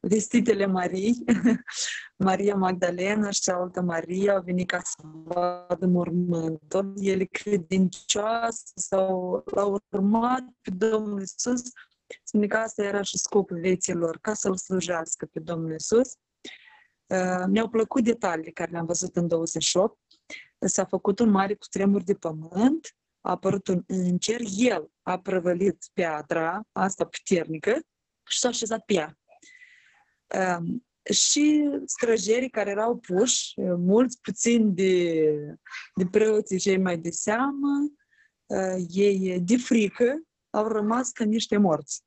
vestitele 0.00 0.66
Marii, 0.66 1.24
Maria 2.28 2.54
Magdalena 2.54 3.30
și 3.30 3.40
cealaltă 3.40 3.80
Maria 3.80 4.34
au 4.34 4.42
venit 4.42 4.68
ca 4.68 4.80
să 4.84 4.96
vadă 5.02 5.86
mormântul. 5.86 6.92
Ele 6.96 7.24
credincioase 7.24 8.72
sau 8.74 9.42
l-au 9.44 9.78
urmat 9.90 10.44
pe 10.60 10.70
Domnul 10.70 11.22
Isus. 11.22 11.62
Spune 12.22 12.46
că 12.46 12.56
asta 12.56 12.82
era 12.82 13.02
și 13.02 13.18
scopul 13.18 13.60
vieților, 13.60 14.18
ca 14.20 14.34
să-L 14.34 14.56
slujească 14.56 15.28
pe 15.32 15.40
Domnul 15.40 15.74
Isus. 15.74 16.16
Mi-au 17.46 17.68
plăcut 17.68 18.04
detaliile 18.04 18.50
care 18.50 18.70
le-am 18.70 18.86
văzut 18.86 19.16
în 19.16 19.28
28. 19.28 19.98
S-a 20.58 20.84
făcut 20.84 21.18
un 21.18 21.30
mare 21.30 21.54
cutremur 21.54 22.02
de 22.02 22.14
pământ, 22.14 22.96
a 23.20 23.30
apărut 23.30 23.68
un 23.68 23.84
înger, 23.86 24.40
el 24.56 24.90
a 25.02 25.18
prăvălit 25.18 25.84
piatra, 25.92 26.62
asta 26.72 27.04
puternică, 27.04 27.80
și 28.28 28.38
s-a 28.38 28.48
așezat 28.48 28.84
pe 28.84 28.94
ea. 28.94 29.18
Și 31.12 31.70
străjerii 31.84 32.50
care 32.50 32.70
erau 32.70 32.96
puși, 32.96 33.60
mulți 33.60 34.20
puțini 34.20 34.74
de, 34.74 35.22
de 35.94 36.06
preoții 36.10 36.58
cei 36.58 36.78
mai 36.78 36.98
de 36.98 37.10
seamă, 37.10 37.92
ei 38.88 39.40
de 39.40 39.56
frică 39.56 40.22
au 40.50 40.68
rămas 40.68 41.10
ca 41.10 41.24
niște 41.24 41.56
morți. 41.56 42.04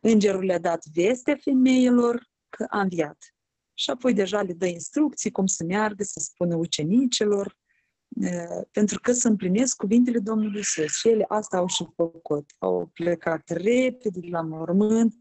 Îngerul 0.00 0.44
le-a 0.44 0.58
dat 0.58 0.84
veste 0.92 1.34
femeilor, 1.34 2.28
că 2.48 2.66
a 2.68 2.80
înviat. 2.80 3.34
Și 3.74 3.90
apoi 3.90 4.14
deja 4.14 4.42
le 4.42 4.52
dă 4.52 4.66
instrucții 4.66 5.30
cum 5.30 5.46
să 5.46 5.64
meargă, 5.64 6.02
să 6.02 6.20
spună 6.20 6.54
ucenicilor, 6.54 7.56
pentru 8.70 9.00
că 9.00 9.12
să 9.12 9.28
împlinesc 9.28 9.76
cuvintele 9.76 10.18
Domnului 10.18 10.56
Iisus. 10.56 10.96
Și 10.96 11.08
ele 11.08 11.24
asta 11.28 11.56
au 11.56 11.66
și 11.66 11.86
făcut. 11.94 12.50
Au 12.58 12.90
plecat 12.94 13.48
repede 13.48 14.28
la 14.28 14.42
mormânt, 14.42 15.14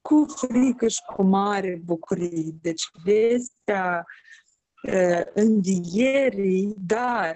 cu 0.00 0.26
frică 0.28 0.88
și 0.88 1.00
cu 1.14 1.22
mare 1.22 1.80
bucurie. 1.84 2.50
Deci 2.60 2.82
vestea 3.04 4.06
învierii, 5.34 6.74
da, 6.78 7.34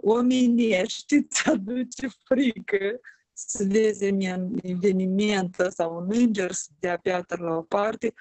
omenești 0.00 1.14
îți 1.14 1.48
aduce 1.50 2.08
frică, 2.24 3.00
să 3.32 3.64
vezi 3.68 4.04
un 4.04 4.58
eveniment 4.62 5.56
sau 5.68 5.96
un 5.96 6.06
înger 6.08 6.52
să 6.52 6.68
dea 6.78 6.96
piatră 6.96 7.42
la 7.42 7.56
o 7.56 7.62
parte, 7.62 8.14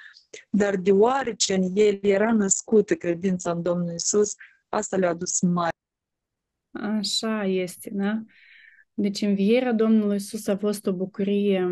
dar 0.50 0.76
deoarece 0.76 1.54
în 1.54 1.72
el 1.74 2.00
era 2.02 2.34
născută 2.34 2.96
credința 2.96 3.52
în 3.52 3.62
Domnul 3.62 3.94
Isus, 3.94 4.34
asta 4.70 4.98
le-a 4.98 5.10
adus 5.10 5.42
mare. 5.42 5.76
Așa 6.72 7.46
este, 7.46 7.90
da? 7.94 8.22
Deci 8.94 9.22
învierea 9.22 9.74
Domnului 9.74 10.16
Isus 10.16 10.48
a 10.48 10.58
fost 10.58 10.86
o 10.86 10.94
bucurie 10.94 11.66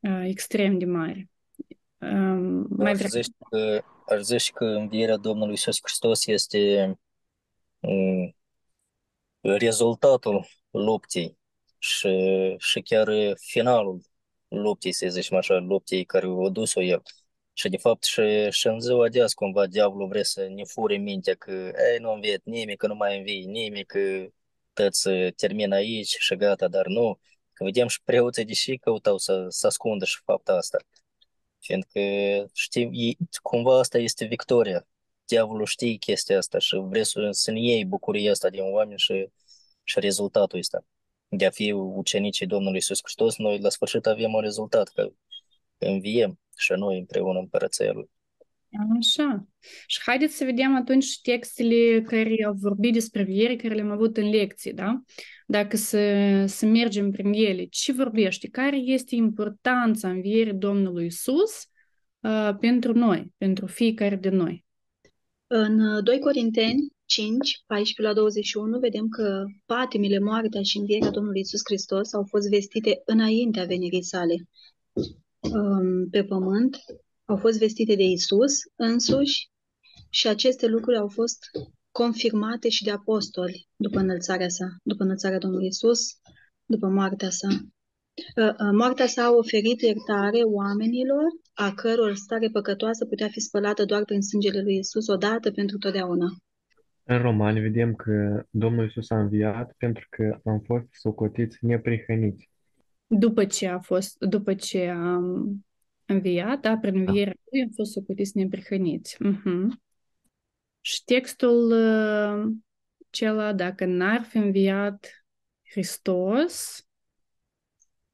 uh, 0.00 0.22
extrem 0.24 0.78
de 0.78 0.84
mare. 0.84 1.30
Um, 1.98 2.66
mai 2.68 2.90
Aș 2.90 2.96
vreau... 2.96 3.10
zice 3.10 3.30
că, 3.50 3.84
aș 4.06 4.20
zice 4.20 4.52
că 4.52 4.64
învierea 4.64 5.16
Domnului 5.16 5.50
Iisus 5.50 5.78
Hristos 5.82 6.26
este 6.26 6.98
um, 7.80 8.36
rezultatul 9.40 10.46
luptei 10.70 11.38
și, 11.78 12.08
și 12.58 12.80
chiar 12.80 13.08
finalul 13.36 14.00
luptei, 14.48 14.92
să 14.92 15.08
zicem 15.08 15.36
așa, 15.36 15.54
luptei 15.58 16.04
care 16.04 16.26
a 16.46 16.48
dus-o 16.48 16.82
el. 16.82 17.02
Și 17.52 17.68
de 17.68 17.76
fapt 17.76 18.04
și, 18.04 18.50
și 18.50 18.66
în 18.66 18.80
ziua 18.80 19.08
de 19.08 19.22
azi 19.22 19.34
cumva 19.34 19.66
diavolul 19.66 20.08
vrea 20.08 20.22
să 20.22 20.46
ne 20.48 20.64
fure 20.64 20.96
mintea 20.96 21.34
că 21.34 21.50
ei, 21.52 21.98
nu 22.00 22.12
înviet 22.12 22.44
nimic, 22.44 22.76
că 22.76 22.86
nu 22.86 22.94
mai 22.94 23.18
învii 23.18 23.44
nimic, 23.44 23.86
că 23.86 24.26
tot 24.72 24.94
să 24.94 25.32
termină 25.36 25.74
aici 25.74 26.16
și 26.18 26.36
gata, 26.36 26.68
dar 26.68 26.86
nu. 26.86 27.20
Că 27.52 27.64
vedem 27.64 27.86
și 27.88 28.02
preoții 28.04 28.44
deși 28.44 28.76
căutau 28.76 29.18
să, 29.18 29.46
să 29.48 29.66
ascundă 29.66 30.04
și 30.04 30.20
fapta 30.24 30.52
asta. 30.52 30.78
Fiindcă 31.58 32.00
știi, 32.54 32.88
ei- 32.92 33.16
cumva 33.42 33.78
asta 33.78 33.98
este 33.98 34.24
victoria. 34.24 34.86
Diavolul 35.24 35.66
știe 35.66 35.94
chestia 35.96 36.38
asta 36.38 36.58
și 36.58 36.76
vrea 36.76 37.02
să, 37.04 37.28
să 37.30 37.50
ne 37.50 37.60
iei 37.60 37.84
bucuria 37.84 38.30
asta 38.30 38.50
din 38.50 38.62
oameni 38.62 38.98
și, 38.98 39.28
și 39.84 40.00
rezultatul 40.00 40.58
ăsta. 40.58 40.84
De 41.28 41.46
a 41.46 41.50
fi 41.50 41.72
ucenicii 41.72 42.46
Domnului 42.46 42.74
Iisus 42.74 42.98
Hristos, 43.02 43.36
noi 43.36 43.58
la 43.60 43.68
sfârșit 43.68 44.06
avem 44.06 44.32
un 44.34 44.40
rezultat, 44.40 44.88
că 44.88 45.08
înviem 45.86 46.38
și 46.56 46.72
noi 46.72 46.98
împreună 46.98 47.38
în 47.38 47.44
Împărăția 47.44 47.92
Lui. 47.92 48.10
Așa. 48.98 49.46
Și 49.86 50.00
haideți 50.02 50.36
să 50.36 50.44
vedem 50.44 50.74
atunci 50.74 51.20
textele 51.20 52.02
care 52.02 52.44
au 52.46 52.52
vorbit 52.52 52.92
despre 52.92 53.20
înviere, 53.20 53.56
care 53.56 53.74
le-am 53.74 53.90
avut 53.90 54.16
în 54.16 54.28
lecții, 54.28 54.72
da? 54.72 55.02
Dacă 55.46 55.76
să, 55.76 55.98
să 56.46 56.66
mergem 56.66 57.10
prin 57.10 57.32
ele, 57.32 57.64
ce 57.64 57.92
vorbește? 57.92 58.48
Care 58.48 58.76
este 58.76 59.14
importanța 59.14 60.08
învierii 60.08 60.52
Domnului 60.52 61.06
Isus 61.06 61.66
uh, 62.20 62.50
pentru 62.60 62.92
noi, 62.92 63.32
pentru 63.38 63.66
fiecare 63.66 64.16
de 64.16 64.28
noi? 64.28 64.64
În 65.46 65.80
uh, 65.80 66.02
2 66.02 66.18
Corinteni 66.18 66.92
5, 67.04 67.62
14 67.66 68.02
la 68.02 68.12
21, 68.12 68.78
vedem 68.78 69.08
că 69.08 69.44
patimile, 69.66 70.18
moartea 70.18 70.62
și 70.62 70.78
învierea 70.78 71.10
Domnului 71.10 71.40
Isus 71.40 71.60
Hristos 71.64 72.12
au 72.14 72.24
fost 72.28 72.48
vestite 72.48 73.02
înaintea 73.04 73.64
venirii 73.64 74.02
sale 74.02 74.34
um, 74.92 75.21
pe 76.10 76.24
pământ, 76.24 76.76
au 77.24 77.36
fost 77.36 77.58
vestite 77.58 77.94
de 77.94 78.02
Isus 78.02 78.52
însuși 78.76 79.50
și 80.10 80.28
aceste 80.28 80.66
lucruri 80.66 80.96
au 80.96 81.08
fost 81.08 81.38
confirmate 81.90 82.68
și 82.68 82.84
de 82.84 82.90
apostoli 82.90 83.68
după 83.76 83.98
înălțarea 83.98 84.48
sa, 84.48 84.66
după 84.82 85.02
înălțarea 85.02 85.38
Domnului 85.38 85.66
Isus, 85.66 86.00
după 86.64 86.88
moartea 86.88 87.30
sa. 87.30 87.48
Uh, 87.48 88.48
uh, 88.48 88.72
Moartea 88.72 89.06
sa 89.06 89.22
a 89.24 89.36
oferit 89.36 89.80
iertare 89.80 90.40
oamenilor 90.42 91.24
a 91.54 91.72
căror 91.74 92.14
stare 92.14 92.48
păcătoasă 92.48 93.04
putea 93.04 93.28
fi 93.28 93.40
spălată 93.40 93.84
doar 93.84 94.04
prin 94.04 94.22
sângele 94.22 94.62
lui 94.62 94.76
Isus 94.76 95.06
odată 95.06 95.50
pentru 95.50 95.78
totdeauna. 95.78 96.26
În 97.04 97.18
Romani 97.18 97.60
vedem 97.60 97.94
că 97.94 98.42
Domnul 98.50 98.84
Iisus 98.84 99.10
a 99.10 99.20
înviat 99.20 99.74
pentru 99.78 100.06
că 100.10 100.40
am 100.44 100.60
fost 100.60 100.86
socotiți 100.90 101.56
neprihăniți. 101.60 102.50
După 103.18 103.44
ce 103.44 103.66
a 103.66 103.78
fost, 103.78 104.18
după 104.18 104.54
ce 104.54 104.88
a 104.88 105.20
înviat, 106.06 106.60
da, 106.60 106.76
prin 106.76 106.96
învierea 106.98 107.34
lui 107.50 107.62
am 107.62 107.70
fost 107.74 107.92
socotiți 107.92 108.36
neprihăniți. 108.36 109.22
Mhm. 109.22 109.82
Și 110.80 111.04
textul 111.04 111.70
uh, 111.70 112.52
acela, 113.08 113.52
dacă 113.52 113.84
n-ar 113.84 114.22
fi 114.22 114.36
înviat 114.36 115.24
Hristos, 115.62 116.86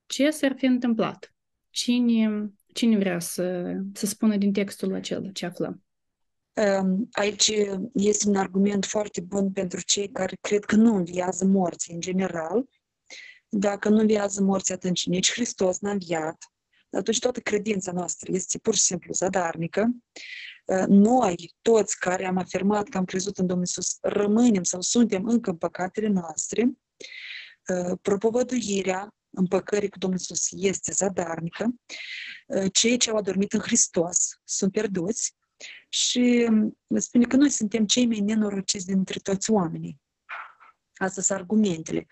ce 0.06 0.30
s-ar 0.30 0.54
fi 0.56 0.66
întâmplat? 0.66 1.34
Cine, 1.70 2.52
cine 2.72 2.98
vrea 2.98 3.18
să, 3.18 3.76
să 3.92 4.06
spună 4.06 4.36
din 4.36 4.52
textul 4.52 4.94
acela 4.94 5.30
ce 5.30 5.46
aflăm? 5.46 5.82
Um, 6.52 7.08
Aici 7.12 7.52
este 7.92 8.28
un 8.28 8.36
argument 8.36 8.84
foarte 8.84 9.20
bun 9.20 9.52
pentru 9.52 9.80
cei 9.80 10.08
care 10.08 10.36
cred 10.40 10.64
că 10.64 10.76
nu 10.76 10.94
înviază 10.94 11.44
morții 11.44 11.94
în 11.94 12.00
general. 12.00 12.68
Dacă 13.48 13.88
nu 13.88 13.98
înviază 13.98 14.42
morții, 14.42 14.74
atunci 14.74 15.06
nici 15.06 15.32
Hristos 15.32 15.78
n-a 15.78 15.90
înviat. 15.90 16.52
Atunci 16.90 17.18
toată 17.18 17.40
credința 17.40 17.92
noastră 17.92 18.32
este 18.32 18.58
pur 18.58 18.74
și 18.74 18.82
simplu 18.82 19.12
zadarnică. 19.12 19.90
Uh, 20.64 20.84
Noi, 20.86 21.54
toți 21.62 21.98
care 21.98 22.26
am 22.26 22.36
afirmat 22.36 22.88
că 22.88 22.98
am 22.98 23.04
crezut 23.04 23.38
în 23.38 23.46
Domnul 23.46 23.66
Iisus, 23.66 23.96
rămânem 24.00 24.62
sau 24.62 24.80
suntem 24.80 25.26
încă 25.26 25.50
în 25.50 25.56
păcatele 25.56 26.08
noastre. 26.08 26.70
Uh, 27.68 27.98
Propovăduirea 28.02 29.14
împăcării 29.30 29.88
cu 29.88 29.98
Domnul 29.98 30.18
Iisus 30.18 30.48
este 30.50 30.92
zadarnică. 30.92 31.74
Uh, 32.46 32.72
Cei 32.72 32.96
ce 32.96 33.10
au 33.10 33.16
adormit 33.16 33.52
în 33.52 33.60
Hristos 33.60 34.40
sunt 34.44 34.72
pierduți 34.72 35.36
și 35.88 36.46
um, 36.48 36.78
spune 36.96 37.24
că 37.24 37.36
noi 37.36 37.50
suntem 37.50 37.86
cei 37.86 38.06
mai 38.06 38.20
nenorociți 38.20 38.86
dintre 38.86 39.18
toți 39.18 39.50
oamenii. 39.50 40.00
Astea 40.98 41.22
sunt 41.22 41.38
argumentele. 41.38 42.06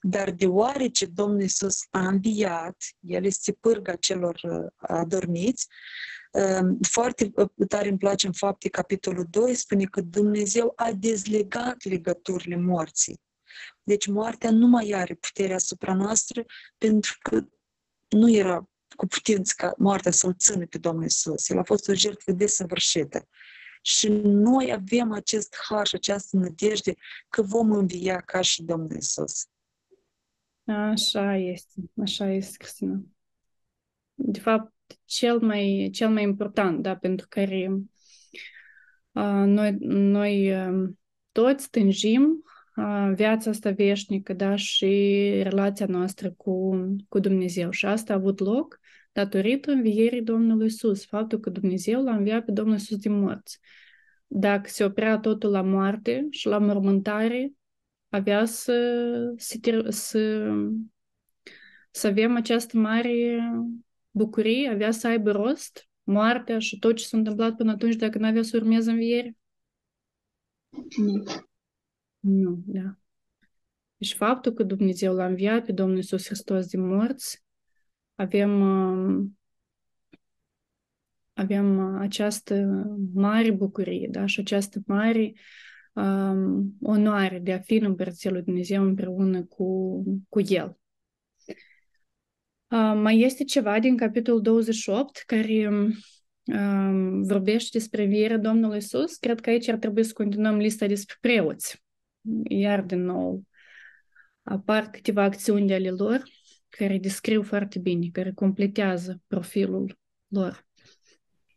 Dar 0.00 0.30
deoarece 0.30 1.06
Domnul 1.06 1.40
Iisus 1.40 1.78
a 1.90 2.08
înviat, 2.08 2.76
El 3.00 3.24
este 3.24 3.52
pârga 3.52 3.94
celor 3.94 4.40
uh, 4.42 4.66
adormiți, 4.76 5.66
um, 6.32 6.78
foarte 6.88 7.30
uh, 7.34 7.48
tare 7.68 7.88
îmi 7.88 7.98
place 7.98 8.26
în 8.26 8.32
fapte 8.32 8.68
capitolul 8.68 9.26
2, 9.30 9.54
spune 9.54 9.84
că 9.84 10.00
Dumnezeu 10.00 10.72
a 10.76 10.92
dezlegat 10.92 11.84
legăturile 11.84 12.56
morții. 12.56 13.20
Deci 13.82 14.06
moartea 14.06 14.50
nu 14.50 14.66
mai 14.66 14.92
are 14.92 15.14
puterea 15.14 15.54
asupra 15.54 15.94
noastră 15.94 16.44
pentru 16.78 17.18
că 17.22 17.44
nu 18.08 18.30
era 18.30 18.68
cu 18.96 19.06
putință 19.06 19.52
ca 19.56 19.74
moartea 19.76 20.10
să-L 20.10 20.34
țină 20.38 20.66
pe 20.66 20.78
Domnul 20.78 21.04
Isus. 21.04 21.48
El 21.48 21.58
a 21.58 21.62
fost 21.62 21.88
o 21.88 21.94
jertfă 21.94 22.32
desăvârșită. 22.32 23.28
Și 23.80 24.08
noi 24.22 24.72
avem 24.72 25.12
acest 25.12 25.56
har 25.68 25.86
și 25.86 25.94
această 25.94 26.36
nădejde 26.36 26.94
că 27.28 27.42
vom 27.42 27.72
învia 27.72 28.20
ca 28.20 28.40
și 28.40 28.62
Domnul 28.62 28.96
Isus. 28.96 29.46
Așa 30.64 31.36
este, 31.36 31.80
așa 32.02 32.32
este, 32.32 32.56
Cristina. 32.56 33.00
De 34.14 34.40
fapt, 34.40 34.72
cel 35.04 35.40
mai, 35.40 35.88
cel 35.92 36.08
mai 36.08 36.22
important, 36.22 36.82
da, 36.82 36.96
pentru 36.96 37.26
care 37.28 37.70
uh, 39.12 39.42
noi, 39.46 39.76
noi 39.80 40.52
uh, 40.52 40.88
toți 41.32 41.70
tânjim 41.70 42.44
uh, 42.76 43.12
viața 43.14 43.50
asta 43.50 43.70
veșnică, 43.70 44.32
da, 44.32 44.56
și 44.56 44.86
relația 45.42 45.86
noastră 45.86 46.30
cu, 46.30 46.76
cu 47.08 47.18
Dumnezeu. 47.18 47.70
Și 47.70 47.86
asta 47.86 48.12
a 48.12 48.16
avut 48.16 48.38
loc 48.38 48.80
datorită 49.12 49.70
învierii 49.70 50.22
Domnului 50.22 50.66
Isus, 50.66 51.06
faptul 51.06 51.38
că 51.40 51.50
Dumnezeu 51.50 52.02
l-a 52.02 52.16
înviat 52.16 52.44
pe 52.44 52.52
Domnul 52.52 52.76
Isus 52.76 52.96
din 52.96 53.20
morți. 53.20 53.58
Dacă 54.26 54.68
se 54.68 54.84
oprea 54.84 55.18
totul 55.18 55.50
la 55.50 55.62
moarte 55.62 56.26
și 56.30 56.46
la 56.46 56.58
mormântare, 56.58 57.52
avea 58.08 58.44
să, 58.44 59.34
să, 59.36 59.58
ter- 59.58 59.88
să, 59.88 60.52
să 61.90 62.06
avem 62.06 62.36
această 62.36 62.78
mare 62.78 63.38
bucurie, 64.10 64.68
avea 64.68 64.90
să 64.90 65.06
aibă 65.06 65.30
rost 65.30 65.88
moartea 66.02 66.58
și 66.58 66.78
tot 66.78 66.96
ce 66.96 67.04
s-a 67.04 67.16
întâmplat 67.16 67.56
până 67.56 67.70
atunci 67.70 67.94
dacă 67.94 68.18
nu 68.18 68.26
avea 68.26 68.42
să 68.42 68.56
urmeze 68.56 68.90
înviere? 68.90 69.36
Nu. 70.96 71.22
Nu, 72.20 72.62
da. 72.66 72.98
Deci 73.96 74.14
faptul 74.14 74.52
că 74.52 74.62
Dumnezeu 74.62 75.14
l-a 75.14 75.26
înviat 75.26 75.64
pe 75.64 75.72
Domnul 75.72 75.96
Iisus 75.96 76.26
Hristos 76.26 76.66
din 76.66 76.86
morți, 76.86 77.44
avem, 78.20 78.60
um, 78.60 79.38
avem 81.32 81.94
uh, 81.94 82.00
această 82.00 82.84
mare 83.14 83.50
bucurie, 83.50 84.08
da? 84.10 84.26
Și 84.26 84.40
această 84.40 84.80
mare 84.86 85.32
um, 85.92 86.76
onoare 86.82 87.38
de 87.38 87.52
a 87.52 87.58
fi 87.58 87.74
în 87.74 87.84
Împărăția 87.84 88.30
lui 88.30 88.42
Dumnezeu 88.42 88.82
împreună 88.82 89.42
cu, 89.44 90.02
cu 90.28 90.40
El. 90.40 90.78
Uh, 92.68 92.92
mai 92.94 93.18
este 93.20 93.44
ceva 93.44 93.78
din 93.78 93.96
capitolul 93.96 94.42
28 94.42 95.22
care 95.26 95.68
um, 96.44 97.22
vorbește 97.22 97.78
despre 97.78 98.02
învierea 98.02 98.38
Domnului 98.38 98.76
Isus. 98.76 99.16
Cred 99.16 99.40
că 99.40 99.50
aici 99.50 99.68
ar 99.68 99.76
trebui 99.76 100.04
să 100.04 100.12
continuăm 100.12 100.56
lista 100.56 100.86
despre 100.86 101.16
preoți. 101.20 101.84
Iar 102.48 102.82
din 102.82 103.04
nou 103.04 103.42
apar 104.42 104.90
câteva 104.90 105.22
acțiuni 105.22 105.66
de 105.66 105.74
ale 105.74 105.90
lor 105.90 106.22
care 106.70 106.98
descriu 106.98 107.42
foarte 107.42 107.78
bine, 107.78 108.08
care 108.12 108.32
completează 108.32 109.20
profilul 109.26 109.98
lor. 110.28 110.66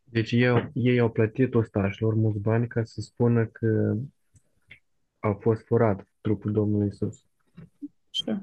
Deci 0.04 0.32
ei, 0.32 0.70
ei 0.72 0.98
au 0.98 1.10
plătit 1.10 1.54
ostașilor 1.54 2.14
mulți 2.14 2.38
bani 2.38 2.66
ca 2.66 2.84
să 2.84 3.00
spună 3.00 3.46
că 3.46 3.96
a 5.18 5.32
fost 5.40 5.66
furat 5.66 6.08
trupul 6.20 6.52
Domnului 6.52 6.86
Isus. 6.86 7.24
Așa. 8.10 8.42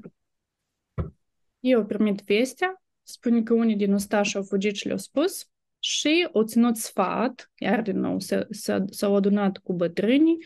Ei 1.60 1.74
au 1.74 1.86
primit 1.86 2.20
vestea, 2.20 2.82
spune 3.02 3.42
că 3.42 3.54
unii 3.54 3.76
din 3.76 3.92
ostași 3.92 4.36
au 4.36 4.42
fugit 4.42 4.74
și 4.74 4.86
le-au 4.86 4.98
spus 4.98 5.50
și 5.78 6.28
au 6.32 6.42
ținut 6.42 6.76
sfat, 6.76 7.50
iar 7.58 7.82
din 7.82 7.98
nou 7.98 8.18
s- 8.20 8.46
s- 8.50 8.84
s-au 8.90 9.16
adunat 9.16 9.58
cu 9.58 9.72
bătrânii, 9.72 10.36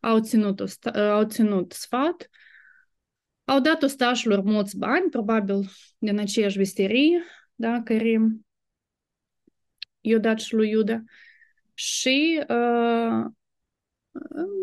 au 0.00 0.20
ținut, 0.20 0.60
osta- 0.60 1.10
au 1.10 1.24
ținut 1.24 1.72
sfat, 1.72 2.30
au 3.44 3.60
dat 3.60 3.82
ostașilor 3.82 4.42
mulți 4.42 4.78
bani, 4.78 5.10
probabil 5.10 5.68
din 5.98 6.18
aceeași 6.18 6.56
vesterie, 6.56 7.22
da, 7.54 7.82
care 7.82 8.20
i-a 10.00 10.18
dat 10.18 10.40
și 10.40 10.54
lui 10.54 10.70
Iuda, 10.70 11.02
și 11.74 12.40
uh, 12.40 13.24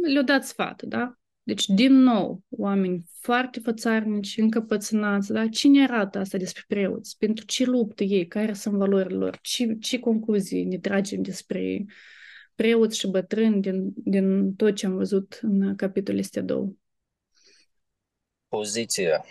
le-a 0.08 0.22
dat 0.26 0.46
sfat, 0.46 0.84
da? 0.84 1.16
Deci, 1.44 1.66
din 1.66 1.94
nou, 1.94 2.44
oameni 2.50 3.06
foarte 3.20 3.60
fățarnici, 3.60 4.38
încăpățânați, 4.38 5.32
da? 5.32 5.48
Cine 5.48 5.84
arată 5.84 6.20
asta 6.20 6.38
despre 6.38 6.64
preoți? 6.68 7.18
Pentru 7.18 7.46
ce 7.46 7.66
luptă 7.66 8.04
ei? 8.04 8.28
Care 8.28 8.54
sunt 8.54 8.76
valorile 8.76 9.18
lor? 9.18 9.38
Ce, 9.42 9.76
ce 9.80 10.00
concluzii 10.00 10.66
ne 10.66 10.78
tragem 10.78 11.22
despre 11.22 11.86
preoți 12.56 12.98
și 12.98 13.08
bătrâni 13.08 13.62
din, 13.62 13.94
din 13.96 14.54
tot 14.56 14.76
ce 14.76 14.86
am 14.86 14.96
văzut 14.96 15.40
în 15.42 15.76
capitolul 15.76 16.20
astea 16.20 16.42
două? 16.42 16.74
Poziția. 18.52 19.26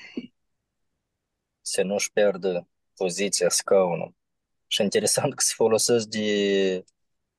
Să 1.61 1.83
nu-și 1.83 2.13
pierdă 2.13 2.69
poziția, 2.97 3.49
scaunul. 3.49 4.15
Și 4.67 4.83
interesant 4.83 5.35
că 5.35 5.43
se 5.43 5.53
folosesc 5.57 6.07
de 6.07 6.85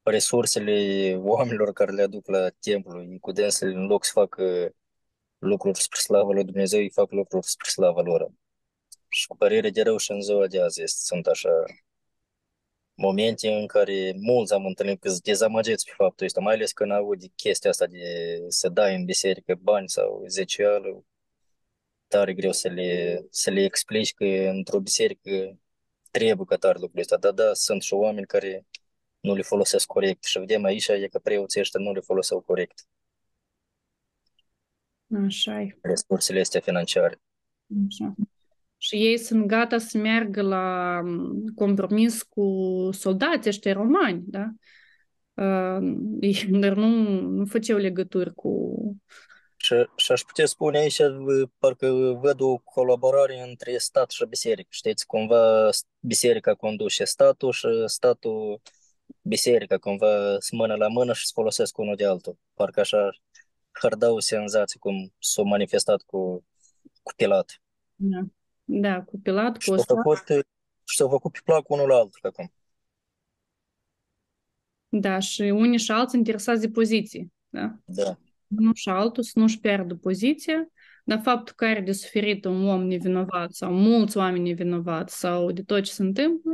resursele 0.03 1.15
oamenilor 1.15 1.73
care 1.73 1.91
le 1.91 2.01
aduc 2.01 2.27
la 2.27 2.49
templu. 2.49 3.17
Cu 3.21 3.31
dânsele, 3.31 3.73
în 3.73 3.85
loc 3.85 4.05
să 4.05 4.11
facă 4.13 4.71
lucruri 5.37 5.81
spre 5.81 5.99
slava 5.99 6.31
lui 6.31 6.43
Dumnezeu, 6.43 6.79
îi 6.79 6.91
fac 6.91 7.11
lucruri 7.11 7.47
spre 7.47 7.69
slava 7.69 8.01
lor. 8.01 8.31
Și 9.09 9.27
cu 9.27 9.35
părere 9.37 9.69
de 9.69 9.81
rău 9.81 9.97
și 9.97 10.11
în 10.11 10.21
ziua 10.21 10.47
de 10.47 10.61
azi 10.61 10.81
este, 10.81 10.99
sunt 11.03 11.27
așa 11.27 11.49
momente 12.93 13.53
în 13.53 13.67
care 13.67 14.13
mulți 14.17 14.53
am 14.53 14.65
întâlnit 14.65 14.99
că 14.99 15.09
sunt 15.09 15.21
dezamăgiți 15.21 15.85
pe 15.85 15.91
faptul 15.95 16.25
ăsta, 16.25 16.39
mai 16.39 16.53
ales 16.53 16.71
când 16.71 16.91
aud 16.91 17.21
chestia 17.35 17.69
asta 17.69 17.87
de 17.87 17.99
să 18.47 18.69
dai 18.69 18.95
în 18.95 19.05
biserică 19.05 19.55
bani 19.61 19.89
sau 19.89 20.23
zecială, 20.27 21.05
tare 22.11 22.33
greu 22.33 22.51
să 22.51 22.67
le, 22.67 23.21
să 23.29 23.49
le 23.51 23.63
explici 23.63 24.13
că 24.13 24.25
într-o 24.25 24.79
biserică 24.79 25.57
trebuie 26.11 26.45
ca 26.49 26.55
tare 26.55 26.77
lucrul 26.79 26.99
ăsta. 26.99 27.17
Dar 27.17 27.31
da, 27.31 27.53
sunt 27.53 27.81
și 27.81 27.93
oameni 27.93 28.25
care 28.25 28.65
nu 29.19 29.35
le 29.35 29.41
folosesc 29.41 29.85
corect 29.85 30.23
și 30.23 30.39
vedem 30.39 30.63
aici 30.63 30.87
e 30.87 31.07
că 31.07 31.19
preoții 31.19 31.59
ăștia 31.59 31.79
nu 31.79 31.93
le 31.93 31.99
foloseau 31.99 32.41
corect 32.41 32.85
Așa 35.25 35.61
e. 35.61 35.77
resursele 35.81 36.39
astea 36.39 36.59
financiare. 36.61 37.21
Așa. 37.87 38.13
Și 38.77 38.95
ei 38.95 39.17
sunt 39.17 39.45
gata 39.45 39.77
să 39.77 39.97
meargă 39.97 40.41
la 40.41 40.99
m, 41.03 41.45
compromis 41.55 42.21
cu 42.23 42.43
soldații 42.91 43.49
ăștia 43.49 43.73
romani, 43.73 44.23
da? 44.25 44.49
Uh, 45.33 45.95
ei- 46.21 46.47
Dar 46.49 46.73
nu, 46.73 46.87
nu 47.21 47.45
făceau 47.45 47.77
legături 47.77 48.33
cu... 48.33 48.51
Și, 49.71 49.89
și 49.95 50.11
aș 50.11 50.21
putea 50.21 50.45
spune 50.45 50.77
aici, 50.77 51.01
v- 51.01 51.49
parcă 51.57 51.91
văd 52.21 52.39
o 52.39 52.57
colaborare 52.57 53.39
între 53.41 53.77
stat 53.77 54.11
și 54.11 54.25
biserică. 54.25 54.67
Știți, 54.71 55.05
cumva 55.05 55.71
s- 55.71 55.85
biserica 55.99 56.53
conduce 56.55 57.03
statul 57.03 57.51
și 57.51 57.67
statul 57.85 58.61
biserica, 59.21 59.77
cumva 59.77 60.39
sunt 60.39 60.59
mână 60.59 60.75
la 60.75 60.87
mână 60.87 61.13
și 61.13 61.25
se 61.25 61.31
folosesc 61.33 61.77
unul 61.77 61.95
de 61.95 62.05
altul. 62.05 62.37
Parcă 62.53 62.79
așa 62.79 63.09
ar 63.81 63.95
da 63.95 64.09
o 64.09 64.19
senzație 64.19 64.79
cum 64.79 65.13
s-a 65.19 65.41
manifestat 65.41 66.01
cu, 66.01 66.45
cu 67.03 67.13
Pilat. 67.15 67.61
Da, 67.95 68.19
da 68.63 69.03
cu 69.03 69.19
Pilat, 69.23 69.53
cu 69.53 69.59
Și 69.59 69.65
s-au 69.67 69.75
Osta. 69.77 69.93
făcut, 69.95 70.45
și 70.83 70.95
s-au 70.95 71.09
făcut 71.09 71.31
pe 71.31 71.39
plac 71.43 71.69
unul 71.69 71.87
la 71.87 71.95
altul 71.95 72.19
acum. 72.29 72.53
Da, 74.89 75.19
și 75.19 75.41
unii 75.41 75.79
și 75.79 75.91
alții 75.91 76.17
interesați 76.17 76.61
de 76.61 76.69
poziții, 76.69 77.33
da? 77.49 77.75
Da. 77.85 78.17
Unul 78.57 78.73
și 78.73 78.89
altul 78.89 79.23
să 79.23 79.39
nu-și 79.39 79.59
pierdă 79.59 79.95
poziția, 79.95 80.67
dar 81.03 81.21
faptul 81.23 81.53
că 81.55 81.65
are 81.65 81.81
de 81.81 81.91
suferit 81.91 82.45
un 82.45 82.67
om 82.67 82.83
nevinovat 82.85 83.53
sau 83.53 83.73
mulți 83.73 84.17
oameni 84.17 84.49
nevinovați 84.49 85.19
sau 85.19 85.51
de 85.51 85.63
tot 85.63 85.83
ce 85.83 85.91
se 85.91 86.01
întâmplă, 86.01 86.51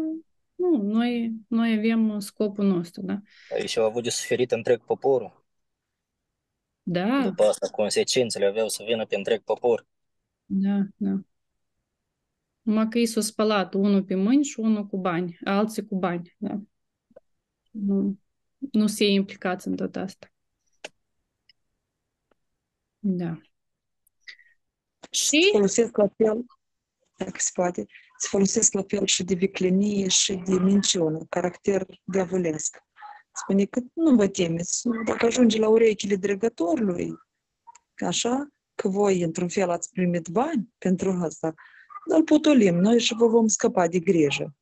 nu, 0.56 0.82
noi, 0.82 1.34
noi 1.48 1.74
avem 1.78 2.20
scopul 2.20 2.66
nostru, 2.66 3.02
da? 3.02 3.22
Aici 3.54 3.78
au 3.78 3.86
avut 3.86 4.04
de 4.04 4.10
suferit 4.10 4.52
întreg 4.52 4.82
poporul. 4.86 5.46
Da, 6.84 7.22
După 7.24 7.44
asta, 7.44 7.68
consecințele 7.70 8.46
aveau 8.46 8.68
să 8.68 8.84
vină 8.88 9.06
pe 9.06 9.16
întreg 9.16 9.42
popor. 9.42 9.88
da, 10.46 10.86
da. 10.98 11.20
Numai 12.62 12.88
că 12.88 12.98
ei 12.98 13.06
s-au 13.06 13.22
spălat 13.22 13.74
unul 13.74 14.04
pe 14.04 14.16
mâini 14.16 14.44
și 14.44 14.60
unul 14.60 14.86
cu 14.86 14.98
bani, 14.98 15.40
alții 15.44 15.86
cu 15.86 15.96
bani, 15.96 16.36
da? 16.38 16.62
Nu, 17.72 18.20
nu 18.72 18.88
se 18.88 19.06
implicați 19.06 19.68
în 19.68 19.76
tot 19.76 19.96
asta. 19.96 20.28
Da. 23.10 23.42
Se 25.12 25.38
Și 25.38 25.50
folosesc 25.52 25.98
la 25.98 26.08
fel, 26.18 26.46
dacă 27.18 27.38
se 27.38 27.50
poate, 27.54 27.86
se 28.18 28.28
folosesc 28.30 28.74
la 28.74 28.84
fel 28.88 29.06
și 29.06 29.24
de 29.24 29.34
viclenie 29.34 30.08
și 30.08 30.36
de 30.36 30.54
minciună, 30.60 31.26
caracter 31.30 31.86
diavolesc. 32.04 32.78
Spune 33.32 33.66
că 33.66 33.80
nu 33.94 34.16
vă 34.16 34.28
temeți, 34.28 34.88
dacă 35.06 35.26
ajunge 35.26 35.60
la 35.60 35.68
urechile 35.68 36.16
dregătorului, 36.16 37.14
așa, 38.06 38.48
că 38.76 38.88
voi 38.88 39.22
într-un 39.22 39.48
fel 39.50 39.70
ați 39.70 39.90
primit 39.90 40.28
bani 40.28 40.74
pentru 40.78 41.12
asta, 41.12 41.54
dar 42.10 42.18
îl 42.18 42.24
potolim 42.24 42.76
noi 42.76 43.00
și 43.00 43.16
vă 43.18 43.28
vom 43.28 43.48
scăpa 43.48 43.88
de 43.88 44.00
grijă. 44.00 44.56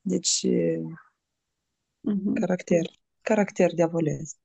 Deci, 0.00 0.42
e, 0.42 0.80
Mhm. 2.06 2.34
Caracter. 2.34 2.86
Caracter 3.20 3.74
diavolesc. 3.74 4.36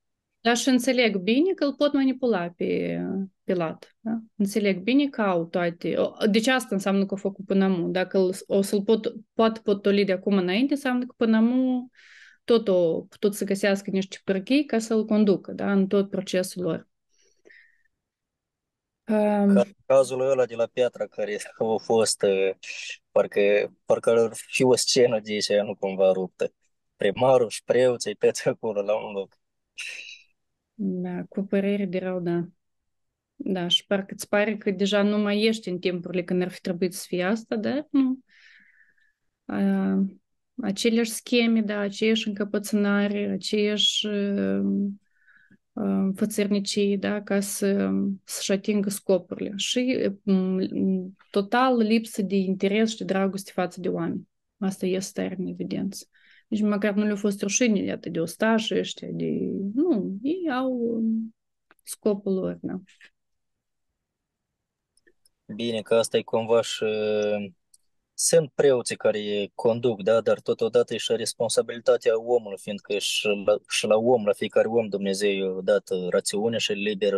Dar 0.41 0.57
și 0.57 0.69
înțeleg 0.69 1.17
bine 1.17 1.53
că 1.53 1.63
îl 1.65 1.73
pot 1.73 1.93
manipula 1.93 2.49
pe 2.57 2.99
Pilat. 3.43 3.95
Da? 3.99 4.19
Înțeleg 4.35 4.79
bine 4.81 5.07
că 5.07 5.21
au 5.21 5.45
toate... 5.45 5.97
o- 5.97 6.25
Deci 6.31 6.47
asta 6.47 6.75
înseamnă 6.75 7.05
că 7.05 7.13
a 7.13 7.17
făcut 7.17 7.45
până 7.45 7.63
amu. 7.63 7.89
Dacă 7.89 8.17
îl, 8.17 8.33
o 8.47 8.61
să-l 8.61 8.83
pot, 8.83 9.13
poate 9.33 9.59
potoli 9.63 10.05
de 10.05 10.11
acum 10.11 10.37
înainte, 10.37 10.73
înseamnă 10.73 11.05
că 11.05 11.13
până 11.17 11.37
amu 11.37 11.89
tot 12.43 12.67
o 12.67 13.01
putut 13.01 13.35
să 13.35 13.45
găsească 13.45 13.89
niște 13.89 14.17
pârghii 14.23 14.65
ca 14.65 14.79
să-l 14.79 15.05
conducă 15.05 15.51
da? 15.51 15.71
în 15.71 15.87
tot 15.87 16.09
procesul 16.09 16.63
lor. 16.63 16.89
Um, 19.07 19.53
Ca 19.53 19.63
cazul 19.85 20.21
ăla 20.21 20.45
de 20.45 20.55
la 20.55 20.65
Piatra 20.65 21.07
care 21.07 21.37
a 21.57 21.75
fost, 21.83 22.21
uh, 22.21 22.49
parcă, 23.11 23.71
parcă 23.85 24.09
ar 24.09 24.31
fi 24.33 24.63
o 24.63 24.75
scenă 24.75 25.19
de 25.19 25.31
aici, 25.31 25.51
nu 25.51 25.75
cumva 25.75 26.11
ruptă. 26.11 26.53
Primarul 26.95 27.49
și 27.49 27.63
preoții 27.63 28.15
pe 28.19 28.31
acolo 28.43 28.81
la 28.81 28.95
un 29.05 29.11
loc. 29.11 29.33
Da, 30.83 31.23
cu 31.29 31.41
părere 31.43 31.85
de 31.85 31.97
rău, 31.97 32.19
da. 32.19 32.47
Da, 33.35 33.67
și 33.67 33.85
parcă 33.85 34.13
îți 34.13 34.27
pare 34.27 34.57
că 34.57 34.71
deja 34.71 35.01
nu 35.01 35.17
mai 35.17 35.43
ești 35.43 35.69
în 35.69 35.79
timpurile 35.79 36.23
când 36.23 36.41
ar 36.41 36.49
fi 36.49 36.61
trebuit 36.61 36.93
să 36.93 37.05
fie 37.07 37.23
asta, 37.23 37.55
dar 37.55 37.87
nu. 37.89 38.19
A, 39.45 40.03
aceleași 40.61 41.11
scheme, 41.11 41.61
da, 41.61 41.79
aceeași 41.79 42.27
încăpățânare, 42.27 43.29
aceeași 43.31 44.07
uh, 44.07 44.61
uh, 45.73 46.09
fățărnicii, 46.15 46.97
da, 46.97 47.21
ca 47.21 47.39
să, 47.39 47.89
să-și 48.23 48.51
atingă 48.51 48.89
scopurile. 48.89 49.53
Și 49.55 50.11
um, 50.23 51.15
total 51.31 51.77
lipsă 51.77 52.21
de 52.21 52.35
interes 52.35 52.89
și 52.89 52.97
de 52.97 53.03
dragoste 53.03 53.51
față 53.53 53.81
de 53.81 53.89
oameni. 53.89 54.27
Asta 54.57 54.85
este 54.85 55.21
tare 55.21 55.35
în 55.39 55.47
evidență. 55.47 56.05
Nici 56.51 56.61
măcar 56.61 56.93
nu 56.93 57.03
le-a 57.03 57.15
fost 57.15 57.41
rușine 57.41 57.79
iată, 57.79 58.09
de 58.09 58.19
ostași 58.19 58.75
ăștia, 58.75 59.07
de... 59.11 59.25
Nu, 59.73 60.17
ei 60.21 60.51
au 60.51 60.71
um, 60.71 61.35
scopul 61.83 62.33
lor, 62.33 62.57
da. 62.61 62.81
Bine 65.55 65.81
că 65.81 65.95
asta 65.95 66.17
e 66.17 66.21
cumva 66.21 66.61
și 66.61 66.85
sunt 68.13 68.51
preoții 68.55 68.95
care 68.95 69.51
conduc, 69.55 70.01
da, 70.01 70.21
dar 70.21 70.39
totodată 70.39 70.93
e 70.93 70.97
și 70.97 71.15
responsabilitatea 71.15 72.19
omului, 72.19 72.57
fiindcă 72.61 72.97
și 72.97 73.27
la, 73.45 73.57
și 73.69 73.85
la 73.85 73.95
om, 73.95 74.25
la 74.25 74.33
fiecare 74.33 74.67
om 74.67 74.87
Dumnezeu 74.87 75.57
a 75.57 75.61
dat 75.61 75.89
rațiune 76.09 76.57
și 76.57 76.71
liber 76.71 77.13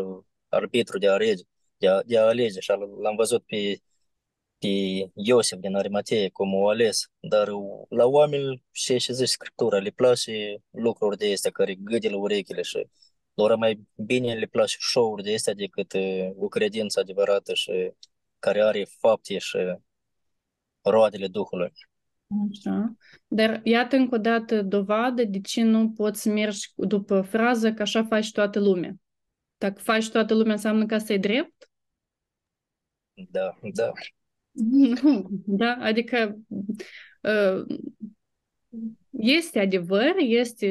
arbitru 0.49 0.97
de 0.97 1.07
a 1.07 1.11
alege, 1.11 1.43
de 1.77 1.88
a, 1.88 2.01
de 2.03 2.18
a 2.18 2.26
alege. 2.26 2.60
Și 2.60 2.69
l-am 3.01 3.15
văzut 3.15 3.43
pe, 3.45 3.81
pe 4.64 5.11
Iosif 5.15 5.60
din 5.60 5.76
Arimatea 5.76 6.30
cum 6.30 6.53
o 6.53 6.69
ales, 6.69 7.11
dar 7.19 7.48
la 7.90 8.06
oameni 8.06 8.64
și 8.72 8.98
și 8.98 9.14
zice 9.14 9.26
Scriptura, 9.26 9.77
le 9.77 9.90
place 9.90 10.57
lucruri 10.69 11.18
de 11.18 11.31
astea 11.31 11.52
care 11.52 11.76
gâdilă 11.76 12.15
urechile 12.15 12.61
și 12.61 12.88
lor 13.34 13.56
mai 13.56 13.88
bine 13.95 14.34
le 14.34 14.45
place 14.45 14.76
show-uri 14.80 15.23
de 15.23 15.34
astea 15.34 15.53
decât 15.53 15.94
uh, 15.94 16.30
o 16.35 16.48
credință 16.48 16.99
adevărată 16.99 17.53
și 17.53 17.91
care 18.40 18.61
are 18.61 18.85
fapte 18.99 19.38
și 19.38 19.57
roadele 20.81 21.27
Duhului. 21.27 21.72
Așa. 22.52 22.95
Dar 23.27 23.61
iată 23.64 23.95
încă 23.95 24.15
o 24.15 24.18
dată 24.18 24.61
dovadă 24.61 25.23
de 25.23 25.41
ce 25.41 25.61
nu 25.61 25.91
poți 25.91 26.22
să 26.22 26.30
mergi 26.30 26.72
după 26.76 27.22
frază 27.22 27.73
că 27.73 27.81
așa 27.81 28.03
faci 28.03 28.31
toată 28.31 28.60
lumea. 28.60 28.94
Dacă 29.57 29.81
faci 29.81 30.10
toată 30.10 30.34
lumea 30.34 30.53
înseamnă 30.53 30.85
că 30.85 30.94
asta 30.94 31.14
e 31.14 31.18
drept? 31.18 31.69
Da, 33.14 33.57
da. 33.73 33.91
Nu, 34.53 35.30
da, 35.45 35.77
adică 35.80 36.38
uh, 37.21 37.77
este 39.09 39.59
adevăr, 39.59 40.13
este 40.17 40.67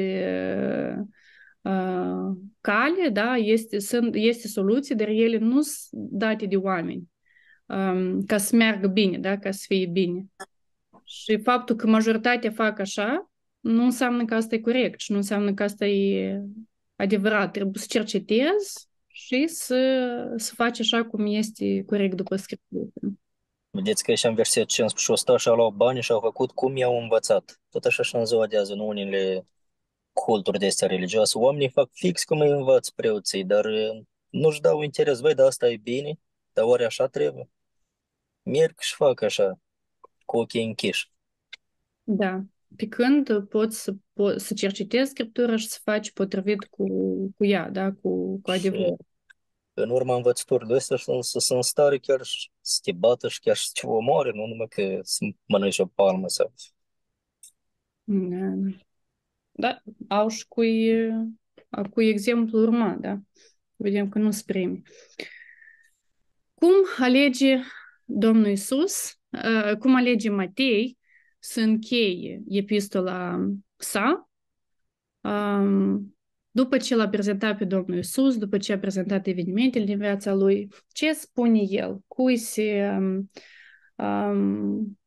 uh, 1.61 2.37
cale, 2.61 3.09
da, 3.11 3.35
este, 3.35 3.79
sunt, 3.79 4.15
este 4.15 4.47
soluție, 4.47 4.95
dar 4.95 5.07
ele 5.07 5.37
nu 5.37 5.61
sunt 5.61 6.01
date 6.01 6.45
de 6.45 6.55
oameni 6.55 7.11
um, 7.65 8.23
ca 8.25 8.37
să 8.37 8.55
meargă 8.55 8.87
bine, 8.87 9.17
da, 9.17 9.37
ca 9.37 9.51
să 9.51 9.63
fie 9.67 9.85
bine. 9.85 10.25
Și 11.03 11.39
faptul 11.41 11.75
că 11.75 11.87
majoritatea 11.87 12.51
fac 12.51 12.79
așa, 12.79 13.31
nu 13.59 13.83
înseamnă 13.83 14.25
că 14.25 14.35
asta 14.35 14.55
e 14.55 14.59
corect 14.59 14.99
și 14.99 15.11
nu 15.11 15.17
înseamnă 15.17 15.53
că 15.53 15.63
asta 15.63 15.85
e 15.85 16.41
adevărat. 16.95 17.51
Trebuie 17.51 17.73
să 17.75 17.85
cercetezi 17.89 18.87
și 19.07 19.47
să, 19.47 20.33
să 20.35 20.53
faci 20.55 20.79
așa 20.79 21.05
cum 21.05 21.25
este 21.25 21.83
corect 21.85 22.15
după 22.15 22.35
scriptură. 22.35 22.85
Vedeți 23.75 24.03
că 24.03 24.13
și 24.13 24.25
în 24.25 24.35
versetul 24.35 24.67
15 24.67 25.03
și 25.03 25.11
100 25.11 25.37
și-au 25.37 25.55
luat 25.55 25.73
bani 25.73 26.01
și 26.01 26.11
au 26.11 26.19
făcut 26.19 26.51
cum 26.51 26.75
i-au 26.75 27.01
învățat. 27.01 27.61
Tot 27.69 27.85
așa 27.85 28.03
și 28.03 28.15
în 28.15 28.25
ziua 28.25 28.47
de 28.47 28.57
azi, 28.57 28.71
în 28.71 28.79
unele 28.79 29.47
culturi 30.11 30.59
de 30.59 30.65
astea 30.65 30.87
religioase, 30.87 31.37
oamenii 31.37 31.69
fac 31.69 31.89
fix 31.91 32.23
cum 32.23 32.39
îi 32.39 32.49
învăț 32.49 32.89
preoții, 32.89 33.43
dar 33.45 33.65
nu-și 34.29 34.61
dau 34.61 34.81
interes. 34.81 35.21
Băi, 35.21 35.35
dar 35.35 35.45
asta 35.45 35.69
e 35.69 35.77
bine, 35.77 36.19
dar 36.53 36.65
oare 36.65 36.85
așa 36.85 37.07
trebuie? 37.07 37.49
Merg 38.43 38.79
și 38.79 38.95
fac 38.95 39.21
așa, 39.21 39.59
cu 40.25 40.37
ochii 40.37 40.65
închiși. 40.65 41.11
Da. 42.03 42.41
Pe 42.75 42.87
când 42.87 43.47
poți 43.49 43.81
să, 43.81 43.91
po- 43.91 44.35
să 44.35 44.53
cercetezi 44.53 45.09
Scriptura 45.09 45.55
și 45.55 45.67
să 45.67 45.79
faci 45.83 46.11
potrivit 46.11 46.63
cu, 46.69 46.85
cu 47.37 47.45
ea, 47.45 47.69
da? 47.69 47.91
cu, 47.91 48.39
cu 48.41 48.51
adevărul. 48.51 48.97
În 49.73 49.89
urma 49.89 50.15
învățăturilor 50.15 50.77
astea 50.77 50.97
sunt, 50.97 51.23
sunt 51.23 51.43
în 51.57 51.61
stare 51.61 51.97
chiar 51.97 52.21
să 52.61 52.79
te 52.83 52.91
bată 52.91 53.27
și 53.27 53.39
chiar 53.39 53.55
să 53.55 53.69
te 53.73 53.87
omoare, 53.87 54.31
nu 54.33 54.45
numai 54.45 54.67
că 54.69 54.99
să 55.01 55.25
mănânci 55.45 55.79
o 55.79 55.85
palmă 55.85 56.27
sau... 56.27 56.53
Da, 58.03 58.53
da 59.51 59.81
au 60.07 60.27
și 60.27 60.47
cui, 60.47 60.91
cui 61.91 62.09
exemplu 62.09 62.59
urma, 62.59 62.97
da? 62.99 63.17
Vedem 63.75 64.09
că 64.09 64.19
nu 64.19 64.31
se 64.31 64.43
primi. 64.45 64.81
Cum 66.53 66.73
alege 66.99 67.57
Domnul 68.05 68.47
Isus, 68.47 69.19
cum 69.79 69.95
alege 69.95 70.29
Matei 70.29 70.97
să 71.39 71.59
încheie 71.59 72.41
epistola 72.47 73.49
sa, 73.75 74.29
după 76.55 76.77
ce 76.77 76.95
l-a 76.95 77.09
prezentat 77.09 77.57
pe 77.57 77.65
Domnul 77.65 77.97
Isus, 77.97 78.37
după 78.37 78.57
ce 78.57 78.73
a 78.73 78.79
prezentat 78.79 79.27
evenimentele 79.27 79.85
din 79.85 79.97
viața 79.97 80.33
lui, 80.33 80.67
ce 80.91 81.13
spune 81.13 81.61
el? 81.67 82.01
Cui 82.07 82.37
se, 82.37 82.97
um, 83.95 84.97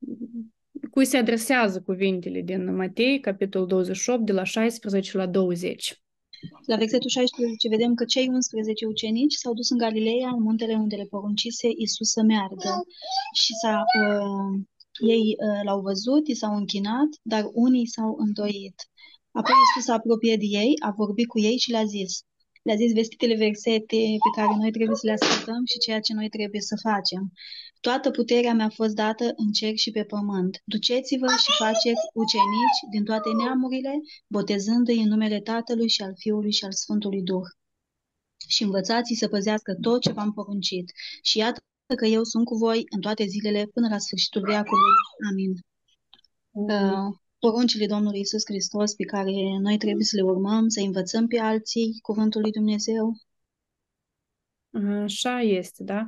cui 0.91 1.05
se 1.05 1.17
adresează 1.17 1.81
cuvintele 1.81 2.41
din 2.41 2.75
Matei, 2.75 3.21
capitolul 3.21 3.67
28, 3.67 4.27
de 4.27 4.33
la 4.33 4.45
16 4.45 5.17
la 5.17 5.27
20? 5.27 6.03
La 6.67 6.77
versetul 6.77 7.11
16 7.11 7.69
vedem 7.69 7.95
că 7.95 8.05
cei 8.05 8.29
11 8.29 8.87
ucenici 8.87 9.35
s-au 9.35 9.55
dus 9.55 9.71
în 9.71 9.79
Galileea, 9.79 10.29
în 10.29 10.43
muntele 10.43 10.75
unde 10.75 10.97
le 10.97 11.05
poruncise 11.05 11.69
Isus 11.77 12.11
să 12.11 12.23
meargă. 12.23 12.85
Și 13.35 13.53
s-a, 13.63 13.85
uh, 14.01 14.61
ei 15.09 15.37
uh, 15.49 15.61
l-au 15.65 15.81
văzut, 15.81 16.27
i 16.27 16.35
s-au 16.35 16.57
închinat, 16.57 17.09
dar 17.23 17.45
unii 17.53 17.87
s-au 17.87 18.17
îndoit. 18.19 18.75
Apoi 19.39 19.55
Iisus 19.61 19.85
s-a 19.85 19.95
apropiat 19.95 20.39
de 20.39 20.49
ei, 20.63 20.73
a 20.89 20.91
vorbit 20.91 21.29
cu 21.29 21.39
ei 21.39 21.59
și 21.59 21.71
le-a 21.71 21.85
zis. 21.85 22.13
Le-a 22.63 22.77
zis 22.83 22.93
vestitele 22.93 23.37
versete 23.45 24.01
pe 24.25 24.31
care 24.37 24.53
noi 24.57 24.71
trebuie 24.71 24.97
să 24.97 25.07
le 25.07 25.17
ascultăm 25.19 25.63
și 25.71 25.79
ceea 25.79 26.01
ce 26.01 26.13
noi 26.15 26.29
trebuie 26.29 26.61
să 26.61 26.77
facem. 26.89 27.33
Toată 27.81 28.11
puterea 28.11 28.55
mi-a 28.55 28.69
fost 28.69 28.95
dată 28.95 29.25
în 29.37 29.53
cer 29.53 29.77
și 29.77 29.91
pe 29.91 30.05
pământ. 30.05 30.63
Duceți-vă 30.65 31.27
și 31.43 31.51
faceți 31.59 32.05
ucenici 32.23 32.81
din 32.91 33.05
toate 33.05 33.31
neamurile, 33.33 33.93
botezându-i 34.27 35.03
în 35.03 35.09
numele 35.09 35.41
Tatălui 35.41 35.89
și 35.89 36.03
al 36.03 36.15
Fiului 36.17 36.53
și 36.53 36.65
al 36.65 36.73
Sfântului 36.73 37.23
Duh. 37.23 37.49
Și 38.49 38.63
învățați 38.63 39.15
să 39.15 39.29
păzească 39.29 39.75
tot 39.81 40.01
ce 40.01 40.13
v-am 40.13 40.33
poruncit. 40.33 40.93
Și 41.23 41.39
iată 41.39 41.61
că 41.97 42.07
eu 42.07 42.23
sunt 42.23 42.45
cu 42.45 42.55
voi 42.57 42.85
în 42.95 43.01
toate 43.01 43.25
zilele 43.25 43.67
până 43.75 43.89
la 43.89 43.99
sfârșitul 43.99 44.43
veacului. 44.43 44.93
Amin. 45.31 45.53
Uh, 46.51 47.26
poruncile 47.51 47.87
Domnului 47.87 48.21
Isus 48.21 48.43
Hristos 48.45 48.95
pe 48.95 49.05
care 49.05 49.31
noi 49.61 49.77
trebuie 49.77 50.05
să 50.05 50.17
le 50.17 50.23
urmăm, 50.23 50.69
să 50.69 50.81
învățăm 50.81 51.27
pe 51.27 51.39
alții 51.39 51.99
cuvântul 52.03 52.41
lui 52.41 52.51
Dumnezeu. 52.51 53.13
Așa 55.03 55.41
este, 55.41 55.85
da? 55.85 56.07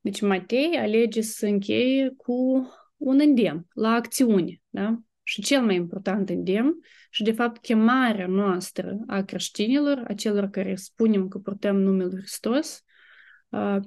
Deci 0.00 0.20
Matei 0.20 0.76
alege 0.78 1.20
să 1.20 1.46
încheie 1.46 2.14
cu 2.16 2.68
un 2.96 3.20
îndemn 3.20 3.66
la 3.72 3.88
acțiune, 3.88 4.60
da? 4.68 5.00
Și 5.22 5.42
cel 5.42 5.62
mai 5.62 5.74
important 5.74 6.28
îndemn 6.28 6.74
și, 7.10 7.22
de 7.22 7.32
fapt, 7.32 7.60
chemarea 7.60 8.26
noastră 8.26 8.98
a 9.06 9.22
creștinilor, 9.22 10.04
a 10.08 10.12
celor 10.14 10.48
care 10.48 10.74
spunem 10.74 11.28
că 11.28 11.38
purtăm 11.38 11.76
numele 11.76 12.08
lui 12.08 12.18
Hristos, 12.18 12.84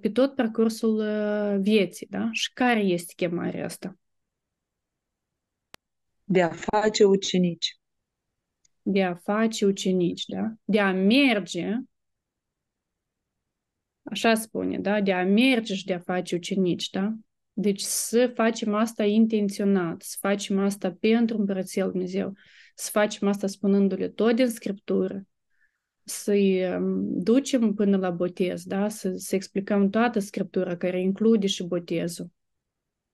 pe 0.02 0.10
tot 0.10 0.36
parcursul 0.36 1.04
vieții, 1.62 2.08
da? 2.10 2.30
Și 2.32 2.54
care 2.54 2.80
este 2.80 3.14
chemarea 3.16 3.66
asta? 3.66 3.98
De 6.34 6.42
a 6.42 6.50
face 6.50 7.04
ucenici. 7.04 7.78
De 8.82 9.04
a 9.04 9.16
face 9.16 9.66
ucenici, 9.66 10.26
da? 10.26 10.54
De 10.64 10.80
a 10.80 10.92
merge, 10.92 11.76
așa 14.04 14.36
spune, 14.36 14.80
da? 14.80 15.02
De 15.02 15.14
a 15.14 15.24
merge 15.24 15.76
și 15.76 15.86
de 15.86 15.94
a 15.94 16.00
face 16.00 16.36
ucenici, 16.36 16.90
da? 16.90 17.14
Deci 17.54 17.82
să 17.82 18.32
facem 18.36 18.74
asta 18.74 19.04
intenționat, 19.06 20.02
să 20.02 20.18
facem 20.20 20.60
asta 20.60 20.98
pentru 21.00 21.38
Împărăția 21.38 21.88
Dumnezeu, 21.88 22.34
să 22.76 22.90
facem 22.92 23.28
asta 23.28 23.48
spunându-le 23.48 24.10
tot 24.10 24.36
din 24.36 24.50
Scriptură, 24.50 25.28
să-i 26.04 26.80
ducem 27.10 27.74
până 27.74 27.98
la 27.98 28.10
botez, 28.10 28.64
da? 28.64 28.90
să, 28.90 29.14
să 29.16 29.36
explicăm 29.36 29.90
toată 29.90 30.20
Scriptura 30.20 30.78
care 30.78 31.02
include 31.02 31.48
și 31.48 31.64
botezul. 31.64 32.32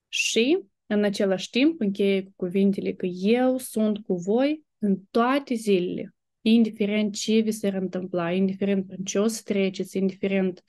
Și 0.08 0.70
în 0.92 1.04
același 1.04 1.50
timp 1.50 1.80
încheie 1.80 2.24
cu 2.24 2.32
cuvintele 2.36 2.94
că 2.94 3.06
eu 3.06 3.58
sunt 3.58 3.98
cu 3.98 4.16
voi 4.16 4.64
în 4.78 4.98
toate 5.12 5.54
zilele, 5.54 6.16
indiferent 6.42 7.16
ce 7.16 7.40
vi 7.40 7.52
se 7.52 7.68
întâmpla, 7.68 8.32
indiferent 8.32 8.88
prin 8.88 9.04
ce 9.04 9.20
o 9.20 9.28
să 9.28 9.42
treceți, 9.44 9.98
indiferent 9.98 10.64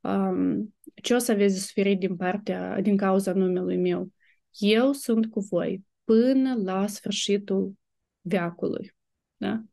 um, 0.00 0.74
ce 1.02 1.14
o 1.14 1.18
să 1.18 1.32
aveți 1.32 1.54
de 1.54 1.60
suferit 1.60 1.98
din 1.98 2.16
partea, 2.16 2.80
din 2.80 2.96
cauza 2.96 3.32
numelui 3.32 3.76
meu. 3.76 4.12
Eu 4.58 4.92
sunt 4.92 5.26
cu 5.26 5.40
voi 5.40 5.84
până 6.04 6.54
la 6.62 6.86
sfârșitul 6.86 7.74
veacului. 8.20 8.94
Da? 9.36 9.64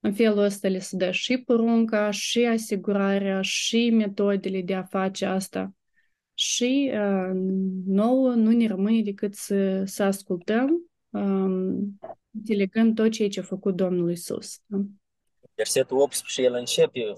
În 0.00 0.14
felul 0.14 0.38
ăsta 0.38 0.68
le 0.68 0.78
se 0.78 0.96
dă 0.96 1.10
și 1.10 1.38
porunca, 1.38 2.10
și 2.10 2.44
asigurarea, 2.44 3.40
și 3.42 3.90
metodele 3.90 4.62
de 4.62 4.74
a 4.74 4.82
face 4.82 5.26
asta 5.26 5.74
și 6.40 6.90
uh, 6.92 7.30
nouă 7.86 8.28
nu 8.28 8.50
ne 8.50 8.66
rămâne 8.66 9.02
decât 9.02 9.34
să, 9.34 9.82
să 9.84 10.02
ascultăm, 10.02 10.90
um, 11.10 11.98
înțelegând 12.30 12.94
tot 12.94 13.10
ceea 13.10 13.28
ce 13.28 13.40
a 13.40 13.42
făcut 13.42 13.76
Domnul 13.76 14.10
Isus. 14.10 14.58
Da? 14.66 14.78
Versetul 15.54 15.98
18, 15.98 16.42
el 16.42 16.54
începe, 16.54 17.12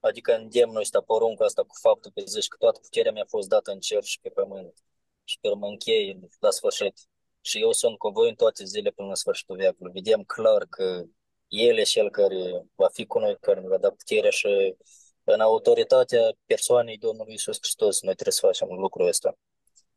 adică 0.00 0.36
îndemnul 0.36 0.80
ăsta, 0.80 1.00
porunca 1.00 1.44
asta 1.44 1.62
cu 1.62 1.74
faptul 1.80 2.10
că 2.14 2.22
zici 2.26 2.48
că 2.48 2.56
toată 2.56 2.78
puterea 2.82 3.12
mi-a 3.12 3.26
fost 3.28 3.48
dată 3.48 3.70
în 3.70 3.78
cer 3.78 4.02
și 4.02 4.20
pe 4.20 4.28
pământ. 4.28 4.72
Și 5.24 5.38
pe 5.40 5.48
urmă 5.48 5.66
încheie 5.66 6.18
la 6.40 6.50
sfârșit. 6.50 6.94
Și 7.40 7.60
eu 7.60 7.72
sunt 7.72 7.98
cu 7.98 8.08
voi 8.08 8.28
în 8.28 8.34
toate 8.34 8.64
zilele 8.64 8.90
până 8.90 9.08
la 9.08 9.14
sfârșitul 9.14 9.56
veacului. 9.56 9.92
Vedem 9.92 10.22
clar 10.22 10.66
că 10.66 11.04
El 11.48 11.76
e 11.76 11.82
Cel 11.82 12.10
care 12.10 12.66
va 12.74 12.88
fi 12.88 13.06
cu 13.06 13.18
noi, 13.18 13.36
care 13.40 13.60
ne 13.60 13.68
va 13.68 13.78
da 13.78 13.90
puterea 13.90 14.30
și 14.30 14.74
în 15.32 15.40
autoritatea 15.40 16.32
persoanei 16.46 16.98
Domnului 16.98 17.34
Isus 17.34 17.56
Hristos, 17.60 18.02
noi 18.02 18.14
trebuie 18.14 18.34
să 18.34 18.46
facem 18.46 18.68
lucrul 18.68 19.06
ăsta. 19.06 19.38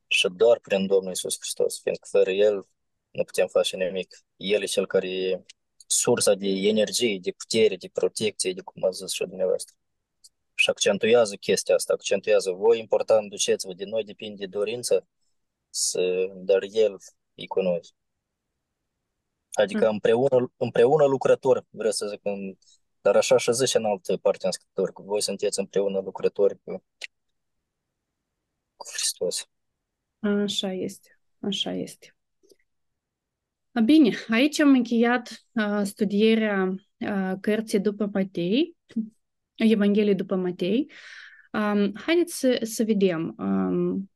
Și 0.08 0.28
doar 0.36 0.60
prin 0.60 0.88
Domnul 0.88 1.12
Isus 1.12 1.36
Hristos, 1.40 1.82
fiindcă 1.82 2.08
fără 2.12 2.32
El 2.32 2.68
nu 3.12 3.24
putem 3.24 3.48
face 3.48 3.76
nimic. 3.76 4.18
El 4.36 4.62
e 4.62 4.66
cel 4.66 4.88
care 4.88 5.10
e 5.10 5.44
sursa 5.88 6.34
de 6.34 6.48
energie, 6.48 7.20
de 7.22 7.32
putere, 7.32 7.76
de 7.76 7.90
protecție, 7.94 8.54
de 8.54 8.62
cum 8.62 8.84
a 8.84 8.90
zis 8.90 9.12
și 9.12 9.26
dumneavoastră. 9.26 9.76
Și 10.56 10.70
accentuează 10.70 11.36
chestia 11.36 11.76
asta, 11.76 11.94
accentuează 11.94 12.52
voi 12.52 12.80
important, 12.80 13.30
duceți-vă, 13.30 13.74
de 13.74 13.86
noi 13.86 14.04
depinde 14.04 14.36
de 14.46 14.58
dorință, 14.58 15.08
să, 15.70 16.32
dar 16.34 16.64
El 16.72 16.98
e 17.34 17.46
cu 17.46 17.62
noi. 17.62 17.82
Adică 19.52 19.88
împreună, 19.88 20.54
împreună 20.58 21.06
lucrător, 21.06 21.66
vreau 21.70 21.92
să 21.92 22.08
zic, 22.08 22.20
în 22.24 22.58
dar 23.04 23.16
așa 23.16 23.38
și 23.38 23.54
zice 23.54 23.78
în 23.78 23.86
altă 23.86 24.18
parte 24.18 24.46
în 24.46 24.52
Scriptură, 24.52 24.92
că 24.92 25.02
voi 25.02 25.22
sunteți 25.22 25.60
împreună 25.60 26.00
lucrători 26.00 26.60
cu, 26.64 26.84
cu 28.76 28.86
Hristos. 28.94 29.50
Așa 30.20 30.72
este, 30.72 31.20
așa 31.40 31.72
este. 31.72 32.16
Bine, 33.86 34.16
aici 34.30 34.60
am 34.60 34.70
încheiat 34.70 35.46
uh, 35.52 35.82
studierea 35.84 36.76
uh, 36.98 37.34
cărții 37.42 37.80
după 37.80 38.10
Matei, 38.14 38.78
Evanghelie 39.56 40.14
după 40.14 40.36
Matei. 40.36 40.92
Um, 41.52 41.92
haideți 41.96 42.40
să, 42.40 42.60
să 42.64 42.84
vedem 42.84 43.36
um, 43.38 44.12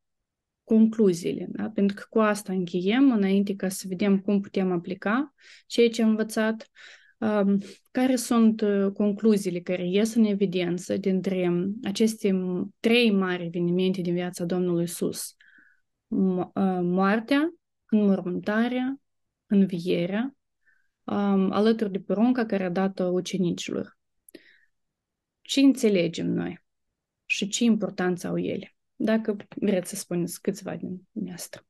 concluziile, 0.64 1.47
da? 1.49 1.69
pentru 1.69 1.95
că 1.95 2.03
cu 2.09 2.19
asta 2.19 2.53
încheiem 2.53 3.11
înainte 3.11 3.55
ca 3.55 3.69
să 3.69 3.85
vedem 3.88 4.19
cum 4.19 4.41
putem 4.41 4.72
aplica 4.72 5.34
ceea 5.65 5.89
ce 5.89 6.01
am 6.01 6.09
învățat, 6.09 6.55
um, 6.61 6.68
care 7.91 8.15
sunt 8.15 8.61
uh, 8.61 8.91
concluziile 8.94 9.60
care 9.60 9.88
ies 9.88 10.14
în 10.14 10.23
evidență 10.23 10.98
dintre 10.98 11.52
aceste 11.84 12.31
trei 12.80 13.11
mari 13.11 13.45
evenimente 13.45 14.02
din 14.02 14.14
viața 14.14 14.45
Domnului 14.45 14.84
Isus. 14.84 15.35
Mo- 16.06 16.52
uh, 16.53 16.80
moartea, 16.81 17.53
înmormântarea, 17.85 18.99
învierea, 19.45 20.35
um, 21.03 21.52
alături 21.52 21.91
de 21.91 21.99
porunca 21.99 22.45
care 22.45 22.64
a 22.64 22.69
dat-o 22.69 23.03
ucenicilor. 23.03 23.98
Ce 25.41 25.60
înțelegem 25.60 26.27
noi 26.27 26.64
și 27.26 27.48
ce 27.48 27.64
importanță 27.64 28.27
au 28.27 28.38
ele? 28.38 28.76
Dacă 28.95 29.35
vreți 29.56 29.89
să 29.89 29.95
spuneți 29.95 30.41
câțiva 30.41 30.76
din 31.11 31.31
asta. 31.34 31.65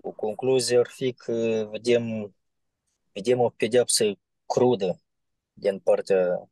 O 0.00 0.10
concluzie 0.10 0.78
ar 0.78 0.86
fi 0.86 1.12
că 1.12 1.68
vedem, 1.70 2.34
vedem 3.12 3.40
o 3.40 3.48
pedeapsă 3.48 4.18
crudă 4.46 5.00
din 5.52 5.78
partea 5.78 6.48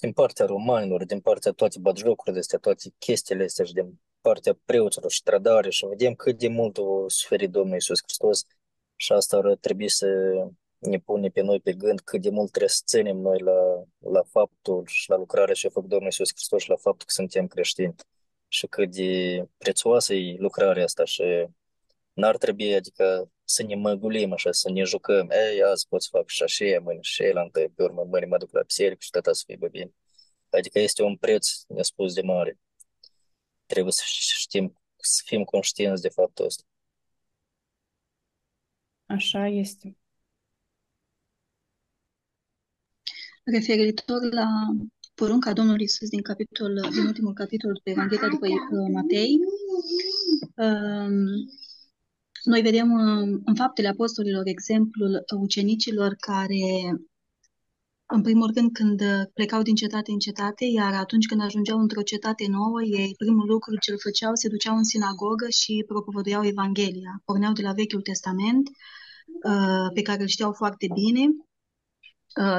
din 0.00 0.12
partea 0.12 0.46
romanilor, 0.46 1.04
din 1.04 1.20
partea 1.20 1.52
toate 1.52 1.78
batjocurile 1.78 2.38
astea, 2.38 2.58
toate 2.58 2.94
chestiile 2.98 3.44
astea 3.44 3.64
și 3.64 3.72
din 3.72 4.00
partea 4.20 4.58
preoților 4.64 5.10
și 5.10 5.22
trădare 5.22 5.70
și 5.70 5.86
vedem 5.86 6.14
cât 6.14 6.38
de 6.38 6.48
mult 6.48 6.78
o 6.78 7.08
suferit 7.08 7.50
Domnul 7.50 7.74
Iisus 7.74 8.00
Hristos 8.02 8.46
și 8.96 9.12
asta 9.12 9.36
ar 9.36 9.56
trebui 9.60 9.88
să 9.88 10.06
ne 10.78 10.98
pune 10.98 11.28
pe 11.28 11.40
noi 11.40 11.60
pe 11.60 11.72
gând 11.72 12.00
cât 12.00 12.20
de 12.20 12.30
mult 12.30 12.50
trebuie 12.50 12.70
să 12.70 12.82
ținem 12.86 13.16
noi 13.16 13.38
la, 13.38 13.84
la 13.98 14.22
faptul 14.22 14.82
și 14.86 15.10
la 15.10 15.16
lucrarea 15.16 15.54
ce 15.54 15.66
a 15.66 15.70
făcut 15.70 15.88
Domnul 15.88 16.06
Iisus 16.06 16.30
Hristos 16.32 16.62
și 16.62 16.68
la 16.68 16.76
faptul 16.76 17.06
că 17.06 17.12
suntem 17.12 17.46
creștini 17.46 17.94
și 18.48 18.66
cât 18.66 18.90
de 18.90 19.44
prețioasă 19.58 20.14
e 20.14 20.36
lucrarea 20.38 20.84
asta 20.84 21.04
și 21.04 21.46
n-ar 22.12 22.36
trebui, 22.36 22.74
adică 22.74 23.30
să 23.50 23.62
ne 23.62 23.74
măgulim 23.74 24.32
așa, 24.32 24.52
să 24.52 24.70
ne 24.70 24.82
jucăm, 24.82 25.30
ei, 25.30 25.62
azi 25.62 25.88
pot 25.88 26.02
să 26.02 26.08
fac 26.12 26.28
și 26.28 26.42
așa, 26.42 26.80
mâine 26.82 27.00
și 27.00 27.30
la 27.32 27.42
întâi, 27.42 27.68
pe 27.68 27.82
urmă, 27.82 28.04
mâine 28.04 28.26
mă 28.26 28.36
duc 28.38 28.52
la 28.52 28.62
biserică 28.62 29.00
și 29.00 29.10
tata 29.10 29.32
să 29.32 29.42
fie 29.46 29.68
bine. 29.70 29.92
Adică 30.50 30.78
este 30.78 31.02
un 31.02 31.16
preț 31.16 31.48
nespus 31.68 32.14
de 32.14 32.22
mare. 32.22 32.58
Trebuie 33.66 33.92
să 33.92 34.02
știm, 34.06 34.80
să 34.96 35.22
fim 35.24 35.44
conștienți 35.44 36.02
de 36.02 36.08
faptul 36.08 36.44
ăsta. 36.44 36.62
Așa 39.06 39.46
este. 39.46 39.96
Referitor 43.44 44.32
la 44.32 44.48
porunca 45.14 45.52
Domnului 45.52 45.84
Isus 45.84 46.08
din, 46.08 46.22
capitol, 46.22 46.88
din 46.90 47.06
ultimul 47.06 47.32
capitol 47.32 47.80
pe 47.84 47.90
Evanghelia 47.90 48.28
după 48.28 48.46
uh, 48.46 48.90
Matei, 48.92 49.38
um, 50.56 51.50
noi 52.44 52.60
vedem 52.62 52.92
uh, 52.92 53.40
în 53.44 53.54
faptele 53.54 53.88
apostolilor 53.88 54.42
exemplul 54.46 55.24
ucenicilor 55.40 56.14
care, 56.14 56.64
în 58.06 58.22
primul 58.22 58.50
rând, 58.54 58.72
când 58.72 59.02
plecau 59.34 59.62
din 59.62 59.74
cetate 59.74 60.10
în 60.10 60.18
cetate, 60.18 60.64
iar 60.64 60.92
atunci 60.92 61.26
când 61.26 61.40
ajungeau 61.42 61.78
într-o 61.78 62.02
cetate 62.02 62.46
nouă, 62.48 62.82
ei, 62.82 63.14
primul 63.18 63.46
lucru 63.46 63.76
ce 63.76 63.90
îl 63.90 63.98
făceau, 64.00 64.34
se 64.34 64.48
duceau 64.48 64.76
în 64.76 64.84
sinagogă 64.84 65.48
și 65.48 65.84
propovăduiau 65.86 66.44
Evanghelia. 66.46 67.22
Porneau 67.24 67.52
de 67.52 67.62
la 67.62 67.72
Vechiul 67.72 68.00
Testament, 68.00 68.68
uh, 69.48 69.88
pe 69.94 70.02
care 70.02 70.20
îl 70.22 70.28
știau 70.28 70.52
foarte 70.52 70.86
bine, 70.94 71.24
Uh, 71.24 71.49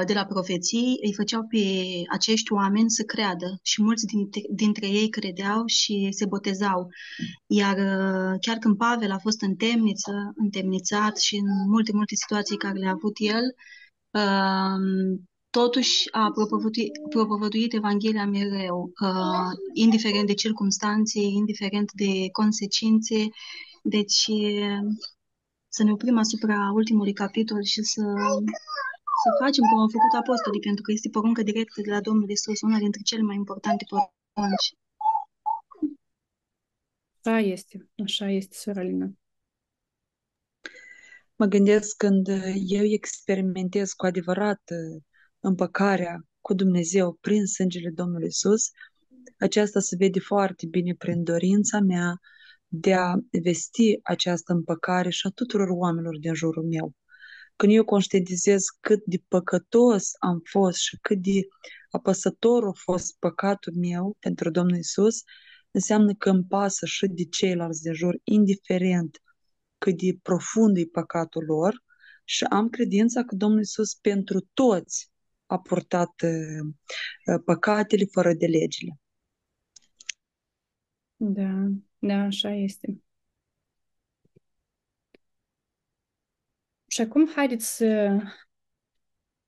de 0.06 0.12
la 0.12 0.24
profeții 0.24 0.98
îi 1.02 1.14
făceau 1.14 1.46
pe 1.46 1.64
acești 2.10 2.52
oameni 2.52 2.90
să 2.90 3.02
creadă 3.02 3.58
și 3.62 3.82
mulți 3.82 4.06
dintre, 4.06 4.40
dintre 4.50 4.86
ei 4.86 5.08
credeau 5.08 5.66
și 5.66 6.08
se 6.10 6.26
botezau. 6.26 6.88
Iar 7.46 7.76
uh, 7.76 8.38
chiar 8.40 8.56
când 8.56 8.76
Pavel 8.76 9.10
a 9.10 9.18
fost 9.18 9.42
în 9.42 9.54
temniță, 9.54 10.32
întemnițat 10.34 11.18
și 11.18 11.36
în 11.36 11.46
multe, 11.68 11.92
multe 11.92 12.14
situații 12.14 12.56
care 12.56 12.78
le-a 12.78 12.92
avut 12.92 13.16
el, 13.18 13.44
um, 14.10 15.28
totuși 15.50 16.12
a 16.12 16.30
propovăduit, 16.34 16.92
propovăduit 17.08 17.72
Evanghelia 17.74 18.26
mereu, 18.26 18.92
uh, 19.02 19.50
indiferent 19.72 20.26
de 20.26 20.34
circunstanțe, 20.34 21.20
indiferent 21.20 21.92
de 21.92 22.28
consecințe. 22.32 23.28
Deci 23.82 24.30
să 25.68 25.82
ne 25.82 25.92
oprim 25.92 26.18
asupra 26.18 26.70
ultimului 26.74 27.12
capitol 27.12 27.62
și 27.62 27.82
să 27.82 28.02
să 29.22 29.28
facem 29.42 29.64
cum 29.68 29.78
au 29.84 29.90
făcut 29.96 30.12
apostolii, 30.22 30.66
pentru 30.68 30.82
că 30.82 30.90
este 30.92 31.08
poruncă 31.16 31.42
directă 31.42 31.80
de 31.80 31.90
la 31.90 32.00
Domnul 32.00 32.30
Isus, 32.30 32.60
una 32.60 32.78
dintre 32.78 33.00
cele 33.04 33.22
mai 33.22 33.36
importante 33.36 33.84
porunci. 33.88 34.68
Da, 37.22 37.38
este. 37.38 37.74
Așa 38.04 38.30
este, 38.30 38.54
Soralina. 38.56 39.08
Mă 41.36 41.46
gândesc 41.46 41.96
când 41.96 42.26
eu 42.78 42.84
experimentez 42.84 43.92
cu 43.92 44.06
adevărat 44.06 44.62
uh, 44.70 45.02
împăcarea 45.40 46.26
cu 46.40 46.54
Dumnezeu 46.54 47.12
prin 47.20 47.46
sângele 47.46 47.90
Domnului 47.90 48.26
Isus, 48.26 48.70
aceasta 49.38 49.80
se 49.80 49.96
vede 49.96 50.20
foarte 50.20 50.66
bine 50.66 50.94
prin 50.94 51.22
dorința 51.22 51.80
mea 51.80 52.20
de 52.66 52.94
a 52.94 53.14
vesti 53.42 53.98
această 54.02 54.52
împăcare 54.52 55.10
și 55.10 55.26
a 55.26 55.30
tuturor 55.30 55.68
oamenilor 55.68 56.18
din 56.18 56.34
jurul 56.34 56.64
meu. 56.64 56.94
Când 57.56 57.72
eu 57.72 57.84
conștientizez 57.84 58.64
cât 58.80 59.02
de 59.04 59.22
păcătos 59.28 60.10
am 60.18 60.42
fost 60.44 60.78
și 60.78 60.98
cât 61.00 61.18
de 61.18 61.40
apăsător 61.90 62.64
a 62.64 62.72
fost 62.74 63.16
păcatul 63.18 63.72
meu 63.76 64.16
pentru 64.18 64.50
Domnul 64.50 64.78
Isus, 64.78 65.22
înseamnă 65.70 66.14
că 66.14 66.30
îmi 66.30 66.44
pasă 66.44 66.86
și 66.86 67.06
de 67.06 67.24
ceilalți 67.24 67.82
de 67.82 67.92
jur, 67.92 68.20
indiferent 68.24 69.22
cât 69.78 69.98
de 69.98 70.18
profund 70.22 70.76
e 70.76 70.84
păcatul 70.92 71.44
lor, 71.44 71.82
și 72.24 72.44
am 72.44 72.68
credința 72.68 73.24
că 73.24 73.34
Domnul 73.34 73.60
Isus 73.60 73.94
pentru 73.94 74.48
toți 74.52 75.10
a 75.46 75.58
purtat 75.58 76.22
uh, 76.22 77.40
păcatele 77.44 78.04
fără 78.04 78.32
de 78.32 78.46
legile. 78.46 79.00
Da, 81.16 81.68
da, 81.98 82.14
așa 82.14 82.54
este. 82.54 83.02
Și 86.92 87.00
acum 87.00 87.28
haideți 87.34 87.76
să, 87.76 88.18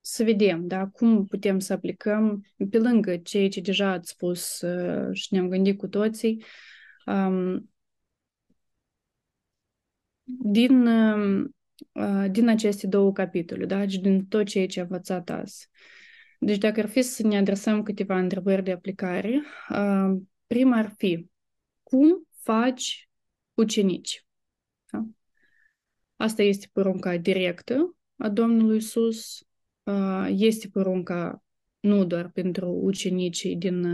să 0.01 0.25
vedem 0.25 0.67
da, 0.67 0.87
cum 0.87 1.25
putem 1.25 1.59
să 1.59 1.73
aplicăm, 1.73 2.47
pe 2.71 2.79
lângă 2.79 3.17
ceea 3.17 3.49
ce 3.49 3.61
deja 3.61 3.89
ați 3.91 4.11
spus 4.11 4.61
uh, 4.61 5.09
și 5.13 5.33
ne-am 5.33 5.49
gândit 5.49 5.79
cu 5.79 5.89
toții, 5.89 6.45
um, 7.07 7.71
din, 10.23 10.87
uh, 10.87 11.51
din 12.31 12.49
aceste 12.49 12.87
două 12.87 13.13
capitole, 13.13 13.65
da, 13.65 13.87
și 13.87 14.01
din 14.01 14.27
tot 14.27 14.47
ceea 14.47 14.67
ce 14.67 14.81
am 14.81 14.87
învățat 14.91 15.31
azi. 15.31 15.69
Deci 16.39 16.59
dacă 16.59 16.81
ar 16.81 16.89
fi 16.89 17.03
să 17.03 17.27
ne 17.27 17.37
adresăm 17.37 17.83
câteva 17.83 18.19
întrebări 18.19 18.63
de 18.63 18.73
aplicare, 18.73 19.43
uh, 19.71 20.21
prima 20.47 20.77
ar 20.77 20.95
fi, 20.97 21.29
cum 21.83 22.27
faci 22.43 23.09
ucenici? 23.55 24.25
Da? 26.25 26.31
Asta 26.31 26.43
este 26.43 26.69
porunca 26.73 27.17
directă 27.17 27.97
a 28.17 28.29
Domnului 28.29 28.77
Isus. 28.77 29.47
Este 30.29 30.69
porunca 30.69 31.45
nu 31.81 32.05
doar 32.05 32.29
pentru 32.29 32.71
ucenicii 32.71 33.57
din 33.57 33.87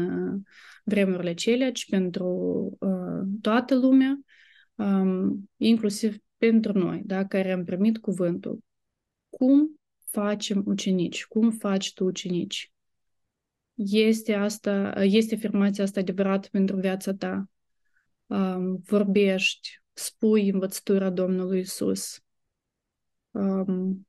vremurile 0.85 1.31
acelea, 1.31 1.73
ci 1.73 1.89
pentru 1.89 2.79
toată 3.41 3.75
lumea, 3.75 4.21
inclusiv 5.57 6.17
pentru 6.37 6.79
noi, 6.79 7.03
da, 7.05 7.27
care 7.27 7.53
am 7.53 7.65
primit 7.65 7.99
cuvântul. 7.99 8.59
Cum 9.29 9.81
facem 10.11 10.63
ucenici? 10.67 11.27
Cum 11.27 11.51
faci 11.51 11.93
tu 11.93 12.05
ucenici? 12.05 12.73
Este, 13.75 14.35
asta, 14.35 14.93
este 15.03 15.35
afirmația 15.35 15.85
asta 15.85 16.01
adevărată 16.01 16.49
pentru 16.51 16.77
viața 16.77 17.15
ta? 17.15 17.49
Vorbești, 18.85 19.80
spui 20.01 20.49
învățătura 20.49 21.11
Domnului 21.11 21.61
Isus. 21.61 22.23
Um, 23.31 24.07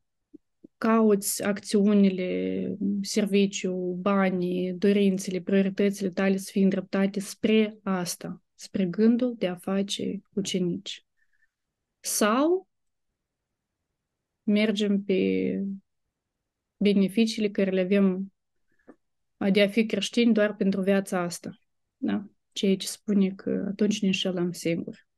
cauți 0.77 1.43
acțiunile, 1.43 2.77
serviciu, 3.01 3.97
banii, 3.99 4.73
dorințele, 4.73 5.41
prioritățile 5.41 6.09
tale 6.09 6.38
să 6.38 6.49
fie 6.51 6.63
îndreptate 6.63 7.19
spre 7.19 7.77
asta, 7.84 8.43
spre 8.53 8.85
gândul 8.85 9.35
de 9.38 9.47
a 9.47 9.55
face 9.55 10.22
ucenici. 10.34 11.05
Sau 11.99 12.68
mergem 14.43 15.03
pe 15.03 15.63
beneficiile 16.77 17.49
care 17.49 17.72
le 17.72 17.81
avem 17.81 18.34
de 19.51 19.61
a 19.61 19.68
fi 19.68 19.85
creștini 19.85 20.34
doar 20.34 20.55
pentru 20.55 20.81
viața 20.81 21.19
asta. 21.19 21.59
Da? 21.97 22.26
Ceea 22.51 22.76
ce 22.76 22.88
spune 22.88 23.30
că 23.30 23.65
atunci 23.68 24.01
ne 24.01 24.07
înșelăm 24.07 24.51
singuri. 24.51 25.09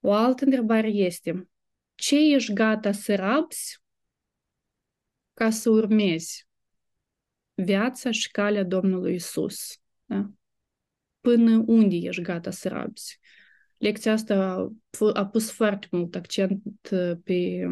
O 0.00 0.12
altă 0.12 0.44
întrebare 0.44 0.88
este, 0.88 1.48
ce 1.94 2.34
ești 2.34 2.52
gata 2.52 2.92
să 2.92 3.14
rabzi 3.14 3.82
ca 5.34 5.50
să 5.50 5.70
urmezi 5.70 6.48
viața 7.54 8.10
și 8.10 8.30
calea 8.30 8.64
Domnului 8.64 9.14
Isus? 9.14 9.80
Da? 10.04 10.30
Până 11.20 11.62
unde 11.66 11.96
ești 11.96 12.22
gata 12.22 12.50
să 12.50 12.68
rabzi? 12.68 13.20
lecția 13.80 14.12
asta 14.12 14.68
a 15.12 15.26
pus 15.26 15.50
foarte 15.50 15.86
mult 15.90 16.14
accent 16.14 16.62
pe 17.24 17.68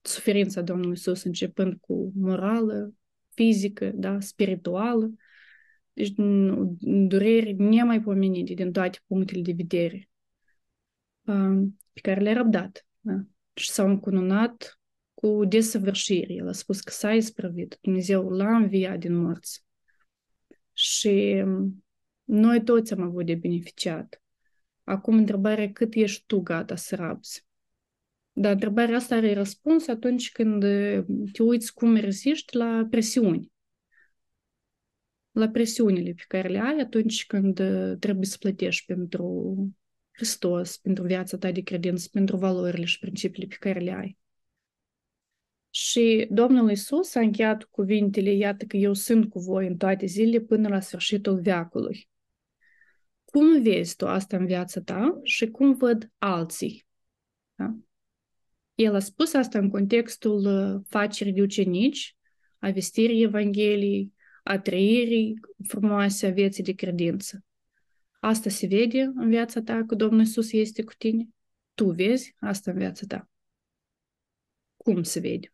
suferința 0.00 0.60
Domnului 0.60 0.92
Isus, 0.92 1.22
începând 1.22 1.76
cu 1.80 2.12
morală, 2.14 2.94
fizică, 3.34 3.90
da, 3.94 4.20
spirituală, 4.20 5.12
deci 5.92 6.12
dureri 6.80 7.52
nemaipomenite 7.52 8.54
din 8.54 8.72
toate 8.72 8.98
punctele 9.06 9.42
de 9.42 9.52
vedere 9.56 10.09
pe 11.92 12.00
care 12.00 12.20
le-a 12.20 12.32
răbdat. 12.32 12.86
Da? 13.00 13.20
Și 13.54 13.70
s-au 13.70 13.88
încununat 13.88 14.80
cu 15.14 15.44
desăvârșire. 15.44 16.32
El 16.32 16.48
a 16.48 16.52
spus 16.52 16.80
că 16.80 16.92
s-a 16.92 17.14
isprăvit. 17.14 17.78
Dumnezeu 17.80 18.28
l-a 18.28 18.56
înviat 18.56 18.98
din 18.98 19.14
morți. 19.14 19.64
Și 20.72 21.44
noi 22.24 22.64
toți 22.64 22.92
am 22.92 23.02
avut 23.02 23.26
de 23.26 23.34
beneficiat. 23.34 24.22
Acum 24.84 25.16
întrebarea 25.16 25.72
cât 25.72 25.94
ești 25.94 26.24
tu 26.26 26.40
gata 26.40 26.76
să 26.76 26.96
rabzi? 26.96 27.46
Dar 28.32 28.52
întrebarea 28.52 28.96
asta 28.96 29.14
are 29.14 29.34
răspuns 29.34 29.88
atunci 29.88 30.32
când 30.32 30.60
te 31.32 31.42
uiți 31.42 31.74
cum 31.74 31.96
reziști 31.96 32.56
la 32.56 32.86
presiuni. 32.90 33.52
La 35.30 35.48
presiunile 35.48 36.12
pe 36.12 36.24
care 36.28 36.48
le 36.48 36.58
ai 36.58 36.78
atunci 36.80 37.26
când 37.26 37.54
trebuie 37.98 38.26
să 38.26 38.36
plătești 38.38 38.86
pentru 38.86 39.54
Hristos, 40.20 40.76
pentru 40.76 41.04
viața 41.04 41.36
ta 41.36 41.52
de 41.52 41.60
credință, 41.60 42.08
pentru 42.12 42.36
valorile 42.36 42.84
și 42.84 42.98
principiile 42.98 43.46
pe 43.48 43.56
care 43.58 43.80
le 43.80 43.92
ai. 43.92 44.18
Și 45.70 46.26
Domnul 46.30 46.70
Isus 46.70 47.14
a 47.14 47.20
încheiat 47.20 47.62
cuvintele, 47.62 48.32
iată 48.32 48.64
că 48.64 48.76
eu 48.76 48.92
sunt 48.92 49.30
cu 49.30 49.38
voi 49.38 49.66
în 49.66 49.76
toate 49.76 50.06
zilele 50.06 50.40
până 50.40 50.68
la 50.68 50.80
sfârșitul 50.80 51.40
veacului. 51.40 52.08
Cum 53.24 53.62
vezi 53.62 53.96
tu 53.96 54.06
asta 54.06 54.36
în 54.36 54.46
viața 54.46 54.80
ta 54.80 55.20
și 55.22 55.50
cum 55.50 55.74
văd 55.74 56.12
alții? 56.18 56.86
Da? 57.54 57.76
El 58.74 58.94
a 58.94 58.98
spus 58.98 59.32
asta 59.32 59.58
în 59.58 59.70
contextul 59.70 60.82
facerii 60.88 61.32
de 61.32 61.42
ucenici, 61.42 62.16
a 62.58 62.70
vestirii 62.70 63.22
Evangheliei, 63.22 64.12
a 64.42 64.58
trăirii 64.58 65.40
frumoase 65.68 66.26
a 66.26 66.30
vieții 66.30 66.62
de 66.62 66.72
credință. 66.72 67.44
Asta 68.20 68.50
se 68.50 68.66
vede 68.66 69.02
în 69.02 69.28
viața 69.28 69.62
ta 69.62 69.84
că 69.86 69.94
Domnul 69.94 70.20
Isus 70.20 70.52
este 70.52 70.84
cu 70.84 70.92
tine? 70.98 71.28
Tu 71.74 71.90
vezi 71.90 72.34
asta 72.38 72.70
în 72.70 72.76
viața 72.76 73.04
ta? 73.08 73.28
Cum 74.76 75.02
se 75.02 75.20
vede? 75.20 75.52